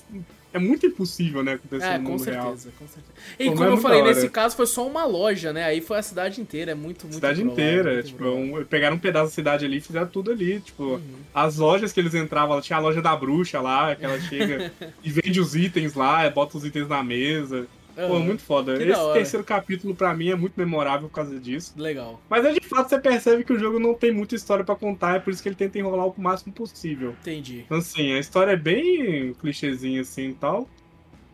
é 0.54 0.60
muito 0.60 0.86
impossível, 0.86 1.44
né, 1.44 1.54
acontecer 1.54 1.86
É, 1.86 1.98
no 1.98 2.04
com 2.06 2.12
mundo 2.12 2.24
real. 2.24 2.44
certeza, 2.46 2.70
com 2.80 2.88
certeza. 2.88 3.14
E 3.40 3.50
como 3.50 3.64
é 3.64 3.68
eu 3.70 3.78
falei, 3.78 4.02
nesse 4.04 4.30
caso 4.30 4.56
foi 4.56 4.68
só 4.68 4.86
uma 4.88 5.04
loja, 5.06 5.52
né? 5.52 5.64
Aí 5.66 5.82
foi 5.82 5.98
a 5.98 6.02
cidade 6.04 6.40
inteira, 6.40 6.72
é 6.72 6.76
muito, 6.76 7.04
muito 7.04 7.16
cidade 7.16 7.42
provável, 7.42 7.64
inteira, 7.66 7.94
muito 7.96 8.08
tipo, 8.08 8.26
um, 8.26 8.64
pegaram 8.66 8.96
um 8.96 9.00
pedaço 9.00 9.26
da 9.26 9.32
cidade 9.32 9.66
ali 9.66 9.78
e 9.78 9.82
fizeram 9.82 10.08
tudo 10.08 10.32
ali, 10.32 10.60
tipo, 10.60 10.84
Uhum. 10.84 11.02
as 11.34 11.58
lojas 11.58 11.92
que 11.92 12.00
eles 12.00 12.14
entravam, 12.14 12.62
tinha 12.62 12.78
a 12.78 12.82
loja 12.82 13.02
da 13.02 13.16
bruxa 13.16 13.60
lá, 13.60 13.96
que 13.96 14.06
ela 14.06 14.20
chega 14.22 14.72
e 15.04 15.10
vende 15.12 15.40
os 15.40 15.56
itens 15.56 15.94
lá, 15.96 16.30
bota 16.30 16.58
os 16.58 16.64
itens 16.66 16.88
na 16.88 17.04
mesa. 17.04 17.68
Pô, 17.96 18.02
Aham. 18.02 18.20
muito 18.20 18.42
foda. 18.42 18.76
Que 18.76 18.84
Esse 18.84 19.14
terceiro 19.14 19.46
capítulo 19.46 19.96
pra 19.96 20.14
mim 20.14 20.30
é 20.30 20.36
muito 20.36 20.54
memorável 20.58 21.08
por 21.08 21.16
causa 21.16 21.40
disso. 21.40 21.74
Legal. 21.78 22.20
Mas 22.30 22.44
é 22.44 22.54
de 22.54 22.68
fato 22.68 22.90
você 22.90 23.00
percebe 23.00 23.44
que 23.44 23.54
o 23.54 23.60
jogo 23.60 23.80
não 23.80 23.94
tem 23.94 24.12
muita 24.12 24.36
história 24.36 24.64
pra 24.64 24.76
contar, 24.76 25.18
é 25.18 25.20
por 25.20 25.32
isso 25.32 25.44
que 25.44 25.50
ele 25.50 25.56
tenta 25.56 25.78
enrolar 25.78 26.08
o 26.08 26.16
máximo 26.18 26.52
possível. 26.54 27.16
Entendi. 27.22 27.60
Então, 27.66 27.78
assim, 27.78 28.14
a 28.14 28.20
história 28.20 28.52
é 28.52 28.58
bem 28.58 29.34
clichêzinha 29.36 30.02
assim 30.02 30.30
e 30.30 30.34
tal. 30.34 30.68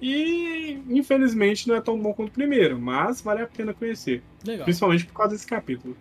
E 0.01 0.81
infelizmente 0.89 1.67
não 1.67 1.75
é 1.75 1.81
tão 1.81 1.99
bom 1.99 2.13
quanto 2.13 2.29
o 2.29 2.33
primeiro, 2.33 2.79
mas 2.79 3.21
vale 3.21 3.41
a 3.41 3.47
pena 3.47 3.73
conhecer. 3.73 4.23
Legal. 4.45 4.65
Principalmente 4.65 5.05
por 5.05 5.13
causa 5.13 5.33
desse 5.33 5.47
capítulo. 5.47 5.95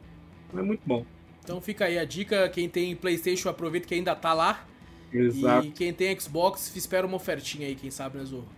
É 0.56 0.62
muito 0.62 0.80
bom. 0.84 1.04
Então 1.42 1.60
fica 1.60 1.86
aí 1.86 1.98
a 1.98 2.04
dica, 2.04 2.48
quem 2.48 2.68
tem 2.68 2.94
Playstation 2.94 3.48
aproveita 3.48 3.88
que 3.88 3.94
ainda 3.94 4.14
tá 4.14 4.32
lá. 4.32 4.66
Exato. 5.12 5.66
E 5.66 5.70
quem 5.70 5.92
tem 5.92 6.18
Xbox, 6.18 6.74
espera 6.76 7.06
uma 7.06 7.16
ofertinha 7.16 7.66
aí, 7.66 7.74
quem 7.74 7.90
sabe, 7.90 8.18
né, 8.18 8.24
Zorro? 8.24 8.57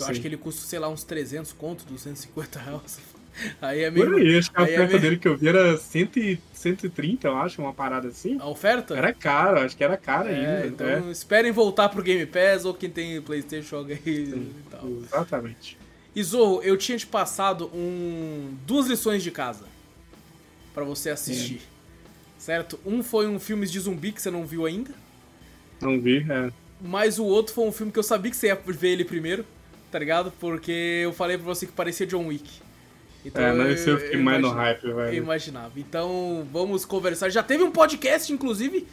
Eu 0.00 0.06
Sim. 0.06 0.12
acho 0.12 0.20
que 0.20 0.26
ele 0.26 0.36
custa, 0.36 0.62
sei 0.66 0.78
lá, 0.78 0.88
uns 0.88 1.04
300 1.04 1.52
conto, 1.52 1.84
250 1.84 2.58
reais. 2.58 2.98
Aí 3.62 3.84
é 3.84 3.90
Por 3.90 4.10
meio... 4.10 4.28
aí, 4.28 4.38
acho 4.38 4.50
que 4.50 4.60
a 4.60 4.64
aí 4.64 4.70
é 4.72 4.74
oferta 4.74 4.88
meio- 4.90 5.00
dele 5.02 5.16
que 5.16 5.28
eu 5.28 5.36
vi 5.36 5.48
era 5.48 5.76
100, 5.76 6.10
e- 6.16 6.38
130, 6.52 7.28
eu 7.28 7.36
acho, 7.38 7.62
uma 7.62 7.72
parada 7.72 8.08
assim. 8.08 8.36
A 8.40 8.46
oferta? 8.48 8.94
Era 8.96 9.14
caro, 9.14 9.60
acho 9.60 9.76
que 9.76 9.84
era 9.84 9.96
caro 9.96 10.28
É, 10.28 10.34
ainda. 10.62 10.66
então 10.66 10.86
é. 10.86 11.10
esperem 11.12 11.52
voltar 11.52 11.88
pro 11.90 12.02
Game 12.02 12.26
Pass 12.26 12.64
ou 12.64 12.74
quem 12.74 12.90
tem 12.90 13.22
Playstation 13.22 13.68
joga 13.68 13.94
aí 13.94 14.00
e 14.04 14.52
tal. 14.68 14.88
Exatamente. 15.04 15.78
E 16.14 16.22
Zorro, 16.24 16.60
eu 16.62 16.76
tinha 16.76 16.98
te 16.98 17.06
passado 17.06 17.70
um 17.72 18.52
duas 18.66 18.88
lições 18.88 19.22
de 19.22 19.30
casa 19.30 19.64
pra 20.74 20.82
você 20.84 21.08
assistir. 21.10 21.62
Certo? 22.36 22.80
Um 22.84 23.00
foi 23.02 23.28
um 23.28 23.38
filme 23.38 23.64
de 23.66 23.78
zumbi 23.78 24.10
que 24.12 24.20
você 24.20 24.30
não 24.30 24.44
viu 24.44 24.66
ainda, 24.66 24.90
Não 25.80 26.00
vi, 26.00 26.26
é. 26.28 26.50
mas 26.80 27.18
o 27.18 27.24
outro 27.24 27.54
foi 27.54 27.64
um 27.64 27.72
filme 27.72 27.92
que 27.92 27.98
eu 27.98 28.02
sabia 28.02 28.30
que 28.30 28.36
você 28.36 28.48
ia 28.48 28.54
ver 28.56 28.88
ele 28.88 29.04
primeiro, 29.04 29.44
tá 29.90 29.98
ligado? 29.98 30.32
Porque 30.38 31.00
eu 31.04 31.12
falei 31.12 31.36
pra 31.36 31.46
você 31.46 31.66
que 31.66 31.72
parecia 31.72 32.06
John 32.06 32.26
Wick. 32.26 32.48
Então, 33.24 33.42
é, 33.42 33.52
não, 33.52 33.70
esse 33.70 33.88
eu 33.88 33.98
fiquei 33.98 34.18
mais 34.18 34.40
no 34.40 34.50
hype, 34.50 34.84
Eu 34.84 34.96
velho. 34.96 35.14
imaginava. 35.14 35.72
Então, 35.76 36.46
vamos 36.50 36.86
conversar. 36.86 37.28
Já 37.28 37.42
teve 37.42 37.62
um 37.62 37.70
podcast, 37.70 38.32
inclusive, 38.32 38.86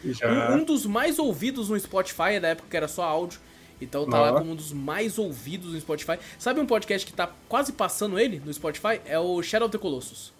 um, 0.50 0.54
um 0.56 0.64
dos 0.64 0.84
mais 0.84 1.18
ouvidos 1.18 1.70
no 1.70 1.80
Spotify, 1.80 2.38
na 2.40 2.48
época 2.48 2.68
que 2.70 2.76
era 2.76 2.88
só 2.88 3.04
áudio. 3.04 3.40
Então 3.80 4.08
tá 4.08 4.20
lá 4.20 4.32
Ó. 4.32 4.38
como 4.38 4.52
um 4.52 4.56
dos 4.56 4.72
mais 4.72 5.18
ouvidos 5.18 5.72
no 5.72 5.80
Spotify. 5.80 6.18
Sabe 6.38 6.60
um 6.60 6.66
podcast 6.66 7.06
que 7.06 7.12
tá 7.12 7.30
quase 7.48 7.72
passando 7.72 8.18
ele 8.18 8.42
no 8.44 8.52
Spotify? 8.52 9.00
É 9.06 9.18
o 9.18 9.40
Shadow 9.42 9.66
of 9.68 9.72
the 9.72 9.80
Colossus. 9.80 10.32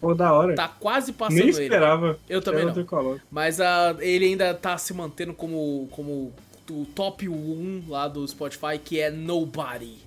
Pô, 0.00 0.14
da 0.14 0.32
hora. 0.32 0.54
Tá 0.54 0.68
quase 0.68 1.12
passando 1.12 1.38
Nem 1.38 1.48
ele. 1.48 1.62
esperava. 1.62 2.18
Eu 2.28 2.40
também 2.40 2.62
Era 2.62 2.72
não. 2.74 3.20
Mas 3.30 3.60
ah, 3.60 3.96
ele 3.98 4.26
ainda 4.26 4.54
tá 4.54 4.76
se 4.78 4.92
mantendo 4.94 5.34
como, 5.34 5.88
como 5.90 6.32
o 6.70 6.86
top 6.86 7.28
1 7.28 7.84
lá 7.88 8.08
do 8.08 8.26
Spotify, 8.26 8.78
que 8.82 9.00
é 9.00 9.10
Nobody. 9.10 9.98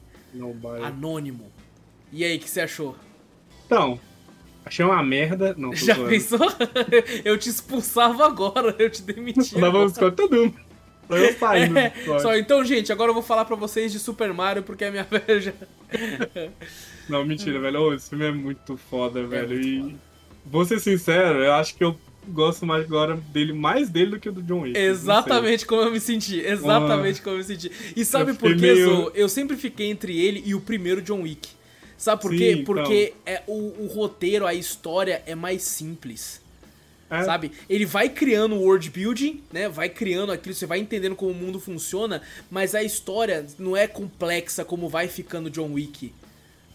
Vai. 0.61 0.83
Anônimo. 0.83 1.51
E 2.11 2.23
aí, 2.23 2.37
o 2.37 2.39
que 2.39 2.49
você 2.49 2.61
achou? 2.61 2.95
Então, 3.65 3.99
achei 4.65 4.83
uma 4.85 5.01
merda. 5.03 5.55
Não, 5.57 5.73
Já 5.73 5.95
zoando. 5.95 6.09
pensou? 6.09 6.39
eu 7.25 7.37
te 7.37 7.49
expulsava 7.49 8.25
agora, 8.25 8.75
eu 8.77 8.89
te 8.89 9.01
demitia. 9.01 9.59
Dava 9.59 9.79
uns 9.83 9.97
agora. 9.97 10.11
todo 10.13 10.35
mundo. 10.35 10.55
Eu 11.09 11.33
saindo 11.37 11.73
do 11.73 11.79
É, 11.79 12.19
só 12.19 12.35
então, 12.35 12.63
gente, 12.63 12.91
agora 12.91 13.09
eu 13.09 13.13
vou 13.15 13.23
falar 13.23 13.45
pra 13.45 13.55
vocês 13.55 13.91
de 13.91 13.99
Super 13.99 14.31
Mario 14.33 14.61
porque 14.63 14.85
a 14.85 14.91
minha 14.91 15.03
velha 15.09 15.41
já. 15.41 15.53
Não, 17.07 17.25
mentira, 17.25 17.59
velho. 17.59 17.93
Esse 17.93 18.09
filme 18.09 18.25
é 18.25 18.31
muito 18.31 18.77
foda, 18.77 19.25
velho. 19.25 19.49
muito 19.49 19.67
e 19.67 19.81
foda. 19.81 19.95
vou 20.45 20.65
ser 20.65 20.79
sincero, 20.79 21.43
eu 21.43 21.53
acho 21.53 21.75
que 21.75 21.83
eu 21.83 21.97
gosto 22.27 22.65
mais 22.65 22.83
agora 22.85 23.15
dele, 23.15 23.53
mais 23.53 23.89
dele 23.89 24.11
do 24.11 24.19
que 24.19 24.29
do 24.29 24.41
John 24.43 24.61
Wick. 24.61 24.77
Exatamente 24.77 25.65
como 25.65 25.81
eu 25.81 25.91
me 25.91 25.99
senti. 25.99 26.39
Exatamente 26.39 27.21
como 27.21 27.35
eu 27.35 27.39
me 27.39 27.43
senti. 27.43 27.71
E 27.95 28.05
sabe 28.05 28.33
por 28.33 28.49
quê, 28.55 28.61
meio- 28.61 28.85
Zo? 29.05 29.11
Eu 29.15 29.29
sempre 29.29 29.57
fiquei 29.57 29.89
entre 29.89 30.17
ele 30.19 30.43
e 30.45 30.53
o 30.53 30.61
primeiro 30.61 31.01
John 31.01 31.21
Wick. 31.21 31.49
Sabe 31.97 32.21
por 32.21 32.31
quê? 32.31 32.55
Sim, 32.55 32.63
Porque 32.63 33.13
é, 33.25 33.43
o, 33.45 33.83
o 33.83 33.87
roteiro, 33.87 34.45
a 34.45 34.53
história 34.53 35.21
é 35.25 35.35
mais 35.35 35.63
simples. 35.63 36.41
É, 37.09 37.23
Sabe? 37.23 37.51
Ele 37.67 37.85
vai 37.85 38.07
criando 38.07 38.55
o 38.55 38.61
world 38.61 38.87
building, 38.89 39.41
né? 39.51 39.67
Vai 39.67 39.89
criando 39.89 40.31
aquilo, 40.31 40.53
você 40.53 40.67
vai 40.67 40.77
entendendo 40.79 41.15
como 41.15 41.31
o 41.31 41.35
mundo 41.35 41.59
funciona, 41.59 42.21
mas 42.51 42.75
a 42.75 42.83
história 42.83 43.45
não 43.57 43.75
é 43.75 43.87
complexa 43.87 44.63
como 44.63 44.87
vai 44.87 45.07
ficando 45.07 45.49
John 45.49 45.73
Wick. 45.73 46.13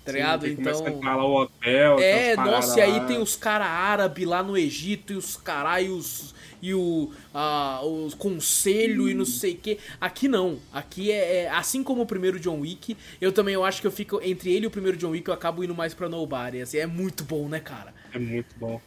Tá 0.04 0.12
sim, 0.12 0.18
ligado? 0.18 0.46
que 0.46 0.56
começa 0.56 0.84
a 0.84 0.90
Então. 0.90 1.18
o 1.24 1.42
hotel. 1.42 1.98
É, 1.98 2.36
nossa, 2.36 2.78
e 2.78 2.82
aí 2.82 2.92
lá. 2.98 3.04
tem 3.06 3.18
os 3.20 3.36
cara 3.36 3.64
árabe 3.66 4.24
lá 4.24 4.42
no 4.42 4.56
Egito 4.56 5.12
e 5.12 5.16
os 5.16 5.36
caralhos 5.36 6.34
e 6.60 6.74
o 6.74 7.10
ah, 7.34 7.80
os 7.84 8.14
conselho 8.14 9.08
e 9.08 9.14
não 9.14 9.24
sei 9.24 9.52
o 9.52 9.56
que. 9.56 9.78
Aqui 10.00 10.28
não. 10.28 10.58
Aqui 10.72 11.10
é, 11.10 11.42
é- 11.44 11.50
assim 11.50 11.82
como 11.82 12.02
o 12.02 12.06
primeiro 12.06 12.38
John 12.40 12.60
Wick, 12.60 12.96
eu 13.20 13.32
também 13.32 13.54
eu 13.54 13.64
acho 13.64 13.80
que 13.80 13.86
eu 13.86 13.90
fico 13.92 14.20
entre 14.22 14.52
ele 14.52 14.64
e 14.64 14.66
o 14.66 14.70
primeiro 14.70 14.96
John 14.96 15.10
Wick, 15.10 15.28
eu 15.28 15.34
acabo 15.34 15.62
indo 15.64 15.74
mais 15.74 15.94
pra 15.94 16.08
Nobody. 16.08 16.60
Assim, 16.62 16.78
é 16.78 16.86
muito 16.86 17.24
bom, 17.24 17.48
né, 17.48 17.60
cara? 17.60 17.92
É 18.12 18.18
muito 18.18 18.54
bom. 18.58 18.80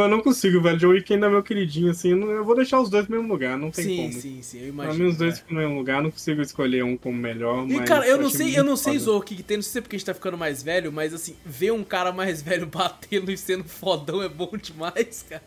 Pô, 0.00 0.04
eu 0.04 0.08
não 0.08 0.20
consigo, 0.22 0.62
velho. 0.62 0.78
John 0.78 0.88
Wick 0.88 1.12
ainda 1.12 1.26
é 1.26 1.30
meu 1.30 1.42
queridinho, 1.42 1.90
assim. 1.90 2.10
Eu 2.10 2.30
eu 2.30 2.44
vou 2.44 2.54
deixar 2.56 2.80
os 2.80 2.88
dois 2.88 3.06
no 3.06 3.16
mesmo 3.16 3.30
lugar, 3.30 3.58
não 3.58 3.70
tem 3.70 3.84
sim, 3.84 3.96
como. 3.96 4.12
sim, 4.14 4.38
sim, 4.42 4.56
eu 4.58 4.72
Pra 4.74 4.84
imagino. 4.86 5.04
mim, 5.04 5.10
os 5.10 5.16
dois 5.18 5.34
é. 5.34 5.36
ficam 5.36 5.54
no 5.54 5.60
mesmo 5.60 5.76
lugar, 5.76 6.02
não 6.02 6.10
consigo 6.10 6.40
escolher 6.40 6.82
um 6.84 6.96
como 6.96 7.18
melhor. 7.18 7.66
E 7.68 7.74
mas 7.74 7.86
cara, 7.88 8.06
eu 8.06 8.16
não 8.16 8.30
sei, 8.30 8.58
eu 8.58 8.64
não 8.64 8.76
sei, 8.76 8.94
foda. 8.94 9.04
Zo, 9.04 9.16
o 9.18 9.20
que, 9.20 9.36
que 9.36 9.42
tem, 9.42 9.58
não 9.58 9.62
sei 9.62 9.72
se 9.72 9.78
é 9.78 9.80
porque 9.82 9.96
a 9.96 9.98
gente 9.98 10.06
tá 10.06 10.14
ficando 10.14 10.38
mais 10.38 10.62
velho, 10.62 10.90
mas 10.90 11.12
assim, 11.12 11.36
ver 11.44 11.72
um 11.72 11.84
cara 11.84 12.12
mais 12.12 12.40
velho 12.42 12.66
batendo 12.66 13.30
e 13.30 13.36
sendo 13.36 13.64
fodão 13.64 14.22
é 14.22 14.28
bom 14.28 14.50
demais, 14.60 15.24
cara. 15.28 15.42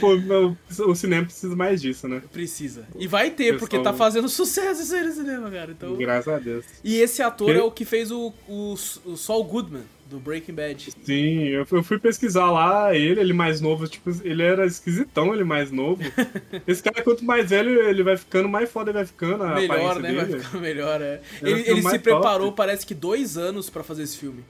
Pô, 0.00 0.14
meu- 0.16 0.54
o 0.86 0.94
cinema 0.94 1.24
precisa 1.24 1.56
mais 1.56 1.80
disso, 1.80 2.06
né? 2.06 2.22
Precisa. 2.30 2.86
E 2.98 3.08
vai 3.08 3.30
ter, 3.30 3.44
Pessoal- 3.52 3.58
porque 3.60 3.78
tá 3.78 3.92
fazendo 3.94 4.28
sucesso 4.28 4.82
isso 4.82 4.94
aí 4.94 5.02
no 5.02 5.12
cinema, 5.12 5.50
cara. 5.50 5.72
Então... 5.72 5.96
Graças 5.96 6.28
a 6.32 6.38
Deus. 6.38 6.64
E 6.84 6.96
esse 6.96 7.22
ator 7.22 7.46
Que- 7.52 7.58
é 7.58 7.62
o 7.62 7.70
que 7.70 7.84
fez 7.86 8.10
o, 8.10 8.34
o, 8.46 8.74
o 9.06 9.16
Saul 9.16 9.42
Goodman, 9.44 9.82
do 10.08 10.18
Breaking 10.18 10.54
Bad. 10.54 10.92
Sim, 11.02 11.42
eu 11.48 11.66
fui, 11.66 11.78
eu 11.78 11.82
fui 11.82 11.98
pesquisar 11.98 12.50
lá 12.50 12.94
ele, 12.94 13.20
ele 13.20 13.32
mais 13.32 13.60
novo, 13.60 13.88
tipo, 13.88 14.10
ele 14.24 14.42
era 14.42 14.64
esquisitão, 14.66 15.34
ele 15.34 15.44
mais 15.44 15.70
novo. 15.70 16.00
Esse 16.66 16.82
cara, 16.82 17.02
quanto 17.02 17.24
mais 17.24 17.50
velho 17.50 17.70
ele 17.82 18.02
vai 18.02 18.16
ficando, 18.16 18.48
mais 18.48 18.70
foda 18.70 18.90
ele 18.90 18.98
vai 18.98 19.06
ficando, 19.06 19.42
a 19.42 19.54
melhor, 19.54 20.00
né? 20.00 20.12
Vai 20.12 20.24
dele. 20.26 20.40
ficar 20.40 20.58
melhor, 20.58 21.02
é. 21.02 21.20
Ele 21.42 21.68
Ele, 21.68 21.82
se 21.82 21.98
preparou, 21.98 22.46
top. 22.48 22.56
parece 22.56 22.86
que 22.86 22.94
dois 22.94 23.36
anos 23.36 23.68
pra 23.68 23.82
fazer 23.82 24.04
esse 24.04 24.16
filme. 24.16 24.44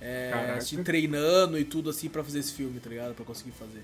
É, 0.00 0.54
assim, 0.56 0.82
treinando 0.82 1.58
e 1.58 1.64
tudo 1.64 1.90
assim 1.90 2.08
pra 2.08 2.22
fazer 2.22 2.38
esse 2.40 2.52
filme, 2.52 2.78
tá 2.80 2.90
ligado? 2.90 3.14
Pra 3.14 3.24
conseguir 3.24 3.52
fazer. 3.52 3.82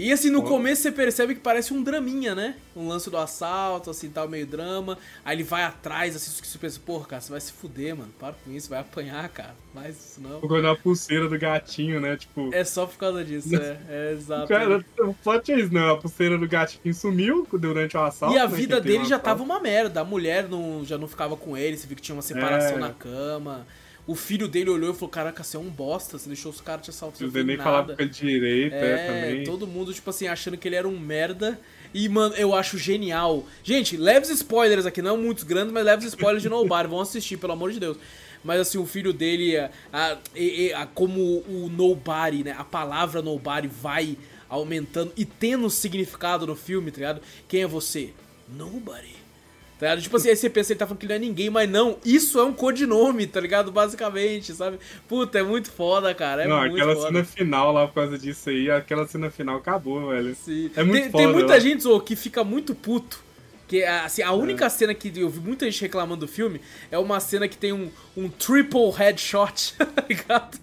E 0.00 0.12
assim, 0.12 0.30
no 0.30 0.44
começo 0.44 0.82
você 0.82 0.92
percebe 0.92 1.34
que 1.34 1.40
parece 1.40 1.74
um 1.74 1.82
draminha, 1.82 2.32
né? 2.32 2.54
Um 2.76 2.86
lance 2.86 3.10
do 3.10 3.16
assalto, 3.16 3.90
assim, 3.90 4.08
tal, 4.08 4.28
meio 4.28 4.46
drama. 4.46 4.96
Aí 5.24 5.34
ele 5.34 5.42
vai 5.42 5.64
atrás, 5.64 6.14
assim, 6.14 6.30
você 6.30 6.56
pensa, 6.56 6.78
porra, 6.86 7.04
cara, 7.06 7.20
você 7.20 7.32
vai 7.32 7.40
se 7.40 7.50
fuder, 7.52 7.96
mano. 7.96 8.12
Para 8.16 8.32
com 8.34 8.52
isso, 8.52 8.68
vai 8.68 8.78
apanhar, 8.78 9.28
cara. 9.30 9.56
Mas 9.74 9.96
isso 9.96 10.20
não. 10.20 10.40
Ficou 10.40 10.62
na 10.62 10.76
pulseira 10.76 11.28
do 11.28 11.36
gatinho, 11.36 12.00
né? 12.00 12.16
Tipo, 12.16 12.48
É 12.54 12.62
só 12.62 12.86
por 12.86 12.96
causa 12.96 13.24
disso, 13.24 13.56
é, 13.56 13.76
é 13.90 14.12
exato. 14.12 14.46
cara, 14.46 14.84
o 15.00 15.14
plot 15.14 15.50
é 15.50 15.58
isso, 15.58 15.74
né? 15.74 15.90
A 15.90 15.96
pulseira 15.96 16.38
do 16.38 16.46
gatinho 16.46 16.94
sumiu 16.94 17.44
durante 17.54 17.96
o 17.96 18.00
assalto. 18.00 18.36
E 18.36 18.38
a 18.38 18.46
né, 18.48 18.56
vida 18.56 18.76
teve 18.76 18.86
dele 18.88 18.98
já 19.04 19.16
assalto. 19.16 19.24
tava 19.24 19.42
uma 19.42 19.58
merda. 19.58 20.00
A 20.02 20.04
mulher 20.04 20.48
não, 20.48 20.84
já 20.84 20.96
não 20.96 21.08
ficava 21.08 21.36
com 21.36 21.56
ele, 21.56 21.76
você 21.76 21.88
viu 21.88 21.96
que 21.96 22.02
tinha 22.02 22.14
uma 22.14 22.22
separação 22.22 22.76
É. 22.76 22.78
na 22.78 22.90
cama. 22.90 23.66
O 24.08 24.14
filho 24.16 24.48
dele 24.48 24.70
olhou 24.70 24.90
e 24.90 24.94
falou: 24.94 25.08
Caraca, 25.10 25.44
você 25.44 25.56
é 25.56 25.60
um 25.60 25.68
bosta, 25.68 26.18
você 26.18 26.26
deixou 26.28 26.50
os 26.50 26.60
caras 26.60 26.84
te 26.84 26.90
assaltar. 26.90 27.20
Não 27.20 27.28
nem 27.44 27.56
com 27.58 27.62
ele 28.02 28.08
direito, 28.08 28.72
é, 28.74 28.90
É, 28.92 29.06
também. 29.06 29.44
todo 29.44 29.66
mundo, 29.66 29.92
tipo 29.94 30.08
assim, 30.10 30.26
achando 30.26 30.56
que 30.56 30.66
ele 30.66 30.76
era 30.76 30.88
um 30.88 30.98
merda. 30.98 31.60
E, 31.92 32.08
mano, 32.08 32.34
eu 32.34 32.54
acho 32.54 32.76
genial. 32.78 33.46
Gente, 33.62 33.96
leves 33.96 34.30
spoilers 34.30 34.86
aqui, 34.86 35.00
não 35.02 35.16
muitos 35.16 35.44
grandes, 35.44 35.72
mas 35.72 35.84
leves 35.84 36.06
spoilers 36.06 36.42
de 36.42 36.48
Nobody. 36.48 36.88
Vão 36.88 37.00
assistir, 37.00 37.36
pelo 37.36 37.52
amor 37.52 37.70
de 37.70 37.78
Deus. 37.78 37.96
Mas 38.42 38.60
assim, 38.60 38.78
o 38.78 38.86
filho 38.86 39.12
dele, 39.12 39.56
a, 39.58 39.70
a- 39.92 40.18
a- 40.76 40.86
como 40.86 41.20
o 41.46 41.68
Nobody, 41.70 42.44
né? 42.44 42.54
A 42.58 42.64
palavra 42.64 43.20
Nobody 43.20 43.68
vai 43.68 44.16
aumentando 44.48 45.12
e 45.16 45.24
tendo 45.26 45.68
significado 45.68 46.46
no 46.46 46.56
filme, 46.56 46.90
tá 46.90 46.96
ligado? 46.96 47.20
Quem 47.46 47.62
é 47.62 47.66
você? 47.66 48.14
Nobody. 48.48 49.17
Tá 49.78 49.86
ligado? 49.86 50.02
Tipo 50.02 50.16
assim, 50.16 50.28
aí 50.28 50.36
você 50.36 50.50
pensa, 50.50 50.72
ele 50.72 50.78
tá 50.78 50.86
falando 50.86 50.98
que 51.00 51.06
não 51.06 51.14
é 51.14 51.18
ninguém, 51.20 51.50
mas 51.50 51.70
não, 51.70 51.98
isso 52.04 52.38
é 52.38 52.42
um 52.44 52.52
codinome, 52.52 53.26
tá 53.28 53.40
ligado? 53.40 53.70
Basicamente, 53.70 54.52
sabe? 54.52 54.78
Puta, 55.06 55.38
é 55.38 55.42
muito 55.42 55.70
foda, 55.70 56.12
cara. 56.14 56.42
É 56.42 56.48
não, 56.48 56.60
aquela 56.60 56.94
foda. 56.96 57.06
cena 57.06 57.24
final 57.24 57.72
lá 57.72 57.86
por 57.86 57.94
causa 57.94 58.18
disso 58.18 58.50
aí, 58.50 58.68
aquela 58.70 59.06
cena 59.06 59.30
final 59.30 59.56
acabou, 59.56 60.08
velho. 60.08 60.34
Sim. 60.34 60.70
É 60.74 60.82
muito 60.82 61.02
tem, 61.02 61.10
foda, 61.12 61.24
tem 61.24 61.32
muita 61.32 61.54
ó. 61.54 61.58
gente 61.60 61.82
Zô, 61.84 62.00
que 62.00 62.16
fica 62.16 62.42
muito 62.42 62.74
puto. 62.74 63.26
Que 63.68 63.84
assim, 63.84 64.22
a 64.22 64.32
única 64.32 64.64
É. 64.64 64.68
cena 64.70 64.94
que 64.94 65.12
eu 65.14 65.28
vi 65.28 65.40
muita 65.40 65.66
gente 65.70 65.82
reclamando 65.82 66.24
do 66.24 66.32
filme 66.32 66.58
é 66.90 66.98
uma 66.98 67.20
cena 67.20 67.46
que 67.46 67.56
tem 67.56 67.70
um, 67.72 67.90
um 68.16 68.26
triple 68.28 68.90
headshot, 68.96 69.74
tá 69.76 70.04
ligado? 70.08 70.58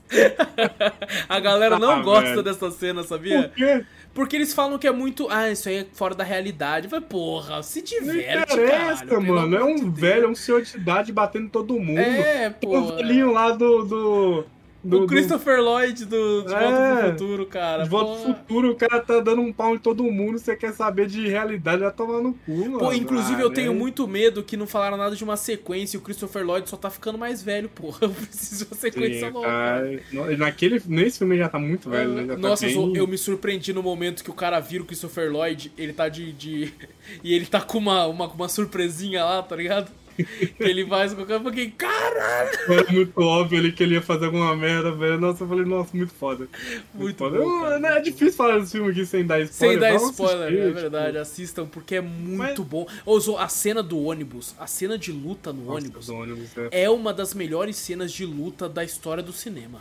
A 1.30 1.40
galera 1.40 1.78
não 1.80 1.92
Ah, 1.92 2.02
gosta 2.02 2.30
velho. 2.30 2.44
dessa 2.44 2.72
cena, 2.72 3.04
sabia? 3.04 3.44
Por 3.44 3.56
quê? 3.56 3.86
Porque 4.16 4.38
eles 4.38 4.54
falam 4.54 4.80
que 4.80 4.88
é 4.88 4.92
muito. 4.94 5.28
Ah, 5.30 5.52
isso 5.52 5.68
aí 5.68 5.80
é 5.80 5.86
fora 5.92 6.16
da 6.16 6.24
realidade. 6.24 6.88
Vai, 6.88 7.02
porra, 7.02 7.62
se 7.62 7.80
Não 7.80 7.86
diverte, 7.86 8.54
interessa, 8.54 9.06
caralho, 9.06 9.28
mano. 9.28 9.58
É 9.58 9.64
um 9.64 9.76
de 9.76 9.90
velho, 9.90 10.24
é 10.24 10.28
um 10.30 10.34
senhor 10.34 10.62
de 10.62 10.78
idade 10.78 11.12
batendo 11.12 11.50
todo 11.50 11.78
mundo. 11.78 12.00
É, 12.00 12.50
pô. 12.50 12.78
o 12.78 12.96
velhinho 12.96 13.34
lá 13.34 13.52
do. 13.52 13.84
do, 13.84 14.46
do 14.86 15.04
O 15.04 15.08
Christopher 15.08 15.60
Lloyd 15.62 16.06
do 16.06 16.44
De 16.44 16.50
Volta 16.50 16.66
É, 16.66 17.02
pro 17.02 17.12
Futuro, 17.12 17.46
cara. 17.48 17.84
De 17.84 17.90
volta 17.90 18.22
pro 18.22 18.34
futuro, 18.34 18.72
o 18.72 18.76
cara 18.76 19.00
tá 19.02 19.20
dando 19.20 19.42
um 19.42 19.52
pau 19.52 19.74
em 19.76 19.80
todo 19.80 20.04
mundo, 20.04 20.38
você 20.38 20.56
quer 20.56 20.74
saber 20.74 21.08
de 21.08 21.28
realidade, 21.28 21.82
vai 21.82 21.92
tomar 21.92 22.22
no 22.22 22.34
cu, 22.34 22.52
mano. 22.58 22.78
Pô, 22.80 22.94
inclusive 22.94 23.42
Ah, 23.42 23.46
eu 23.46 23.50
tenho 23.50 23.74
né? 23.74 23.80
muito 23.80 24.08
medo 24.08 24.44
que 24.44 24.56
não 24.56 24.68
falaram 24.68 24.96
nada 24.98 25.16
de 25.16 25.24
uma 25.24 25.36
sequência 25.36 25.98
e 25.98 26.00
o 26.00 26.02
Christopher 26.02 26.46
Lloyd 26.46 26.70
só 26.70 26.78
tá 26.78 26.90
ficando 26.90 27.18
mais 27.18 27.42
velho, 27.42 27.68
porra. 27.70 27.98
Eu 28.06 28.10
preciso 28.12 28.66
de 28.66 28.72
uma 28.72 28.80
sequência 28.80 29.28
Sim, 29.28 29.34
nova. 29.34 29.46
cara. 29.48 30.00
Naquele, 30.38 30.82
nesse 30.86 31.18
filme 31.18 31.36
ele 31.36 31.42
já 31.44 31.50
tá 31.50 31.58
muito 31.60 31.90
velho, 31.90 32.12
né? 32.14 32.26
Já 32.28 32.34
tá 32.36 32.40
Nossa, 32.40 32.66
bem- 32.66 32.76
eu, 32.76 32.96
eu 32.96 33.08
me 33.08 33.18
surpreendi 33.18 33.74
no 33.74 33.82
momento 33.82 34.24
que 34.24 34.30
o 34.30 34.34
cara 34.34 34.60
vira 34.60 34.84
o 34.84 34.86
Christopher 34.86 35.32
Lloyd, 35.32 35.72
ele 35.78 35.94
tá 35.94 36.08
de. 36.08 36.32
de- 36.32 36.74
e 37.24 37.34
ele 37.34 37.46
tá 37.46 37.62
com 37.62 37.78
uma, 37.80 38.06
uma, 38.06 38.28
uma 38.28 38.48
surpresinha 38.50 39.24
lá, 39.24 39.42
tá 39.42 39.56
ligado? 39.56 39.92
Que 40.16 40.56
ele 40.64 40.86
faz 40.86 41.14
com 41.14 41.22
o 41.22 41.26
cara, 41.26 41.42
eu 41.44 41.50
fiquei, 41.50 41.72
caralho! 41.72 42.50
Era 42.70 42.92
muito 42.92 43.20
óbvio 43.22 43.60
ali 43.60 43.72
que 43.72 43.84
ele 43.84 43.96
ia 43.96 44.02
fazer 44.02 44.26
alguma 44.26 44.56
merda, 44.56 44.92
velho. 44.92 45.20
Nossa, 45.20 45.44
eu 45.44 45.48
falei, 45.48 45.66
nossa, 45.66 45.96
muito 45.96 46.14
foda. 46.14 46.48
Muito 46.94 47.18
foda. 47.18 47.38
bom, 47.40 47.66
Eu- 47.68 47.80
né, 47.80 47.98
é 47.98 48.02
difícil 48.02 48.34
falar 48.34 48.60
desse 48.60 48.74
filme 48.74 48.92
aqui 48.92 49.06
sem 49.06 49.26
dar 49.26 49.40
spoiler. 49.42 49.80
Sem 49.80 49.80
dar 49.80 49.98
vamos 49.98 50.12
spoiler, 50.12 50.38
assistir, 50.48 50.60
é 50.62 50.68
tipo, 50.68 50.80
verdade, 50.80 51.18
assistam, 51.18 51.66
porque 51.66 51.96
é 51.96 52.02
muito 52.02 52.62
Mas- 52.62 52.70
bom. 52.70 52.88
Zô, 53.20 53.38
a 53.38 53.48
cena 53.48 53.82
do 53.82 54.00
ônibus, 54.00 54.56
a 54.60 54.68
cena 54.68 54.98
de 54.98 55.12
luta 55.12 55.52
no 55.52 55.62
nossa, 55.66 55.78
ônibus, 55.78 56.10
ônibus, 56.10 56.58
é. 56.72 56.84
é 56.84 56.90
uma 56.90 57.14
das 57.14 57.34
melhores 57.34 57.76
cenas 57.76 58.12
de 58.12 58.26
luta 58.26 58.70
da 58.70 58.84
história 58.84 59.24
do 59.24 59.34
cinema. 59.34 59.80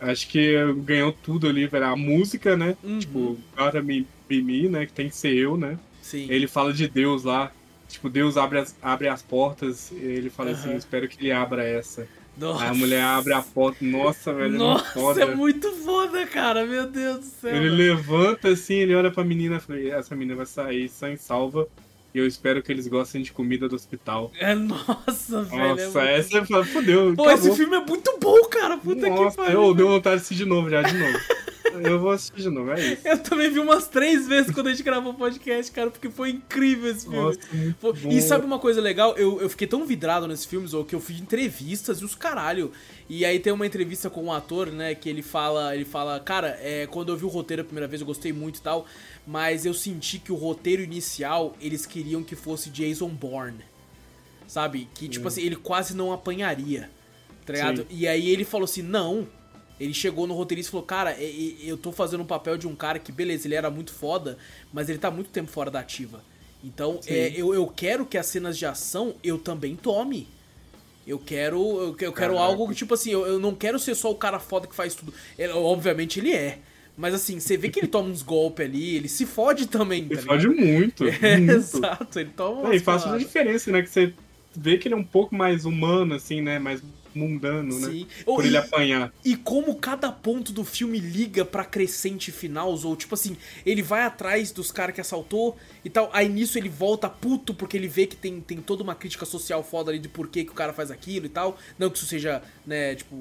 Acho 0.00 0.28
que 0.28 0.54
ganhou 0.78 1.12
tudo 1.12 1.46
ali, 1.46 1.66
velho. 1.66 1.84
A 1.84 1.94
música, 1.96 2.56
né? 2.56 2.74
Uhum. 2.82 2.98
Tipo, 2.98 3.38
Gotta 3.56 3.82
Me 3.82 4.06
Be 4.26 4.40
Me, 4.40 4.66
né? 4.68 4.86
Que 4.86 4.92
tem 4.92 5.08
que 5.10 5.14
ser 5.16 5.34
eu, 5.34 5.58
né? 5.58 5.78
Sim. 6.00 6.26
Ele 6.30 6.46
fala 6.46 6.72
de 6.72 6.88
Deus 6.88 7.24
lá. 7.24 7.52
Tipo, 7.90 8.08
Deus 8.08 8.36
abre 8.36 8.58
as, 8.58 8.74
abre 8.80 9.08
as 9.08 9.22
portas. 9.22 9.90
E 9.92 9.96
ele 9.96 10.30
fala 10.30 10.50
assim: 10.52 10.68
Aham. 10.70 10.76
espero 10.78 11.08
que 11.08 11.20
ele 11.20 11.32
abra 11.32 11.62
essa. 11.66 12.06
Nossa. 12.38 12.62
Aí 12.64 12.70
a 12.70 12.74
mulher 12.74 13.02
abre 13.02 13.32
a 13.34 13.42
porta. 13.42 13.84
Nossa, 13.84 14.32
velho. 14.32 14.56
Nossa, 14.56 14.82
é 14.82 14.86
muito 14.86 14.92
foda. 14.94 15.20
é 15.22 15.34
muito 15.34 15.72
foda, 15.72 16.26
cara. 16.26 16.64
Meu 16.64 16.86
Deus 16.86 17.18
do 17.18 17.24
céu. 17.26 17.50
Ele 17.54 17.68
velho. 17.70 17.74
levanta 17.74 18.48
assim, 18.48 18.74
ele 18.76 18.94
olha 18.94 19.10
pra 19.10 19.24
menina 19.24 19.56
e 19.56 19.60
fala: 19.60 19.78
essa 19.98 20.14
menina 20.16 20.36
vai 20.36 20.46
sair 20.46 20.88
sã 20.88 21.10
e 21.12 21.18
salva. 21.18 21.66
E 22.12 22.18
eu 22.18 22.26
espero 22.26 22.60
que 22.60 22.72
eles 22.72 22.88
gostem 22.88 23.22
de 23.22 23.30
comida 23.32 23.68
do 23.68 23.76
hospital. 23.76 24.32
É, 24.40 24.52
nossa, 24.54 25.42
velho. 25.44 25.62
é 25.62 25.68
Nossa, 25.68 25.84
muito- 25.84 25.98
essa 25.98 26.44
fala, 26.46 26.64
fodeu. 26.64 27.14
Pô, 27.14 27.22
acabou. 27.22 27.48
esse 27.48 27.56
filme 27.56 27.76
é 27.76 27.80
muito 27.80 28.18
bom, 28.20 28.42
cara. 28.48 28.76
Puta 28.78 29.08
Nossa, 29.08 29.30
que 29.36 29.36
pariu. 29.44 29.62
eu 29.64 29.74
deu 29.74 29.88
vontade 29.88 30.16
de 30.16 30.22
assistir 30.22 30.42
de 30.42 30.48
novo 30.48 30.68
já, 30.70 30.82
de 30.82 30.92
novo. 30.98 31.18
eu 31.82 31.98
vou 31.98 32.10
assistir 32.10 32.42
de 32.42 32.50
novo, 32.50 32.72
é 32.72 32.80
isso. 32.80 33.08
Eu 33.08 33.18
também 33.18 33.50
vi 33.50 33.58
umas 33.58 33.88
três 33.88 34.26
vezes 34.26 34.52
quando 34.52 34.68
a 34.68 34.70
gente 34.70 34.82
gravou 34.82 35.12
o 35.12 35.16
podcast, 35.16 35.70
cara, 35.72 35.90
porque 35.90 36.10
foi 36.10 36.30
incrível 36.30 36.90
esse 36.90 37.08
filme. 37.08 37.18
Nossa. 37.18 38.08
E 38.08 38.20
sabe 38.20 38.44
uma 38.44 38.58
coisa 38.58 38.80
legal? 38.80 39.16
Eu, 39.16 39.40
eu 39.40 39.48
fiquei 39.48 39.66
tão 39.66 39.84
vidrado 39.86 40.26
nesses 40.26 40.44
filmes, 40.44 40.74
ou 40.74 40.84
que 40.84 40.94
eu 40.94 41.00
fiz 41.00 41.20
entrevistas 41.20 41.98
e 41.98 42.04
os 42.04 42.14
caralho. 42.14 42.72
E 43.08 43.24
aí 43.24 43.38
tem 43.38 43.52
uma 43.52 43.66
entrevista 43.66 44.08
com 44.08 44.24
um 44.24 44.32
ator, 44.32 44.68
né, 44.70 44.94
que 44.94 45.08
ele 45.08 45.22
fala, 45.22 45.74
ele 45.74 45.84
fala, 45.84 46.20
cara, 46.20 46.58
é, 46.60 46.86
quando 46.86 47.10
eu 47.10 47.16
vi 47.16 47.24
o 47.24 47.28
roteiro 47.28 47.62
a 47.62 47.64
primeira 47.64 47.88
vez 47.88 48.00
eu 48.00 48.06
gostei 48.06 48.32
muito 48.32 48.58
e 48.58 48.62
tal, 48.62 48.86
mas 49.26 49.66
eu 49.66 49.74
senti 49.74 50.18
que 50.18 50.30
o 50.30 50.36
roteiro 50.36 50.82
inicial, 50.82 51.56
eles 51.60 51.86
queriam 51.86 52.22
que 52.22 52.36
fosse 52.36 52.70
Jason 52.70 53.08
Bourne. 53.08 53.64
Sabe? 54.46 54.88
Que, 54.94 55.08
tipo 55.08 55.28
assim, 55.28 55.42
ele 55.42 55.54
quase 55.56 55.94
não 55.94 56.12
apanharia. 56.12 56.90
Tá 57.46 57.52
ligado? 57.52 57.82
Sim. 57.82 57.86
E 57.90 58.08
aí 58.08 58.28
ele 58.28 58.44
falou 58.44 58.64
assim, 58.64 58.82
não. 58.82 59.26
Ele 59.80 59.94
chegou 59.94 60.26
no 60.26 60.34
roteirista 60.34 60.68
e 60.68 60.72
falou, 60.72 60.86
cara, 60.86 61.12
é- 61.12 61.24
é- 61.24 61.54
eu 61.64 61.76
tô 61.78 61.90
fazendo 61.90 62.22
um 62.22 62.26
papel 62.26 62.58
de 62.58 62.68
um 62.68 62.76
cara 62.76 62.98
que, 62.98 63.10
beleza, 63.10 63.48
ele 63.48 63.54
era 63.54 63.70
muito 63.70 63.92
foda, 63.92 64.36
mas 64.72 64.88
ele 64.90 64.98
tá 64.98 65.10
muito 65.10 65.30
tempo 65.30 65.50
fora 65.50 65.70
da 65.70 65.80
ativa. 65.80 66.22
Então, 66.62 67.00
é, 67.06 67.32
eu, 67.34 67.54
eu 67.54 67.66
quero 67.66 68.04
que 68.04 68.18
as 68.18 68.26
cenas 68.26 68.58
de 68.58 68.66
ação 68.66 69.14
eu 69.24 69.38
também 69.38 69.74
tome. 69.74 70.28
Eu 71.06 71.18
quero, 71.18 71.58
eu, 71.58 71.96
eu 71.98 72.12
quero 72.12 72.36
algo 72.38 72.68
que, 72.68 72.74
tipo 72.74 72.92
assim, 72.94 73.10
eu, 73.10 73.26
eu 73.26 73.38
não 73.40 73.54
quero 73.54 73.78
ser 73.78 73.94
só 73.94 74.10
o 74.10 74.14
cara 74.14 74.38
foda 74.38 74.66
que 74.66 74.74
faz 74.74 74.94
tudo. 74.94 75.12
Ele- 75.38 75.52
obviamente 75.52 76.20
ele 76.20 76.32
é. 76.34 76.58
Mas 76.96 77.14
assim, 77.14 77.40
você 77.40 77.56
vê 77.56 77.70
que 77.70 77.80
ele 77.80 77.86
toma 77.88 78.10
uns 78.10 78.20
golpes 78.22 78.66
ali, 78.66 78.96
ele 78.96 79.08
se 79.08 79.24
fode 79.24 79.66
também, 79.66 80.06
tá 80.10 80.14
Ele 80.14 80.22
fode 80.22 80.46
ligado? 80.46 80.66
muito. 80.66 81.04
É, 81.22 81.38
muito. 81.38 81.52
exato, 81.52 82.20
ele 82.20 82.30
toma 82.36 82.72
É, 82.72 82.76
e 82.76 82.78
faz 82.80 83.02
toda 83.04 83.14
a 83.16 83.18
diferença, 83.18 83.72
né? 83.72 83.80
Que 83.82 83.88
você 83.88 84.12
vê 84.54 84.76
que 84.76 84.86
ele 84.86 84.94
é 84.94 84.98
um 84.98 85.04
pouco 85.04 85.34
mais 85.34 85.64
humano, 85.64 86.14
assim, 86.14 86.42
né? 86.42 86.58
Mais 86.58 86.82
mundano, 87.14 87.78
né? 87.78 87.88
Sim. 87.88 88.06
Ou, 88.26 88.36
Por 88.36 88.44
e- 88.44 88.48
ele 88.48 88.56
apanhar. 88.56 89.12
E 89.24 89.36
como 89.36 89.74
cada 89.76 90.10
ponto 90.12 90.52
do 90.52 90.64
filme 90.64 90.98
liga 90.98 91.44
pra 91.44 91.64
crescente 91.64 92.30
final, 92.30 92.70
ou 92.84 92.96
tipo 92.96 93.14
assim, 93.14 93.36
ele 93.64 93.82
vai 93.82 94.02
atrás 94.02 94.52
dos 94.52 94.70
caras 94.70 94.94
que 94.94 95.00
assaltou 95.00 95.56
e 95.84 95.90
tal, 95.90 96.10
aí 96.12 96.28
nisso 96.28 96.58
ele 96.58 96.68
volta 96.68 97.08
puto 97.08 97.52
porque 97.54 97.76
ele 97.76 97.88
vê 97.88 98.06
que 98.06 98.16
tem, 98.16 98.40
tem 98.40 98.58
toda 98.58 98.82
uma 98.82 98.94
crítica 98.94 99.24
social 99.24 99.62
foda 99.62 99.90
ali 99.90 99.98
de 99.98 100.08
por 100.08 100.28
que, 100.28 100.44
que 100.44 100.50
o 100.50 100.54
cara 100.54 100.72
faz 100.72 100.90
aquilo 100.90 101.26
e 101.26 101.28
tal. 101.30 101.58
Não 101.78 101.90
que 101.90 101.96
isso 101.98 102.06
seja, 102.06 102.42
né, 102.66 102.94
tipo, 102.94 103.16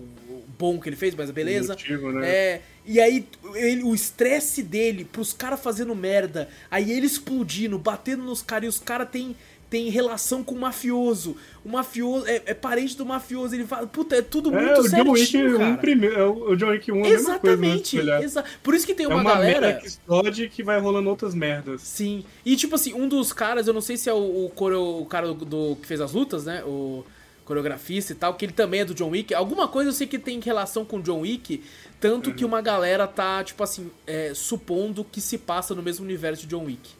bom 0.57 0.79
que 0.79 0.89
ele 0.89 0.95
fez, 0.95 1.15
mas 1.15 1.31
beleza. 1.31 1.73
Motivo, 1.73 2.11
né? 2.11 2.27
É, 2.29 2.61
e 2.85 2.99
aí 2.99 3.25
ele- 3.55 3.83
o 3.83 3.93
estresse 3.93 4.63
dele 4.63 5.05
pros 5.05 5.33
caras 5.33 5.59
fazendo 5.59 5.95
merda, 5.95 6.49
aí 6.69 6.91
ele 6.91 7.05
explodindo, 7.05 7.77
batendo 7.77 8.23
nos 8.23 8.41
caras 8.41 8.65
e 8.65 8.69
os 8.69 8.79
caras 8.79 9.09
tem, 9.09 9.35
tem 9.69 9.89
relação 9.89 10.43
com 10.43 10.55
o 10.55 10.59
mafioso. 10.59 11.37
O 11.63 11.69
mafioso 11.69 12.25
é, 12.25 12.41
é 12.47 12.53
parente 12.55 12.97
do 12.97 13.05
mafioso, 13.05 13.53
ele 13.53 13.65
fala, 13.67 13.85
puta, 13.85 14.15
é 14.15 14.21
tudo 14.21 14.51
É, 14.55 14.61
muito 14.65 14.81
o 14.81 14.89
John 14.89 15.11
Wick 15.11 15.27
certinho, 15.27 15.55
1 15.55 15.57
cara. 15.59 15.77
primeiro. 15.77 16.15
é 16.19 16.25
O 16.25 16.55
John 16.55 16.69
Wick 16.69 16.91
1 16.91 16.95
é 16.95 16.99
mesma 17.01 17.09
coisa, 17.11 17.57
né? 17.57 17.67
Exatamente. 17.67 17.95
espelhado. 17.97 18.23
exa 18.23 18.43
Por 18.63 18.73
isso 18.73 18.85
que 18.87 18.95
tem 18.95 19.05
É 19.05 19.09
uma, 19.09 19.17
uma 19.21 19.33
galera. 19.33 19.73
que 19.75 19.85
explode 19.87 20.49
que 20.49 20.63
vai 20.63 20.79
rolando 20.79 21.09
outras 21.09 21.35
merdas. 21.35 21.81
Sim. 21.83 22.23
E 22.45 22.55
tipo 22.55 22.73
assim, 22.75 22.93
um 22.93 23.07
dos 23.07 23.31
caras, 23.31 23.67
eu 23.67 23.73
não 23.73 23.81
sei 23.81 23.95
se 23.97 24.09
é 24.09 24.13
o, 24.13 24.45
o, 24.45 24.49
coreo- 24.55 25.01
o 25.01 25.05
cara 25.05 25.27
do, 25.33 25.45
do- 25.45 25.75
que 25.75 25.85
fez 25.87 26.01
as 26.01 26.13
lutas, 26.13 26.45
né? 26.45 26.63
O 26.65 27.05
coreografista 27.45 28.11
e 28.11 28.15
tal, 28.15 28.33
que 28.35 28.45
ele 28.45 28.53
também 28.53 28.81
é 28.81 28.85
do 28.85 28.93
John 28.93 29.09
Wick. 29.09 29.33
Alguma 29.33 29.67
coisa 29.67 29.89
eu 29.89 29.93
sei 29.93 30.05
que 30.07 30.19
tem 30.19 30.39
relação 30.39 30.85
com 30.85 30.97
o 30.97 31.01
John 31.01 31.21
Wick, 31.21 31.63
tanto 31.99 32.29
Uhum. 32.29 32.35
que 32.35 32.45
uma 32.45 32.61
galera 32.61 33.07
tá, 33.07 33.43
tipo 33.43 33.63
assim, 33.63 33.89
é, 34.05 34.33
supondo 34.35 35.03
que 35.03 35.19
se 35.19 35.37
passa 35.37 35.73
no 35.73 35.81
mesmo 35.81 36.05
universo 36.05 36.43
de 36.43 36.47
John 36.47 36.65
Wick. 36.65 36.91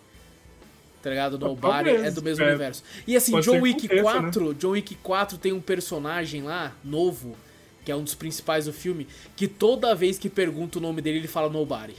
Tá 1.02 1.10
ligado? 1.10 1.40
Nobody 1.40 1.90
Talvez, 1.92 2.04
é 2.04 2.12
do 2.12 2.22
mesmo 2.22 2.44
é. 2.44 2.50
universo. 2.50 2.84
E 3.08 3.16
assim, 3.16 3.32
Pode 3.32 3.46
John 3.46 3.62
Wick 3.62 3.86
aconteça, 3.86 4.04
4, 4.04 4.54
John 4.56 4.70
Wick 4.72 4.96
4 4.96 5.38
tem 5.38 5.54
um 5.54 5.62
personagem 5.62 6.44
lá, 6.44 6.74
novo, 6.84 7.38
que 7.86 7.92
é 7.92 7.96
um 7.96 8.04
dos 8.04 8.16
principais 8.16 8.66
do 8.66 8.74
filme, 8.74 9.08
que 9.36 9.48
toda 9.48 9.96
vez 9.96 10.20
que 10.20 10.30
pergunta 10.30 10.78
o 10.78 10.82
nome 10.82 11.02
dele, 11.02 11.20
ele 11.20 11.28
fala 11.28 11.50
Nobody. 11.50 11.96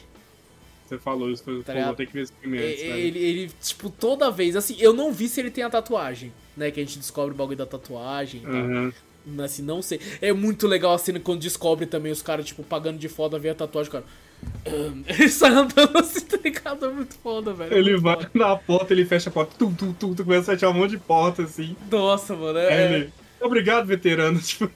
Você 0.86 0.98
falou 0.98 1.30
isso, 1.30 1.48
eu 1.48 1.62
Tá 1.62 1.72
pô, 1.72 1.84
vou 1.84 1.94
ter 1.94 2.07
que 2.07 2.12
ver 2.12 2.22
esse 2.22 2.32
filme 2.32 2.59
antes, 2.59 2.80
ele, 2.80 3.18
ele, 3.18 3.51
tipo, 3.62 3.88
toda 3.90 4.28
vez, 4.28 4.57
assim, 4.57 4.76
eu 4.80 4.92
não 4.92 5.12
vi 5.12 5.28
se 5.28 5.40
ele 5.40 5.51
tem 5.51 5.62
a 5.62 5.70
tatuagem, 5.70 6.32
né? 6.57 6.70
Que 6.72 6.80
a 6.80 6.84
gente 6.84 6.98
descobre 6.98 7.32
o 7.32 7.36
bagulho 7.36 7.57
da 7.57 7.64
tatuagem 7.64 8.42
e 8.42 8.44
tal. 8.44 8.92
Assim, 9.45 9.62
não 9.62 9.83
sei. 9.83 10.01
É 10.21 10.33
muito 10.33 10.66
legal 10.66 10.93
a 10.95 10.99
cena 10.99 11.21
quando 11.21 11.41
descobre 11.41 11.87
também 11.87 12.11
os 12.12 12.23
caras, 12.23 12.47
tipo, 12.47 12.62
pagando 12.62 12.99
de 12.99 13.09
foda, 13.09 13.39
ver 13.39 13.51
a 13.51 13.55
tatuagem, 13.55 13.93
cara. 13.93 14.05
Ele 15.07 15.29
sai 15.29 15.51
andando 15.51 15.99
assim, 15.99 16.21
tá 16.21 16.39
ligado? 16.43 16.87
É 16.87 16.89
muito 16.91 17.14
foda, 17.16 17.53
velho. 17.53 17.75
é 17.75 17.79
Ele 17.79 17.97
vai 17.99 18.14
foda. 18.16 18.31
na 18.33 18.57
porta, 18.57 18.93
ele 18.95 19.05
fecha 19.05 19.29
a 19.29 19.33
porta, 19.33 19.55
tum, 19.59 19.73
tum, 19.75 19.93
tum, 19.93 20.14
tum, 20.14 20.25
começa 20.25 20.51
a 20.53 20.55
fechar 20.55 20.71
um 20.71 20.75
monte 20.75 20.93
de 20.93 20.99
porta, 20.99 21.43
assim. 21.43 21.77
Nossa, 21.91 22.35
mano. 22.35 22.59
Aí 22.59 22.64
É, 22.66 22.93
ele, 22.95 23.12
Obrigado, 23.41 23.87
veterano. 23.87 24.39
Tipo, 24.41 24.71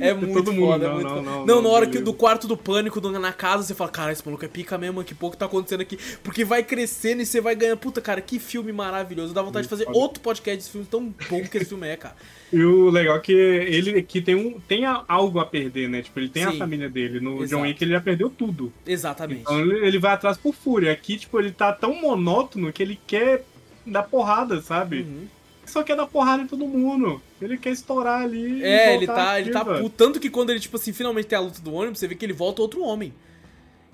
é 0.00 0.14
muito 0.14 0.32
todo 0.34 0.52
mundo, 0.52 0.66
foda. 0.72 0.84
é 0.84 0.88
não, 0.88 0.94
muito 0.94 1.08
não, 1.08 1.16
foda. 1.16 1.30
não, 1.30 1.46
Não, 1.46 1.62
na 1.62 1.68
hora 1.68 1.86
que 1.86 1.98
do 1.98 2.12
quarto 2.14 2.46
do 2.48 2.56
pânico 2.56 3.00
do- 3.00 3.10
na 3.18 3.32
casa, 3.32 3.62
você 3.62 3.74
fala, 3.74 3.90
cara, 3.90 4.12
esse 4.12 4.24
maluco 4.24 4.44
é 4.44 4.48
pica 4.48 4.76
mesmo, 4.78 5.02
que 5.04 5.14
pouco 5.14 5.36
tá 5.36 5.46
acontecendo 5.46 5.80
aqui. 5.82 5.98
Porque 6.22 6.44
vai 6.44 6.62
crescendo 6.62 7.22
e 7.22 7.26
você 7.26 7.40
vai 7.40 7.54
ganhando. 7.54 7.78
Puta, 7.78 8.00
cara, 8.00 8.20
que 8.20 8.38
filme 8.38 8.72
maravilhoso. 8.72 9.32
Dá 9.34 9.42
vontade 9.42 9.64
de 9.64 9.70
fazer 9.70 9.84
foda. 9.84 9.98
outro 9.98 10.20
podcast 10.22 10.56
desse 10.58 10.70
filme 10.70 10.86
tão 10.90 11.14
bom 11.28 11.42
que 11.44 11.56
esse 11.58 11.66
filme 11.66 11.86
é, 11.86 11.96
cara. 11.96 12.16
E 12.52 12.64
o 12.64 12.90
legal 12.90 13.16
é 13.16 13.20
que 13.20 13.30
ele 13.32 13.96
aqui 13.96 14.20
tem, 14.20 14.34
um, 14.34 14.58
tem 14.58 14.84
algo 14.84 15.38
a 15.38 15.46
perder, 15.46 15.88
né? 15.88 16.02
Tipo, 16.02 16.18
ele 16.18 16.28
tem 16.28 16.42
Sim. 16.42 16.48
a 16.48 16.52
família 16.58 16.90
dele. 16.90 17.20
No 17.20 17.44
Exato. 17.44 17.48
John 17.48 17.62
Wick 17.62 17.84
ele 17.84 17.92
já 17.92 18.00
perdeu 18.00 18.28
tudo. 18.28 18.72
Exatamente. 18.84 19.42
Então 19.42 19.60
ele, 19.60 19.86
ele 19.86 19.98
vai 20.00 20.14
atrás 20.14 20.36
por 20.36 20.52
fúria. 20.52 20.90
Aqui, 20.90 21.16
tipo, 21.16 21.38
ele 21.38 21.52
tá 21.52 21.72
tão 21.72 21.94
monótono 22.00 22.72
que 22.72 22.82
ele 22.82 22.98
quer 23.06 23.44
dar 23.86 24.02
porrada, 24.02 24.60
sabe? 24.60 25.02
Uhum. 25.02 25.26
Só 25.70 25.82
quer 25.82 25.96
dar 25.96 26.06
porrada 26.06 26.42
em 26.42 26.46
todo 26.46 26.66
mundo. 26.66 27.22
Ele 27.40 27.56
quer 27.56 27.70
estourar 27.70 28.22
ali. 28.22 28.62
É, 28.62 28.94
ele 28.94 29.06
tá, 29.06 29.40
ele 29.40 29.50
tá 29.50 29.64
puto. 29.64 29.90
Tanto 29.90 30.18
que 30.20 30.28
quando 30.28 30.50
ele, 30.50 30.60
tipo 30.60 30.76
assim, 30.76 30.92
finalmente 30.92 31.26
tem 31.26 31.38
a 31.38 31.40
luta 31.40 31.60
do 31.60 31.72
ônibus, 31.72 31.98
você 31.98 32.08
vê 32.08 32.14
que 32.14 32.24
ele 32.24 32.32
volta 32.32 32.60
outro 32.60 32.82
homem. 32.82 33.12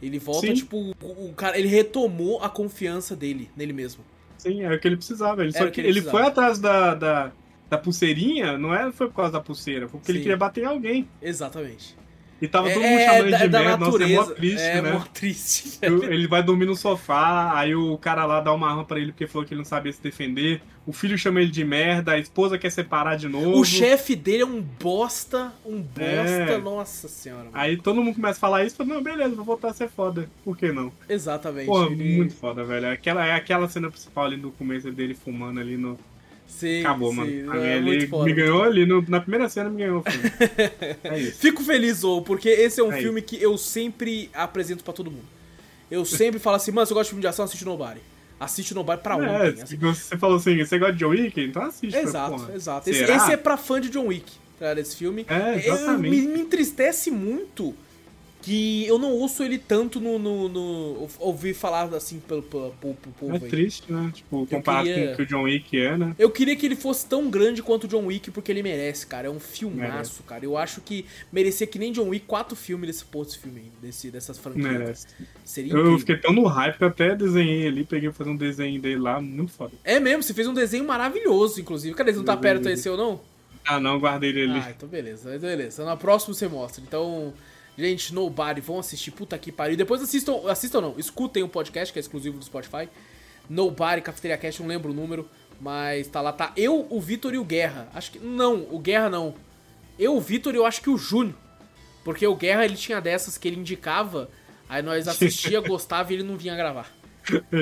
Ele 0.02 0.18
volta, 0.18 0.46
Sim. 0.46 0.54
tipo, 0.54 0.76
o, 0.76 1.28
o 1.28 1.32
cara, 1.34 1.58
ele 1.58 1.68
retomou 1.68 2.42
a 2.42 2.48
confiança 2.48 3.16
dele, 3.16 3.50
nele 3.56 3.72
mesmo. 3.72 4.04
Sim, 4.36 4.62
era 4.62 4.74
o 4.74 4.78
que 4.78 4.86
ele 4.86 4.96
precisava. 4.96 5.42
Ele, 5.42 5.52
Era 5.54 5.64
só 5.64 5.70
que 5.70 5.72
que 5.72 5.80
ele 5.80 5.98
ele 5.98 6.02
foi 6.02 6.22
atrás 6.22 6.58
da, 6.58 6.94
da, 6.94 7.32
da 7.68 7.78
pulseirinha, 7.78 8.58
não 8.58 8.74
é, 8.74 8.92
foi 8.92 9.08
por 9.08 9.16
causa 9.16 9.32
da 9.32 9.40
pulseira, 9.40 9.88
foi 9.88 9.98
porque 9.98 10.12
Sim. 10.12 10.18
ele 10.18 10.22
queria 10.22 10.36
bater 10.36 10.64
em 10.64 10.66
alguém. 10.66 11.08
Exatamente. 11.20 11.95
E 12.40 12.46
tava 12.46 12.68
todo 12.68 12.82
mundo 12.82 12.86
é, 12.98 13.04
chamando 13.06 13.22
ele 13.22 13.30
da, 13.30 13.38
de 13.38 13.48
da 13.48 13.58
merda, 13.60 13.76
nossa, 13.78 14.04
é 14.04 14.08
mó 14.14 14.24
triste, 14.24 14.60
é 14.62 14.82
né? 14.82 14.92
mó 14.92 14.98
triste. 15.12 15.78
Ele 15.80 16.26
vai 16.26 16.42
dormir 16.42 16.66
no 16.66 16.76
sofá, 16.76 17.58
aí 17.58 17.74
o 17.74 17.96
cara 17.96 18.26
lá 18.26 18.40
dá 18.40 18.52
uma 18.52 18.68
arma 18.68 18.84
pra 18.84 18.98
ele 19.00 19.12
porque 19.12 19.26
falou 19.26 19.46
que 19.46 19.54
ele 19.54 19.58
não 19.60 19.64
sabia 19.64 19.90
se 19.92 20.02
defender. 20.02 20.60
O 20.86 20.92
filho 20.92 21.16
chama 21.18 21.40
ele 21.40 21.50
de 21.50 21.64
merda, 21.64 22.12
a 22.12 22.18
esposa 22.18 22.58
quer 22.58 22.70
separar 22.70 23.16
de 23.16 23.26
novo. 23.26 23.58
O 23.58 23.64
chefe 23.64 24.14
dele 24.14 24.42
é 24.42 24.46
um 24.46 24.60
bosta, 24.60 25.50
um 25.64 25.80
bosta, 25.80 26.04
É. 26.04 26.58
nossa 26.58 27.08
senhora. 27.08 27.44
mano. 27.44 27.50
Aí 27.54 27.76
todo 27.76 28.02
mundo 28.02 28.14
começa 28.14 28.36
a 28.38 28.40
falar 28.40 28.64
isso, 28.64 28.76
fala, 28.76 28.94
não, 28.94 29.02
beleza, 29.02 29.34
vou 29.34 29.44
voltar 29.44 29.68
a 29.70 29.72
ser 29.74 29.88
foda. 29.88 30.28
Por 30.44 30.56
que 30.56 30.70
não? 30.70 30.92
Exatamente. 31.08 31.66
Pô, 31.66 31.86
ele- 31.86 32.16
muito 32.16 32.34
foda, 32.34 32.62
velho. 32.62 32.88
Aquela, 32.90 33.26
é 33.26 33.32
aquela 33.32 33.68
cena 33.68 33.90
principal 33.90 34.26
ali 34.26 34.36
no 34.36 34.52
começo 34.52 34.92
dele 34.92 35.14
fumando 35.14 35.58
ali 35.58 35.76
no. 35.76 35.98
Sim, 36.46 36.80
Acabou, 36.80 37.10
sim, 37.10 37.16
mano. 37.16 37.50
Pra 37.50 37.56
é 37.58 37.60
mim, 37.62 37.68
ele 37.68 37.80
muito 37.98 38.08
foda, 38.08 38.24
me 38.24 38.32
ganhou 38.32 38.62
ali, 38.62 38.86
no- 38.86 39.04
na 39.08 39.20
primeira 39.20 39.48
cena 39.48 39.68
me 39.68 39.78
ganhou 39.78 39.98
o 40.06 40.10
filme. 40.10 40.30
é 41.04 41.18
isso. 41.18 41.38
Fico 41.38 41.62
feliz, 41.62 42.02
ou 42.04 42.22
porque 42.22 42.48
esse 42.48 42.80
é 42.80 42.84
um 42.84 42.92
É 42.92 42.98
filme 43.00 43.20
que 43.20 43.40
eu 43.42 43.58
sempre 43.58 44.30
apresento 44.32 44.82
pra 44.82 44.92
todo 44.92 45.10
mundo. 45.10 45.24
Eu 45.90 46.04
sempre 46.04 46.40
falo 46.40 46.56
assim, 46.56 46.70
mano, 46.72 46.86
você 46.86 46.94
gosta 46.94 47.04
de 47.04 47.10
filme 47.10 47.20
de 47.20 47.26
ação, 47.28 47.44
assiste 47.44 47.64
Nobody. 47.64 48.00
Assiste 48.40 48.74
Nobody 48.74 49.02
pra 49.02 49.14
É, 49.14 49.48
ontem. 49.50 49.62
assim. 49.62 49.76
você 49.76 50.16
falou 50.18 50.36
assim, 50.36 50.56
você 50.64 50.78
gosta 50.78 50.92
de 50.94 50.98
John 50.98 51.08
Wick? 51.10 51.40
Então 51.40 51.62
assiste. 51.62 51.96
Exato, 51.96 52.50
exato. 52.54 52.90
Esse, 52.90 53.02
esse 53.04 53.32
é 53.32 53.36
pra 53.36 53.56
fã 53.56 53.80
de 53.80 53.88
John 53.88 54.06
Wick, 54.06 54.30
cara, 54.58 54.80
esse 54.80 54.96
filme. 54.96 55.24
É, 55.28 55.54
Eu- 55.54 55.74
exatamente. 55.74 56.10
me, 56.26 56.26
me 56.28 56.40
entristece 56.40 57.10
muito 57.10 57.74
que 58.46 58.86
eu 58.86 58.96
não 58.96 59.10
ouço 59.10 59.42
ele 59.42 59.58
tanto 59.58 59.98
no. 60.00 60.20
no, 60.20 60.48
no- 60.48 61.08
ouvir 61.18 61.52
falar 61.52 61.92
assim 61.94 62.20
pelo, 62.20 62.42
pelo, 62.44 62.70
pelo, 62.80 62.94
povo 62.94 63.32
É 63.32 63.38
aí. 63.42 63.48
triste, 63.50 63.92
né? 63.92 64.12
Tipo, 64.14 64.46
comparado 64.46 64.86
queria- 64.86 65.06
com 65.08 65.12
o 65.12 65.16
que 65.16 65.22
o 65.22 65.26
John 65.26 65.42
Wick 65.42 65.76
é, 65.80 65.98
né? 65.98 66.14
Eu 66.16 66.30
queria 66.30 66.54
que 66.54 66.64
ele 66.64 66.76
fosse 66.76 67.04
tão 67.06 67.28
grande 67.28 67.60
quanto 67.60 67.84
o 67.84 67.88
John 67.88 68.06
Wick, 68.06 68.30
porque 68.30 68.52
ele 68.52 68.62
merece, 68.62 69.04
cara. 69.04 69.26
É 69.26 69.30
um 69.30 69.40
filmaço, 69.40 69.90
Merece. 69.92 70.22
cara. 70.22 70.44
Eu 70.44 70.56
acho 70.56 70.80
que 70.80 71.04
merecia 71.32 71.66
que 71.66 71.76
nem 71.76 71.90
John 71.90 72.08
Wick 72.08 72.24
quatro 72.24 72.54
filmes 72.54 72.86
desse 72.86 73.04
pô, 73.04 73.24
desse 73.24 73.38
filme 73.38 73.62
aí, 73.62 73.72
desse, 73.82 74.12
dessas 74.12 74.38
franquias. 74.38 74.64
Merece. 74.72 75.06
Seria 75.44 75.72
Eu 75.72 75.78
incrível. 75.80 75.98
fiquei 75.98 76.16
tão 76.18 76.32
no 76.32 76.44
hype 76.46 76.78
que 76.78 76.84
eu 76.84 76.88
até 76.88 77.16
desenhei 77.16 77.66
ali, 77.66 77.84
peguei 77.84 78.08
pra 78.10 78.16
fazer 78.18 78.30
um 78.30 78.36
desenho 78.36 78.80
dele 78.80 79.00
lá, 79.00 79.20
muito 79.20 79.50
foda. 79.50 79.72
É 79.82 79.98
mesmo, 79.98 80.22
você 80.22 80.32
fez 80.32 80.46
um 80.46 80.54
desenho 80.54 80.84
maravilhoso, 80.86 81.60
inclusive. 81.60 81.96
Cadê? 81.96 82.12
Você 82.12 82.18
não 82.18 82.24
tá 82.24 82.36
perto 82.36 82.68
esse 82.68 82.88
ou 82.88 82.96
não? 82.96 83.20
Ah, 83.64 83.80
não, 83.80 83.98
guardei 83.98 84.30
ele 84.30 84.42
ali. 84.44 84.60
Ah, 84.64 84.70
então 84.70 84.88
beleza, 84.88 85.36
beleza. 85.36 85.84
Na 85.84 85.96
próxima 85.96 86.32
você 86.32 86.46
mostra. 86.46 86.80
Então, 86.86 87.34
gente, 87.76 88.14
Nobody, 88.14 88.60
vão 88.60 88.78
assistir, 88.78 89.10
puta 89.10 89.36
que 89.38 89.52
pariu. 89.52 89.76
Depois 89.76 90.02
assistam, 90.02 90.48
assistam 90.48 90.80
não, 90.80 90.94
escutem 90.96 91.42
o 91.42 91.48
podcast, 91.48 91.92
que 91.92 91.98
é 91.98 92.00
exclusivo 92.00 92.38
do 92.38 92.44
Spotify. 92.44 92.88
Nobody, 93.48 94.02
Cafeteria 94.02 94.36
Cast, 94.36 94.60
não 94.60 94.68
lembro 94.68 94.90
o 94.90 94.94
número, 94.94 95.28
mas 95.60 96.08
tá 96.08 96.20
lá, 96.20 96.32
tá 96.32 96.52
eu, 96.56 96.86
o 96.90 97.00
Vitor 97.00 97.34
e 97.34 97.38
o 97.38 97.44
Guerra. 97.44 97.88
Acho 97.94 98.12
que, 98.12 98.18
não, 98.18 98.66
o 98.70 98.78
Guerra 98.78 99.08
não. 99.08 99.34
Eu, 99.98 100.16
o 100.16 100.20
Vitor 100.20 100.54
e 100.54 100.58
eu 100.58 100.66
acho 100.66 100.80
que 100.80 100.90
o 100.90 100.96
Júnior. 100.96 101.36
Porque 102.04 102.26
o 102.26 102.36
Guerra, 102.36 102.64
ele 102.64 102.76
tinha 102.76 103.00
dessas 103.00 103.36
que 103.36 103.48
ele 103.48 103.58
indicava, 103.58 104.30
aí 104.68 104.82
nós 104.82 105.06
assistia, 105.08 105.60
gostava 105.60 106.12
e 106.12 106.16
ele 106.16 106.22
não 106.22 106.36
vinha 106.36 106.54
gravar. 106.56 106.90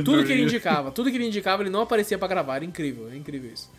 Tudo 0.04 0.24
que 0.24 0.32
ele 0.32 0.42
indicava, 0.42 0.90
tudo 0.90 1.10
que 1.10 1.16
ele 1.16 1.26
indicava, 1.26 1.62
ele 1.62 1.70
não 1.70 1.80
aparecia 1.80 2.18
pra 2.18 2.28
gravar. 2.28 2.56
Era 2.56 2.64
incrível, 2.64 3.10
é 3.10 3.16
incrível 3.16 3.50
isso. 3.52 3.70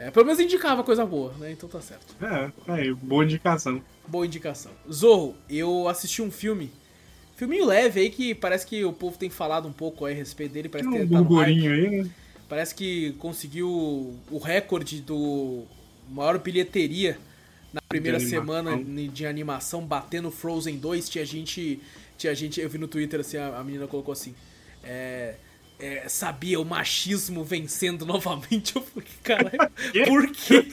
É, 0.00 0.10
pelo 0.10 0.24
menos 0.24 0.40
indicava 0.40 0.82
coisa 0.82 1.04
boa, 1.04 1.34
né? 1.38 1.52
Então 1.52 1.68
tá 1.68 1.78
certo. 1.78 2.16
É, 2.24 2.50
aí, 2.72 2.94
boa 2.94 3.22
indicação. 3.22 3.82
Boa 4.08 4.24
indicação. 4.24 4.72
Zorro, 4.90 5.36
eu 5.46 5.86
assisti 5.88 6.22
um 6.22 6.30
filme. 6.30 6.72
Filminho 7.36 7.66
leve 7.66 8.00
aí 8.00 8.08
que 8.08 8.34
parece 8.34 8.66
que 8.66 8.82
o 8.82 8.94
povo 8.94 9.18
tem 9.18 9.28
falado 9.28 9.68
um 9.68 9.72
pouco 9.72 10.06
aí 10.06 10.14
a 10.14 10.16
respeito 10.16 10.54
dele. 10.54 10.70
Parece 10.70 10.88
Tem 10.88 11.02
um 11.02 11.06
tá 11.06 11.18
burburinho 11.18 11.70
aí, 11.70 12.02
né? 12.02 12.10
Parece 12.48 12.74
que 12.74 13.12
conseguiu 13.18 13.68
o 14.30 14.38
recorde 14.38 15.02
do 15.02 15.64
maior 16.08 16.38
bilheteria 16.38 17.18
na 17.70 17.82
primeira 17.86 18.18
De 18.18 18.24
semana 18.24 18.82
de 18.82 19.26
animação, 19.26 19.84
batendo 19.84 20.30
Frozen 20.30 20.78
2. 20.78 21.10
Tinha 21.10 21.26
gente. 21.26 21.78
Tinha 22.16 22.34
gente. 22.34 22.58
Eu 22.58 22.70
vi 22.70 22.78
no 22.78 22.88
Twitter 22.88 23.20
assim, 23.20 23.36
a, 23.36 23.58
a 23.58 23.62
menina 23.62 23.86
colocou 23.86 24.12
assim. 24.12 24.34
É. 24.82 25.34
é, 25.80 26.08
sabia 26.08 26.60
o 26.60 26.64
machismo 26.64 27.42
vencendo 27.44 28.04
novamente. 28.06 28.74
Eu 28.76 28.82
falei, 28.82 29.08
caralho, 29.22 29.70
por 30.06 30.26
quê? 30.30 30.66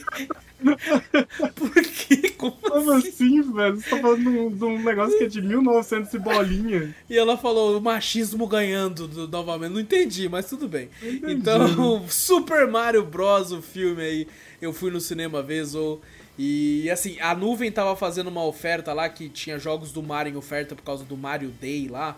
Por 1.54 1.72
quê? 1.84 2.30
Como 2.36 2.52
Como 2.52 2.90
assim? 2.92 3.08
assim, 3.08 3.52
velho? 3.52 3.76
Você 3.76 3.90
tá 3.90 3.98
falando 3.98 4.22
de 4.22 4.28
um, 4.28 4.50
de 4.50 4.64
um 4.64 4.82
negócio 4.82 5.16
que 5.16 5.24
é 5.24 5.28
de 5.28 5.40
1900 5.40 6.12
e 6.14 6.18
bolinha. 6.18 6.94
E 7.08 7.16
ela 7.16 7.36
falou 7.36 7.78
o 7.78 7.80
machismo 7.80 8.44
ganhando 8.46 9.06
do- 9.06 9.28
novamente. 9.28 9.72
Não 9.72 9.80
entendi, 9.80 10.28
mas 10.28 10.46
tudo 10.48 10.66
bem. 10.68 10.88
Entendi. 11.00 11.32
Então, 11.32 12.04
Super 12.10 12.66
Mario 12.66 13.04
Bros. 13.04 13.52
o 13.52 13.62
filme 13.62 14.02
aí, 14.02 14.28
eu 14.60 14.72
fui 14.72 14.90
no 14.90 15.00
cinema 15.00 15.42
vez 15.42 15.74
ou 15.74 16.00
e 16.40 16.88
assim, 16.90 17.18
a 17.20 17.34
nuvem 17.34 17.70
tava 17.70 17.96
fazendo 17.96 18.28
uma 18.28 18.44
oferta 18.44 18.92
lá 18.92 19.08
que 19.08 19.28
tinha 19.28 19.58
jogos 19.58 19.90
do 19.90 20.02
Mario 20.02 20.34
em 20.34 20.36
oferta 20.36 20.74
por 20.76 20.82
causa 20.82 21.04
do 21.04 21.16
Mario 21.16 21.50
Day 21.60 21.88
lá. 21.88 22.16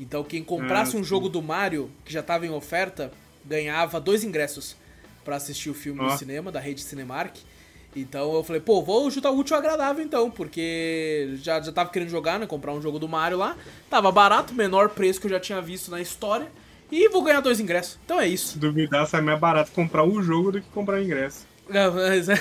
Então, 0.00 0.24
quem 0.24 0.42
comprasse 0.42 0.96
Ah, 0.96 0.98
um 0.98 1.02
sim. 1.04 1.08
jogo 1.08 1.28
do 1.28 1.40
Mario 1.42 1.90
que 2.04 2.12
já 2.12 2.22
tava 2.22 2.46
em 2.46 2.50
oferta, 2.50 3.12
ganhava 3.44 4.00
dois 4.00 4.24
ingressos 4.24 4.74
pra 5.24 5.36
assistir 5.36 5.68
o 5.70 5.74
filme 5.74 6.00
no 6.02 6.10
cinema 6.16 6.50
da 6.50 6.58
rede 6.58 6.80
Cinemark. 6.80 7.36
Então 7.94 8.32
eu 8.34 8.42
falei, 8.44 8.60
pô, 8.62 8.80
vou 8.82 9.10
juntar 9.10 9.30
o 9.30 9.36
útil 9.38 9.54
ao 9.56 9.60
agradável 9.60 10.02
então, 10.04 10.30
porque 10.30 11.34
já, 11.42 11.60
já 11.60 11.70
tava 11.72 11.90
querendo 11.90 12.08
jogar, 12.08 12.38
né? 12.38 12.46
Comprar 12.46 12.72
um 12.72 12.80
jogo 12.80 12.98
do 12.98 13.08
Mario 13.08 13.36
lá. 13.36 13.56
Tava 13.90 14.10
barato, 14.12 14.54
menor 14.54 14.88
preço 14.90 15.20
que 15.20 15.26
eu 15.26 15.30
já 15.30 15.40
tinha 15.40 15.60
visto 15.60 15.90
na 15.90 16.00
história. 16.00 16.46
E 16.90 17.08
vou 17.08 17.22
ganhar 17.22 17.40
dois 17.40 17.60
ingressos. 17.60 17.98
Então 18.04 18.18
é 18.20 18.26
isso. 18.28 18.52
Se 18.54 18.58
duvidar, 18.58 19.06
sai 19.06 19.20
mais 19.20 19.38
barato 19.38 19.70
comprar 19.72 20.04
o 20.04 20.22
jogo 20.22 20.52
do 20.52 20.60
que 20.62 20.68
comprar 20.70 20.98
o 21.00 21.02
ingresso. 21.04 21.46
Não, 21.68 21.92
mas- 21.94 22.26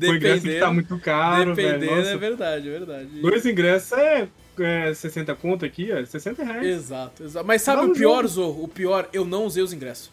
O 0.00 0.04
ingresso 0.14 0.42
que 0.42 0.58
tá 0.58 0.72
muito 0.72 0.98
caro, 0.98 1.54
velho. 1.54 1.78
dependendo, 1.78 1.96
Nossa, 1.96 2.10
é 2.10 2.16
verdade, 2.16 2.68
é 2.68 2.70
verdade. 2.70 3.06
Dois 3.20 3.46
ingressos 3.46 3.92
é, 3.92 4.28
é 4.60 4.92
60 4.92 5.34
conto 5.36 5.64
aqui, 5.64 5.90
ó. 5.92 6.04
60 6.04 6.44
reais. 6.44 6.66
Exato, 6.66 7.24
exato. 7.24 7.46
Mas 7.46 7.62
sabe 7.62 7.82
Dá 7.82 7.88
o 7.88 7.92
pior. 7.94 8.26
Zorro? 8.26 8.64
O 8.64 8.68
pior, 8.68 9.08
eu 9.12 9.24
não 9.24 9.44
usei 9.46 9.62
os 9.62 9.72
ingressos. 9.72 10.10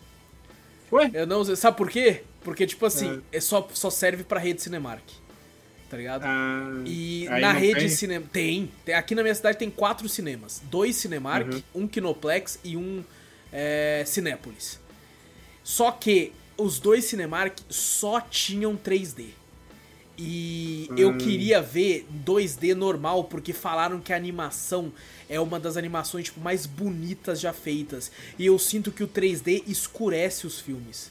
Ué? 0.91 1.09
Eu 1.13 1.27
não 1.27 1.41
usei. 1.41 1.55
Sabe 1.55 1.77
por 1.77 1.89
quê? 1.89 2.23
Porque, 2.43 2.65
tipo 2.65 2.85
assim, 2.85 3.21
é. 3.31 3.39
só, 3.39 3.67
só 3.73 3.89
serve 3.89 4.23
pra 4.23 4.39
rede 4.39 4.61
Cinemark. 4.61 5.03
Tá 5.89 5.97
ligado? 5.97 6.23
Ah, 6.23 6.83
E 6.85 7.27
na 7.29 7.51
rede 7.51 7.79
tem? 7.79 7.89
cinema. 7.89 8.25
Tem, 8.31 8.71
tem. 8.85 8.93
Aqui 8.95 9.15
na 9.15 9.23
minha 9.23 9.33
cidade 9.33 9.57
tem 9.57 9.69
quatro 9.71 10.07
cinemas: 10.07 10.61
dois 10.69 10.95
Cinemark, 10.95 11.47
Uhum. 11.51 11.83
um 11.83 11.87
Kinoplex 11.87 12.59
e 12.63 12.77
um 12.77 13.03
é, 13.51 14.03
Cinépolis. 14.05 14.79
Só 15.63 15.91
que 15.91 16.31
os 16.57 16.79
dois 16.79 17.05
Cinemark 17.05 17.57
só 17.69 18.21
tinham 18.21 18.75
3D. 18.77 19.29
E 20.21 20.89
eu 20.97 21.11
Hum. 21.11 21.17
queria 21.17 21.61
ver 21.61 22.05
2D 22.25 22.75
normal, 22.75 23.23
porque 23.23 23.53
falaram 23.53 24.01
que 24.01 24.11
a 24.11 24.17
animação 24.17 24.91
é 25.29 25.39
uma 25.39 25.57
das 25.57 25.77
animações 25.77 26.25
tipo, 26.25 26.41
mais 26.41 26.65
bonitas 26.65 27.39
já 27.39 27.53
feitas. 27.53 28.11
E 28.37 28.45
eu 28.45 28.59
sinto 28.59 28.91
que 28.91 29.01
o 29.01 29.07
3D 29.07 29.63
escurece 29.65 30.45
os 30.45 30.59
filmes. 30.59 31.09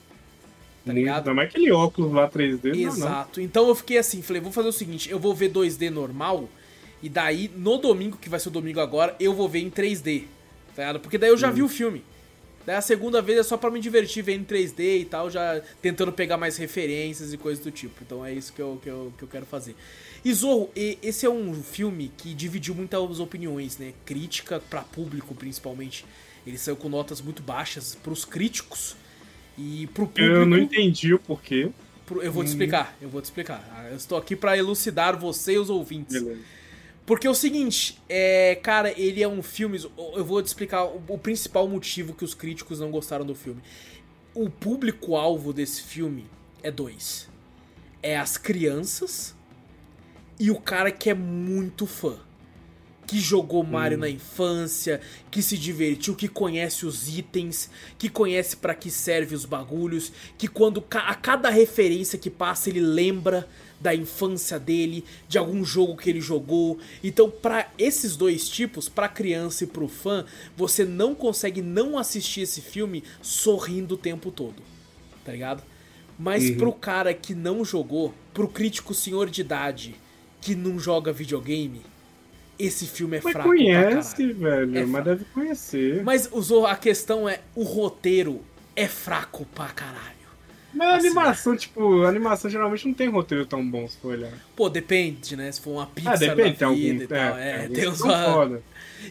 Tá 0.85 0.93
ligado? 0.93 1.19
Ainda 1.29 1.35
mais 1.35 1.49
aquele 1.49 1.71
óculos 1.73 2.13
lá 2.13 2.29
3D. 2.29 2.69
Não, 2.75 2.83
não. 2.83 2.93
Exato. 2.93 3.41
Então 3.41 3.67
eu 3.69 3.75
fiquei 3.75 3.97
assim, 3.97 4.21
falei, 4.21 4.43
vou 4.43 4.53
fazer 4.53 4.69
o 4.69 4.73
seguinte, 4.73 5.11
eu 5.11 5.19
vou 5.19 5.35
ver 5.35 5.51
2D 5.51 5.89
normal 5.89 6.47
e 7.03 7.09
daí 7.09 7.51
no 7.57 7.79
domingo, 7.79 8.19
que 8.19 8.29
vai 8.29 8.39
ser 8.39 8.49
o 8.49 8.53
domingo 8.53 8.81
agora, 8.81 9.17
eu 9.19 9.33
vou 9.33 9.49
ver 9.49 9.61
em 9.61 9.71
3D. 9.71 10.25
Tá 10.77 10.83
ligado? 10.83 11.01
Porque 11.01 11.17
daí 11.17 11.31
eu 11.31 11.37
já 11.39 11.51
vi 11.51 11.63
o 11.63 11.69
filme. 11.69 12.05
Daí 12.69 12.77
a 12.77 12.83
segunda 12.83 13.23
vez 13.23 13.39
é 13.39 13.43
só 13.43 13.57
pra 13.57 13.71
me 13.71 13.81
divertir 13.81 14.23
vendo 14.23 14.43
em 14.43 14.45
3D 14.45 15.01
e 15.01 15.05
tal, 15.07 15.31
já 15.31 15.59
tentando 15.81 16.13
pegar 16.13 16.37
mais 16.37 16.59
referências 16.59 17.33
e 17.33 17.39
coisas 17.39 17.65
do 17.65 17.71
tipo. 17.71 17.95
Então 18.05 18.23
é 18.23 18.31
isso 18.35 18.53
que 18.53 18.61
eu, 18.61 18.79
que 18.83 18.91
eu, 18.91 19.11
que 19.17 19.25
eu 19.25 19.29
quero 19.29 19.47
fazer. 19.47 19.75
E 20.23 20.31
Zorro, 20.35 20.69
esse 20.77 21.25
é 21.25 21.31
um 21.31 21.55
filme 21.63 22.13
que 22.19 22.35
dividiu 22.35 22.75
muitas 22.75 23.21
opiniões, 23.21 23.79
né? 23.79 23.95
Crítica 24.05 24.61
pra 24.69 24.83
público, 24.83 25.35
principalmente. 25.35 26.05
Ele 26.47 26.59
saiu 26.59 26.77
com 26.77 26.91
notas 26.91 27.23
muito 27.23 27.43
baixas 27.43 27.95
pros 27.95 28.27
críticos 28.27 28.95
e 29.57 29.87
pro 29.95 30.07
público. 30.07 30.31
Eu 30.35 30.45
não 30.45 30.59
entendi 30.59 31.15
o 31.15 31.19
porquê. 31.19 31.71
Pro- 32.05 32.21
Eu 32.23 32.31
vou 32.31 32.45
te 32.45 32.49
Hum. 32.49 32.51
explicar, 32.51 32.95
eu 33.01 33.09
vou 33.09 33.23
te 33.23 33.25
explicar. 33.25 33.67
Ah, 33.75 33.89
Eu 33.89 33.97
estou 33.97 34.19
aqui 34.19 34.37
pra 34.37 34.59
elucidar 34.59 35.19
você 35.19 35.55
e 35.55 35.59
os 35.59 35.71
ouvintes. 35.71 36.23
Beleza. 36.23 36.41
Porque 37.09 37.27
é 37.27 37.31
o 37.31 37.35
seguinte, 37.35 37.99
é, 38.07 38.55
cara, 38.57 38.93
ele 39.01 39.23
é 39.23 39.27
um 39.27 39.43
filme. 39.43 39.83
Eu 40.15 40.23
vou 40.27 40.43
te 40.43 40.47
explicar 40.49 40.85
o, 40.85 41.03
o 41.09 41.17
principal 41.17 41.67
motivo 41.67 42.13
que 42.13 42.23
os 42.23 42.35
críticos 42.35 42.81
não 42.81 42.91
gostaram 42.91 43.25
do 43.25 43.35
filme. 43.35 43.63
O 44.35 44.51
público-alvo 44.51 45.51
desse 45.55 45.81
filme 45.81 46.27
é 46.63 46.71
dois: 46.71 47.27
é 48.03 48.19
as 48.19 48.37
crianças 48.37 49.35
e 50.39 50.51
o 50.51 50.61
cara 50.61 50.91
que 50.93 51.09
é 51.09 51.15
muito 51.15 51.87
fã. 51.87 52.19
que 53.07 53.19
jogou 53.19 53.65
Mario 53.65 53.97
na 53.97 54.11
infância, 54.11 55.01
que 55.31 55.41
se 55.41 55.57
divertiu, 55.57 56.15
que 56.15 56.29
conhece 56.29 56.85
os 56.85 57.09
itens, 57.09 57.71
que 57.97 58.11
conhece 58.11 58.55
para 58.55 58.75
que 58.75 58.91
serve 58.91 59.35
os 59.35 59.47
bagulhos, 59.47 60.13
que 60.37 60.47
quando 60.47 60.85
a 60.91 61.15
cada 61.15 61.49
referência 61.49 62.19
que 62.19 62.29
passa 62.29 62.69
ele 62.69 62.81
lembra 62.83 63.49
da 63.81 63.95
infância 63.95 64.59
dele, 64.59 65.05
de 65.29 65.39
algum 65.39 65.65
jogo 65.65 65.97
que 65.97 66.11
ele 66.11 66.21
jogou. 66.21 66.79
Então, 67.03 67.31
para 67.31 67.71
esses 67.79 68.17
dois 68.17 68.49
tipos, 68.49 68.89
para 68.89 69.09
criança 69.09 69.65
e 69.65 69.67
pro 69.67 69.89
fã, 69.89 70.25
você 70.57 70.85
não 70.85 71.15
consegue 71.15 71.63
não 71.63 71.97
assistir 71.97 72.43
esse 72.43 72.61
filme 72.61 73.05
sorrindo 73.23 73.95
o 73.95 73.99
tempo 73.99 74.31
todo. 74.31 74.63
Tá 75.25 75.33
ligado? 75.33 75.63
Mas 76.19 76.51
uhum. 76.51 76.57
pro 76.57 76.73
cara 76.73 77.15
que 77.15 77.35
não 77.35 77.65
jogou, 77.65 78.13
pro 78.35 78.49
crítico 78.49 78.93
senhor 78.93 79.31
de 79.31 79.41
idade 79.41 79.95
que 80.41 80.55
não 80.55 80.79
joga 80.79 81.13
videogame, 81.13 81.81
esse 82.59 82.87
filme 82.87 83.19
é 83.19 83.21
mas 83.23 83.33
fraco. 83.33 83.49
conhece, 83.49 84.33
velho, 84.33 84.79
é 84.79 84.85
mas 84.85 85.05
deve 85.05 85.25
conhecer. 85.27 86.03
Mas 86.03 86.29
a 86.67 86.77
questão 86.77 87.29
é: 87.29 87.41
o 87.55 87.63
roteiro 87.63 88.41
é 88.75 88.89
fraco 88.89 89.47
pra 89.55 89.69
caralho. 89.69 90.18
Mas 90.79 90.99
assim, 90.99 91.07
animação, 91.09 91.57
tipo, 91.57 92.03
a 92.05 92.09
animação 92.09 92.51
geralmente 92.51 92.87
não 92.87 92.95
tem 92.95 93.09
roteiro 93.09 93.45
tão 93.45 93.69
bom, 93.69 93.89
se 93.89 93.97
for 93.99 94.13
olhar. 94.13 94.33
Pô, 94.55 94.69
depende, 94.69 95.35
né? 95.37 95.51
Se 95.51 95.61
for 95.61 95.73
uma 95.73 95.87
pizza 95.87 96.11
ah, 96.11 96.17
depende, 96.17 96.51
vida 96.53 96.67
algum, 96.67 96.79
e 96.79 97.07
tal. 97.07 97.37
É, 97.37 97.65
é 97.65 97.69
tem 97.69 97.89
uns... 97.89 97.99
Foda. 97.99 98.63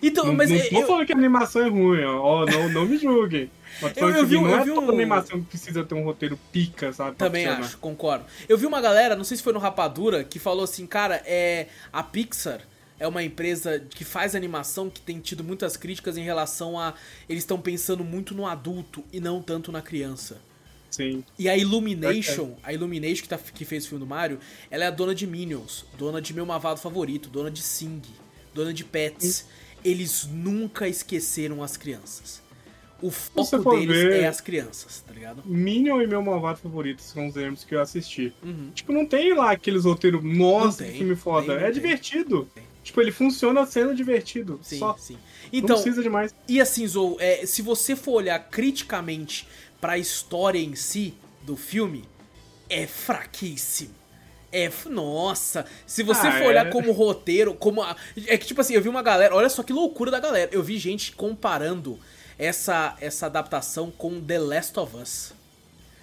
Então, 0.01 0.25
não, 0.25 0.33
mas... 0.33 0.49
Não 0.49 0.57
eu... 0.57 0.69
tô 0.69 0.87
falando 0.87 1.05
que 1.05 1.13
a 1.13 1.17
animação 1.17 1.61
é 1.61 1.69
ruim, 1.69 2.03
ó. 2.03 2.45
não, 2.45 2.69
não 2.69 2.85
me 2.85 2.97
julguem. 2.97 3.49
Eu, 3.95 4.09
eu, 4.09 4.25
vi, 4.25 4.35
não 4.35 4.47
eu 4.47 4.57
é 4.57 4.63
vi 4.63 4.73
toda 4.73 4.87
um... 4.87 4.95
animação 4.95 5.39
que 5.41 5.45
precisa 5.47 5.83
ter 5.83 5.93
um 5.93 6.03
roteiro 6.03 6.39
pica, 6.51 6.91
sabe? 6.93 7.15
Também 7.15 7.45
acho, 7.45 7.77
concordo. 7.77 8.25
Eu 8.47 8.57
vi 8.57 8.65
uma 8.65 8.81
galera, 8.81 9.15
não 9.15 9.23
sei 9.23 9.37
se 9.37 9.43
foi 9.43 9.53
no 9.53 9.59
Rapadura, 9.59 10.23
que 10.23 10.39
falou 10.39 10.63
assim, 10.63 10.87
cara, 10.87 11.21
é 11.25 11.67
a 11.91 12.01
Pixar 12.01 12.61
é 12.99 13.07
uma 13.07 13.23
empresa 13.23 13.79
que 13.89 14.03
faz 14.03 14.35
animação 14.35 14.89
que 14.89 14.99
tem 14.99 15.19
tido 15.19 15.43
muitas 15.43 15.77
críticas 15.77 16.17
em 16.17 16.23
relação 16.23 16.79
a 16.79 16.93
eles 17.29 17.43
estão 17.43 17.59
pensando 17.59 18.03
muito 18.03 18.33
no 18.33 18.45
adulto 18.45 19.03
e 19.13 19.19
não 19.19 19.41
tanto 19.41 19.71
na 19.71 19.81
criança. 19.81 20.37
Sim. 20.89 21.23
E 21.37 21.47
a 21.49 21.57
Illumination, 21.57 22.55
a 22.63 22.73
Illumination 22.73 23.21
que, 23.23 23.29
tá, 23.29 23.37
que 23.37 23.65
fez 23.65 23.85
o 23.85 23.89
filme 23.89 24.03
do 24.03 24.07
Mario, 24.07 24.39
ela 24.71 24.83
é 24.83 24.87
a 24.87 24.91
dona 24.91 25.13
de 25.13 25.27
Minions, 25.27 25.85
dona 25.97 26.21
de 26.21 26.33
meu 26.33 26.45
mavado 26.45 26.79
favorito, 26.79 27.29
dona 27.29 27.51
de 27.51 27.61
Sing, 27.61 28.01
dona 28.53 28.73
de 28.73 28.83
Pets. 28.83 29.45
Eles 29.83 30.27
nunca 30.29 30.87
esqueceram 30.87 31.61
as 31.61 31.77
crianças. 31.77 32.41
O 33.01 33.11
foco 33.11 33.71
deles 33.71 33.95
ver, 33.95 34.23
é 34.23 34.27
as 34.27 34.41
crianças, 34.41 35.03
tá 35.05 35.13
ligado? 35.13 35.43
Minion 35.45 36.01
e 36.01 36.07
meu 36.07 36.21
malvado 36.21 36.57
favorito 36.57 37.01
são 37.01 37.27
os 37.27 37.35
games 37.35 37.63
que 37.63 37.75
eu 37.75 37.81
assisti. 37.81 38.33
Uhum. 38.43 38.71
Tipo, 38.73 38.91
não 38.91 39.05
tem 39.05 39.35
lá 39.35 39.51
aqueles 39.51 39.85
roteiros, 39.85 40.23
nossa, 40.23 40.83
tem, 40.83 40.91
que 40.91 40.97
filme 40.97 41.15
foda. 41.15 41.55
Tem, 41.55 41.55
é 41.57 41.59
tem, 41.65 41.73
divertido. 41.73 42.49
Tipo, 42.83 43.01
ele 43.01 43.11
funciona 43.11 43.65
sendo 43.65 43.93
divertido. 43.93 44.59
Sim, 44.63 44.79
só. 44.79 44.95
sim. 44.97 45.17
Então, 45.51 45.75
não 45.75 45.83
precisa 45.83 46.01
demais. 46.01 46.33
E 46.47 46.59
assim, 46.59 46.87
Zou, 46.87 47.17
é, 47.19 47.45
se 47.45 47.61
você 47.61 47.95
for 47.95 48.13
olhar 48.13 48.39
criticamente 48.49 49.47
para 49.79 49.93
a 49.93 49.97
história 49.97 50.59
em 50.59 50.75
si 50.75 51.13
do 51.43 51.55
filme, 51.55 52.03
é 52.69 52.85
fraquíssimo. 52.85 53.95
É, 54.51 54.71
nossa, 54.89 55.65
se 55.85 56.03
você 56.03 56.27
ah, 56.27 56.31
for 56.31 56.47
olhar 56.47 56.67
é. 56.67 56.69
como 56.71 56.91
roteiro, 56.91 57.53
como. 57.53 57.81
A, 57.81 57.95
é 58.27 58.37
que, 58.37 58.47
tipo 58.47 58.61
assim, 58.61 58.73
eu 58.73 58.81
vi 58.81 58.87
uma 58.87 59.03
galera. 59.03 59.35
Olha 59.35 59.49
só 59.49 59.61
que 59.61 59.73
loucura 59.73 60.09
da 60.09 60.19
galera. 60.19 60.49
Eu 60.53 60.63
vi 60.63 60.77
gente 60.77 61.11
comparando 61.11 61.99
essa, 62.39 62.95
essa 63.01 63.25
adaptação 63.25 63.91
com 63.91 64.21
The 64.21 64.39
Last 64.39 64.79
of 64.79 64.95
Us. 64.95 65.33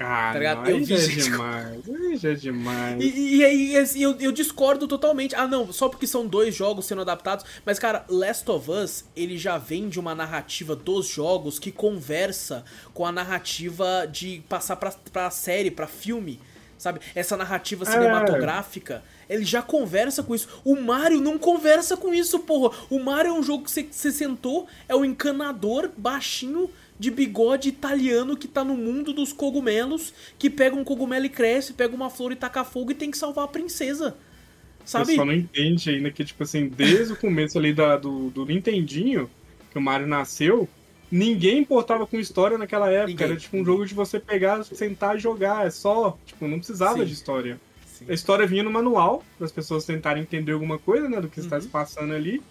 Ah, 0.07 0.33
tá 0.35 0.63
vi 0.63 0.85
já 0.85 0.97
é 0.97 1.07
demais, 1.07 1.89
aí 1.89 2.17
já 2.17 2.31
é 2.31 2.35
demais. 2.35 3.03
E, 3.03 3.37
e 3.37 3.45
aí 3.45 3.77
assim, 3.77 4.03
eu, 4.03 4.15
eu 4.21 4.31
discordo 4.31 4.87
totalmente. 4.87 5.35
Ah, 5.35 5.47
não, 5.47 5.73
só 5.73 5.89
porque 5.89 6.07
são 6.07 6.27
dois 6.27 6.55
jogos 6.55 6.85
sendo 6.85 7.01
adaptados. 7.01 7.45
Mas, 7.65 7.79
cara, 7.79 8.05
Last 8.09 8.51
of 8.51 8.71
Us, 8.71 9.05
ele 9.17 9.39
já 9.39 9.57
vem 9.57 9.89
de 9.89 9.99
uma 9.99 10.15
narrativa 10.15 10.77
dos 10.77 11.09
jogos 11.09 11.59
que 11.59 11.73
conversa 11.73 12.65
com 12.93 13.07
a 13.07 13.13
narrativa 13.13 14.07
de 14.07 14.43
passar 14.49 14.77
pra, 14.77 14.93
pra 15.13 15.31
série, 15.31 15.71
pra 15.71 15.87
filme. 15.87 16.39
Sabe? 16.77 17.01
Essa 17.15 17.37
narrativa 17.37 17.85
é. 17.85 17.87
cinematográfica, 17.87 19.03
é. 19.27 19.35
ele 19.35 19.45
já 19.45 19.63
conversa 19.63 20.23
com 20.23 20.35
isso. 20.35 20.49
O 20.65 20.77
Mario 20.77 21.21
não 21.21 21.39
conversa 21.39 21.97
com 21.97 22.13
isso, 22.13 22.41
porra. 22.41 22.77
O 22.91 22.99
Mario 22.99 23.31
é 23.31 23.33
um 23.33 23.43
jogo 23.43 23.65
que 23.65 23.71
você 23.71 24.13
sentou, 24.13 24.67
é 24.87 24.95
o 24.95 25.05
encanador 25.05 25.91
baixinho 25.97 26.69
de 26.99 27.11
bigode 27.11 27.69
italiano 27.69 28.37
que 28.37 28.47
tá 28.47 28.65
no 28.65 28.77
mundo 28.77 29.13
dos 29.13 29.33
cogumelos, 29.33 30.15
que 30.39 30.49
pega 30.49 30.77
um 30.77 30.85
cogumelo 30.85 31.27
e 31.27 31.29
cresce, 31.29 31.73
pega 31.73 31.95
uma 31.95 32.11
flor 32.11 32.33
e 32.33 32.37
taca 32.37 32.65
fogo 32.65 32.93
e 32.93 32.95
tem 32.95 33.11
que 33.11 33.19
salvar 33.19 33.45
a 33.45 33.49
princesa. 33.49 34.17
Sabe? 34.85 35.07
Você 35.07 35.17
só 35.17 35.25
não 35.25 35.33
entende 35.33 35.91
ainda 35.91 36.11
que, 36.11 36.25
tipo 36.25 36.43
assim, 36.43 36.69
desde 36.69 37.15
o 37.15 37.17
começo 37.17 37.59
ali 37.59 37.73
da, 37.73 37.97
do, 37.97 38.31
do 38.31 38.45
Nintendinho, 38.45 39.31
que 39.73 39.79
o 39.79 39.81
Mario 39.81 40.07
nasceu, 40.07 40.69
ninguém 41.11 41.59
importava 41.59 42.07
com 42.07 42.19
história 42.19 42.59
naquela 42.59 42.91
época. 42.91 43.09
Ninguém. 43.09 43.27
Era 43.27 43.37
tipo 43.37 43.57
um 43.57 43.65
jogo 43.65 43.87
de 43.87 43.95
você 43.95 44.21
pegar, 44.21 44.63
sentar 44.65 45.17
e 45.17 45.21
jogar. 45.21 45.67
É 45.67 45.71
só, 45.71 46.19
tipo, 46.27 46.47
não 46.47 46.59
precisava 46.59 46.99
Sim. 46.99 47.05
de 47.07 47.13
história. 47.13 47.61
Sim. 47.87 48.07
A 48.09 48.13
história 48.13 48.47
vinha 48.47 48.63
no 48.63 48.71
manual, 48.71 49.25
para 49.39 49.47
as 49.47 49.53
pessoas 49.53 49.85
tentarem 49.85 50.23
entender 50.23 50.53
alguma 50.53 50.79
coisa, 50.79 51.09
né, 51.09 51.21
do 51.21 51.29
que 51.29 51.41
uhum. 51.41 51.47
está 51.47 51.61
se 51.61 51.69
passando 51.69 52.13
ali. 52.13 52.43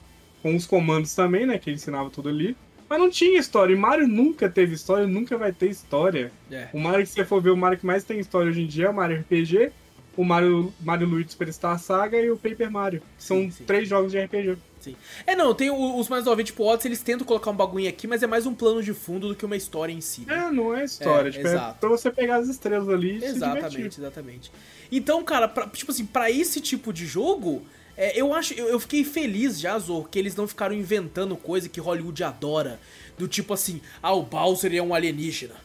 Com 0.41 0.55
os 0.55 0.65
comandos 0.65 1.13
também, 1.15 1.45
né, 1.45 1.57
que 1.57 1.71
ensinava 1.71 2.09
tudo 2.09 2.29
ali. 2.29 2.57
Mas 2.89 2.99
não 2.99 3.10
tinha 3.10 3.39
história. 3.39 3.73
E 3.73 3.77
Mario 3.77 4.07
nunca 4.07 4.49
teve 4.49 4.76
história, 4.76 5.07
nunca 5.07 5.38
vai 5.38 5.51
ter 5.51 5.69
história. 5.69 6.31
É. 6.51 6.68
O 6.73 6.80
Mario 6.80 7.05
que 7.05 7.11
você 7.11 7.26
for 7.26 7.41
ver, 7.41 7.51
o 7.51 7.57
Mario 7.57 7.80
que 7.80 7.85
mais 7.85 8.03
tem 8.03 8.19
história 8.19 8.49
hoje 8.49 8.61
em 8.61 8.68
dia 8.68 8.85
é 8.85 8.89
o 8.89 8.93
Mario 8.93 9.19
RPG, 9.19 9.72
o 10.15 10.23
Mario, 10.23 10.73
Mario 10.80 11.07
Luigi 11.07 11.31
Superstar 11.31 11.80
Saga 11.80 12.19
e 12.19 12.30
o 12.30 12.38
Paper 12.38 12.69
Mario. 12.69 13.01
São 13.18 13.38
sim, 13.38 13.51
sim. 13.51 13.64
três 13.64 13.88
jogos 13.88 14.11
de 14.11 14.19
RPG. 14.19 14.57
Sim. 14.80 14.97
É, 15.26 15.34
não, 15.34 15.53
tem 15.55 15.72
os 15.72 16.10
mais 16.10 16.26
novos, 16.26 16.43
tipo, 16.43 16.64
Odyssey, 16.64 16.89
eles 16.89 17.01
tentam 17.01 17.26
colocar 17.26 17.49
um 17.51 17.55
bagulho 17.55 17.88
aqui, 17.88 18.05
mas 18.05 18.22
é 18.22 18.27
mais 18.27 18.45
um 18.45 18.53
plano 18.53 18.84
de 18.84 18.93
fundo 18.93 19.30
do 19.30 19.35
que 19.35 19.45
uma 19.45 19.55
história 19.55 19.93
em 19.93 20.01
si. 20.01 20.26
Né? 20.27 20.47
É, 20.47 20.51
não 20.51 20.76
é 20.76 20.84
história, 20.84 21.30
é, 21.30 21.31
tipo, 21.31 21.47
é 21.47 21.51
exato. 21.51 21.77
é 21.77 21.80
pra 21.80 21.89
você 21.89 22.11
pegar 22.11 22.35
as 22.35 22.49
estrelas 22.49 22.89
ali 22.89 23.18
e 23.18 23.23
Exatamente, 23.23 23.99
exatamente. 23.99 24.51
Então, 24.91 25.23
cara, 25.23 25.47
pra, 25.47 25.68
tipo 25.68 25.89
assim, 25.89 26.05
pra 26.05 26.30
esse 26.30 26.60
tipo 26.60 26.91
de 26.91 27.05
jogo, 27.05 27.65
é, 27.95 28.19
eu 28.19 28.33
acho, 28.33 28.53
eu, 28.53 28.67
eu, 28.67 28.79
fiquei 28.79 29.03
feliz 29.03 29.59
já, 29.59 29.77
Zor, 29.77 30.09
que 30.09 30.17
eles 30.17 30.35
não 30.35 30.47
ficaram 30.47 30.73
inventando 30.73 31.35
coisa 31.35 31.69
que 31.69 31.79
Hollywood 31.79 32.23
adora. 32.23 32.79
Do 33.17 33.27
tipo 33.27 33.53
assim, 33.53 33.81
ah, 34.01 34.13
o 34.13 34.23
Bowser 34.23 34.73
é 34.73 34.81
um 34.81 34.93
alienígena. 34.93 35.55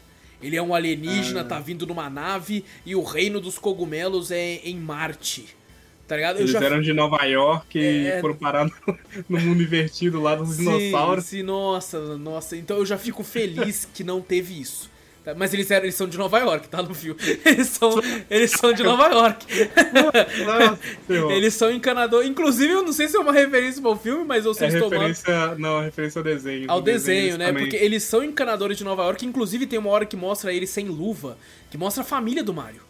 Ele 0.42 0.56
é 0.56 0.62
um 0.62 0.74
alienígena, 0.74 1.40
ah. 1.40 1.44
tá 1.44 1.58
vindo 1.58 1.86
numa 1.86 2.10
nave 2.10 2.64
e 2.84 2.94
o 2.94 3.02
reino 3.02 3.40
dos 3.40 3.58
cogumelos 3.58 4.30
é 4.30 4.60
em 4.64 4.76
Marte. 4.76 5.56
Tá 6.06 6.16
ligado? 6.16 6.38
Eles 6.38 6.50
já... 6.50 6.62
eram 6.62 6.80
de 6.80 6.92
Nova 6.92 7.22
York 7.24 7.78
e 7.78 8.06
é... 8.06 8.20
foram 8.20 8.34
parar 8.34 8.64
no, 8.64 8.72
no, 9.28 9.40
mundo 9.40 9.62
invertido 9.62 10.20
lá 10.20 10.34
dos 10.34 10.50
sim, 10.50 10.64
dinossauros. 10.64 11.24
Sim, 11.24 11.42
nossa, 11.42 12.16
nossa. 12.16 12.56
Então 12.56 12.76
eu 12.76 12.86
já 12.86 12.98
fico 12.98 13.24
feliz 13.24 13.86
que 13.92 14.04
não 14.04 14.20
teve 14.20 14.58
isso. 14.58 14.90
Tá, 15.24 15.34
mas 15.34 15.52
eles, 15.52 15.70
eram, 15.70 15.84
eles 15.84 15.94
são 15.94 16.08
de 16.08 16.16
Nova 16.16 16.38
York, 16.38 16.68
tá 16.68 16.82
no 16.82 16.94
filme. 16.94 17.20
Eles 17.44 17.68
são, 17.68 18.00
eles 18.30 18.50
são 18.52 18.72
de 18.72 18.82
Nova 18.82 19.08
York. 19.08 19.46
eles 21.30 21.54
são 21.54 21.70
encanador. 21.70 22.24
Inclusive, 22.24 22.72
eu 22.72 22.82
não 22.82 22.92
sei 22.92 23.08
se 23.08 23.16
é 23.16 23.20
uma 23.20 23.32
referência 23.32 23.84
ao 23.84 23.98
filme, 23.98 24.24
mas 24.24 24.44
vocês 24.44 24.74
é 24.74 24.78
referência, 24.78 25.54
Não, 25.56 25.80
é 25.80 25.86
referência 25.86 26.18
ao 26.20 26.24
desenho. 26.24 26.70
Ao 26.70 26.80
desenho, 26.80 27.16
desenho 27.16 27.38
né? 27.38 27.46
Também. 27.46 27.64
Porque 27.64 27.76
eles 27.76 28.04
são 28.04 28.22
encanadores 28.22 28.78
de 28.78 28.84
Nova 28.84 29.02
York. 29.02 29.26
Inclusive, 29.26 29.66
tem 29.66 29.78
uma 29.78 29.90
hora 29.90 30.06
que 30.06 30.16
mostra 30.16 30.52
eles 30.52 30.70
sem 30.70 30.88
luva, 30.88 31.36
que 31.70 31.76
mostra 31.76 32.02
a 32.02 32.06
família 32.06 32.42
do 32.42 32.54
Mario. 32.54 32.82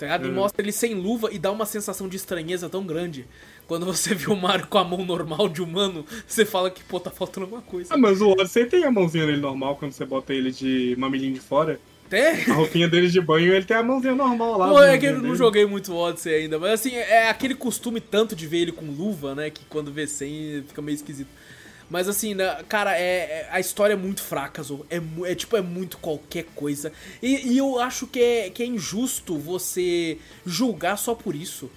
Tá 0.00 0.06
ligado? 0.06 0.26
E 0.26 0.30
é. 0.30 0.32
mostra 0.32 0.62
ele 0.62 0.72
sem 0.72 0.94
luva 0.94 1.28
e 1.30 1.38
dá 1.38 1.52
uma 1.52 1.66
sensação 1.66 2.08
de 2.08 2.16
estranheza 2.16 2.70
tão 2.70 2.84
grande. 2.84 3.26
Quando 3.70 3.86
você 3.86 4.16
vê 4.16 4.28
o 4.28 4.34
Mario 4.34 4.66
com 4.66 4.78
a 4.78 4.82
mão 4.82 5.04
normal 5.04 5.48
de 5.48 5.62
humano, 5.62 6.04
você 6.26 6.44
fala 6.44 6.72
que, 6.72 6.82
pô, 6.82 6.98
tá 6.98 7.08
faltando 7.08 7.44
alguma 7.44 7.62
coisa. 7.62 7.94
Ah, 7.94 7.96
mas 7.96 8.20
o 8.20 8.30
Odyssey 8.30 8.66
tem 8.66 8.84
a 8.84 8.90
mãozinha 8.90 9.24
dele 9.24 9.40
normal 9.40 9.76
quando 9.76 9.92
você 9.92 10.04
bota 10.04 10.34
ele 10.34 10.50
de 10.50 10.96
mamilinho 10.98 11.34
de 11.34 11.38
fora. 11.38 11.78
Tem? 12.08 12.50
A 12.50 12.54
roupinha 12.54 12.88
dele 12.88 13.06
de 13.06 13.20
banho, 13.20 13.54
ele 13.54 13.64
tem 13.64 13.76
a 13.76 13.82
mãozinha 13.84 14.12
normal 14.12 14.58
lá. 14.58 14.68
Pô, 14.70 14.82
é 14.82 14.98
que 14.98 15.06
eu 15.06 15.22
não 15.22 15.36
joguei 15.36 15.64
muito 15.66 15.94
Odyssey 15.94 16.34
ainda, 16.34 16.58
mas 16.58 16.80
assim, 16.80 16.96
é 16.96 17.28
aquele 17.28 17.54
costume 17.54 18.00
tanto 18.00 18.34
de 18.34 18.44
ver 18.44 18.58
ele 18.58 18.72
com 18.72 18.86
luva, 18.86 19.36
né, 19.36 19.50
que 19.50 19.64
quando 19.66 19.92
vê 19.92 20.04
sem 20.04 20.64
fica 20.66 20.82
meio 20.82 20.96
esquisito. 20.96 21.30
Mas 21.88 22.08
assim, 22.08 22.34
né, 22.34 22.64
cara, 22.68 22.98
é, 22.98 23.02
é, 23.02 23.48
a 23.52 23.60
história 23.60 23.92
é 23.92 23.96
muito 23.96 24.20
fraca, 24.20 24.64
Zo. 24.64 24.84
É, 24.90 25.00
é 25.30 25.34
tipo, 25.36 25.56
é 25.56 25.62
muito 25.62 25.96
qualquer 25.98 26.46
coisa. 26.56 26.90
E, 27.22 27.52
e, 27.52 27.58
eu 27.58 27.78
acho 27.78 28.08
que 28.08 28.20
é, 28.20 28.50
que 28.50 28.64
é 28.64 28.66
injusto 28.66 29.38
você 29.38 30.18
julgar 30.44 30.98
só 30.98 31.14
por 31.14 31.36
isso. 31.36 31.70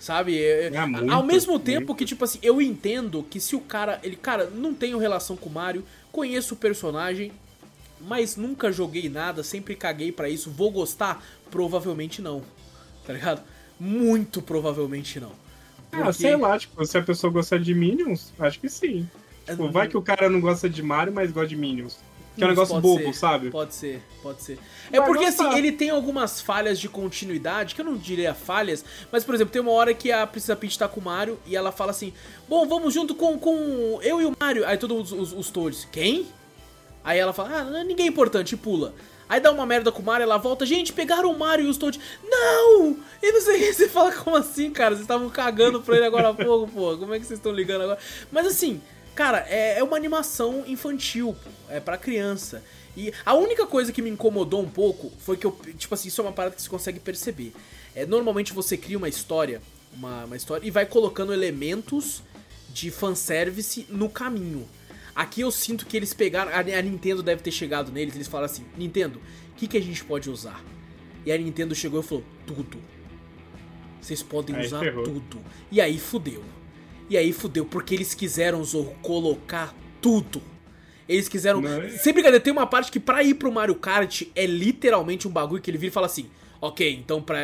Sabe? 0.00 0.42
É, 0.42 0.68
é 0.74 0.86
muito, 0.86 1.12
Ao 1.12 1.22
mesmo 1.22 1.60
tempo 1.60 1.88
muito. 1.88 1.98
que, 1.98 2.06
tipo 2.06 2.24
assim, 2.24 2.38
eu 2.42 2.60
entendo 2.60 3.22
que 3.22 3.38
se 3.38 3.54
o 3.54 3.60
cara. 3.60 4.00
Ele, 4.02 4.16
cara, 4.16 4.46
não 4.46 4.72
tenho 4.72 4.96
relação 4.96 5.36
com 5.36 5.50
o 5.50 5.52
Mario, 5.52 5.84
conheço 6.10 6.54
o 6.54 6.56
personagem, 6.56 7.30
mas 8.00 8.34
nunca 8.34 8.72
joguei 8.72 9.10
nada, 9.10 9.42
sempre 9.42 9.76
caguei 9.76 10.10
para 10.10 10.30
isso. 10.30 10.50
Vou 10.50 10.70
gostar? 10.70 11.22
Provavelmente 11.50 12.22
não. 12.22 12.42
Tá 13.06 13.12
ligado? 13.12 13.42
Muito 13.78 14.40
provavelmente 14.40 15.20
não. 15.20 15.32
Ah, 15.92 15.96
Porque... 15.96 16.08
Ah, 16.08 16.12
sei 16.14 16.36
lá, 16.36 16.58
tipo, 16.58 16.82
se 16.86 16.96
a 16.96 17.02
pessoa 17.02 17.30
gostar 17.30 17.58
de 17.58 17.74
Minions, 17.74 18.32
acho 18.38 18.58
que 18.58 18.70
sim. 18.70 19.06
Tipo, 19.46 19.70
vai 19.70 19.86
que 19.86 19.98
o 19.98 20.02
cara 20.02 20.30
não 20.30 20.40
gosta 20.40 20.68
de 20.68 20.82
Mario, 20.82 21.12
mas 21.12 21.30
gosta 21.30 21.48
de 21.48 21.56
Minions. 21.56 21.98
Que 22.40 22.44
é 22.44 22.46
um 22.46 22.50
negócio 22.50 22.80
bobo, 22.80 23.04
ser, 23.04 23.14
sabe? 23.14 23.50
Pode 23.50 23.74
ser, 23.74 24.02
pode 24.22 24.42
ser. 24.42 24.58
É 24.90 24.98
Vai 24.98 25.06
porque 25.06 25.26
assim, 25.26 25.56
ele 25.56 25.72
tem 25.72 25.90
algumas 25.90 26.40
falhas 26.40 26.80
de 26.80 26.88
continuidade, 26.88 27.74
que 27.74 27.80
eu 27.80 27.84
não 27.84 27.96
diria 27.96 28.34
falhas, 28.34 28.84
mas 29.12 29.24
por 29.24 29.34
exemplo, 29.34 29.52
tem 29.52 29.60
uma 29.60 29.72
hora 29.72 29.92
que 29.92 30.10
a 30.10 30.26
Princesa 30.26 30.56
Peach 30.56 30.78
tá 30.78 30.88
com 30.88 31.00
o 31.00 31.04
Mario 31.04 31.38
e 31.46 31.54
ela 31.54 31.70
fala 31.70 31.90
assim: 31.90 32.12
Bom, 32.48 32.66
vamos 32.66 32.94
junto 32.94 33.14
com, 33.14 33.38
com 33.38 34.00
eu 34.02 34.20
e 34.20 34.24
o 34.24 34.32
Mario. 34.40 34.66
Aí 34.66 34.78
todos 34.78 35.12
os, 35.12 35.32
os, 35.32 35.32
os 35.32 35.50
Toads, 35.50 35.86
quem? 35.92 36.26
Aí 37.04 37.18
ela 37.18 37.32
fala: 37.32 37.60
Ah, 37.60 37.84
ninguém 37.84 38.06
é 38.06 38.08
importante, 38.08 38.52
e 38.52 38.56
pula. 38.56 38.94
Aí 39.30 39.38
dá 39.38 39.52
uma 39.52 39.64
merda 39.64 39.92
com 39.92 40.02
o 40.02 40.04
Mario, 40.04 40.24
ela 40.24 40.38
volta, 40.38 40.66
gente, 40.66 40.92
pegaram 40.92 41.30
o 41.30 41.38
Mario 41.38 41.66
e 41.66 41.68
os 41.68 41.76
Toads. 41.76 42.00
Não! 42.28 42.96
E 43.22 43.30
não 43.30 43.40
sei 43.40 43.56
o 43.56 43.58
que, 43.60 43.72
você 43.74 43.88
fala, 43.88 44.10
como 44.12 44.34
assim, 44.34 44.72
cara? 44.72 44.90
Vocês 44.90 45.02
estavam 45.02 45.30
cagando 45.30 45.80
pra 45.80 45.96
ele 45.96 46.06
agora 46.06 46.30
há 46.30 46.34
pouco, 46.34 46.66
pô. 46.72 46.98
Como 46.98 47.14
é 47.14 47.20
que 47.20 47.24
vocês 47.24 47.38
estão 47.38 47.52
ligando 47.52 47.82
agora? 47.82 47.98
Mas 48.32 48.44
assim, 48.48 48.80
cara, 49.14 49.44
é, 49.48 49.78
é 49.78 49.84
uma 49.84 49.96
animação 49.96 50.64
infantil, 50.66 51.34
pô. 51.42 51.50
É 51.68 51.80
pra 51.80 51.96
criança. 51.96 52.62
E 52.96 53.12
a 53.24 53.34
única 53.34 53.66
coisa 53.66 53.92
que 53.92 54.02
me 54.02 54.10
incomodou 54.10 54.60
um 54.62 54.68
pouco 54.68 55.12
foi 55.18 55.36
que 55.36 55.46
eu, 55.46 55.56
tipo 55.76 55.94
assim, 55.94 56.08
isso 56.08 56.20
é 56.20 56.24
uma 56.24 56.32
parada 56.32 56.56
que 56.56 56.62
você 56.62 56.68
consegue 56.68 56.98
perceber. 56.98 57.52
É, 57.94 58.04
normalmente 58.04 58.52
você 58.52 58.76
cria 58.76 58.98
uma 58.98 59.08
história, 59.08 59.62
uma, 59.92 60.24
uma 60.24 60.36
história, 60.36 60.66
e 60.66 60.70
vai 60.70 60.86
colocando 60.86 61.32
elementos 61.32 62.22
de 62.72 62.90
fanservice 62.90 63.86
no 63.88 64.08
caminho. 64.08 64.68
Aqui 65.14 65.40
eu 65.40 65.50
sinto 65.50 65.86
que 65.86 65.96
eles 65.96 66.14
pegaram. 66.14 66.50
A, 66.52 66.58
a 66.58 66.82
Nintendo 66.82 67.22
deve 67.22 67.42
ter 67.42 67.50
chegado 67.50 67.92
neles, 67.92 68.14
eles 68.14 68.28
falaram 68.28 68.52
assim: 68.52 68.64
Nintendo, 68.76 69.20
o 69.52 69.54
que, 69.56 69.66
que 69.66 69.76
a 69.76 69.82
gente 69.82 70.04
pode 70.04 70.30
usar? 70.30 70.64
E 71.24 71.32
a 71.32 71.38
Nintendo 71.38 71.74
chegou 71.74 72.00
e 72.00 72.02
falou: 72.02 72.24
tudo. 72.46 72.78
Vocês 74.00 74.22
podem 74.22 74.56
Aí 74.56 74.66
usar 74.66 74.80
ferrou. 74.80 75.04
tudo. 75.04 75.38
E 75.70 75.80
aí 75.80 75.98
fudeu. 75.98 76.42
E 77.10 77.16
aí 77.18 77.32
fudeu, 77.32 77.66
porque 77.66 77.94
eles 77.94 78.14
quiseram, 78.14 78.62
Zorro, 78.64 78.94
colocar 79.02 79.74
tudo. 80.00 80.40
Eles 81.08 81.28
quiseram. 81.28 81.60
Não 81.60 81.82
é? 81.82 81.88
Sem 81.90 82.12
brincadeira, 82.12 82.42
tem 82.42 82.52
uma 82.52 82.66
parte 82.68 82.90
que 82.92 83.00
pra 83.00 83.22
ir 83.24 83.34
pro 83.34 83.50
Mario 83.50 83.74
Kart 83.74 84.22
é 84.36 84.46
literalmente 84.46 85.26
um 85.26 85.30
bagulho 85.30 85.60
que 85.60 85.68
ele 85.70 85.76
vira 85.78 85.90
e 85.90 85.92
fala 85.92 86.06
assim: 86.06 86.30
Ok, 86.60 86.88
então 86.94 87.20
pra. 87.20 87.38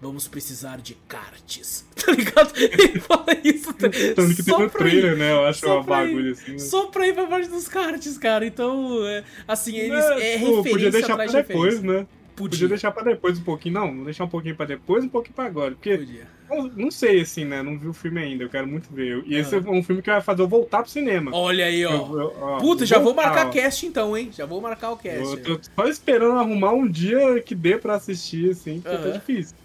Vamos 0.00 0.26
precisar 0.26 0.78
de 0.80 0.94
karts. 1.08 1.84
Tá 2.04 2.10
ligado? 2.10 2.52
Ele 2.56 2.98
fala 2.98 3.24
isso. 3.44 3.72
tá- 3.74 3.88
Tanto 4.16 4.34
que 4.34 4.42
tem 4.42 4.52
só 4.54 4.58
no 4.58 4.68
pra 4.68 4.86
ir. 4.88 4.90
trailer, 4.90 5.16
né? 5.16 5.30
Eu 5.30 5.44
acho 5.46 5.64
um 5.68 5.80
ir- 5.80 5.84
bagulho 5.84 6.32
assim. 6.32 6.52
né? 6.52 6.58
Só 6.58 6.86
pra 6.86 7.06
ir 7.06 7.14
pra 7.14 7.26
parte 7.28 7.48
dos 7.48 7.68
karts, 7.68 8.18
cara. 8.18 8.44
Então, 8.44 9.06
é, 9.06 9.22
assim, 9.46 9.76
eles. 9.76 10.04
É, 10.04 10.38
pô, 10.38 10.56
referência 10.56 10.70
podia 10.72 10.90
deixar 10.90 11.12
atrás 11.12 11.30
pra 11.30 11.42
de 11.42 11.46
depois, 11.48 11.74
referência. 11.74 12.00
né? 12.00 12.06
Podia 12.36 12.66
deixar 12.68 12.90
pra 12.90 13.02
depois 13.02 13.38
um 13.38 13.42
pouquinho. 13.42 13.74
Não, 13.74 13.94
vou 13.96 14.04
deixar 14.04 14.24
um 14.24 14.28
pouquinho 14.28 14.56
pra 14.56 14.64
depois, 14.66 15.04
um 15.04 15.08
pouquinho 15.08 15.34
pra 15.34 15.44
agora. 15.44 15.72
Porque 15.72 15.96
Podia. 15.98 16.26
eu 16.50 16.70
não 16.76 16.90
sei, 16.90 17.20
assim, 17.20 17.44
né? 17.44 17.62
Não 17.62 17.78
vi 17.78 17.86
o 17.88 17.92
filme 17.92 18.20
ainda, 18.20 18.42
eu 18.44 18.48
quero 18.48 18.66
muito 18.66 18.92
ver. 18.92 19.22
E 19.26 19.34
esse 19.36 19.54
Ah. 19.54 19.62
é 19.64 19.70
um 19.70 19.82
filme 19.82 20.00
que 20.02 20.10
vai 20.10 20.20
fazer 20.20 20.42
eu 20.42 20.48
voltar 20.48 20.82
pro 20.82 20.90
cinema. 20.90 21.30
Olha 21.34 21.66
aí, 21.66 21.84
ó. 21.84 21.92
Eu- 21.92 22.20
eu- 22.20 22.36
ó, 22.40 22.58
Puta, 22.58 22.86
já 22.86 22.98
vou 22.98 23.14
marcar 23.14 23.46
ó. 23.46 23.50
cast 23.50 23.86
então, 23.86 24.16
hein? 24.16 24.30
Já 24.34 24.46
vou 24.46 24.60
marcar 24.60 24.90
o 24.90 24.96
cast. 24.96 25.18
Eu 25.20 25.42
tô 25.58 25.60
só 25.76 25.86
esperando 25.88 26.38
arrumar 26.38 26.72
um 26.72 26.88
dia 26.88 27.40
que 27.40 27.54
dê 27.54 27.76
pra 27.76 27.94
assistir, 27.96 28.50
assim, 28.50 28.80
porque 28.80 28.96
tá 28.96 29.02
Aham. 29.04 29.12
difícil. 29.12 29.56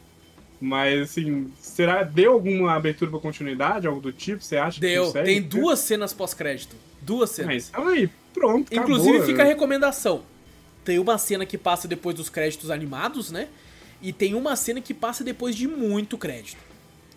Mas, 0.60 1.02
assim, 1.12 1.52
será. 1.60 2.02
Deu 2.04 2.34
alguma 2.34 2.74
abertura 2.74 3.12
pra 3.12 3.20
continuidade, 3.20 3.86
algo 3.88 4.02
do 4.02 4.12
tipo? 4.12 4.44
Você 4.44 4.58
acha 4.58 4.76
que 4.80 4.82
Deu. 4.88 5.12
Tem 5.14 5.42
duas 5.42 5.80
cenas 5.80 6.14
pós-crédito. 6.14 6.76
Duas 7.02 7.30
cenas. 7.30 7.54
Mas, 7.54 7.70
então 7.70 7.88
aí, 7.88 8.10
pronto, 8.34 8.74
Inclusive, 8.74 9.10
acabou. 9.18 9.28
fica 9.28 9.44
a 9.44 9.46
recomendação. 9.46 10.24
Tem 10.88 11.00
uma 11.00 11.18
cena 11.18 11.46
que 11.46 11.58
passa 11.58 11.86
depois 11.86 12.16
dos 12.16 12.30
créditos 12.30 12.72
animados, 12.72 13.30
né? 13.30 13.50
E 14.02 14.14
tem 14.14 14.34
uma 14.36 14.56
cena 14.56 14.80
que 14.80 14.94
passa 14.94 15.22
depois 15.22 15.54
de 15.54 15.68
muito 15.68 16.18
crédito. 16.18 16.62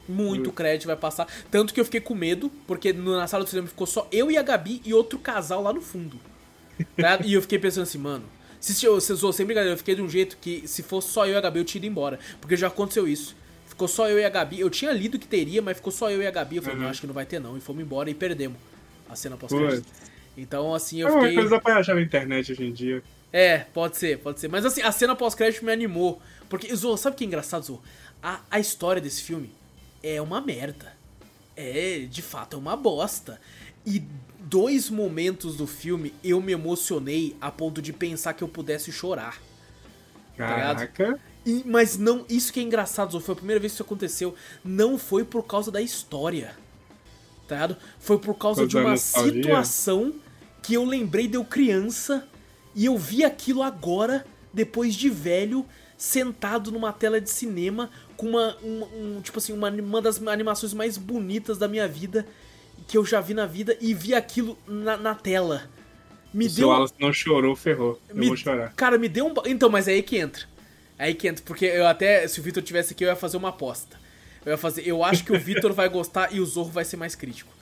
Muito 0.08 0.50
Hum. 0.50 0.52
crédito 0.52 0.88
vai 0.88 0.96
passar. 0.96 1.28
Tanto 1.52 1.72
que 1.72 1.78
eu 1.78 1.84
fiquei 1.84 2.00
com 2.00 2.12
medo, 2.16 2.50
porque 2.66 2.92
na 2.92 3.28
sala 3.28 3.44
do 3.44 3.48
cinema 3.50 3.68
ficou 3.68 3.86
só 3.86 4.08
eu 4.10 4.28
e 4.28 4.36
a 4.36 4.42
Gabi 4.42 4.82
e 4.84 4.92
outro 4.92 5.20
casal 5.20 5.62
lá 5.62 5.72
no 5.72 5.80
fundo. 5.80 6.18
Tá? 6.96 7.20
e 7.24 7.32
eu 7.34 7.40
fiquei 7.42 7.60
pensando 7.60 7.84
assim, 7.84 7.98
mano. 7.98 8.24
Se, 8.58 8.84
eu- 8.84 9.00
se, 9.00 9.12
eu- 9.12 9.32
sem 9.32 9.46
brincadeira, 9.46 9.74
eu 9.74 9.78
fiquei 9.78 9.94
de 9.94 10.02
um 10.02 10.08
jeito 10.08 10.36
que 10.40 10.66
se 10.66 10.82
fosse 10.82 11.10
só 11.10 11.26
eu 11.28 11.34
e 11.34 11.36
a 11.36 11.40
Gabi 11.40 11.60
eu 11.60 11.64
tinha 11.64 11.78
ido 11.78 11.86
embora. 11.86 12.18
Porque 12.40 12.56
já 12.56 12.66
aconteceu 12.66 13.06
isso. 13.06 13.36
Ficou 13.68 13.86
só 13.86 14.08
eu 14.08 14.18
e 14.18 14.24
a 14.24 14.28
Gabi. 14.28 14.58
Eu 14.58 14.68
tinha 14.68 14.90
lido 14.90 15.16
que 15.16 15.28
teria, 15.28 15.62
mas 15.62 15.76
ficou 15.76 15.92
só 15.92 16.10
eu 16.10 16.20
e 16.20 16.26
a 16.26 16.30
Gabi. 16.32 16.56
Eu 16.56 16.62
falei, 16.62 16.76
Uhum. 16.76 16.82
não, 16.82 16.90
acho 16.90 17.00
que 17.02 17.06
não 17.06 17.14
vai 17.14 17.24
ter 17.24 17.38
não. 17.38 17.56
E 17.56 17.60
fomos 17.60 17.80
embora 17.84 18.10
e 18.10 18.14
perdemos 18.14 18.58
a 19.08 19.14
cena 19.14 19.36
pós-crédito. 19.36 19.86
Então, 20.36 20.74
assim, 20.74 21.00
É 21.02 21.04
eu 21.04 21.08
uma 21.12 21.20
fiquei. 21.20 21.36
coisa 21.36 21.60
pra 21.60 21.76
achar 21.76 21.94
na 21.94 22.02
internet 22.02 22.50
hoje 22.50 22.64
em 22.64 22.72
dia. 22.72 23.00
É, 23.32 23.58
pode 23.58 23.96
ser, 23.96 24.18
pode 24.18 24.40
ser. 24.40 24.48
Mas 24.48 24.64
assim, 24.64 24.82
a 24.82 24.90
cena 24.92 25.14
pós-crédito 25.14 25.64
me 25.64 25.72
animou. 25.72 26.20
Porque, 26.48 26.74
Zô, 26.74 26.96
sabe 26.96 27.14
o 27.14 27.16
que 27.16 27.24
é 27.24 27.26
engraçado, 27.26 27.64
Zô? 27.64 27.78
A, 28.22 28.40
a 28.50 28.58
história 28.58 29.00
desse 29.00 29.22
filme 29.22 29.52
é 30.02 30.20
uma 30.20 30.40
merda. 30.40 30.92
É, 31.56 32.06
de 32.10 32.22
fato, 32.22 32.56
é 32.56 32.58
uma 32.58 32.76
bosta. 32.76 33.40
E 33.86 34.02
dois 34.38 34.90
momentos 34.90 35.56
do 35.56 35.66
filme 35.66 36.12
eu 36.24 36.40
me 36.40 36.52
emocionei 36.52 37.36
a 37.40 37.50
ponto 37.50 37.80
de 37.80 37.92
pensar 37.92 38.32
que 38.34 38.42
eu 38.42 38.48
pudesse 38.48 38.90
chorar. 38.90 39.40
Tá? 40.36 40.46
Caraca. 40.46 41.20
E- 41.46 41.62
mas 41.64 41.96
não, 41.96 42.24
isso 42.28 42.52
que 42.52 42.60
é 42.60 42.62
engraçado, 42.62 43.12
Zô, 43.12 43.20
foi 43.20 43.32
a 43.34 43.36
primeira 43.36 43.60
vez 43.60 43.72
que 43.72 43.76
isso 43.76 43.82
aconteceu. 43.82 44.34
Não 44.64 44.98
foi 44.98 45.24
por 45.24 45.44
causa 45.44 45.70
da 45.70 45.80
história. 45.80 46.56
Tá 47.46 47.54
ligado? 47.54 47.76
Foi 47.98 48.18
por 48.18 48.34
causa 48.34 48.66
de 48.66 48.76
uma 48.76 48.90
nostalgia? 48.90 49.42
situação 49.42 50.14
que 50.62 50.74
eu 50.74 50.84
lembrei 50.84 51.26
de 51.26 51.36
eu 51.36 51.44
criança 51.44 52.26
e 52.74 52.86
eu 52.86 52.96
vi 52.98 53.24
aquilo 53.24 53.62
agora, 53.62 54.24
depois 54.52 54.94
de 54.94 55.08
velho, 55.08 55.64
sentado 55.96 56.70
numa 56.72 56.92
tela 56.92 57.20
de 57.20 57.28
cinema 57.30 57.90
com 58.16 58.26
uma, 58.30 58.56
uma- 58.62 58.86
um, 58.86 59.20
tipo 59.20 59.38
assim, 59.38 59.52
uma, 59.52 59.68
uma 59.70 60.00
das 60.00 60.20
animações 60.26 60.72
mais 60.72 60.96
bonitas 60.96 61.58
da 61.58 61.68
minha 61.68 61.86
vida 61.86 62.26
que 62.88 62.96
eu 62.96 63.04
já 63.04 63.20
vi 63.20 63.34
na 63.34 63.46
vida 63.46 63.76
e 63.80 63.92
vi 63.94 64.14
aquilo 64.14 64.58
na, 64.66 64.96
na 64.96 65.14
tela. 65.14 65.68
Me 66.32 66.48
Se 66.48 66.56
deu 66.56 66.68
o 66.68 66.70
Wallace 66.70 66.94
não 66.98 67.12
chorou, 67.12 67.54
ferrou. 67.54 68.00
Eu 68.08 68.16
me- 68.16 68.26
vou 68.28 68.36
chorar. 68.36 68.72
Cara, 68.74 68.96
me 68.98 69.08
deu 69.08 69.26
um. 69.26 69.34
Então, 69.46 69.68
mas 69.68 69.86
é 69.88 69.92
aí 69.92 70.02
que 70.02 70.16
entra. 70.16 70.44
É 70.98 71.04
aí 71.06 71.14
que 71.14 71.26
entra. 71.28 71.44
Porque 71.44 71.64
eu 71.66 71.86
até. 71.86 72.26
Se 72.28 72.40
o 72.40 72.42
Vitor 72.42 72.62
tivesse 72.62 72.92
aqui, 72.94 73.04
eu 73.04 73.08
ia 73.08 73.16
fazer 73.16 73.36
uma 73.36 73.48
aposta. 73.50 73.98
Eu 74.44 74.52
ia 74.52 74.56
fazer. 74.56 74.86
Eu 74.86 75.04
acho 75.04 75.24
que 75.24 75.32
o 75.32 75.38
Vitor 75.38 75.72
vai 75.72 75.88
gostar 75.88 76.32
e 76.32 76.40
o 76.40 76.46
Zorro 76.46 76.70
vai 76.70 76.84
ser 76.84 76.96
mais 76.96 77.14
crítico. 77.14 77.52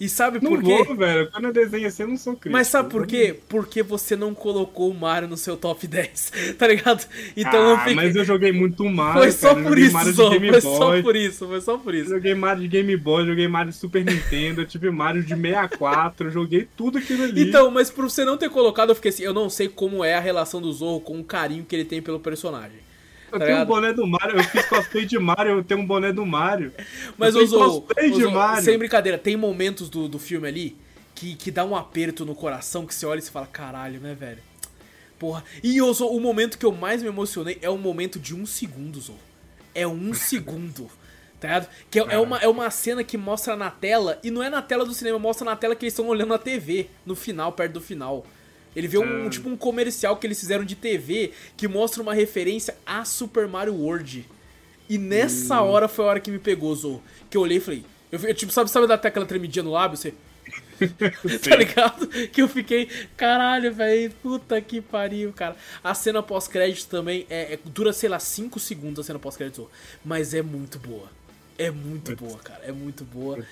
E 0.00 0.08
sabe 0.08 0.38
Não 0.40 0.52
por 0.52 0.62
quê? 0.62 0.84
vou, 0.84 0.96
velho. 0.96 1.28
Quando 1.30 1.46
eu 1.46 1.52
desenho 1.52 1.88
assim, 1.88 2.04
eu 2.04 2.08
não 2.08 2.16
sou 2.16 2.34
crítico. 2.34 2.52
Mas 2.52 2.68
sabe 2.68 2.88
por 2.88 3.04
quê? 3.06 3.38
Porque 3.48 3.82
você 3.82 4.14
não 4.14 4.32
colocou 4.32 4.90
o 4.90 4.94
Mario 4.94 5.28
no 5.28 5.36
seu 5.36 5.56
top 5.56 5.86
10, 5.88 6.32
tá 6.56 6.68
ligado? 6.68 7.04
Então 7.36 7.60
ah, 7.60 7.70
eu 7.70 7.78
fiquei. 7.78 7.94
mas 7.94 8.14
eu 8.14 8.24
joguei 8.24 8.52
muito 8.52 8.84
Mario, 8.84 9.22
Foi 9.22 9.32
só 9.32 9.48
cara. 9.48 9.60
Eu 9.60 9.64
por 9.68 9.78
isso, 9.78 9.92
Mario. 9.92 10.14
Game 10.30 10.50
Foi 10.50 10.60
só 10.60 11.02
por 11.02 11.16
isso, 11.16 11.46
foi 11.48 11.60
só 11.60 11.78
por 11.78 11.94
Eu 11.94 12.00
isso. 12.02 12.10
Joguei 12.10 12.34
Mario 12.34 12.62
de 12.62 12.68
Game 12.68 12.96
Boy, 12.96 13.26
joguei 13.26 13.48
Mario 13.48 13.72
de 13.72 13.78
Super 13.78 14.04
Nintendo, 14.04 14.60
eu 14.60 14.66
tive 14.66 14.90
Mario 14.90 15.22
de 15.22 15.34
64, 15.34 16.28
eu 16.28 16.30
joguei 16.30 16.68
tudo 16.76 16.98
aquilo 16.98 17.24
ali. 17.24 17.48
Então, 17.48 17.70
mas 17.70 17.90
por 17.90 18.08
você 18.08 18.24
não 18.24 18.36
ter 18.36 18.50
colocado, 18.50 18.90
eu 18.90 18.94
fiquei 18.94 19.08
assim, 19.10 19.24
eu 19.24 19.34
não 19.34 19.50
sei 19.50 19.68
como 19.68 20.04
é 20.04 20.14
a 20.14 20.20
relação 20.20 20.62
do 20.62 20.72
Zorro 20.72 21.00
com 21.00 21.18
o 21.18 21.24
carinho 21.24 21.64
que 21.64 21.74
ele 21.74 21.84
tem 21.84 22.00
pelo 22.00 22.20
personagem. 22.20 22.87
Eu 23.32 23.38
tá 23.38 23.46
tenho 23.46 23.58
um 23.58 23.64
boné 23.64 23.92
do 23.92 24.06
Mario, 24.06 24.36
eu 24.36 24.44
fiz 24.44 24.66
cosplay 24.66 25.04
de 25.04 25.18
Mario, 25.18 25.58
eu 25.58 25.64
tenho 25.64 25.80
um 25.80 25.86
boné 25.86 26.12
do 26.12 26.24
Mario. 26.24 26.72
Mas 27.16 27.34
eu 27.34 27.42
o 27.42 27.44
tenho 27.44 27.58
Zorro, 27.58 27.82
cosplay 27.82 28.10
de 28.10 28.26
Mario. 28.26 28.62
sem 28.62 28.78
brincadeira, 28.78 29.18
tem 29.18 29.36
momentos 29.36 29.88
do, 29.88 30.08
do 30.08 30.18
filme 30.18 30.48
ali 30.48 30.76
que, 31.14 31.34
que 31.34 31.50
dá 31.50 31.64
um 31.64 31.74
aperto 31.74 32.24
no 32.24 32.34
coração 32.34 32.86
que 32.86 32.94
você 32.94 33.04
olha 33.04 33.18
e 33.18 33.22
você 33.22 33.30
fala, 33.30 33.46
caralho, 33.46 34.00
né, 34.00 34.14
velho? 34.14 34.38
Porra. 35.18 35.44
E 35.62 35.80
Zorro, 35.80 36.16
o 36.16 36.20
momento 36.20 36.56
que 36.56 36.64
eu 36.64 36.72
mais 36.72 37.02
me 37.02 37.08
emocionei 37.08 37.58
é 37.60 37.68
o 37.68 37.76
momento 37.76 38.18
de 38.20 38.34
um 38.34 38.46
segundo, 38.46 39.00
Zorro. 39.00 39.18
É 39.74 39.86
um 39.86 40.14
segundo. 40.14 40.88
Tá 41.40 41.48
ligado? 41.48 41.68
Que 41.90 42.00
é, 42.00 42.06
é 42.10 42.18
uma, 42.18 42.38
é 42.38 42.48
uma 42.48 42.70
cena 42.70 43.02
que 43.04 43.16
mostra 43.16 43.56
na 43.56 43.70
tela, 43.70 44.18
e 44.22 44.30
não 44.30 44.42
é 44.42 44.50
na 44.50 44.62
tela 44.62 44.84
do 44.84 44.94
cinema, 44.94 45.18
mostra 45.18 45.44
na 45.44 45.56
tela 45.56 45.74
que 45.74 45.84
eles 45.84 45.92
estão 45.92 46.08
olhando 46.08 46.30
na 46.30 46.38
TV, 46.38 46.88
no 47.04 47.14
final, 47.14 47.52
perto 47.52 47.74
do 47.74 47.80
final. 47.80 48.24
Ele 48.78 48.86
vê 48.88 48.96
um, 48.98 49.28
tipo 49.28 49.48
um 49.48 49.56
comercial 49.56 50.16
que 50.16 50.26
eles 50.26 50.38
fizeram 50.38 50.64
de 50.64 50.76
TV 50.76 51.32
que 51.56 51.66
mostra 51.66 52.00
uma 52.00 52.14
referência 52.14 52.76
a 52.86 53.04
Super 53.04 53.48
Mario 53.48 53.74
World. 53.74 54.24
E 54.88 54.96
nessa 54.96 55.60
Hum. 55.60 55.66
hora 55.66 55.88
foi 55.88 56.04
a 56.04 56.08
hora 56.08 56.20
que 56.20 56.30
me 56.30 56.38
pegou, 56.38 56.74
Zou. 56.76 57.02
Que 57.28 57.36
eu 57.36 57.40
olhei 57.40 57.58
e 57.58 57.60
falei. 57.60 57.84
Eu, 58.12 58.20
eu, 58.20 58.34
tipo, 58.34 58.52
sabe, 58.52 58.70
sabe 58.70 58.86
dar 58.86 58.94
até 58.94 59.08
aquela 59.08 59.26
tremidinha 59.26 59.62
no 59.64 59.72
lábio? 59.72 59.96
Você. 59.98 60.14
tá 60.78 61.56
ligado? 61.56 62.06
Que 62.06 62.40
eu 62.40 62.48
fiquei. 62.48 62.88
Caralho, 63.16 63.74
velho. 63.74 64.12
Puta 64.22 64.60
que 64.60 64.80
pariu, 64.80 65.32
cara. 65.32 65.56
A 65.82 65.92
cena 65.92 66.22
pós-crédito 66.22 66.88
também 66.88 67.26
é, 67.28 67.54
é- 67.54 67.58
dura, 67.64 67.92
sei 67.92 68.08
lá, 68.08 68.18
5 68.20 68.60
segundos 68.60 69.00
a 69.00 69.06
cena 69.06 69.18
pós-crédito. 69.18 69.68
Mas 70.04 70.32
é 70.34 70.40
muito 70.40 70.78
boa. 70.78 71.10
É 71.58 71.70
muito 71.70 72.14
boa, 72.14 72.38
cara. 72.38 72.60
É 72.64 72.70
muito 72.72 73.04
boa. 73.04 73.44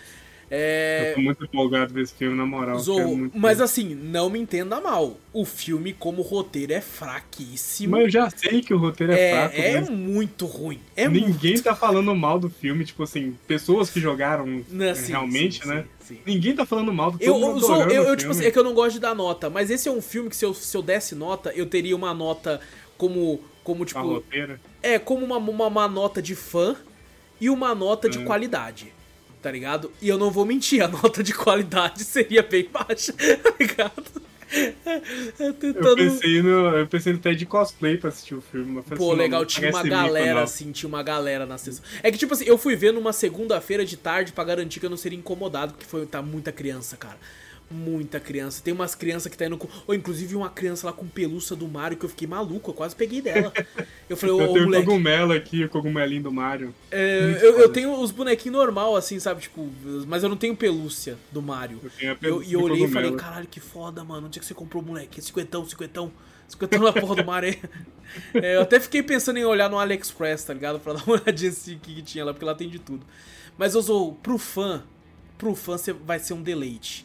É. 0.51 1.10
Eu 1.10 1.14
tô 1.16 1.20
muito 1.20 1.44
empolgado 1.44 1.93
ver 1.93 2.02
esse 2.02 2.14
filme, 2.14 2.36
na 2.36 2.47
moral. 2.47 2.78
Zou, 2.78 3.31
mas 3.35 3.59
ver. 3.59 3.64
assim, 3.64 3.94
não 3.94 4.31
me 4.31 4.39
entenda 4.39 4.81
mal. 4.81 5.18
O 5.32 5.44
filme, 5.44 5.93
como 5.93 6.23
roteiro, 6.23 6.73
é 6.73 6.81
fraquíssimo. 6.81 7.93
Mas 7.93 8.05
eu 8.05 8.10
já 8.10 8.31
sei 8.31 8.62
que 8.62 8.73
o 8.73 8.78
roteiro 8.78 9.12
é, 9.12 9.18
é, 9.18 9.31
fraco, 9.32 9.56
é 9.56 9.81
muito 9.90 10.47
ruim. 10.47 10.81
É 10.94 11.09
ninguém 11.09 11.52
muito... 11.52 11.62
tá 11.64 11.74
falando 11.74 12.14
mal 12.14 12.39
do 12.39 12.48
filme, 12.48 12.85
tipo 12.85 13.02
assim, 13.02 13.36
pessoas 13.47 13.90
que 13.90 14.01
jogaram 14.01 14.64
Não, 14.70 14.85
é, 14.85 14.94
sim, 14.94 15.12
realmente, 15.12 15.62
sim, 15.62 15.68
né? 15.68 15.85
sim. 16.01 16.18
Ninguém 16.24 16.55
tá 16.55 16.64
falando 16.64 16.93
mal 16.93 17.10
do 17.10 17.18
mundo 17.18 17.66
eu, 17.66 17.90
eu, 17.90 18.02
eu, 18.05 18.16
tipo 18.16 18.20
filme. 18.20 18.31
assim, 18.31 18.44
é 18.47 18.51
que 18.51 18.59
eu 18.59 18.64
não 18.64 18.74
gosto 18.74 18.93
de 18.94 19.01
dar 19.01 19.14
nota, 19.14 19.51
mas 19.51 19.70
esse 19.70 19.89
é 19.89 19.93
um 19.93 20.01
filme 20.01 20.31
que 20.31 20.36
se 20.36 20.44
eu, 20.44 20.55
se 20.55 20.77
eu 20.77 20.82
desse 20.82 21.14
nota, 21.14 21.52
eu 21.55 21.66
teria 21.66 21.97
uma 21.97 22.14
nota 22.14 22.60
como, 22.97 23.40
como 23.64 23.85
tipo, 23.85 24.24
é, 24.82 24.98
como 24.98 25.24
uma, 25.24 25.36
uma, 25.39 25.66
uma 25.66 25.89
nota 25.89 26.23
de 26.23 26.35
fã 26.35 26.77
e 27.40 27.51
uma 27.51 27.74
nota 27.74 28.09
de 28.09 28.18
É. 28.18 28.24
qualidade, 28.24 28.93
tá 29.47 29.52
ligado? 29.52 29.93
E 30.02 30.09
eu 30.09 30.18
não 30.18 30.28
vou 30.28 30.44
mentir, 30.44 30.82
a 30.82 30.89
nota 30.89 31.23
de 31.23 31.32
qualidade 31.32 32.02
seria 32.05 32.43
bem 32.43 32.68
baixa, 32.68 33.12
tá 33.14 33.55
ligado? 33.60 34.27
Eu 35.39 35.55
tentando. 35.55 35.86
Eu 35.86 35.97
pensei, 35.97 36.43
no, 36.43 36.77
eu 36.77 36.86
pensei 36.89 37.14
até 37.14 37.32
de 37.32 37.47
cosplay 37.47 37.97
pra 37.97 38.09
assistir 38.09 38.35
o 38.35 38.40
filme. 38.40 38.82
Pô, 38.82 39.10
assim, 39.12 39.16
legal, 39.16 39.47
tinha 39.47 39.70
uma 39.70 39.85
galera, 39.85 40.27
mico, 40.31 40.39
assim, 40.40 40.73
tinha 40.73 40.89
uma 40.89 41.01
galera 41.01 41.47
na 41.47 41.59
sessão. 41.59 41.85
É 42.02 42.10
que, 42.10 42.18
tipo 42.18 42.35
assim, 42.35 42.44
eu 42.44 42.59
fui 42.59 42.74
ver 42.74 42.93
numa 42.93 43.12
segunda-feira 43.12 43.85
de 43.85 43.97
tarde 43.97 44.32
pra 44.32 44.43
garantir 44.43 44.81
que 44.81 44.86
eu 44.86 44.90
não 44.90 44.97
seria 44.97 45.18
incomodado, 45.18 45.74
porque 45.74 45.86
foi, 45.86 46.05
tá 46.06 46.20
muita 46.20 46.51
criança, 46.51 46.97
cara. 46.97 47.18
Muita 47.68 48.20
criança. 48.20 48.62
Tem 48.62 48.72
umas 48.72 48.94
crianças 48.94 49.30
que 49.30 49.36
tá 49.36 49.44
indo 49.47 49.59
com. 49.59 49.66
Ou 49.88 49.94
inclusive 49.94 50.36
uma 50.36 50.48
criança 50.48 50.86
lá 50.86 50.93
com 50.93 51.06
pelúcia 51.09 51.56
do 51.56 51.66
Mario 51.66 51.98
que 51.98 52.05
eu 52.05 52.09
fiquei 52.09 52.28
maluco, 52.28 52.70
eu 52.70 52.74
quase 52.74 52.94
peguei 52.94 53.20
dela. 53.20 53.52
Eu 54.09 54.16
falei, 54.16 54.36
ô, 54.36 54.40
Eu 54.40 54.52
tenho 54.52 54.64
moleque. 54.66 54.84
cogumelo 54.84 55.32
aqui, 55.32 55.64
o 55.64 55.68
cogumelinho 55.68 56.22
do 56.22 56.30
Mario. 56.32 56.72
é, 56.93 57.40
eu, 57.43 57.59
eu 57.59 57.68
tenho 57.72 57.93
os 58.01 58.12
bonequinhos 58.12 58.56
normal, 58.56 58.94
assim, 58.94 59.18
sabe? 59.18 59.40
Tipo, 59.40 59.68
mas 60.06 60.22
eu 60.22 60.28
não 60.28 60.36
tenho 60.36 60.55
pelúcia 60.55 61.18
do 61.32 61.43
Mario. 61.43 61.80
Eu 61.82 61.90
tenho 61.90 62.12
a 62.12 62.14
Eu, 62.14 62.18
pelúcia 62.18 62.48
e 62.48 62.52
eu 62.52 62.60
do 62.60 62.66
olhei 62.66 62.84
e 62.84 62.88
falei, 62.88 63.10
caralho, 63.16 63.48
que 63.48 63.59
foda, 63.59 64.05
mano. 64.05 64.28
Onde 64.28 64.38
é 64.38 64.40
que 64.40 64.47
você 64.47 64.55
comprou 64.55 64.80
o 64.80 64.86
moleque? 64.86 65.20
Cinquentão, 65.20 65.66
cinquentão. 65.68 66.12
Cinquentão 66.47 66.80
na 66.84 66.93
porra 66.93 67.16
do 67.16 67.24
Mario. 67.24 67.56
É, 68.34 68.55
eu 68.55 68.60
até 68.62 68.78
fiquei 68.78 69.02
pensando 69.02 69.36
em 69.38 69.44
olhar 69.44 69.68
no 69.68 69.78
AliExpress, 69.78 70.44
tá 70.44 70.55
ligado? 70.55 70.78
Pra 70.78 70.93
dar 70.94 71.02
uma 71.05 71.20
olhadinha 71.20 71.51
assim, 71.51 71.76
que, 71.82 72.01
tinha 72.02 72.24
lá, 72.24 72.32
porque 72.32 72.44
lá 72.47 72.55
tem 72.55 72.68
de 72.68 72.78
tudo. 72.78 73.05
Mas, 73.59 73.74
Ozo, 73.74 74.12
pro 74.22 74.38
fã, 74.38 74.84
pro 75.36 75.55
fã 75.56 75.74
vai 76.05 76.18
ser 76.20 76.32
um 76.34 76.40
deleite, 76.43 77.05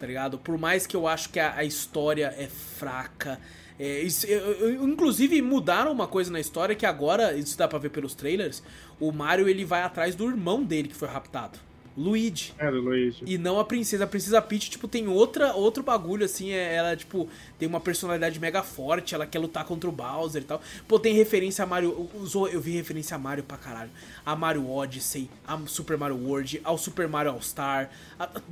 tá 0.00 0.06
ligado? 0.06 0.38
Por 0.38 0.56
mais 0.58 0.86
que 0.86 0.96
eu 0.96 1.06
acho 1.06 1.28
que 1.28 1.38
a, 1.38 1.54
a 1.56 1.62
história 1.64 2.34
é 2.36 2.46
fraca. 2.48 3.38
é, 3.78 4.00
isso- 4.00 4.26
eu- 4.26 4.40
eu- 4.72 4.88
inclusive, 4.88 5.40
mudaram 5.40 5.90
uma 5.92 6.06
coisa 6.08 6.30
na 6.32 6.40
história 6.40 6.74
que 6.74 6.84
agora, 6.84 7.32
isso 7.34 7.56
dá 7.56 7.66
pra 7.68 7.78
ver 7.78 7.90
pelos 7.90 8.14
trailers, 8.14 8.62
o 8.98 9.10
Mario 9.12 9.48
ele 9.48 9.64
vai 9.64 9.82
atrás 9.82 10.14
do 10.14 10.28
irmão 10.28 10.62
dele 10.62 10.88
que 10.88 10.94
foi 10.94 11.08
raptado. 11.08 11.58
Luigi. 12.02 12.52
É, 12.58 12.70
do 12.70 12.80
Luigi. 12.80 13.22
E 13.26 13.36
não 13.36 13.58
a 13.60 13.64
princesa. 13.64 14.04
A 14.04 14.06
princesa 14.06 14.40
Peach, 14.40 14.70
tipo, 14.70 14.88
tem 14.88 15.06
outra, 15.08 15.52
outro 15.54 15.82
bagulho, 15.82 16.24
assim. 16.24 16.50
é- 16.50 16.74
Ela, 16.74 16.96
tipo, 16.96 17.28
tem 17.58 17.68
uma 17.68 17.80
personalidade 17.80 18.38
mega 18.40 18.62
forte. 18.62 19.14
Ela 19.14 19.26
quer 19.26 19.38
lutar 19.38 19.64
contra 19.64 19.88
o 19.88 19.92
Bowser 19.92 20.42
e 20.42 20.44
tal. 20.44 20.62
Pô, 20.88 20.98
tem 20.98 21.14
referência 21.14 21.62
a 21.62 21.66
Mario. 21.66 22.08
Usou, 22.14 22.48
eu 22.48 22.60
vi 22.60 22.72
referência 22.72 23.14
a 23.14 23.18
Mario 23.18 23.44
pra 23.44 23.56
caralho. 23.56 23.90
A 24.24 24.34
Mario 24.34 24.68
Odyssey, 24.70 25.28
a 25.46 25.58
Super 25.66 25.96
Mario 25.98 26.16
World, 26.16 26.60
ao 26.64 26.78
Super 26.78 27.06
Mario 27.08 27.32
All-Star. 27.32 27.90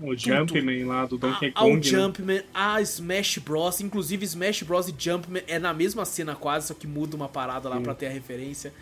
O. 0.03 0.15
Jumpman 0.17 0.85
lá 0.85 1.07
do 1.07 1.17
Donkey 1.17 1.53
A- 1.55 1.61
Ao 1.61 1.69
Kong. 1.69 1.77
né? 1.77 1.83
Jumpman, 1.83 2.43
a 2.53 2.81
Smash 2.83 3.39
Bros. 3.39 3.81
Inclusive, 3.81 4.25
Smash 4.25 4.63
Bros. 4.63 4.89
e 4.89 4.95
Jumpman 4.99 5.43
é 5.47 5.59
na 5.59 5.73
mesma 5.73 6.05
cena 6.05 6.35
quase, 6.35 6.69
só 6.69 6.75
que 6.75 6.87
muda 6.87 7.17
uma 7.17 7.29
parada 7.29 7.69
lá 7.69 7.81
pra 7.81 7.95
ter 7.95 8.07
a 8.07 8.11
referência. 8.11 8.73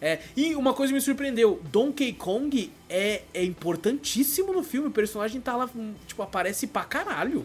É, 0.00 0.18
e 0.36 0.54
uma 0.54 0.74
coisa 0.74 0.92
me 0.92 1.00
surpreendeu, 1.00 1.60
Donkey 1.72 2.12
Kong 2.12 2.70
é, 2.88 3.22
é 3.32 3.44
importantíssimo 3.44 4.52
no 4.52 4.62
filme, 4.62 4.88
o 4.88 4.90
personagem 4.90 5.40
tá 5.40 5.56
lá, 5.56 5.68
hum, 5.74 5.94
tipo, 6.06 6.22
aparece 6.22 6.66
pra 6.66 6.84
caralho. 6.84 7.44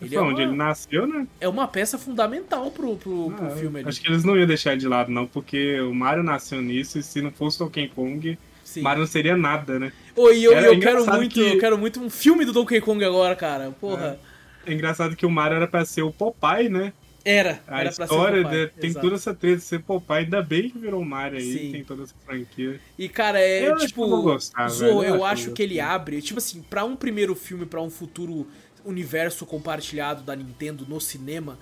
Ele 0.00 0.14
é 0.16 0.18
Foi 0.18 0.26
onde 0.28 0.40
uma, 0.42 0.48
ele 0.48 0.56
nasceu, 0.56 1.06
né? 1.06 1.26
é 1.40 1.48
uma 1.48 1.68
peça 1.68 1.96
fundamental 1.96 2.70
pro, 2.72 2.96
pro, 2.96 3.30
pro 3.36 3.46
Ah, 3.46 3.50
filme 3.50 3.80
ali. 3.80 3.88
Acho 3.88 4.00
que 4.00 4.08
eles 4.08 4.24
não 4.24 4.36
iam 4.36 4.46
deixar 4.46 4.76
de 4.76 4.86
lado, 4.88 5.10
não, 5.12 5.26
porque 5.26 5.80
o 5.80 5.94
Mario 5.94 6.22
nasceu 6.24 6.60
nisso 6.60 6.98
e 6.98 7.02
se 7.02 7.20
não 7.22 7.30
fosse 7.30 7.58
Donkey 7.60 7.88
Kong, 7.88 8.36
Sim. 8.64 8.80
Mario 8.82 9.00
não 9.00 9.06
seria 9.06 9.36
nada, 9.36 9.78
né? 9.78 9.92
Ô, 10.16 10.30
e 10.30 10.42
eu, 10.42 10.52
eu 10.52 10.80
quero 10.80 11.06
muito, 11.06 11.34
que- 11.34 11.40
eu 11.54 11.58
quero 11.58 11.78
muito 11.78 12.00
um 12.00 12.10
filme 12.10 12.44
do 12.44 12.52
Donkey 12.52 12.80
Kong 12.80 13.04
agora, 13.04 13.36
cara. 13.36 13.70
Porra. 13.80 14.18
É 14.66 14.72
engraçado 14.72 15.14
que 15.16 15.26
o 15.26 15.30
Mario 15.30 15.56
era 15.56 15.66
pra 15.68 15.84
ser 15.84 16.02
o 16.02 16.10
Popeye, 16.12 16.68
né? 16.68 16.92
Era, 17.24 17.62
A 17.68 17.80
era 17.80 17.90
história 17.90 18.42
de- 18.44 18.66
tem 18.80 18.90
exato. 18.90 19.06
toda 19.06 19.16
essa 19.16 19.32
treta 19.34 19.56
de 19.58 19.62
ser 19.62 19.80
Popeye, 19.82 20.24
ainda 20.24 20.42
bem 20.42 20.68
que 20.70 20.78
virou 20.78 21.00
o 21.00 21.04
Mario 21.04 21.38
aí, 21.38 21.52
Sim. 21.52 21.70
tem 21.72 21.84
toda 21.84 22.02
essa 22.02 22.14
franquia. 22.26 22.80
E, 22.98 23.08
cara, 23.08 23.38
é 23.40 23.68
Eu 23.68 23.74
acho 23.74 23.80
que 23.82 23.86
tipo. 23.88 24.02
eu 24.02 24.08
vou 24.08 24.22
gostar, 24.22 24.68
Zo, 24.68 24.80
velho, 24.86 24.92
eu 24.92 25.02
eu, 25.16 25.24
acho 25.24 25.42
que 25.44 25.46
acho 25.48 25.54
que 25.54 25.62
ele 25.62 25.78
abre. 25.80 26.20
Tipo 26.20 26.38
assim, 26.38 26.62
pra 26.62 26.84
um 26.84 26.96
primeiro 26.96 27.34
filme, 27.36 27.64
pra 27.64 27.80
um 27.80 27.90
futuro 27.90 28.46
universo 28.84 29.46
compartilhado 29.46 30.22
da 30.24 30.34
Nintendo 30.34 30.84
no 30.88 31.00
cinema, 31.00 31.58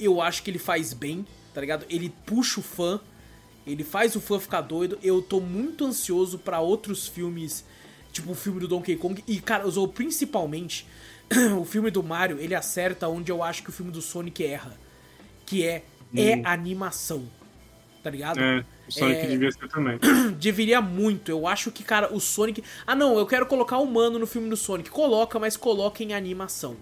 eu 0.00 0.20
acho 0.20 0.42
que 0.42 0.50
ele 0.50 0.58
faz 0.58 0.92
bem, 0.92 1.24
tá 1.54 1.60
ligado? 1.60 1.86
Ele 1.88 2.12
puxa 2.26 2.58
o 2.58 2.62
fã, 2.64 2.98
ele 3.64 3.84
faz 3.84 4.16
o 4.16 4.20
fã 4.20 4.40
ficar 4.40 4.62
doido. 4.62 4.98
Eu 5.00 5.22
tô 5.22 5.38
muito 5.40 5.84
ansioso 5.84 6.38
pra 6.40 6.58
outros 6.58 7.06
filmes, 7.06 7.64
tipo 8.12 8.32
o 8.32 8.34
filme 8.34 8.58
do 8.58 8.66
Donkey 8.66 8.96
Kong. 8.96 9.22
E, 9.28 9.40
cara, 9.40 9.68
Zo, 9.70 9.86
principalmente, 9.86 10.84
o 11.56 11.64
filme 11.64 11.90
do 11.92 12.02
Mario, 12.02 12.40
ele 12.40 12.56
acerta 12.56 13.06
onde 13.08 13.30
eu 13.30 13.44
acho 13.44 13.62
que 13.62 13.70
o 13.70 13.72
filme 13.72 13.92
do 13.92 14.02
Sonic 14.02 14.42
erra. 14.44 14.82
Que 15.46 15.64
é, 15.66 15.84
é 16.16 16.40
animação. 16.44 17.24
Tá 18.02 18.10
ligado? 18.10 18.38
É, 18.38 18.64
o 18.86 18.92
Sonic 18.92 19.20
É. 19.20 19.26
devia 19.28 19.50
ser 19.50 19.68
também. 19.68 19.98
Deveria 20.38 20.80
muito. 20.80 21.30
Eu 21.30 21.46
acho 21.46 21.70
que, 21.70 21.82
cara, 21.82 22.12
o 22.12 22.20
Sonic. 22.20 22.62
Ah, 22.86 22.94
não, 22.94 23.18
eu 23.18 23.26
quero 23.26 23.46
colocar 23.46 23.78
humano 23.78 24.18
no 24.18 24.26
filme 24.26 24.48
do 24.50 24.56
Sonic. 24.56 24.90
Coloca, 24.90 25.38
mas 25.38 25.56
coloca 25.56 26.02
em 26.02 26.12
animação. 26.12 26.76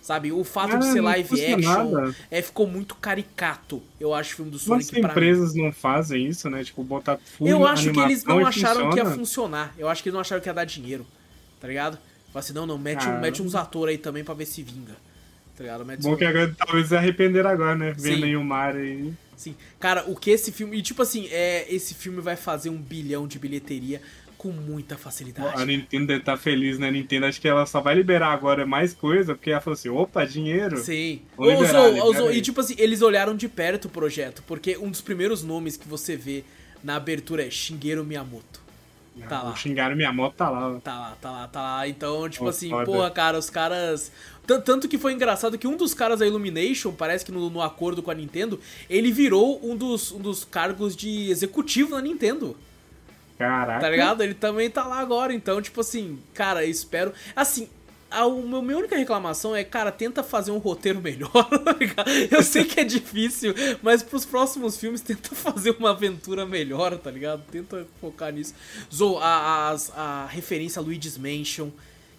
Sabe? 0.00 0.30
O 0.32 0.44
fato 0.44 0.70
de 0.78 0.86
Ah, 0.86 0.92
ser 0.92 1.00
live 1.00 1.54
action 1.54 1.90
nada. 1.90 2.14
é, 2.30 2.42
ficou 2.42 2.66
muito 2.66 2.94
caricato. 2.94 3.82
Eu 3.98 4.12
acho 4.14 4.32
o 4.34 4.36
filme 4.36 4.50
do 4.50 4.56
Mas 4.56 4.86
Sonic 4.86 4.94
mim. 4.94 5.00
empresas 5.00 5.54
não 5.54 5.72
fazem 5.72 6.26
isso, 6.26 6.48
né? 6.50 6.62
Tipo, 6.64 6.82
botar 6.84 7.16
full 7.18 7.46
Eu 7.48 7.66
acho 7.66 7.90
que 7.90 8.00
eles 8.00 8.22
não 8.24 8.46
acharam 8.46 8.90
que 8.90 8.96
ia 8.98 9.04
funciona. 9.04 9.16
funcionar. 9.16 9.74
Eu 9.78 9.88
acho 9.88 10.02
que 10.02 10.08
eles 10.10 10.14
não 10.14 10.20
acharam 10.20 10.42
que 10.42 10.48
ia 10.48 10.52
dar 10.54 10.64
dinheiro. 10.64 11.06
Tá 11.60 11.68
ligado? 11.68 11.98
Fala 12.32 12.40
assim, 12.44 12.52
não, 12.52 12.66
não, 12.66 12.76
mete, 12.76 13.06
um, 13.08 13.18
mete 13.20 13.40
uns 13.40 13.54
atores 13.54 13.92
aí 13.96 13.98
também 13.98 14.22
pra 14.24 14.34
ver 14.34 14.44
se 14.44 14.62
vinga. 14.62 14.94
Tá 15.56 15.62
ligado? 15.64 15.84
Bom 16.02 16.12
uns- 16.12 16.18
que 16.18 16.24
agora 16.24 16.54
talvez 16.56 16.88
se 16.88 16.96
arrepender 16.96 17.46
agora, 17.46 17.74
né? 17.76 17.94
Sim. 17.96 18.02
Vendo 18.10 18.24
aí 18.24 18.36
o 18.36 18.44
Mario 18.44 18.80
aí. 18.80 19.12
Sim. 19.36 19.54
Cara, 19.78 20.04
o 20.08 20.16
que 20.16 20.30
esse 20.30 20.50
filme. 20.52 20.76
E 20.78 20.82
tipo 20.82 21.02
assim, 21.02 21.28
é, 21.30 21.66
esse 21.72 21.94
filme 21.94 22.20
vai 22.20 22.36
fazer 22.36 22.70
um 22.70 22.76
bilhão 22.76 23.26
de 23.26 23.38
bilheteria 23.38 24.00
com 24.36 24.48
muita 24.50 24.98
facilidade. 24.98 25.60
A 25.60 25.64
Nintendo 25.64 26.06
deve 26.06 26.20
estar 26.20 26.36
feliz, 26.36 26.78
né? 26.78 26.88
A 26.88 26.90
Nintendo 26.90 27.26
acho 27.26 27.40
que 27.40 27.48
ela 27.48 27.64
só 27.66 27.80
vai 27.80 27.94
liberar 27.94 28.28
agora 28.32 28.66
mais 28.66 28.92
coisa, 28.92 29.34
porque 29.34 29.50
ela 29.50 29.60
falou 29.60 29.74
assim, 29.74 29.88
opa, 29.88 30.24
dinheiro. 30.26 30.76
Sim. 30.78 31.22
Vou 31.36 31.50
liberar, 31.50 31.82
ousou. 32.04 32.28
aí. 32.28 32.38
E 32.38 32.42
tipo 32.42 32.60
assim, 32.60 32.74
eles 32.78 33.00
olharam 33.00 33.34
de 33.36 33.48
perto 33.48 33.86
o 33.86 33.88
projeto, 33.88 34.42
porque 34.46 34.76
um 34.76 34.90
dos 34.90 35.00
primeiros 35.00 35.42
nomes 35.42 35.76
que 35.76 35.88
você 35.88 36.14
vê 36.16 36.44
na 36.82 36.96
abertura 36.96 37.46
é 37.46 37.50
Shigeru 37.50 38.04
Miyamoto. 38.04 38.62
Tá 39.28 39.42
lá. 39.42 39.54
Xingaram 39.54 39.94
minha 39.94 40.12
moto 40.12 40.34
tá 40.34 40.50
lá. 40.50 40.80
Tá 40.82 40.92
lá, 40.98 41.16
tá 41.20 41.30
lá, 41.30 41.48
tá 41.48 41.62
lá. 41.62 41.88
Então, 41.88 42.28
tipo 42.28 42.44
Pô, 42.44 42.50
assim, 42.50 42.68
foda. 42.70 42.84
porra, 42.84 43.10
cara, 43.10 43.38
os 43.38 43.48
caras. 43.48 44.10
Tan- 44.46 44.60
Tanto 44.60 44.88
que 44.88 44.98
foi 44.98 45.12
engraçado 45.12 45.56
que 45.56 45.66
um 45.68 45.76
dos 45.76 45.94
caras 45.94 46.18
da 46.18 46.26
Illumination, 46.26 46.92
parece 46.92 47.24
que 47.24 47.30
no, 47.32 47.48
no 47.48 47.62
acordo 47.62 48.02
com 48.02 48.10
a 48.10 48.14
Nintendo, 48.14 48.60
ele 48.90 49.12
virou 49.12 49.60
um 49.64 49.76
dos, 49.76 50.10
um 50.12 50.18
dos 50.18 50.44
cargos 50.44 50.96
de 50.96 51.30
executivo 51.30 51.92
na 51.94 52.02
Nintendo. 52.02 52.56
Caraca. 53.38 53.80
Tá 53.80 53.88
ligado? 53.90 54.22
Ele 54.22 54.34
também 54.34 54.68
tá 54.68 54.84
lá 54.86 54.98
agora. 54.98 55.32
Então, 55.32 55.62
tipo 55.62 55.80
assim, 55.80 56.18
cara, 56.34 56.64
espero. 56.64 57.12
Assim, 57.36 57.68
a 58.22 58.62
minha 58.62 58.78
única 58.78 58.96
reclamação 58.96 59.54
é, 59.54 59.64
cara, 59.64 59.90
tenta 59.90 60.22
fazer 60.22 60.50
um 60.50 60.58
roteiro 60.58 61.00
melhor. 61.00 61.30
tá 61.64 61.72
ligado? 61.72 62.10
eu 62.30 62.42
sei 62.42 62.64
que 62.64 62.80
é 62.80 62.84
difícil, 62.84 63.54
mas 63.82 64.02
pros 64.02 64.24
próximos 64.24 64.76
filmes, 64.76 65.00
tenta 65.00 65.34
fazer 65.34 65.76
uma 65.78 65.90
aventura 65.90 66.46
melhor, 66.46 66.96
tá 66.98 67.10
ligado? 67.10 67.42
Tenta 67.50 67.86
focar 68.00 68.32
nisso. 68.32 68.54
Zou, 68.92 69.18
a, 69.18 69.70
as- 69.70 69.92
a, 69.96 70.26
referência 70.26 70.80
a 70.80 70.82
Luigi's 70.82 71.18
Mansion. 71.18 71.70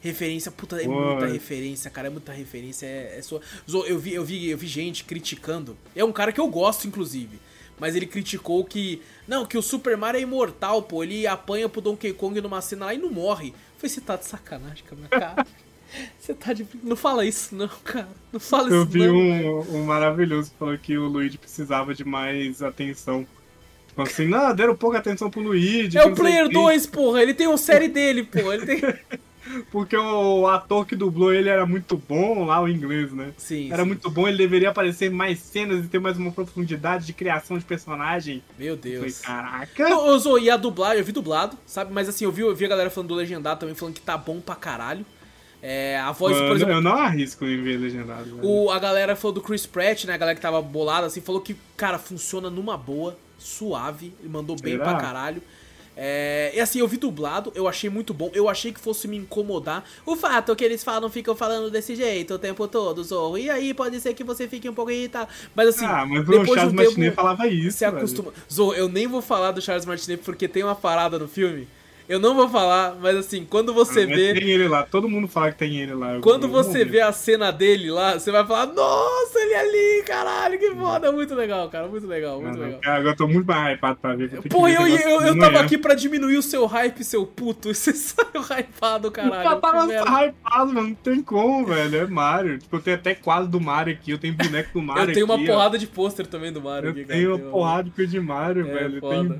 Referência, 0.01 0.51
puta, 0.51 0.80
é 0.80 0.88
muita 0.88 1.26
referência, 1.26 1.89
cara, 1.89 2.07
é 2.07 2.11
muita 2.11 2.31
referência. 2.31 2.85
É, 2.85 3.17
é 3.17 3.22
sua... 3.23 3.41
Zou, 3.67 3.88
eu 3.88 3.97
vi, 3.97 4.13
eu, 4.13 4.23
vi, 4.23 4.49
eu 4.49 4.57
vi 4.57 4.67
gente 4.67 5.03
criticando. 5.03 5.76
É 5.95 6.03
um 6.03 6.11
cara 6.11 6.31
que 6.31 6.39
eu 6.39 6.47
gosto, 6.47 6.88
inclusive. 6.88 7.39
Mas 7.80 7.95
ele 7.95 8.05
criticou 8.05 8.63
que. 8.63 9.01
Não, 9.27 9.45
que 9.45 9.57
o 9.57 9.61
Super 9.61 9.97
Mario 9.97 10.19
é 10.19 10.22
imortal, 10.22 10.81
pô. 10.84 11.03
Ele 11.03 11.27
apanha 11.27 11.67
pro 11.67 11.81
Donkey 11.81 12.13
Kong 12.13 12.39
numa 12.39 12.61
cena 12.61 12.85
lá 12.85 12.93
e 12.93 12.97
não 12.97 13.09
morre. 13.09 13.53
Falei, 13.77 13.89
você 13.89 14.01
tá 14.01 14.15
de 14.15 14.26
sacanagem 14.26 14.84
com 14.88 14.95
a 14.95 14.97
minha 14.97 15.09
cara? 15.09 15.45
Você 16.19 16.34
tá 16.34 16.53
de. 16.53 16.65
Não 16.84 16.95
fala 16.95 17.26
isso, 17.26 17.55
não, 17.55 17.67
cara. 17.84 18.07
Não 18.31 18.39
fala 18.39 18.69
Eu 18.69 18.84
isso, 18.84 18.91
vi 18.91 19.07
não. 19.07 19.13
um, 19.15 19.76
um 19.77 19.85
maravilhoso 19.85 20.51
que 20.51 20.57
falou 20.57 20.77
que 20.77 20.97
o 20.97 21.05
Luigi 21.07 21.38
precisava 21.38 21.93
de 21.93 22.03
mais 22.03 22.61
atenção. 22.61 23.26
Tipo 23.88 24.01
assim, 24.01 24.27
não, 24.27 24.53
deram 24.53 24.76
pouca 24.76 24.97
atenção 24.97 25.30
pro 25.30 25.41
Luigi. 25.41 25.97
É 25.97 26.03
o 26.05 26.13
Player 26.13 26.47
quê. 26.47 26.53
2, 26.53 26.85
porra. 26.88 27.22
Ele 27.22 27.34
tem 27.34 27.47
uma 27.47 27.57
série 27.57 27.88
dele, 27.89 28.23
pô. 28.23 28.51
Ele 28.51 28.65
tem. 28.65 28.81
Porque 29.72 29.95
o 29.95 30.47
ator 30.47 30.88
que 30.88 30.95
dublou 30.95 31.31
ele 31.31 31.49
era 31.49 31.67
muito 31.67 31.95
bom 31.95 32.45
lá, 32.45 32.59
o 32.59 32.67
inglês, 32.67 33.13
né? 33.13 33.31
Sim. 33.38 33.72
Era 33.72 33.84
sim. 33.84 33.88
muito 33.88 34.09
bom, 34.09 34.27
ele 34.27 34.38
deveria 34.38 34.69
aparecer 34.69 35.11
mais 35.11 35.38
cenas 35.39 35.85
e 35.85 35.88
ter 35.88 35.99
mais 35.99 36.17
uma 36.17 36.31
profundidade 36.31 37.05
de 37.05 37.13
criação 37.13 37.55
de 37.57 37.63
personagem. 37.63 38.43
Meu 38.57 38.73
Eu 38.73 38.77
falei, 38.80 38.99
Deus. 38.99 39.19
caraca! 39.22 39.88
Não, 39.88 40.07
eu 40.07 40.19
sou, 40.19 40.39
e 40.39 40.49
a 40.49 40.57
dublagem, 40.57 40.97
eu 40.99 41.05
vi 41.05 41.11
dublado, 41.11 41.55
sabe? 41.65 41.93
Mas 41.93 42.09
assim, 42.09 42.26
eu 42.26 42.31
vi, 42.31 42.41
eu 42.41 42.55
vi 42.55 42.65
a 42.65 42.69
galera 42.69 42.89
falando 42.89 43.09
do 43.09 43.15
legendado 43.15 43.59
também, 43.59 43.76
falando 43.76 43.93
que 43.93 44.01
tá 44.01 44.17
bom 44.17 44.41
pra 44.41 44.55
caralho. 44.55 45.05
É, 45.67 45.97
a 45.97 46.11
voz, 46.11 46.35
Mano, 46.35 46.47
por 46.47 46.55
exemplo, 46.57 46.73
eu 46.75 46.81
não 46.81 46.93
arrisco 46.93 47.43
em 47.43 47.59
ver 47.59 47.77
legendado. 47.77 48.39
O, 48.43 48.69
a 48.69 48.77
galera 48.77 49.15
falou 49.15 49.33
do 49.33 49.41
Chris 49.41 49.65
Pratt, 49.65 50.05
né? 50.05 50.13
A 50.13 50.17
galera 50.17 50.35
que 50.35 50.41
tava 50.41 50.61
bolada, 50.61 51.07
assim, 51.07 51.21
falou 51.21 51.41
que, 51.41 51.55
cara, 51.75 51.97
funciona 51.97 52.51
numa 52.51 52.77
boa, 52.77 53.17
suave, 53.39 54.13
ele 54.19 54.29
mandou 54.29 54.55
bem 54.55 54.73
Será? 54.73 54.83
pra 54.83 54.95
caralho. 54.97 55.41
É, 55.97 56.51
e 56.53 56.59
assim, 56.59 56.77
eu 56.77 56.87
vi 56.87 56.97
dublado, 56.97 57.51
eu 57.55 57.67
achei 57.67 57.89
muito 57.89 58.13
bom, 58.13 58.29
eu 58.35 58.47
achei 58.47 58.71
que 58.71 58.79
fosse 58.79 59.07
me 59.07 59.17
incomodar. 59.17 59.83
O 60.05 60.15
fato 60.15 60.51
é 60.51 60.55
que 60.55 60.63
eles 60.63 60.83
falam, 60.83 61.09
ficam 61.09 61.35
falando 61.35 61.71
desse 61.71 61.95
jeito 61.95 62.35
o 62.35 62.37
tempo 62.37 62.67
todo, 62.67 63.03
Zorro. 63.03 63.35
E 63.35 63.49
aí 63.49 63.73
pode 63.73 63.99
ser 63.99 64.13
que 64.13 64.23
você 64.23 64.47
fique 64.47 64.69
um 64.69 64.73
pouco 64.73 64.91
irritado. 64.91 65.29
Mas 65.55 65.69
assim, 65.69 65.85
ah, 65.85 66.05
mas 66.05 66.19
o 66.19 66.31
depois 66.31 66.47
de 66.47 66.53
Charles 66.53 66.73
um 66.73 66.75
Martinet 66.75 67.15
falava 67.15 67.47
isso. 67.47 67.79
você 67.79 67.85
acostuma. 67.85 68.31
Zorro, 68.53 68.75
eu 68.75 68.87
nem 68.87 69.07
vou 69.07 69.21
falar 69.21 69.51
do 69.51 69.63
Charles 69.63 69.87
Martinet 69.87 70.21
porque 70.23 70.47
tem 70.47 70.61
uma 70.61 70.75
parada 70.75 71.17
no 71.17 71.27
filme. 71.27 71.67
Eu 72.07 72.19
não 72.19 72.36
vou 72.36 72.48
falar, 72.48 72.95
mas 73.02 73.15
assim, 73.18 73.44
quando 73.49 73.73
você 73.73 74.06
mas 74.06 74.15
vê. 74.15 74.34
Tem 74.36 74.49
ele 74.49 74.68
lá, 74.68 74.84
todo 74.84 75.10
mundo 75.10 75.27
fala 75.27 75.52
que 75.52 75.57
tem 75.57 75.77
ele 75.80 75.94
lá. 75.95 76.14
Eu- 76.14 76.22
Quando 76.22 76.44
eu 76.44 76.49
você 76.49 76.86
vê 76.86 77.02
a 77.02 77.11
cena 77.11 77.52
dele 77.52 77.90
lá, 77.90 78.14
você 78.19 78.32
vai 78.32 78.45
falar, 78.45 78.68
nossa, 78.68 79.40
ele 79.40 79.53
é 79.53 79.60
ali, 79.60 80.03
caralho, 80.06 80.60
que 80.60 80.69
foda. 80.76 81.11
Muito 81.11 81.34
legal, 81.34 81.68
cara, 81.69 81.88
muito 81.88 82.06
legal, 82.06 82.40
muito 82.40 82.57
Não, 82.57 82.64
legal. 82.65 82.80
cara, 82.80 82.98
agora 82.98 83.14
eu 83.14 83.18
tô 83.18 83.27
muito 83.27 83.48
mais 83.48 83.76
hypado 83.76 83.98
pra 83.99 84.15
ver. 84.15 84.30
Pô, 84.49 84.68
eu, 84.68 84.88
eu, 84.88 85.22
eu 85.22 85.34
de 85.34 85.40
tava 85.40 85.53
manhã. 85.53 85.65
aqui 85.65 85.77
pra 85.80 85.95
diminuir 85.95 86.38
o 86.38 86.44
seu 86.44 86.68
hype, 86.68 87.03
seu 87.03 87.26
puto. 87.26 87.73
Você 87.73 87.91
saiu 87.94 88.41
hypado, 88.41 89.10
caralho. 89.10 89.49
Eu 89.49 89.60
tava 89.60 89.86
merda. 89.88 90.10
hypado, 90.27 90.73
mano. 90.73 90.88
Não 90.90 90.94
tem 90.95 91.22
como, 91.23 91.65
velho. 91.65 91.98
É 91.98 92.06
Mario. 92.06 92.60
Tipo, 92.60 92.76
eu 92.76 92.82
tenho 92.82 92.98
até 92.98 93.15
quadro 93.15 93.48
do 93.49 93.60
Mario 93.60 93.94
aqui. 93.94 94.11
Eu 94.11 94.19
tenho 94.19 94.36
boneco 94.36 94.69
do 94.73 94.82
Mario 94.86 95.10
Eu 95.10 95.14
tenho 95.14 95.26
uma 95.26 95.36
aqui, 95.36 95.49
ó. 95.49 95.53
porrada 95.53 95.77
de 95.80 95.88
pôster 95.88 96.27
também 96.27 96.52
do 96.53 96.61
Mario 96.61 96.88
Eu 96.90 96.91
aqui, 96.91 97.03
cara. 97.03 97.18
tenho 97.19 97.30
uma 97.32 97.40
Tem 97.40 97.49
porrada 97.49 97.90
de 98.07 98.19
Mario, 98.19 98.68
É, 98.68 98.73
velho. 98.73 98.99
foda. 98.99 99.15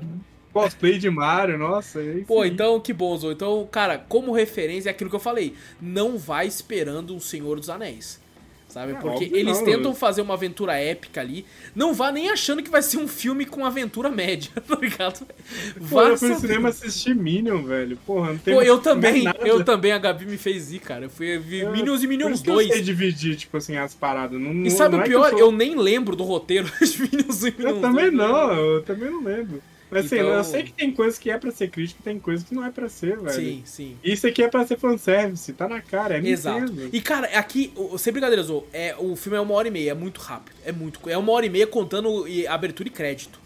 cosplay 0.62 0.98
de 0.98 1.10
Mario, 1.10 1.58
nossa. 1.58 2.00
É 2.00 2.22
Pô, 2.26 2.44
então 2.44 2.80
que 2.80 2.92
bom, 2.92 3.16
Zou. 3.16 3.32
Então, 3.32 3.68
cara, 3.70 3.98
como 3.98 4.32
referência 4.32 4.88
é 4.88 4.92
aquilo 4.92 5.10
que 5.10 5.16
eu 5.16 5.20
falei. 5.20 5.54
Não 5.80 6.16
vai 6.18 6.46
esperando 6.46 7.14
um 7.14 7.20
Senhor 7.20 7.58
dos 7.58 7.68
Anéis. 7.70 8.24
Sabe? 8.68 8.92
É, 8.92 8.94
Porque 8.96 9.24
eles 9.32 9.56
não, 9.58 9.64
tentam 9.64 9.90
eu- 9.92 9.94
fazer 9.94 10.20
uma 10.20 10.34
aventura 10.34 10.74
épica 10.74 11.22
ali. 11.22 11.46
Não 11.74 11.94
vá 11.94 12.12
nem 12.12 12.28
achando 12.28 12.62
que 12.62 12.68
vai 12.68 12.82
ser 12.82 12.98
um 12.98 13.08
filme 13.08 13.46
com 13.46 13.64
aventura 13.64 14.10
média, 14.10 14.50
tá 14.68 14.76
ligado? 14.78 15.20
Pô, 15.24 15.32
Vá 15.80 16.02
eu 16.08 16.18
fui 16.18 16.28
no 16.28 16.38
cinema 16.38 16.68
assistir 16.68 17.14
Minion, 17.14 17.62
velho. 17.62 17.96
Porra, 18.04 18.32
não 18.32 18.38
tem 18.38 18.54
Pô, 18.54 18.60
eu 18.60 18.78
também, 18.78 19.24
eu 19.46 19.64
também, 19.64 19.92
a 19.92 19.98
Gabi 19.98 20.26
me 20.26 20.36
fez 20.36 20.72
ir, 20.74 20.80
cara. 20.80 21.06
Eu 21.06 21.10
fui 21.10 21.38
vi 21.38 21.60
É, 21.62 21.70
Minions 21.70 22.02
e 22.02 22.06
Minions 22.06 22.34
isso 22.34 22.42
que 22.44 22.50
Eu 22.50 22.58
sei 22.58 22.68
2. 22.68 22.84
dividir, 22.84 23.36
tipo 23.36 23.56
assim, 23.56 23.76
as 23.78 23.94
paradas. 23.94 24.38
Não, 24.38 24.52
E 24.52 24.70
sabe 24.70 24.96
não 24.96 24.98
o 25.02 25.06
é 25.06 25.08
pior? 25.08 25.28
Eu, 25.32 25.38
Eu, 25.38 25.46
sou- 25.46 25.52
nem 25.52 25.74
lembro 25.74 26.14
do 26.14 26.24
roteiro 26.24 26.66
de 26.78 27.00
Minions 27.02 27.44
e 27.44 27.54
Minions 27.56 27.76
eu 27.76 27.80
também 27.80 28.10
2, 28.10 28.12
né? 28.12 28.18
não, 28.28 28.52
eu 28.52 28.82
também 28.82 29.10
não 29.10 29.22
lembro. 29.22 29.62
Mas 29.90 30.06
assim, 30.06 30.16
Então- 30.16 30.28
eu 30.30 30.42
sei 30.44 30.62
que 30.64 30.72
tem 30.72 30.90
coisas 30.92 31.16
que 31.18 31.30
é 31.30 31.38
pra 31.38 31.50
ser 31.52 31.70
crítico 31.70 32.02
tem 32.02 32.18
coisas 32.18 32.48
que 32.48 32.54
não 32.54 32.64
é 32.64 32.70
pra 32.70 32.88
ser, 32.88 33.16
velho. 33.18 33.30
Sim, 33.32 33.62
sim. 33.64 33.96
Isso 34.02 34.26
aqui 34.26 34.42
é 34.42 34.48
pra 34.48 34.66
ser 34.66 34.76
fanservice, 34.78 35.52
tá 35.52 35.68
na 35.68 35.80
cara, 35.80 36.18
é 36.18 36.26
Exato. 36.28 36.60
Nintendo. 36.72 36.90
E, 36.92 37.00
cara, 37.00 37.26
aqui, 37.38 37.72
sem 37.98 38.12
brincadeira, 38.12 38.42
Zou, 38.42 38.66
é, 38.72 38.96
o 38.98 39.14
filme 39.14 39.38
é 39.38 39.40
uma 39.40 39.54
hora 39.54 39.68
e 39.68 39.70
meia, 39.70 39.92
é 39.92 39.94
muito 39.94 40.20
rápido. 40.20 40.56
É 40.64 40.72
muito. 40.72 40.98
É 41.08 41.16
uma 41.16 41.30
hora 41.32 41.46
e 41.46 41.50
meia 41.50 41.66
contando 41.68 42.26
e- 42.26 42.46
abertura 42.48 42.88
e 42.88 42.92
crédito. 42.92 43.38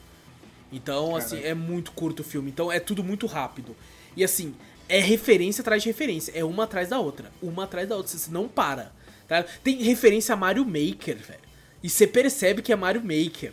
Então, 0.73 1.15
assim, 1.17 1.41
é 1.43 1.53
muito 1.53 1.93
curto 1.93 2.21
o 2.21 2.25
filme. 2.25 2.51
Então, 2.51 2.71
é 2.71 2.79
tudo 2.81 3.03
muito 3.05 3.27
rápido. 3.27 3.77
E, 4.17 4.23
assim, 4.25 4.55
é 4.89 4.99
referência 5.01 5.62
atrás 5.62 5.83
de 5.83 5.89
referência. 5.89 6.33
É 6.35 6.45
uma 6.45 6.65
atrás 6.65 6.89
da 6.89 6.99
outra. 6.99 7.31
Uma 7.43 7.65
atrás 7.65 7.89
da 7.89 7.97
outra. 7.97 8.17
Você 8.17 8.31
não 8.31 8.49
para. 8.49 8.93
Tá? 9.29 9.45
Tem 9.62 9.83
referência 9.83 10.33
a 10.33 10.37
Mario 10.37 10.65
Maker, 10.65 11.17
velho. 11.17 11.41
E 11.83 11.89
você 11.91 12.07
percebe 12.07 12.62
que 12.62 12.73
é 12.73 12.77
Mario 12.77 13.03
Maker. 13.03 13.53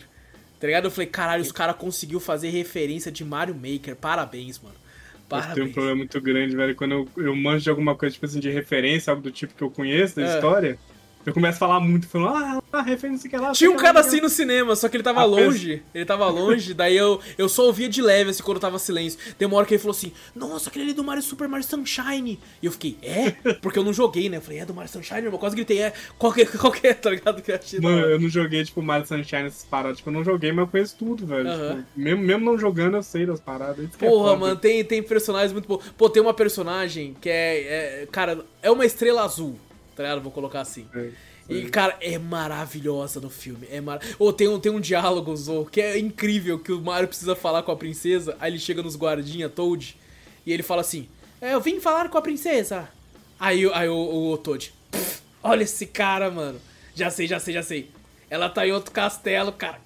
Tá 0.59 0.67
ligado? 0.67 0.85
Eu 0.85 0.91
falei, 0.91 1.07
caralho, 1.07 1.41
os 1.41 1.51
caras 1.51 1.75
conseguiu 1.75 2.19
fazer 2.19 2.49
referência 2.49 3.11
de 3.11 3.23
Mario 3.23 3.53
Maker. 3.55 3.95
Parabéns, 3.95 4.59
mano. 4.59 4.75
Eu 4.75 5.19
tenho 5.29 5.41
um 5.41 5.43
Parabéns. 5.43 5.73
problema 5.73 5.95
muito 5.97 6.21
grande, 6.21 6.55
velho. 6.55 6.75
Quando 6.75 6.91
eu, 6.93 7.09
eu 7.17 7.35
manjo 7.35 7.63
de 7.63 7.69
alguma 7.69 7.95
coisa, 7.95 8.13
tipo 8.13 8.25
assim, 8.25 8.39
de 8.39 8.49
referência, 8.49 9.11
algo 9.11 9.21
do 9.21 9.31
tipo 9.31 9.53
que 9.53 9.61
eu 9.63 9.69
conheço 9.69 10.15
da 10.15 10.23
É. 10.23 10.35
história, 10.35 10.79
eu 11.29 11.33
começo 11.33 11.55
a 11.55 11.59
falar 11.59 11.79
muito, 11.79 12.07
falando, 12.07 12.35
ah, 12.35 12.61
a 12.79 12.81
referência 12.81 13.29
que 13.29 13.35
lá. 13.37 13.51
Tinha 13.51 13.69
um 13.69 13.73
sei 13.73 13.81
cara 13.83 13.99
assim 13.99 14.21
no 14.21 14.29
cinema, 14.29 14.75
só 14.75 14.87
que 14.89 14.97
ele 14.97 15.03
tava 15.03 15.21
Ah, 15.21 15.25
longe. 15.25 15.81
Ele 15.93 16.05
tava 16.05 16.27
longe, 16.29 16.73
daí 16.73 16.95
eu, 16.95 17.19
eu 17.37 17.49
só 17.49 17.65
ouvia 17.65 17.89
de 17.89 18.01
leve, 18.01 18.29
assim, 18.29 18.43
quando 18.43 18.59
tava 18.59 18.79
silêncio. 18.79 19.19
Tem 19.37 19.47
uma 19.47 19.57
hora 19.57 19.65
que 19.65 19.73
ele 19.73 19.81
falou 19.81 19.95
assim: 19.95 20.11
Nossa, 20.35 20.69
aquele 20.69 20.85
ali 20.85 20.93
do 20.93 21.03
Mario 21.03 21.21
Super 21.23 21.47
Mario 21.47 21.65
Sunshine. 21.65 22.39
E 22.61 22.65
eu 22.65 22.71
fiquei, 22.71 22.97
é? 23.01 23.31
Porque 23.61 23.77
eu 23.79 23.83
não 23.83 23.93
joguei, 23.93 24.29
né? 24.29 24.37
Eu 24.37 24.41
falei, 24.41 24.59
é 24.59 24.65
do 24.65 24.73
Mario 24.73 24.91
Sunshine, 24.91 25.23
eu 25.25 25.31
quase 25.37 25.55
gritei, 25.55 25.79
é. 25.81 25.93
Qual 26.17 26.31
que, 26.33 26.45
qual 26.45 26.71
que 26.71 26.87
é, 26.87 26.93
tá 26.95 27.09
ligado? 27.09 27.41
Que 27.41 27.51
eu 27.51 27.55
achei 27.55 27.79
Mano, 27.79 27.99
eu 28.05 28.19
não 28.19 28.29
joguei, 28.29 28.63
tipo, 28.63 28.81
Mario 28.81 29.05
Sunshine, 29.07 29.47
essas 29.47 29.65
paradas. 29.65 29.97
Tipo, 29.97 30.09
eu 30.09 30.13
não 30.13 30.23
joguei, 30.23 30.51
mas 30.51 30.65
eu 30.65 30.67
conheço 30.67 30.95
tudo, 30.97 31.25
velho. 31.25 31.49
Tipo, 31.49 31.83
mesmo, 31.95 32.23
mesmo 32.23 32.45
não 32.45 32.57
jogando, 32.57 32.97
eu 32.97 33.03
sei 33.03 33.25
das 33.25 33.39
paradas. 33.39 33.77
Isso 33.85 33.97
é 34.01 34.07
Porra, 34.07 34.29
foda. 34.29 34.39
mano, 34.39 34.55
tem, 34.55 34.83
tem 34.83 35.01
personagens 35.03 35.51
muito 35.51 35.67
bons. 35.67 35.83
Pô, 35.97 36.09
tem 36.09 36.21
uma 36.21 36.33
personagem 36.33 37.15
que 37.19 37.29
é, 37.29 38.03
é. 38.03 38.07
Cara, 38.11 38.45
é 38.61 38.69
uma 38.71 38.85
estrela 38.85 39.23
azul, 39.23 39.57
tá 39.97 40.03
ligado? 40.03 40.21
Vou 40.21 40.31
colocar 40.31 40.61
assim. 40.61 40.85
É, 40.95 41.09
E, 41.49 41.61
sei. 41.61 41.69
cara, 41.69 41.97
é 41.99 42.17
maravilhosa 42.17 43.19
no 43.19 43.29
filme. 43.29 43.67
É 43.69 43.81
mar... 43.81 43.99
Ô, 44.19 44.31
tem, 44.31 44.47
um, 44.47 44.59
tem 44.59 44.71
um 44.71 44.79
diálogo, 44.79 45.35
Zo, 45.35 45.65
que 45.65 45.81
é 45.81 45.97
incrível, 45.99 46.59
que 46.59 46.71
o 46.71 46.79
Mario 46.81 47.07
precisa 47.09 47.35
falar 47.35 47.63
com 47.63 47.71
a 47.71 47.75
princesa, 47.75 48.35
aí 48.39 48.51
ele 48.51 48.59
chega 48.59 48.81
nos 48.83 48.95
guardinha 48.95 49.49
Toad, 49.49 49.97
e 50.45 50.53
ele 50.53 50.63
fala 50.63 50.81
assim, 50.81 51.07
é, 51.41 51.53
eu 51.53 51.59
vim 51.61 51.79
falar 51.79 52.09
com 52.09 52.17
a 52.17 52.21
princesa. 52.21 52.87
Aí, 53.39 53.65
o- 53.65 53.73
aí 53.73 53.87
o, 53.89 53.93
o, 53.95 54.31
o 54.33 54.37
Toad, 54.37 54.73
"Pff, 54.91 55.21
olha 55.43 55.63
esse 55.63 55.85
cara, 55.85 56.29
mano. 56.31 56.59
Já 56.95 57.09
sei, 57.11 57.27
já 57.27 57.39
sei, 57.39 57.53
já 57.53 57.61
sei. 57.63 57.89
Ela 58.29 58.49
tá 58.49 58.67
em 58.67 58.73
outro 58.73 58.91
castelo, 58.91 59.53
cara. 59.53 59.79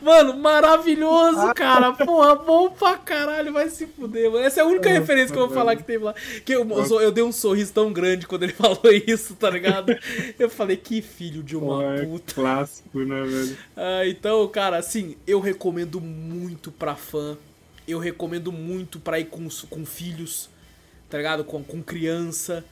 Mano, 0.00 0.36
maravilhoso, 0.38 1.52
cara. 1.54 1.92
Porra, 1.92 2.36
bom 2.36 2.70
pra 2.70 2.96
caralho. 2.96 3.52
Vai 3.52 3.68
se 3.68 3.84
fuder, 3.86 4.30
mano. 4.30 4.44
Essa 4.44 4.60
é 4.60 4.62
a 4.62 4.66
única 4.66 4.88
Ah, 4.88 4.92
referência 4.92 5.32
que 5.32 5.38
eu 5.38 5.46
vou 5.46 5.48
tá 5.48 5.54
falar 5.54 5.74
que 5.74 5.82
teve 5.82 6.04
lá. 6.04 6.14
Que 6.44 6.52
eu, 6.54 6.64
eu 7.00 7.10
dei 7.10 7.24
um 7.24 7.32
sorriso 7.32 7.72
tão 7.72 7.92
grande 7.92 8.28
quando 8.28 8.44
ele 8.44 8.52
falou 8.54 8.80
isso, 9.06 9.34
tá 9.34 9.50
ligado? 9.50 9.92
Eu 10.38 10.48
falei, 10.48 10.76
que 10.76 11.02
filho 11.02 11.42
de 11.42 11.56
uma 11.56 11.78
Pô, 11.78 11.82
é 11.82 12.06
puta. 12.06 12.34
clássico, 12.34 12.98
né, 13.00 13.22
velho? 13.22 13.56
Ah, 13.76 14.06
então, 14.06 14.46
cara, 14.48 14.76
assim, 14.76 15.16
eu 15.26 15.40
recomendo 15.40 16.00
muito 16.00 16.70
pra 16.70 16.94
fã. 16.94 17.36
Eu 17.88 17.98
recomendo 17.98 18.52
muito 18.52 19.00
pra 19.00 19.18
ir 19.18 19.24
com, 19.24 19.48
com 19.68 19.84
filhos, 19.84 20.48
tá 21.10 21.18
ligado? 21.18 21.42
Com, 21.44 21.64
com 21.64 21.82
criança, 21.82 22.64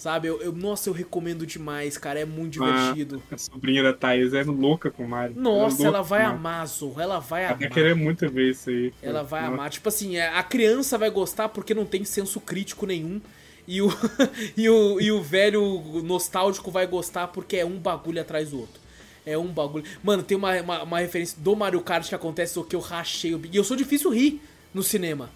sabe? 0.00 0.28
Eu, 0.28 0.40
eu- 0.40 0.52
nossa, 0.52 0.88
eu 0.88 0.94
recomendo 0.94 1.46
demais, 1.46 1.98
cara. 1.98 2.18
É 2.20 2.24
muito 2.24 2.64
Ah, 2.64 2.92
divertido. 2.94 3.22
A 3.30 3.36
sobrinha 3.36 3.82
da 3.82 3.92
Thaís 3.92 4.32
é 4.32 4.42
louca 4.42 4.90
com 4.90 5.04
o 5.04 5.08
Mario. 5.08 5.36
Nossa, 5.38 5.82
é 5.82 5.86
ela 5.86 6.00
vai 6.02 6.22
amar, 6.22 6.66
Zorro. 6.66 6.98
Ela 7.00 7.18
vai 7.18 7.44
Ela 7.44 7.52
amar. 7.54 7.68
querer 7.68 7.94
muito 7.94 8.28
ver 8.30 8.50
isso 8.50 8.70
aí. 8.70 8.94
Ela 9.02 9.22
vai 9.22 9.42
Nossa. 9.42 9.52
amar. 9.54 9.70
Tipo 9.70 9.88
assim, 9.90 10.16
é, 10.16 10.28
a 10.28 10.42
criança 10.42 10.96
vai 10.96 11.10
gostar 11.10 11.50
porque 11.50 11.74
não 11.74 11.84
tem 11.84 12.02
senso 12.04 12.40
crítico 12.40 12.86
nenhum. 12.86 13.20
E 13.68 13.82
o, 13.82 13.88
e 14.56 14.68
o, 14.70 15.00
e 15.00 15.12
o 15.12 15.20
velho 15.22 16.02
nostálgico 16.02 16.70
vai 16.70 16.86
gostar 16.86 17.28
porque 17.28 17.58
é 17.58 17.66
um 17.66 17.76
bagulho 17.78 18.20
atrás 18.22 18.50
do 18.50 18.60
outro. 18.60 18.80
É 19.26 19.36
um 19.36 19.48
bagulho. 19.48 19.84
Mano, 20.02 20.22
tem 20.22 20.34
uma, 20.36 20.58
uma, 20.62 20.82
uma 20.82 20.98
referência 20.98 21.36
do 21.38 21.54
Mario 21.54 21.82
Kart 21.82 22.08
que 22.08 22.14
acontece 22.14 22.58
o 22.58 22.64
que 22.64 22.74
eu 22.74 22.80
rachei 22.80 23.34
o 23.34 23.38
bico. 23.38 23.54
E 23.54 23.58
eu 23.58 23.64
sou 23.64 23.76
difícil 23.76 24.10
rir 24.10 24.40
no 24.72 24.82
cinema. 24.82 25.28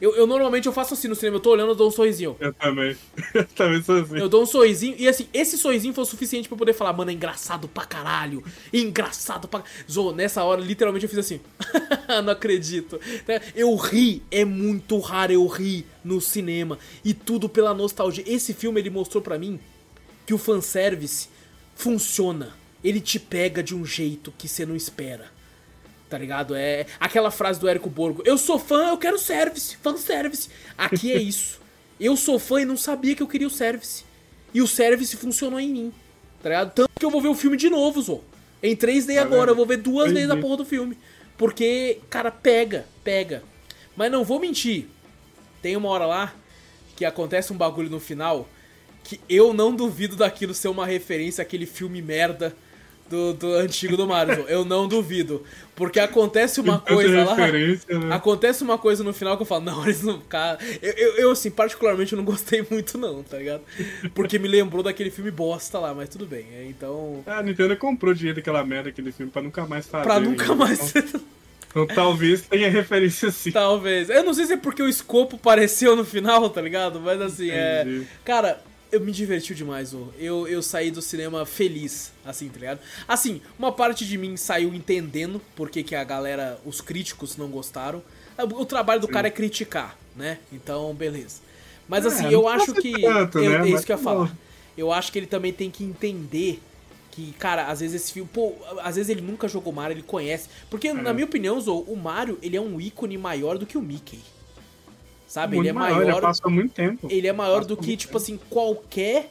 Eu, 0.00 0.16
eu 0.16 0.26
normalmente 0.26 0.66
eu 0.66 0.72
faço 0.72 0.94
assim 0.94 1.08
no 1.08 1.14
cinema, 1.14 1.36
eu 1.36 1.40
tô 1.40 1.50
olhando, 1.50 1.70
eu 1.70 1.74
dou 1.74 1.88
um 1.88 1.90
sorrisinho. 1.90 2.36
Eu 2.40 2.52
também. 2.54 2.96
Eu 3.34 3.44
também 3.44 3.82
sou 3.82 3.96
assim. 3.96 4.18
Eu 4.18 4.28
dou 4.28 4.42
um 4.42 4.46
sorrisinho 4.46 4.96
e 4.98 5.06
assim, 5.06 5.28
esse 5.32 5.58
sorrisinho 5.58 5.92
foi 5.92 6.02
o 6.02 6.06
suficiente 6.06 6.48
pra 6.48 6.54
eu 6.54 6.58
poder 6.58 6.72
falar, 6.72 6.92
mano, 6.92 7.10
é 7.10 7.14
engraçado 7.14 7.68
pra 7.68 7.84
caralho. 7.84 8.42
Engraçado 8.72 9.46
pra. 9.46 9.62
Zô, 9.90 10.12
nessa 10.12 10.42
hora, 10.42 10.60
literalmente 10.60 11.04
eu 11.04 11.10
fiz 11.10 11.18
assim. 11.18 11.40
não 12.24 12.32
acredito. 12.32 12.98
Eu 13.54 13.74
ri, 13.76 14.22
é 14.30 14.44
muito 14.44 14.98
raro 14.98 15.32
eu 15.32 15.46
rir 15.46 15.86
no 16.02 16.20
cinema. 16.20 16.78
E 17.04 17.12
tudo 17.12 17.48
pela 17.48 17.74
nostalgia. 17.74 18.24
Esse 18.26 18.54
filme 18.54 18.80
ele 18.80 18.90
mostrou 18.90 19.22
pra 19.22 19.38
mim 19.38 19.60
que 20.26 20.34
o 20.34 20.38
fanservice 20.38 21.28
funciona. 21.74 22.54
Ele 22.82 23.00
te 23.00 23.18
pega 23.18 23.62
de 23.62 23.74
um 23.74 23.84
jeito 23.84 24.32
que 24.36 24.48
você 24.48 24.64
não 24.64 24.74
espera. 24.74 25.30
Tá 26.10 26.18
ligado? 26.18 26.56
É 26.56 26.86
aquela 26.98 27.30
frase 27.30 27.60
do 27.60 27.68
Érico 27.68 27.88
Borgo. 27.88 28.20
Eu 28.26 28.36
sou 28.36 28.58
fã, 28.58 28.88
eu 28.88 28.98
quero 28.98 29.16
service, 29.16 29.76
fanservice. 29.80 30.48
Aqui 30.76 31.12
é 31.12 31.18
isso. 31.22 31.60
Eu 32.00 32.16
sou 32.16 32.38
fã 32.38 32.62
e 32.62 32.64
não 32.64 32.78
sabia 32.78 33.14
que 33.14 33.22
eu 33.22 33.26
queria 33.26 33.46
o 33.46 33.50
service. 33.50 34.04
E 34.54 34.62
o 34.62 34.66
service 34.66 35.14
funcionou 35.18 35.60
em 35.60 35.68
mim. 35.68 35.92
Tá 36.42 36.48
ligado? 36.48 36.72
Tanto 36.72 36.88
que 36.98 37.04
eu 37.04 37.10
vou 37.10 37.20
ver 37.20 37.28
o 37.28 37.34
filme 37.34 37.58
de 37.58 37.68
novo, 37.68 38.00
Zô. 38.00 38.22
Em 38.62 38.74
3D 38.74 39.16
Tá 39.16 39.20
agora, 39.20 39.50
eu 39.50 39.54
vou 39.54 39.66
ver 39.66 39.76
duas 39.76 40.10
vezes 40.10 40.30
a 40.30 40.36
porra 40.38 40.56
do 40.56 40.64
filme. 40.64 40.96
Porque, 41.36 41.98
cara, 42.08 42.30
pega, 42.30 42.86
pega. 43.04 43.42
Mas 43.94 44.10
não 44.10 44.24
vou 44.24 44.40
mentir. 44.40 44.86
Tem 45.60 45.76
uma 45.76 45.90
hora 45.90 46.06
lá 46.06 46.34
que 46.96 47.04
acontece 47.04 47.52
um 47.52 47.56
bagulho 47.58 47.90
no 47.90 48.00
final 48.00 48.48
que 49.04 49.20
eu 49.28 49.52
não 49.52 49.76
duvido 49.76 50.16
daquilo 50.16 50.54
ser 50.54 50.68
uma 50.68 50.86
referência 50.86 51.42
àquele 51.42 51.66
filme 51.66 52.00
merda 52.00 52.56
do, 53.10 53.34
do 53.34 53.54
antigo 53.54 53.96
do 53.96 54.06
Mario. 54.06 54.44
Eu 54.48 54.64
não 54.64 54.86
duvido. 54.86 55.42
Porque 55.74 55.98
acontece 55.98 56.60
uma 56.60 56.78
coisa 56.78 57.24
lá. 57.24 57.36
né? 57.36 57.78
Acontece 58.10 58.62
uma 58.62 58.78
coisa 58.78 59.02
no 59.02 59.12
final 59.12 59.36
que 59.36 59.42
eu 59.42 59.46
falo, 59.46 59.64
não, 59.64 59.82
eles 59.84 60.02
não. 60.02 60.20
Cara, 60.20 60.58
eu, 60.80 60.92
eu, 60.92 61.16
eu, 61.16 61.30
assim, 61.32 61.50
particularmente, 61.50 62.12
eu 62.12 62.16
não 62.18 62.24
gostei 62.24 62.64
muito, 62.70 62.96
não, 62.96 63.22
tá 63.22 63.38
ligado? 63.38 63.62
Porque 64.14 64.38
me 64.38 64.46
lembrou 64.46 64.82
daquele 64.82 65.10
filme 65.10 65.30
bosta 65.30 65.78
lá, 65.78 65.92
mas 65.92 66.08
tudo 66.08 66.24
bem. 66.24 66.46
é, 66.54 66.64
Então. 66.66 67.22
Ah, 67.26 67.38
a 67.38 67.42
Nintendo 67.42 67.76
comprou 67.76 68.14
dinheiro 68.14 68.36
daquela 68.36 68.64
merda, 68.64 68.90
aquele 68.90 69.10
filme, 69.10 69.32
pra 69.32 69.42
nunca 69.42 69.66
mais 69.66 69.86
fazer. 69.86 70.04
Pra 70.04 70.20
nunca 70.20 70.54
mais. 70.54 70.94
Então, 70.94 71.20
então 71.70 71.86
talvez 71.88 72.42
tenha 72.42 72.70
referência 72.70 73.30
sim. 73.30 73.50
Talvez. 73.50 74.08
Eu 74.10 74.22
não 74.22 74.34
sei 74.34 74.46
se 74.46 74.52
é 74.52 74.56
porque 74.56 74.82
o 74.82 74.88
escopo 74.88 75.36
pareceu 75.36 75.96
no 75.96 76.04
final, 76.04 76.48
tá 76.50 76.60
ligado? 76.60 77.00
Mas 77.00 77.20
assim, 77.20 77.50
é. 77.50 77.82
Entendi. 77.82 78.06
Cara, 78.24 78.62
eu 78.92 79.00
me 79.00 79.12
diverti 79.12 79.54
demais, 79.54 79.94
ô. 79.94 80.08
Eu, 80.18 80.46
eu 80.48 80.62
saí 80.62 80.90
do 80.90 81.00
cinema 81.02 81.44
feliz, 81.46 82.12
assim, 82.24 82.48
tá 82.48 82.58
ligado? 82.58 82.80
Assim, 83.06 83.40
uma 83.58 83.70
parte 83.72 84.06
de 84.06 84.16
mim 84.18 84.36
saiu 84.36 84.74
entendendo 84.74 85.40
por 85.54 85.70
que, 85.70 85.94
a 85.94 86.04
galera, 86.04 86.58
os 86.64 86.80
críticos 86.80 87.36
não 87.36 87.48
gostaram. 87.48 88.02
O 88.54 88.64
trabalho 88.64 89.00
do 89.00 89.06
Sim. 89.06 89.12
cara 89.12 89.28
é 89.28 89.30
criticar, 89.30 89.96
né? 90.16 90.38
Então, 90.52 90.94
beleza. 90.94 91.40
Mas 91.88 92.04
É, 92.04 92.08
assim, 92.08 92.28
eu 92.30 92.48
acho 92.48 92.72
que. 92.74 92.92
tanto, 93.00 93.38
eu- 93.38 93.50
né? 93.50 93.56
É 93.58 93.62
isso 93.64 93.72
Mas 93.72 93.84
que 93.84 93.92
eu 93.92 93.96
ia 93.96 94.02
falar. 94.02 94.36
Eu 94.78 94.92
acho 94.92 95.12
que 95.12 95.18
ele 95.18 95.26
também 95.26 95.52
tem 95.52 95.70
que 95.70 95.84
entender 95.84 96.60
que, 97.10 97.32
cara, 97.32 97.66
às 97.66 97.80
vezes 97.80 98.00
esse 98.02 98.12
filme, 98.12 98.30
pô, 98.32 98.54
às 98.82 98.94
vezes 98.96 99.10
ele 99.10 99.20
nunca 99.20 99.46
jogou 99.48 99.72
Mario, 99.72 99.94
ele 99.96 100.02
conhece. 100.02 100.48
Porque, 100.70 100.88
É. 100.88 100.94
na 100.94 101.12
minha 101.12 101.26
opinião, 101.26 101.60
Zou, 101.60 101.82
o 101.82 101.96
Mario, 101.96 102.38
ele 102.40 102.56
é 102.56 102.60
um 102.60 102.80
ícone 102.80 103.18
maior 103.18 103.58
do 103.58 103.66
que 103.66 103.76
o 103.76 103.82
Mickey. 103.82 104.20
Sabe? 105.30 105.54
Muito 105.54 105.62
ele 105.62 105.68
é 105.68 105.72
maior, 105.72 105.96
maior. 106.04 106.14
já 106.16 106.20
passou 106.20 106.50
muito 106.50 106.72
tempo. 106.74 107.06
Ele 107.08 107.28
é 107.28 107.32
maior 107.32 107.64
do 107.64 107.76
que, 107.76 107.96
tipo 107.96 108.16
assim, 108.16 108.36
qualquer. 108.50 109.30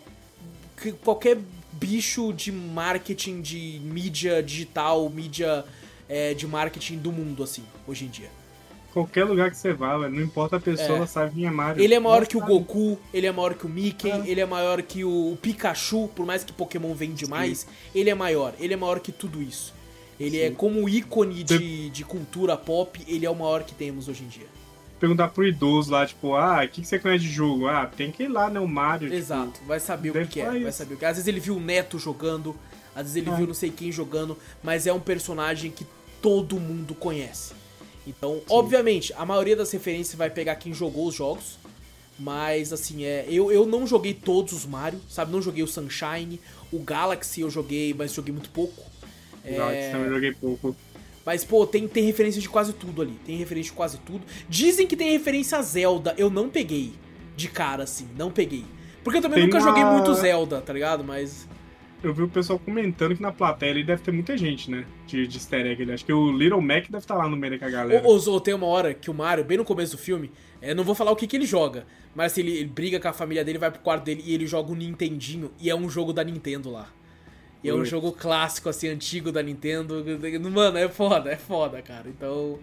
que- 0.82 0.94
qualquer 0.94 1.38
bicho 1.74 2.32
de 2.32 2.54
marketing, 2.54 3.42
de 3.42 3.82
mídia 3.84 4.42
digital, 4.42 5.10
mídia 5.10 5.66
é, 6.08 6.34
de 6.34 6.48
marketing 6.48 7.00
do 7.00 7.12
mundo, 7.12 7.44
assim, 7.44 7.64
hoje 7.86 8.06
em 8.06 8.08
dia. 8.08 8.30
Qualquer 8.94 9.26
lugar 9.26 9.52
que 9.52 9.58
você 9.58 9.74
vá, 9.74 9.98
velho, 9.98 10.14
não 10.16 10.22
importa 10.24 10.56
a 10.56 10.60
pessoa, 10.60 10.88
É. 10.88 10.96
ela 10.96 11.06
sabe 11.08 11.36
quem 11.36 11.46
é 11.46 11.52
Mario. 11.52 11.84
Ele 11.84 11.94
é 11.94 12.00
maior 12.00 12.26
que 12.26 12.38
o. 12.38 12.40
Goku, 12.40 12.98
ele 13.14 13.28
é 13.28 13.32
maior 13.34 13.54
que 13.56 13.66
o 13.66 13.70
Mickey, 13.70 14.10
É. 14.10 14.24
ele 14.26 14.40
é 14.40 14.46
maior 14.46 14.82
que 14.82 15.04
o 15.04 15.38
Pikachu, 15.42 16.08
por 16.16 16.26
mais 16.26 16.46
que 16.46 16.54
Pokémon 16.54 16.94
vende 16.94 17.28
mais, 17.28 17.68
ele 17.94 18.10
é 18.10 18.16
maior, 18.16 18.54
ele 18.58 18.74
é 18.74 18.78
maior 18.78 19.02
que 19.02 19.12
tudo 19.12 19.42
isso. 19.44 19.74
Ele 20.18 20.40
é 20.40 20.48
Sim. 20.48 20.56
como 20.56 20.88
ícone 20.88 21.44
de, 21.44 21.90
de 21.90 22.04
cultura 22.06 22.56
pop, 22.56 23.02
ele 23.06 23.26
é 23.26 23.30
o 23.30 23.36
maior 23.36 23.64
que 23.64 23.76
temos 23.76 24.08
hoje 24.08 24.24
em 24.24 24.28
dia. 24.30 24.48
Perguntar 25.00 25.30
pro 25.30 25.46
idoso 25.48 25.92
lá, 25.92 26.06
tipo, 26.06 26.36
ah, 26.36 26.62
o 26.64 26.68
que, 26.68 26.82
que 26.82 26.88
você 26.88 27.00
conhece 27.00 27.24
de 27.24 27.32
jogo? 27.32 27.68
Ah, 27.68 27.86
tem 27.86 28.12
que 28.12 28.24
ir 28.24 28.28
lá, 28.28 28.50
né, 28.50 28.60
o 28.60 28.68
Mario. 28.68 29.08
tipo, 29.08 29.20
Exato, 29.20 29.60
vai 29.66 29.80
saber 29.80 30.10
o 30.10 30.14
que, 30.14 30.26
que 30.26 30.42
é, 30.42 30.60
vai 30.60 30.72
saber 30.72 30.96
o 30.96 30.98
que 30.98 31.06
é. 31.06 31.08
Às 31.08 31.16
vezes 31.18 31.28
ele 31.28 31.40
viu 31.40 31.56
o 31.56 31.60
Neto 31.60 31.98
jogando, 31.98 32.56
às 32.96 33.04
vezes 33.04 33.16
ele 33.16 33.30
É. 33.30 33.36
viu 33.36 33.48
não 33.48 33.54
sei 33.54 33.70
quem 33.72 33.92
jogando, 33.92 34.38
mas 34.62 34.86
é 34.88 34.92
um 34.94 35.00
personagem 35.00 35.72
que 35.72 35.86
todo 36.22 36.60
mundo 36.60 36.94
conhece. 36.94 37.54
Então, 38.06 38.42
obviamente, 38.50 39.14
a 39.16 39.26
maioria 39.26 39.56
das 39.56 39.72
referências 39.72 40.16
vai 40.16 40.30
pegar 40.30 40.56
quem 40.56 40.74
jogou 40.74 41.08
os 41.08 41.16
jogos, 41.16 41.58
mas 42.18 42.74
assim, 42.74 43.06
é, 43.06 43.26
eu, 43.30 43.52
eu 43.52 43.66
não 43.66 43.88
joguei 43.88 44.14
todos 44.14 44.52
os 44.52 44.66
Mario, 44.66 45.00
sabe? 45.10 45.32
Não 45.32 45.42
joguei 45.42 45.64
o 45.64 45.68
Sunshine, 45.68 46.40
o 46.72 46.80
Galaxy 46.80 47.42
eu 47.42 47.50
joguei, 47.50 47.94
mas 47.94 48.14
joguei 48.14 48.34
muito 48.34 48.50
pouco. 48.50 48.84
Galaxy 49.46 49.78
É, 49.78 49.92
também 49.92 50.10
joguei 50.10 50.34
pouco. 50.34 50.76
Mas, 51.26 51.44
pô, 51.44 51.66
tem, 51.68 51.88
tem 51.88 52.04
referência 52.06 52.42
de 52.42 52.50
quase 52.50 52.74
tudo 52.74 53.02
ali. 53.02 53.14
Tem 53.26 53.36
referência 53.38 53.72
de 53.72 53.76
quase 53.78 53.98
tudo. 54.00 54.22
Dizem 54.48 54.88
que 54.88 54.96
tem 54.96 55.12
referência 55.12 55.58
a 55.58 55.62
Zelda. 55.62 56.16
Eu 56.18 56.30
não 56.30 56.50
peguei. 56.50 56.94
De 57.36 57.48
cara, 57.48 57.84
assim. 57.84 58.08
Não 58.18 58.32
peguei. 58.32 58.66
Porque 59.04 59.18
eu 59.20 59.22
também 59.22 59.40
Tem 59.40 59.46
nunca 59.48 59.60
uma- 59.60 59.68
joguei 59.68 59.84
muito 59.86 60.14
Zelda, 60.16 60.60
tá 60.62 60.74
ligado? 60.74 61.04
Mas. 61.04 61.48
Eu 62.02 62.14
vi 62.14 62.24
o 62.24 62.30
pessoal 62.30 62.58
comentando 62.58 63.16
que 63.16 63.22
na 63.22 63.32
plateia 63.32 63.72
ali 63.74 63.84
deve 63.84 64.02
ter 64.02 64.12
muita 64.12 64.38
gente, 64.38 64.72
né? 64.72 64.86
De, 65.06 65.28
de 65.28 65.38
easter 65.38 65.66
egg 65.66 65.84
ali. 65.84 65.92
Acho 65.92 66.06
que 66.06 66.14
o 66.14 66.32
Little 66.32 66.62
Mac 66.62 66.86
deve 66.90 66.98
estar 66.98 67.16
lá 67.16 67.28
no 67.28 67.36
meio 67.36 67.60
da 67.60 67.70
galera. 67.70 68.06
Ô, 68.08 68.14
ô, 68.18 68.36
ô, 68.36 68.40
tem 68.40 68.54
uma 68.54 68.68
hora 68.68 68.94
que 68.94 69.10
o 69.10 69.14
Mario, 69.14 69.44
bem 69.44 69.58
no 69.58 69.66
começo 69.66 69.98
do 69.98 70.02
filme, 70.02 70.32
eu 70.62 70.74
não 70.76 70.84
vou 70.84 70.96
falar 70.96 71.12
o 71.12 71.16
que, 71.16 71.28
que 71.28 71.36
ele 71.36 71.46
joga. 71.46 71.86
Mas 72.16 72.32
assim, 72.32 72.42
ele, 72.42 72.52
ele 72.58 72.70
briga 72.70 73.00
com 73.00 73.08
a 73.10 73.14
família 73.14 73.44
dele, 73.44 73.58
vai 73.58 73.70
pro 73.70 73.82
quarto 73.82 74.06
dele 74.06 74.24
e 74.26 74.34
ele 74.34 74.48
joga 74.48 74.72
um 74.72 74.76
Nintendinho. 74.76 75.52
E 75.60 75.70
é 75.70 75.76
um 75.76 75.90
jogo 75.90 76.14
da 76.14 76.24
Nintendo 76.24 76.72
lá. 76.72 76.88
E 77.64 77.70
é 77.70 77.74
um 77.74 77.84
jogo 77.84 78.12
clássico, 78.12 78.70
assim, 78.70 78.88
antigo 78.88 79.32
da 79.32 79.44
Nintendo. 79.44 80.04
Mano, 80.52 80.78
é 80.78 80.88
foda, 80.88 81.32
é 81.32 81.36
foda, 81.36 81.82
cara. 81.82 82.08
Então. 82.08 82.60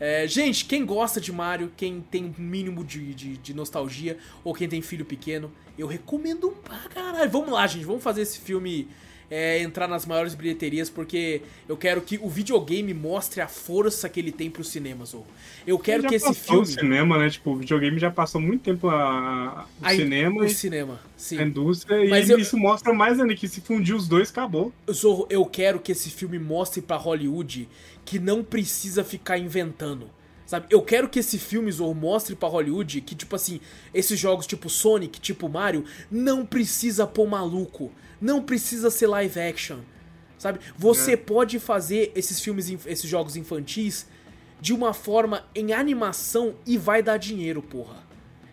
é, 0.00 0.26
gente, 0.26 0.64
quem 0.64 0.86
gosta 0.86 1.20
de 1.20 1.30
Mario, 1.30 1.70
quem 1.76 2.00
tem 2.00 2.24
um 2.24 2.42
mínimo 2.42 2.82
de, 2.84 3.12
de, 3.14 3.36
de 3.36 3.52
nostalgia, 3.54 4.16
ou 4.42 4.54
quem 4.54 4.68
tem 4.68 4.80
filho 4.80 5.04
pequeno, 5.04 5.52
eu 5.76 5.86
recomendo 5.86 6.50
pra 6.64 6.78
caralho. 6.88 7.30
Vamos 7.30 7.50
lá, 7.50 7.66
gente, 7.66 7.84
vamos 7.84 8.02
fazer 8.02 8.22
esse 8.22 8.38
filme 8.38 8.88
é, 9.30 9.60
entrar 9.62 9.86
nas 9.86 10.06
maiores 10.06 10.34
bilheterias, 10.34 10.88
porque 10.88 11.42
eu 11.68 11.76
quero 11.76 12.00
que 12.00 12.18
o 12.22 12.28
videogame 12.28 12.94
mostre 12.94 13.40
a 13.40 13.48
força 13.48 14.08
que 14.08 14.18
ele 14.18 14.32
tem 14.32 14.50
pros 14.50 14.68
cinemas, 14.68 15.12
ou 15.12 15.26
Eu 15.66 15.78
quero 15.78 16.08
que 16.08 16.14
esse 16.14 16.32
filme. 16.34 16.62
o 16.62 16.66
cinema, 16.66 17.18
né? 17.18 17.28
Tipo, 17.28 17.50
o 17.52 17.56
videogame 17.56 17.98
já 17.98 18.10
passou 18.10 18.40
muito 18.40 18.62
tempo 18.62 18.88
a, 18.88 19.66
o 19.82 19.88
cinema 19.90 20.44
o 20.44 20.48
cinema, 20.48 21.00
sim. 21.16 21.38
a 21.38 21.42
indústria. 21.42 22.08
Mas 22.08 22.28
e 22.28 22.32
eu- 22.32 22.38
isso 22.38 22.56
mostra 22.56 22.92
mais 22.92 23.20
ainda 23.20 23.34
que 23.34 23.46
se 23.46 23.60
fundir 23.60 23.94
os 23.94 24.08
dois, 24.08 24.30
acabou. 24.30 24.72
Zorro, 24.90 25.26
eu 25.28 25.44
quero 25.44 25.78
que 25.78 25.92
esse 25.92 26.10
filme 26.10 26.38
mostre 26.38 26.80
pra 26.80 26.96
Hollywood 26.96 27.68
que 28.04 28.18
não 28.18 28.42
precisa 28.42 29.04
ficar 29.04 29.36
inventando. 29.38 30.08
Sabe? 30.48 30.66
Eu 30.70 30.80
quero 30.80 31.10
que 31.10 31.18
esse 31.18 31.38
filme, 31.38 31.70
Zorro, 31.70 31.94
mostre 31.94 32.34
pra 32.34 32.48
Hollywood 32.48 33.02
que, 33.02 33.14
tipo 33.14 33.36
assim, 33.36 33.60
esses 33.92 34.18
jogos 34.18 34.46
tipo 34.46 34.70
Sonic, 34.70 35.20
tipo 35.20 35.46
Mario, 35.46 35.84
não 36.10 36.46
precisa 36.46 37.06
pôr 37.06 37.28
maluco. 37.28 37.92
Não 38.18 38.42
precisa 38.42 38.88
ser 38.90 39.08
live 39.08 39.38
action. 39.38 39.80
Sabe? 40.38 40.58
Você 40.74 41.12
É. 41.12 41.16
pode 41.18 41.58
fazer 41.58 42.12
esses 42.14 42.40
filmes, 42.40 42.66
esses 42.86 43.08
jogos 43.10 43.36
infantis 43.36 44.06
de 44.58 44.72
uma 44.72 44.94
forma 44.94 45.44
em 45.54 45.74
animação 45.74 46.54
e 46.66 46.78
vai 46.78 47.02
dar 47.02 47.18
dinheiro, 47.18 47.60
porra. 47.60 48.02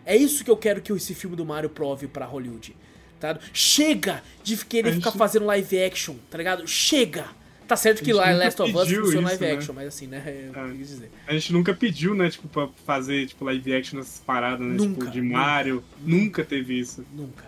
É 0.04 0.14
isso 0.14 0.44
que 0.44 0.50
eu 0.50 0.56
quero 0.56 0.82
que 0.82 0.92
esse 0.92 1.14
filme 1.14 1.34
do 1.34 1.46
Mario 1.46 1.70
prove 1.70 2.06
pra 2.06 2.26
Hollywood. 2.26 2.76
Tá? 3.18 3.38
Chega 3.54 4.22
de 4.42 4.54
querer 4.66 4.92
ficar 4.92 5.12
fazendo 5.12 5.46
live 5.46 5.82
action, 5.82 6.16
tá 6.30 6.36
ligado? 6.36 6.68
Chega! 6.68 7.24
Tá 7.66 7.76
certo 7.76 8.02
que 8.04 8.12
lá 8.12 8.26
nunca 8.32 8.44
Last 8.44 8.62
of 8.62 8.76
Us 8.76 8.88
funciona 8.92 9.28
live 9.28 9.44
né? 9.44 9.52
action, 9.52 9.74
mas 9.74 9.88
assim, 9.88 10.06
né? 10.06 10.22
É. 10.26 10.50
quis 10.76 10.88
dizer. 10.88 11.10
A 11.26 11.32
gente 11.32 11.52
nunca 11.52 11.74
pediu, 11.74 12.14
né, 12.14 12.30
tipo, 12.30 12.46
pra 12.48 12.68
fazer, 12.84 13.26
tipo, 13.26 13.44
live 13.44 13.74
action 13.74 13.98
nessas 13.98 14.20
paradas, 14.20 14.66
né? 14.66 14.74
Nunca, 14.74 15.00
tipo, 15.06 15.10
de 15.10 15.20
nunca. 15.20 15.36
Mario. 15.36 15.84
Nunca 16.00 16.44
teve 16.44 16.78
isso. 16.78 17.04
Nunca. 17.12 17.44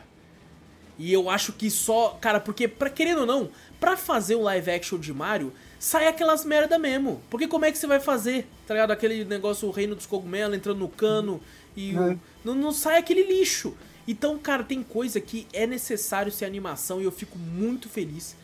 E 0.98 1.12
eu 1.12 1.30
acho 1.30 1.52
que 1.52 1.70
só. 1.70 2.18
Cara, 2.20 2.40
porque, 2.40 2.66
pra 2.66 2.90
querendo 2.90 3.20
ou 3.20 3.26
não, 3.26 3.48
pra 3.78 3.96
fazer 3.96 4.34
o 4.34 4.42
live 4.42 4.70
action 4.70 4.98
de 4.98 5.12
Mario, 5.12 5.52
sai 5.78 6.08
aquelas 6.08 6.44
merda 6.44 6.78
mesmo. 6.78 7.22
Porque 7.30 7.46
como 7.46 7.64
é 7.64 7.70
que 7.70 7.78
você 7.78 7.86
vai 7.86 8.00
fazer? 8.00 8.48
Tá 8.66 8.74
ligado? 8.74 8.90
Aquele 8.90 9.24
negócio, 9.24 9.68
o 9.68 9.70
reino 9.70 9.94
dos 9.94 10.06
cogumelos 10.06 10.56
entrando 10.56 10.78
no 10.80 10.88
cano 10.88 11.40
e. 11.76 11.94
o- 11.94 12.02
É. 12.12 12.16
não, 12.44 12.54
não 12.56 12.72
sai 12.72 12.98
aquele 12.98 13.22
lixo. 13.22 13.76
Então, 14.08 14.36
cara, 14.38 14.64
tem 14.64 14.82
coisa 14.82 15.20
que 15.20 15.46
é 15.52 15.66
necessário 15.66 16.32
ser 16.32 16.46
animação 16.46 17.00
e 17.00 17.04
eu 17.04 17.12
fico 17.12 17.38
muito 17.38 17.88
feliz 17.88 18.34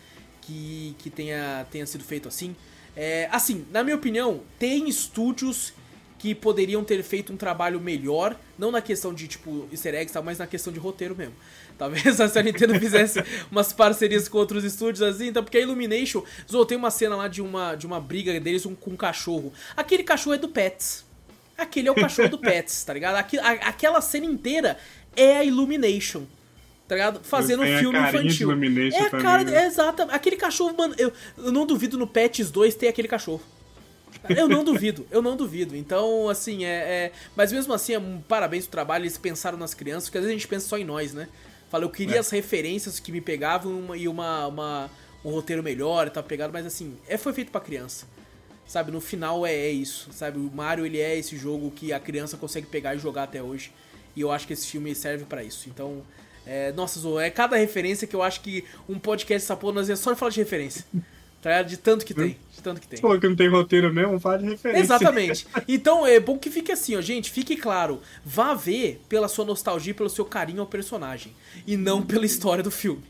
que, 0.47 0.95
que 0.99 1.11
tenha, 1.11 1.67
tenha 1.71 1.87
sido 1.87 2.05
feito 2.05 2.29
assim. 2.29 2.55
É, 2.97 3.29
assim, 3.33 3.67
na 3.73 3.83
minha 3.83 3.97
opinião, 3.97 4.41
tem 4.59 4.89
estúdios 4.89 5.73
que 6.19 6.35
poderiam 6.35 6.83
ter 6.83 7.03
feito 7.03 7.33
um 7.33 7.37
trabalho 7.37 7.79
melhor, 7.81 8.35
não 8.59 8.71
na 8.71 8.81
questão 8.81 9.13
de, 9.13 9.29
tipo, 9.29 9.69
easter 9.71 9.95
eggs 9.95 10.13
tal, 10.13 10.23
mas 10.23 10.39
na 10.39 10.47
questão 10.47 10.73
de 10.73 10.79
roteiro 10.79 11.15
mesmo. 11.15 11.35
Talvez 11.77 12.03
se 12.17 12.39
a 12.39 12.43
Nintendo 12.43 12.79
fizesse 12.79 13.19
umas 13.51 13.73
parcerias 13.73 14.29
com 14.29 14.39
outros 14.39 14.65
estúdios 14.65 15.03
assim, 15.03 15.27
então, 15.27 15.43
porque 15.43 15.59
a 15.59 15.61
Illumination, 15.61 16.23
Zô, 16.51 16.65
tem 16.65 16.79
uma 16.79 16.91
cena 16.91 17.17
lá 17.17 17.29
de 17.29 17.43
uma, 17.43 17.75
de 17.75 17.85
uma 17.85 18.01
briga 18.01 18.39
deles 18.41 18.65
com 18.81 18.91
um 18.93 18.97
cachorro. 18.97 19.53
Aquele 19.77 20.05
cachorro 20.05 20.35
é 20.35 20.39
do 20.39 20.49
Pets. 20.49 21.05
Aquele 21.59 21.89
é 21.89 21.91
o 21.93 21.95
cachorro 21.95 22.29
do 22.29 22.39
Pets, 22.39 22.85
tá 22.85 22.95
ligado? 22.95 23.17
Aqui, 23.17 23.39
a- 23.39 23.69
aquela 23.69 24.01
cena 24.01 24.25
inteira 24.25 24.79
é 25.17 25.39
a 25.39 25.45
Illumination. 25.45 26.23
Tá 26.87 26.95
ligado? 26.95 27.21
Fazendo 27.25 27.63
a 27.63 27.67
filme 27.79 27.99
infantil. 28.09 28.51
É 28.95 29.01
a 29.01 29.11
também, 29.11 29.23
cara, 29.25 29.45
né? 29.45 29.63
é 29.63 29.67
exato. 29.67 30.03
Aquele 30.11 30.37
cachorro, 30.37 30.75
mano, 30.77 30.95
eu, 30.99 31.13
eu 31.39 31.51
não 31.51 31.65
duvido 31.67 31.97
no 31.97 32.07
Pets 32.07 32.51
2 32.51 32.75
ter 32.75 32.89
aquele 32.89 33.09
cachorro. 33.09 33.41
Eu 34.29 34.49
não 34.49 34.63
duvido, 34.65 35.07
eu 35.11 35.21
não 35.21 35.37
duvido. 35.37 35.77
Então, 35.77 36.29
assim, 36.29 36.65
é. 36.65 36.69
é- 37.07 37.13
Mas 37.37 37.53
mesmo 37.53 37.73
assim, 37.73 37.95
é 37.95 37.99
um 37.99 38.21
parabéns 38.21 38.65
pro 38.65 38.73
trabalho, 38.73 39.03
eles 39.03 39.19
pensaram 39.19 39.59
nas 39.59 39.75
crianças, 39.75 40.05
porque 40.09 40.19
às 40.19 40.25
vezes 40.25 40.37
a 40.37 40.39
gente 40.39 40.49
pensa 40.49 40.67
só 40.69 40.79
em 40.79 40.85
nós, 40.85 41.13
né? 41.13 41.29
Fala, 41.71 41.85
eu 41.85 41.91
queria 41.91 42.17
É. 42.17 42.19
as 42.19 42.31
referências 42.31 42.99
que 43.01 43.11
me 43.11 43.21
pegavam 43.21 43.73
uma- 43.79 43.97
e 43.97 44.07
uma, 44.07 44.47
uma- 44.47 44.91
um 45.25 45.31
roteiro 45.31 45.63
melhor 45.63 46.07
e 46.07 46.11
tal, 46.11 46.23
pegado, 46.23 46.53
mas 46.53 46.65
assim, 46.67 46.97
é, 47.09 47.17
foi 47.17 47.33
feito 47.33 47.51
pra 47.51 47.61
criança. 47.61 48.07
Sabe, 48.67 48.91
no 48.91 49.01
final 49.01 49.45
é, 49.47 49.53
é 49.55 49.71
isso, 49.71 50.09
sabe? 50.13 50.39
O 50.39 50.51
Mario, 50.55 50.87
ele 50.87 50.99
é 50.99 51.19
esse 51.19 51.37
jogo 51.37 51.71
que 51.71 51.93
a 51.93 52.01
criança 52.01 52.37
consegue 52.37 52.67
pegar 52.67 52.95
e 52.95 52.99
jogar 52.99 53.25
até 53.25 53.43
hoje. 53.43 53.73
E 54.17 54.21
eu 54.23 54.31
acho 54.31 54.47
que 54.47 54.53
esse 54.55 54.67
filme 54.69 54.95
serve 54.95 55.25
pra 55.25 55.43
isso. 55.43 55.69
Então, 55.69 56.03
é, 56.47 56.73
nossa, 56.73 57.01
Zo, 57.01 57.19
é 57.19 57.31
cada 57.31 57.57
referência 57.57 58.07
que 58.07 58.15
eu 58.15 58.23
acho 58.23 58.41
que 58.41 58.65
um 58.89 58.99
podcast 58.99 59.51
nós 59.73 59.89
é 59.89 59.97
só 59.97 60.15
falar 60.15 60.31
de 60.31 60.41
referência. 60.41 60.85
Tá? 61.41 61.61
De 61.63 61.77
tanto 61.77 62.07
que 62.07 62.15
tem, 62.15 62.39
de 62.55 62.63
tanto 62.63 62.81
que 62.81 62.89
tem. 62.89 62.97
Você 62.97 63.03
falou 63.03 63.21
que 63.21 63.29
não 63.29 63.37
tem 63.37 63.49
roteiro 63.49 63.93
mesmo, 63.93 64.19
fala 64.19 64.39
de 64.39 64.47
referência. 64.47 64.83
Exatamente. 64.83 65.47
Então 65.69 66.07
é 66.07 66.19
bom 66.19 66.39
que 66.39 66.51
fique 66.51 66.73
assim, 66.73 66.97
ó, 66.97 67.03
gente, 67.03 67.31
fique 67.31 67.55
claro. 67.55 68.01
Vá 68.25 68.55
ver 68.55 69.03
pela 69.11 69.29
sua 69.29 69.45
nostalgia, 69.45 69.93
pelo 69.93 70.09
seu 70.09 70.25
carinho 70.25 70.63
ao 70.63 70.67
personagem. 70.67 71.35
E 71.67 71.77
não 71.77 72.01
pela 72.01 72.25
história 72.25 72.63
do 72.63 72.71
filme. 72.71 73.03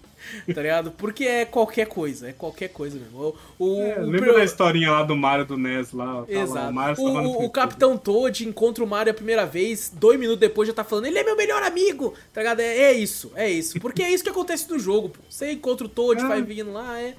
Tá 0.54 0.62
ligado? 0.62 0.90
Porque 0.92 1.24
é 1.24 1.44
qualquer 1.44 1.86
coisa, 1.86 2.28
é 2.28 2.32
qualquer 2.32 2.68
coisa 2.68 2.98
mesmo. 2.98 3.34
O, 3.58 3.64
o, 3.76 3.82
É, 3.82 3.98
o 4.00 4.06
lembra 4.06 4.30
pro- 4.30 4.34
da 4.38 4.44
historinha 4.44 4.90
lá 4.90 5.02
do 5.02 5.16
Mario 5.16 5.44
do 5.44 5.56
NES 5.56 5.92
lá? 5.92 6.06
tá 6.06 6.32
lá, 6.34 6.42
Exato. 6.42 6.70
o 6.70 6.72
Mario 6.74 7.02
O, 7.02 7.08
o- 7.08 7.44
o. 7.46 7.50
Capitão 7.50 7.96
Toad 7.96 8.46
encontra 8.48 8.82
o 8.82 8.86
Mario 8.86 9.10
a 9.12 9.14
primeira 9.14 9.44
vez, 9.46 9.90
dois 9.94 10.18
minutos 10.18 10.40
depois 10.40 10.66
já 10.68 10.74
tá 10.74 10.84
falando, 10.84 11.06
ele 11.06 11.18
é 11.18 11.24
meu 11.24 11.36
melhor 11.36 11.62
amigo, 11.62 12.14
tá 12.32 12.40
ligado? 12.40 12.60
É, 12.60 12.76
é 12.76 12.92
isso, 12.92 13.32
é 13.34 13.50
isso. 13.50 13.78
Porque 13.80 14.02
é 14.02 14.10
isso 14.10 14.24
que 14.24 14.30
acontece 14.30 14.68
no 14.70 14.78
jogo, 14.78 15.08
pô. 15.10 15.20
Você 15.28 15.52
encontra 15.52 15.86
o 15.86 15.88
Toad, 15.88 16.22
É. 16.22 16.26
vai 16.26 16.42
vindo 16.42 16.72
lá, 16.72 17.00
é. 17.00 17.14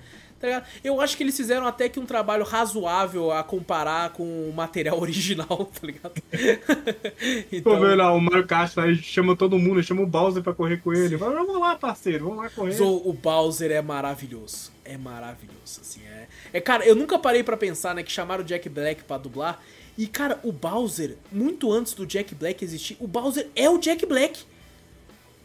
Tá 0.45 0.49
ligado? 0.49 0.65
Eu 0.83 1.01
acho 1.01 1.17
que 1.17 1.23
eles 1.23 1.35
fizeram 1.35 1.65
até 1.65 1.89
que 1.89 1.99
um 1.99 2.05
trabalho 2.05 2.43
razoável 2.43 3.31
a 3.31 3.43
comparar 3.43 4.11
com 4.11 4.23
o 4.23 4.53
material 4.53 4.99
original, 5.01 5.47
tá 5.47 5.87
ligado? 5.87 6.21
Pô, 7.63 7.79
velho, 7.79 7.95
lá, 7.95 8.13
o 8.13 8.21
Mario 8.21 8.45
Kart 8.45 8.75
lá, 8.77 8.87
ele 8.87 9.01
chama 9.01 9.35
todo 9.35 9.57
mundo, 9.57 9.77
ele 9.79 9.83
chama 9.83 10.03
o 10.03 10.07
Bowser 10.07 10.43
pra 10.43 10.53
correr 10.53 10.77
com 10.77 10.93
ele. 10.93 11.17
Fala, 11.17 11.33
Vamos 11.33 11.59
lá, 11.59 11.75
parceiro, 11.75 12.25
vamos 12.25 12.43
lá 12.43 12.49
correr. 12.51 12.73
Zo, 12.73 12.85
o 12.85 13.11
Bowser 13.11 13.71
é 13.71 13.81
maravilhoso. 13.81 14.71
É 14.83 14.97
maravilhoso, 14.97 15.81
assim, 15.81 16.01
é. 16.05 16.27
É, 16.53 16.61
cara, 16.61 16.85
eu 16.85 16.95
nunca 16.95 17.17
parei 17.17 17.43
pra 17.43 17.57
pensar, 17.57 17.95
né, 17.95 18.03
que 18.03 18.11
chamaram 18.11 18.43
o 18.43 18.45
Jack 18.45 18.69
Black 18.69 19.03
pra 19.03 19.17
dublar. 19.17 19.59
E, 19.97 20.05
cara, 20.05 20.39
o 20.43 20.51
Bowser, 20.51 21.17
muito 21.31 21.71
antes 21.71 21.93
do 21.93 22.05
Jack 22.05 22.35
Black 22.35 22.63
existir, 22.63 22.97
o 22.99 23.07
Bowser 23.07 23.47
é 23.55 23.67
o 23.67 23.79
Jack 23.79 24.05
Black. 24.05 24.43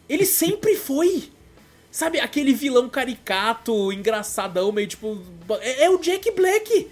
Ele 0.07 0.25
sempre 0.25 0.75
foi. 0.75 1.31
Sabe, 1.91 2.19
aquele 2.21 2.53
vilão 2.53 2.87
caricato, 2.89 3.91
engraçadão, 3.91 4.71
meio 4.71 4.87
tipo. 4.87 5.21
É, 5.59 5.83
é 5.85 5.89
o 5.89 5.97
Jack 5.97 6.31
Black! 6.31 6.89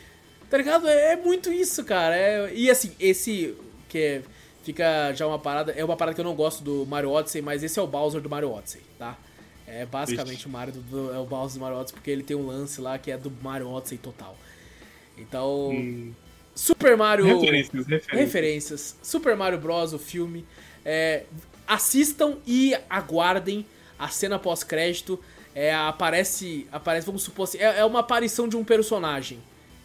Tá 0.49 0.57
ligado? 0.57 0.87
É, 0.89 1.13
é 1.13 1.15
muito 1.15 1.51
isso, 1.53 1.83
cara. 1.85 2.15
É- 2.17 2.53
e 2.53 2.69
assim, 2.69 2.91
esse. 2.99 3.55
que 3.87 3.97
é- 3.97 4.21
fica 4.63 5.13
já 5.13 5.25
uma 5.25 5.39
parada. 5.39 5.71
É 5.71 5.83
uma 5.85 5.95
parada 5.95 6.13
que 6.15 6.21
eu 6.21 6.25
não 6.25 6.35
gosto 6.35 6.61
do 6.63 6.85
Mario 6.85 7.11
Odyssey, 7.11 7.41
mas 7.41 7.63
esse 7.63 7.79
é 7.79 7.81
o 7.81 7.87
Bowser 7.87 8.19
do 8.19 8.29
Mario 8.29 8.51
Odyssey, 8.51 8.81
tá? 8.97 9.17
É 9.65 9.85
basicamente 9.85 10.47
o 10.47 10.49
Mario 10.49 10.73
do, 10.73 10.81
do- 10.81 11.13
é 11.13 11.17
o 11.19 11.25
Bowser 11.25 11.59
do 11.59 11.61
Mario 11.61 11.77
Odyssey, 11.77 11.95
porque 11.95 12.11
ele 12.11 12.23
tem 12.23 12.35
um 12.35 12.45
lance 12.47 12.81
lá 12.81 12.97
que 12.97 13.09
é 13.11 13.17
do 13.17 13.31
Mario 13.41 13.69
Odyssey 13.69 13.97
total. 13.99 14.35
Então, 15.17 15.69
Hum, 15.69 16.11
Super 16.55 16.97
Mario. 16.97 17.25
referências, 17.25 17.85
referências. 17.87 18.19
Referências. 18.19 18.95
Super 19.01 19.35
Mario 19.37 19.59
Bros, 19.59 19.93
o 19.93 19.99
filme. 19.99 20.45
É, 20.83 21.23
assistam 21.67 22.37
e 22.47 22.75
aguardem 22.89 23.65
a 23.99 24.07
cena 24.07 24.39
pós-crédito. 24.39 25.19
É, 25.53 25.73
aparece, 25.73 26.65
aparece, 26.71 27.05
vamos 27.05 27.23
supor 27.23 27.43
assim, 27.43 27.57
é, 27.57 27.79
é 27.79 27.85
uma 27.85 27.99
aparição 27.99 28.47
de 28.47 28.55
um 28.55 28.63
personagem 28.63 29.39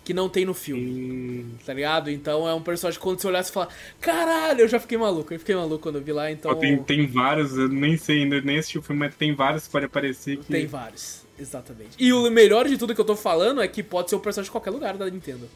que 0.04 0.12
não 0.12 0.28
tem 0.28 0.44
no 0.44 0.52
filme, 0.52 0.84
Hum, 0.84 1.50
tá 1.64 1.72
ligado? 1.72 2.10
Então 2.10 2.46
é 2.46 2.52
um 2.52 2.62
personagem 2.62 3.00
que 3.00 3.02
quando 3.02 3.18
você 3.18 3.26
olhar 3.26 3.42
você 3.42 3.50
fala, 3.50 3.68
caralho, 4.00 4.60
eu 4.60 4.68
já 4.68 4.78
fiquei 4.78 4.98
maluco, 4.98 5.32
eu 5.32 5.38
fiquei 5.38 5.54
maluco 5.54 5.78
quando 5.78 5.96
eu 5.96 6.02
vi 6.02 6.12
lá, 6.12 6.30
então 6.30 6.54
tem, 6.56 6.76
tem 6.76 7.06
vários, 7.06 7.56
eu 7.56 7.68
nem 7.68 7.96
sei 7.96 8.22
ainda, 8.22 8.40
nem 8.42 8.58
assisti 8.58 8.78
o 8.78 8.82
filme, 8.82 9.00
mas 9.00 9.14
tem 9.14 9.34
vários 9.34 9.64
que 9.64 9.72
pode 9.72 9.86
aparecer 9.86 10.36
que. 10.36 10.44
tem 10.44 10.66
vários, 10.66 11.22
exatamente. 11.38 11.96
E 11.98 12.12
o 12.12 12.30
melhor 12.30 12.68
de 12.68 12.76
tudo 12.76 12.94
que 12.94 13.00
eu 13.00 13.04
tô 13.04 13.16
falando 13.16 13.62
é 13.62 13.66
que 13.66 13.82
pode 13.82 14.10
ser 14.10 14.16
um 14.16 14.20
personagem 14.20 14.48
de 14.48 14.52
qualquer 14.52 14.70
lugar 14.70 14.94
da 14.98 15.08
Nintendo. 15.08 15.48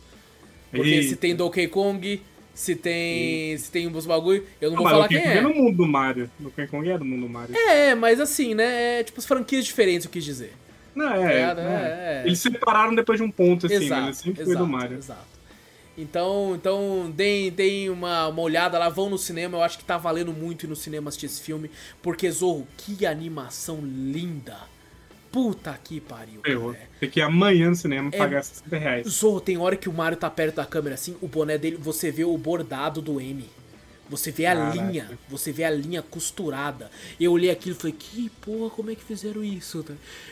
Porque 0.70 0.88
Eita. 0.88 1.08
se 1.08 1.16
tem 1.16 1.36
Donkey 1.36 1.68
Kong, 1.68 2.22
se 2.58 2.74
tem, 2.74 3.56
se 3.56 3.70
tem 3.70 3.86
uns 3.86 4.04
bagulho, 4.04 4.44
eu 4.60 4.70
não 4.70 4.78
Não, 4.78 4.82
vou 4.82 4.84
mas 4.84 4.92
falar 4.94 5.08
quem 5.08 5.18
é. 5.18 5.36
é 5.36 5.40
no 5.40 5.54
mundo 5.54 5.76
do 5.76 5.86
Mario. 5.86 6.28
O 6.40 6.42
Donkey 6.42 6.66
Kong 6.66 6.90
é 6.90 6.98
do 6.98 7.04
mundo 7.04 7.20
do 7.20 7.28
Mario. 7.28 7.56
É, 7.56 7.94
mas 7.94 8.18
assim, 8.18 8.52
né? 8.52 8.98
É 8.98 9.04
tipo 9.04 9.20
as 9.20 9.24
franquias 9.24 9.64
diferentes, 9.64 10.06
eu 10.06 10.10
quis 10.10 10.24
dizer. 10.24 10.52
Não, 10.92 11.06
Tá 11.06 11.30
é, 11.30 11.34
ligado? 11.34 11.60
é. 11.60 11.62
É, 11.62 11.66
é. 11.68 12.26
Eles 12.26 12.40
separaram 12.40 12.96
depois 12.96 13.16
de 13.16 13.24
um 13.24 13.30
ponto, 13.30 13.66
assim, 13.66 13.76
exato, 13.76 14.02
mas 14.02 14.06
ele 14.06 14.14
sempre 14.16 14.42
exato, 14.42 14.58
foi 14.58 14.66
do 14.66 14.72
Mario. 14.72 14.98
Exato. 14.98 15.38
Então, 15.96 16.56
então 16.56 17.12
deem, 17.14 17.52
deem 17.52 17.90
uma, 17.90 18.26
uma 18.26 18.42
olhada 18.42 18.76
lá, 18.76 18.88
vão 18.88 19.08
no 19.08 19.18
cinema. 19.18 19.56
Eu 19.56 19.62
acho 19.62 19.78
que 19.78 19.84
tá 19.84 19.96
valendo 19.96 20.32
muito 20.32 20.66
ir 20.66 20.68
no 20.68 20.74
cinema 20.74 21.10
assistir 21.10 21.26
esse 21.26 21.40
filme. 21.40 21.70
Porque, 22.02 22.28
Zorro, 22.28 22.66
que 22.76 23.06
animação 23.06 23.78
linda. 23.80 24.56
Puta 25.30 25.78
que 25.82 26.00
pariu. 26.00 26.40
Ferrou. 26.42 26.72
cara. 26.72 26.86
Tem 27.00 27.10
que 27.10 27.20
ir 27.20 27.22
amanhã 27.22 27.68
no 27.70 27.76
cinema 27.76 28.08
É- 28.12 28.16
pagar 28.18 28.42
60 28.42 28.76
reais. 28.78 29.06
Zorro, 29.08 29.40
tem 29.40 29.58
hora 29.58 29.76
que 29.76 29.88
o 29.88 29.92
Mario 29.92 30.16
tá 30.18 30.30
perto 30.30 30.56
da 30.56 30.64
câmera 30.64 30.94
assim, 30.94 31.16
o 31.20 31.28
boné 31.28 31.58
dele, 31.58 31.76
você 31.76 32.10
vê 32.10 32.24
o 32.24 32.36
bordado 32.38 33.00
do 33.02 33.20
M. 33.20 33.44
Você 34.10 34.30
vê 34.30 34.46
a 34.46 34.56
Caraca. 34.56 34.74
linha, 34.74 35.18
você 35.28 35.52
vê 35.52 35.64
a 35.64 35.70
linha 35.70 36.00
costurada. 36.00 36.90
Eu 37.20 37.30
olhei 37.32 37.50
aquilo 37.50 37.76
e 37.76 37.78
falei, 37.78 37.94
que 37.98 38.30
porra, 38.40 38.70
como 38.70 38.90
é 38.90 38.94
que 38.94 39.04
fizeram 39.04 39.44
isso? 39.44 39.84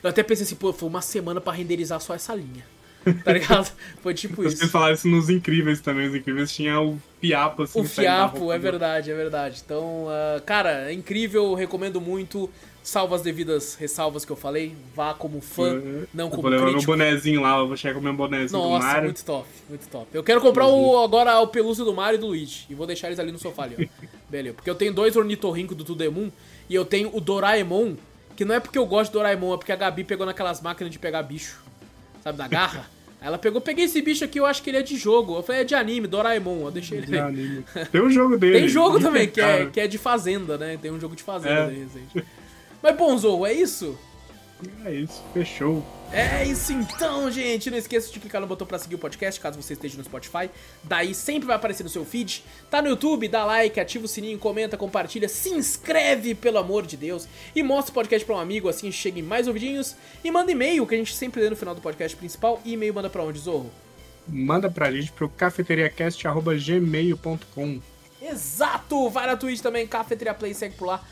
Eu 0.03 0.09
até 0.09 0.23
pensei 0.23 0.45
assim, 0.45 0.55
pô, 0.57 0.73
foi 0.73 0.89
uma 0.89 1.03
semana 1.03 1.43
pra 1.43 1.53
renderizar 1.53 2.01
só 2.01 2.15
essa 2.15 2.35
linha. 2.35 2.65
Tá 3.23 3.33
ligado? 3.33 3.71
Foi 4.03 4.15
tipo 4.15 4.37
Vocês 4.43 4.55
isso. 4.63 4.69
falaram 4.71 4.95
isso 4.95 5.07
nos 5.07 5.29
Incríveis 5.31 5.81
também. 5.81 6.09
Os 6.09 6.15
Incríveis 6.15 6.53
tinha 6.53 6.81
o 6.81 6.99
fiapo, 7.21 7.63
assim. 7.63 7.79
O 7.81 7.85
fiapo, 7.85 8.51
é 8.51 8.59
verdade, 8.59 9.11
é 9.13 9.15
verdade. 9.15 9.63
Então, 9.65 10.07
ah, 10.09 10.41
cara, 10.41 10.91
é 10.91 10.93
incrível, 10.93 11.55
recomendo 11.55 12.01
muito. 12.01 12.51
Salva 12.89 13.17
as 13.17 13.23
devidas 13.23 13.75
ressalvas 13.75 14.25
que 14.25 14.31
eu 14.31 14.37
falei. 14.37 14.77
Vá 14.95 15.13
como 15.13 15.41
fã, 15.41 15.73
Uhum. 15.75 16.05
não 16.15 16.27
Eu 16.27 16.31
como 16.31 16.43
vou 16.43 16.51
levar 16.53 16.71
meu 16.71 16.83
bonezinho 16.83 17.41
lá, 17.43 17.59
eu 17.59 17.67
vou 17.67 17.77
chegar 17.77 17.95
com 17.95 18.01
meu 18.01 18.13
bonezinho 18.15 18.63
do 18.63 18.69
Nossa, 18.69 18.87
Mario. 18.87 19.03
muito 19.05 19.25
top, 19.25 19.49
muito 19.69 19.89
top. 19.89 20.07
Eu 20.15 20.23
quero 20.23 20.41
comprar 20.41 20.69
o, 20.69 21.03
agora 21.03 21.41
o 21.41 21.49
pelúcio 21.49 21.85
do 21.85 21.93
Mario 21.93 22.17
e 22.17 22.21
do 22.21 22.29
Luigi. 22.29 22.65
E 22.71 22.75
vou 22.77 22.87
deixar 22.87 23.09
eles 23.09 23.19
ali 23.19 23.33
no 23.33 23.41
sofá 23.41 23.65
ali, 23.65 23.75
ó. 23.93 24.07
Beleza. 24.31 24.55
Porque 24.55 24.71
eu 24.71 24.75
tenho 24.77 24.93
dois 24.95 25.17
ornitorrincos 25.17 25.77
do 25.77 25.83
Tudemon 25.83 26.29
e 26.71 26.75
eu 26.77 26.85
tenho 26.85 27.11
o 27.13 27.21
Doraemon, 27.21 27.97
que 28.37 28.45
não 28.45 28.55
é 28.55 28.61
porque 28.61 28.79
eu 28.79 28.87
gosto 28.87 29.11
do 29.11 29.15
Doraemon, 29.19 29.55
é 29.55 29.57
porque 29.57 29.73
a 29.73 29.77
Gabi 29.77 30.05
pegou 30.05 30.25
naquelas 30.25 30.61
máquinas 30.61 30.93
de 30.93 30.99
pegar 31.01 31.25
bicho. 31.25 31.61
Sabe, 32.23 32.39
da 32.39 32.47
garra? 32.47 32.89
Aí 33.21 33.27
ela 33.27 33.37
pegou, 33.39 33.61
peguei 33.61 33.87
esse 33.87 34.01
bicho 34.01 34.25
aqui, 34.25 34.39
eu 34.39 34.47
acho 34.47 34.63
que 34.63 34.71
ele 34.71 34.77
é 34.79 34.83
de 34.83 34.97
jogo. 34.97 35.35
Eu 35.37 35.43
falei, 35.43 35.63
é 35.63 35.65
de 35.65 35.75
anime, 35.75 36.07
Doraemon. 36.07 36.67
Eu 36.67 36.71
deixei 36.71 36.99
ele 36.99 37.07
De 37.09 37.19
anime. 37.19 37.65
Tem 37.91 38.01
um 38.01 38.11
jogo 38.11 38.39
dele. 38.39 38.61
Tem 38.61 38.69
jogo 38.69 39.01
também, 39.01 39.27
que 39.29 39.41
é, 39.41 39.59
caro. 39.59 39.71
que 39.73 39.81
é 39.81 39.89
de 39.89 39.99
fazenda, 39.99 40.57
né? 40.57 40.79
Tem 40.81 40.93
um 40.93 41.01
jogo 41.01 41.17
de 41.17 41.25
fazenda 41.25 41.53
É. 41.55 41.67
aí, 41.67 41.79
recente. 41.85 42.25
Mas 42.87 42.97
bom, 42.97 43.19
Zou, 43.19 43.45
é 43.45 43.53
isso? 43.53 43.99
É 44.85 44.95
isso, 44.95 45.21
fechou. 45.35 45.85
É 46.13 46.45
isso 46.45 46.73
então, 46.73 47.29
gente. 47.33 47.69
Não 47.69 47.77
esqueça 47.77 48.13
de 48.13 48.21
clicar 48.21 48.41
no 48.41 48.47
botão 48.47 48.65
pra 48.65 48.79
seguir 48.79 48.95
o 48.95 48.99
podcast, 48.99 49.41
caso 49.41 49.61
você 49.61 49.73
esteja 49.73 49.99
no 49.99 50.05
Spotify. 50.05 50.49
Daí 50.85 51.13
sempre 51.13 51.49
vai 51.49 51.57
aparecer 51.57 51.83
no 51.83 51.89
seu 51.89 52.05
feed. 52.05 52.45
Tá 52.71 52.81
no 52.81 52.89
YouTube, 52.89 53.27
dá 53.27 53.45
like, 53.45 53.81
ativa 53.81 54.05
o 54.05 54.09
sininho, 54.09 54.39
comenta, 54.39 54.77
compartilha, 54.77 55.29
se 55.29 55.49
inscreve, 55.49 56.33
pelo 56.33 56.59
amor 56.59 56.87
de 56.87 56.97
Deus. 56.97 57.27
E 57.57 57.61
mostra 57.61 57.91
o 57.91 57.95
podcast 57.95 58.25
pra 58.25 58.37
um 58.37 58.39
amigo, 58.39 58.69
assim 58.69 58.93
cheguem 58.93 59.21
mais 59.21 59.49
ouvidinhos. 59.49 59.97
E 60.23 60.31
manda 60.31 60.53
e-mail, 60.53 60.87
que 60.87 60.95
a 60.95 60.99
gente 60.99 61.13
sempre 61.13 61.41
lê 61.41 61.51
no 61.51 61.57
final 61.57 61.75
do 61.75 61.81
podcast 61.81 62.17
principal. 62.17 62.61
E 62.65 62.75
e-mail 62.75 62.95
manda 62.95 63.11
pra 63.11 63.25
onde, 63.25 63.41
Zorro? 63.41 63.69
Manda 64.29 64.71
pra 64.71 64.93
gente 64.93 65.11
pro 65.11 65.29
cafeteriacast.gmail.com. 65.29 67.81
Exato! 68.23 69.11
Vai 69.11 69.27
na 69.27 69.37
Twitch 69.37 69.61
também, 69.61 69.89
Cafeteria 69.89 70.35
Play, 70.35 70.55
segue 70.55 70.77
por 70.77 70.87
lá. 70.87 71.05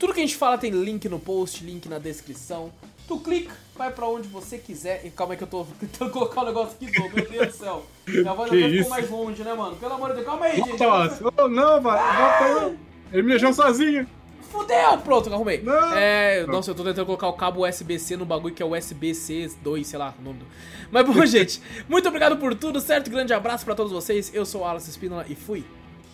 Tudo 0.00 0.14
que 0.14 0.20
a 0.20 0.22
gente 0.22 0.34
fala 0.34 0.56
tem 0.56 0.70
link 0.70 1.06
no 1.10 1.18
post, 1.18 1.62
link 1.62 1.86
na 1.86 1.98
descrição. 1.98 2.72
Tu 3.06 3.18
clica, 3.20 3.54
vai 3.76 3.92
pra 3.92 4.08
onde 4.08 4.26
você 4.28 4.56
quiser. 4.56 5.04
E 5.04 5.10
calma 5.10 5.34
aí 5.34 5.36
que 5.36 5.44
eu 5.44 5.48
tô 5.48 5.66
tentando 5.78 6.10
colocar 6.10 6.40
o 6.40 6.46
negócio 6.46 6.74
aqui, 6.74 6.90
Zou, 6.90 7.10
meu 7.12 7.28
Deus 7.28 7.46
do 7.48 7.52
céu. 7.52 7.84
A 8.26 8.32
voz 8.32 8.50
até 8.50 8.60
isso? 8.60 8.76
ficou 8.78 8.90
mais 8.90 9.10
longe, 9.10 9.44
né, 9.44 9.52
mano? 9.52 9.76
Pelo 9.76 9.92
amor 9.92 10.08
de 10.08 10.14
Deus, 10.14 10.26
calma 10.26 10.46
aí, 10.46 10.56
gente. 10.56 10.82
Wallace. 10.82 11.22
Oh, 11.22 11.48
não, 11.48 11.82
vai. 11.82 12.16
Volta. 12.16 12.76
Ele 13.12 13.22
me 13.22 13.28
deixou 13.28 13.52
sozinho. 13.52 14.06
Fudeu! 14.50 14.98
Pronto, 15.04 15.32
arrumei. 15.32 15.60
Não. 15.60 15.92
É, 15.92 16.46
nossa, 16.46 16.70
eu 16.70 16.74
tô 16.74 16.82
tentando 16.82 17.04
colocar 17.04 17.28
o 17.28 17.34
cabo 17.34 17.68
USB-C 17.68 18.16
no 18.16 18.24
bagulho 18.24 18.54
que 18.54 18.62
é 18.62 18.66
USB-C 18.66 19.50
2, 19.62 19.86
sei 19.86 19.98
lá 19.98 20.14
o 20.18 20.22
nome 20.22 20.38
do... 20.38 20.46
Mas 20.90 21.06
bom, 21.06 21.24
gente, 21.26 21.60
muito 21.88 22.08
obrigado 22.08 22.38
por 22.38 22.54
tudo, 22.54 22.80
certo? 22.80 23.10
Grande 23.10 23.34
abraço 23.34 23.66
pra 23.66 23.74
todos 23.74 23.92
vocês. 23.92 24.32
Eu 24.34 24.46
sou 24.46 24.62
o 24.62 24.64
Alas 24.64 24.88
Espínola 24.88 25.26
e 25.28 25.34
fui. 25.34 25.62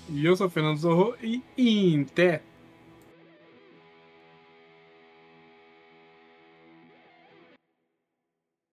E 0.08 0.26
eu 0.26 0.36
sou 0.36 0.48
o 0.48 0.50
Fernando 0.50 0.76
Zorro 0.76 1.14
e 1.22 1.40
Inté. 1.56 2.42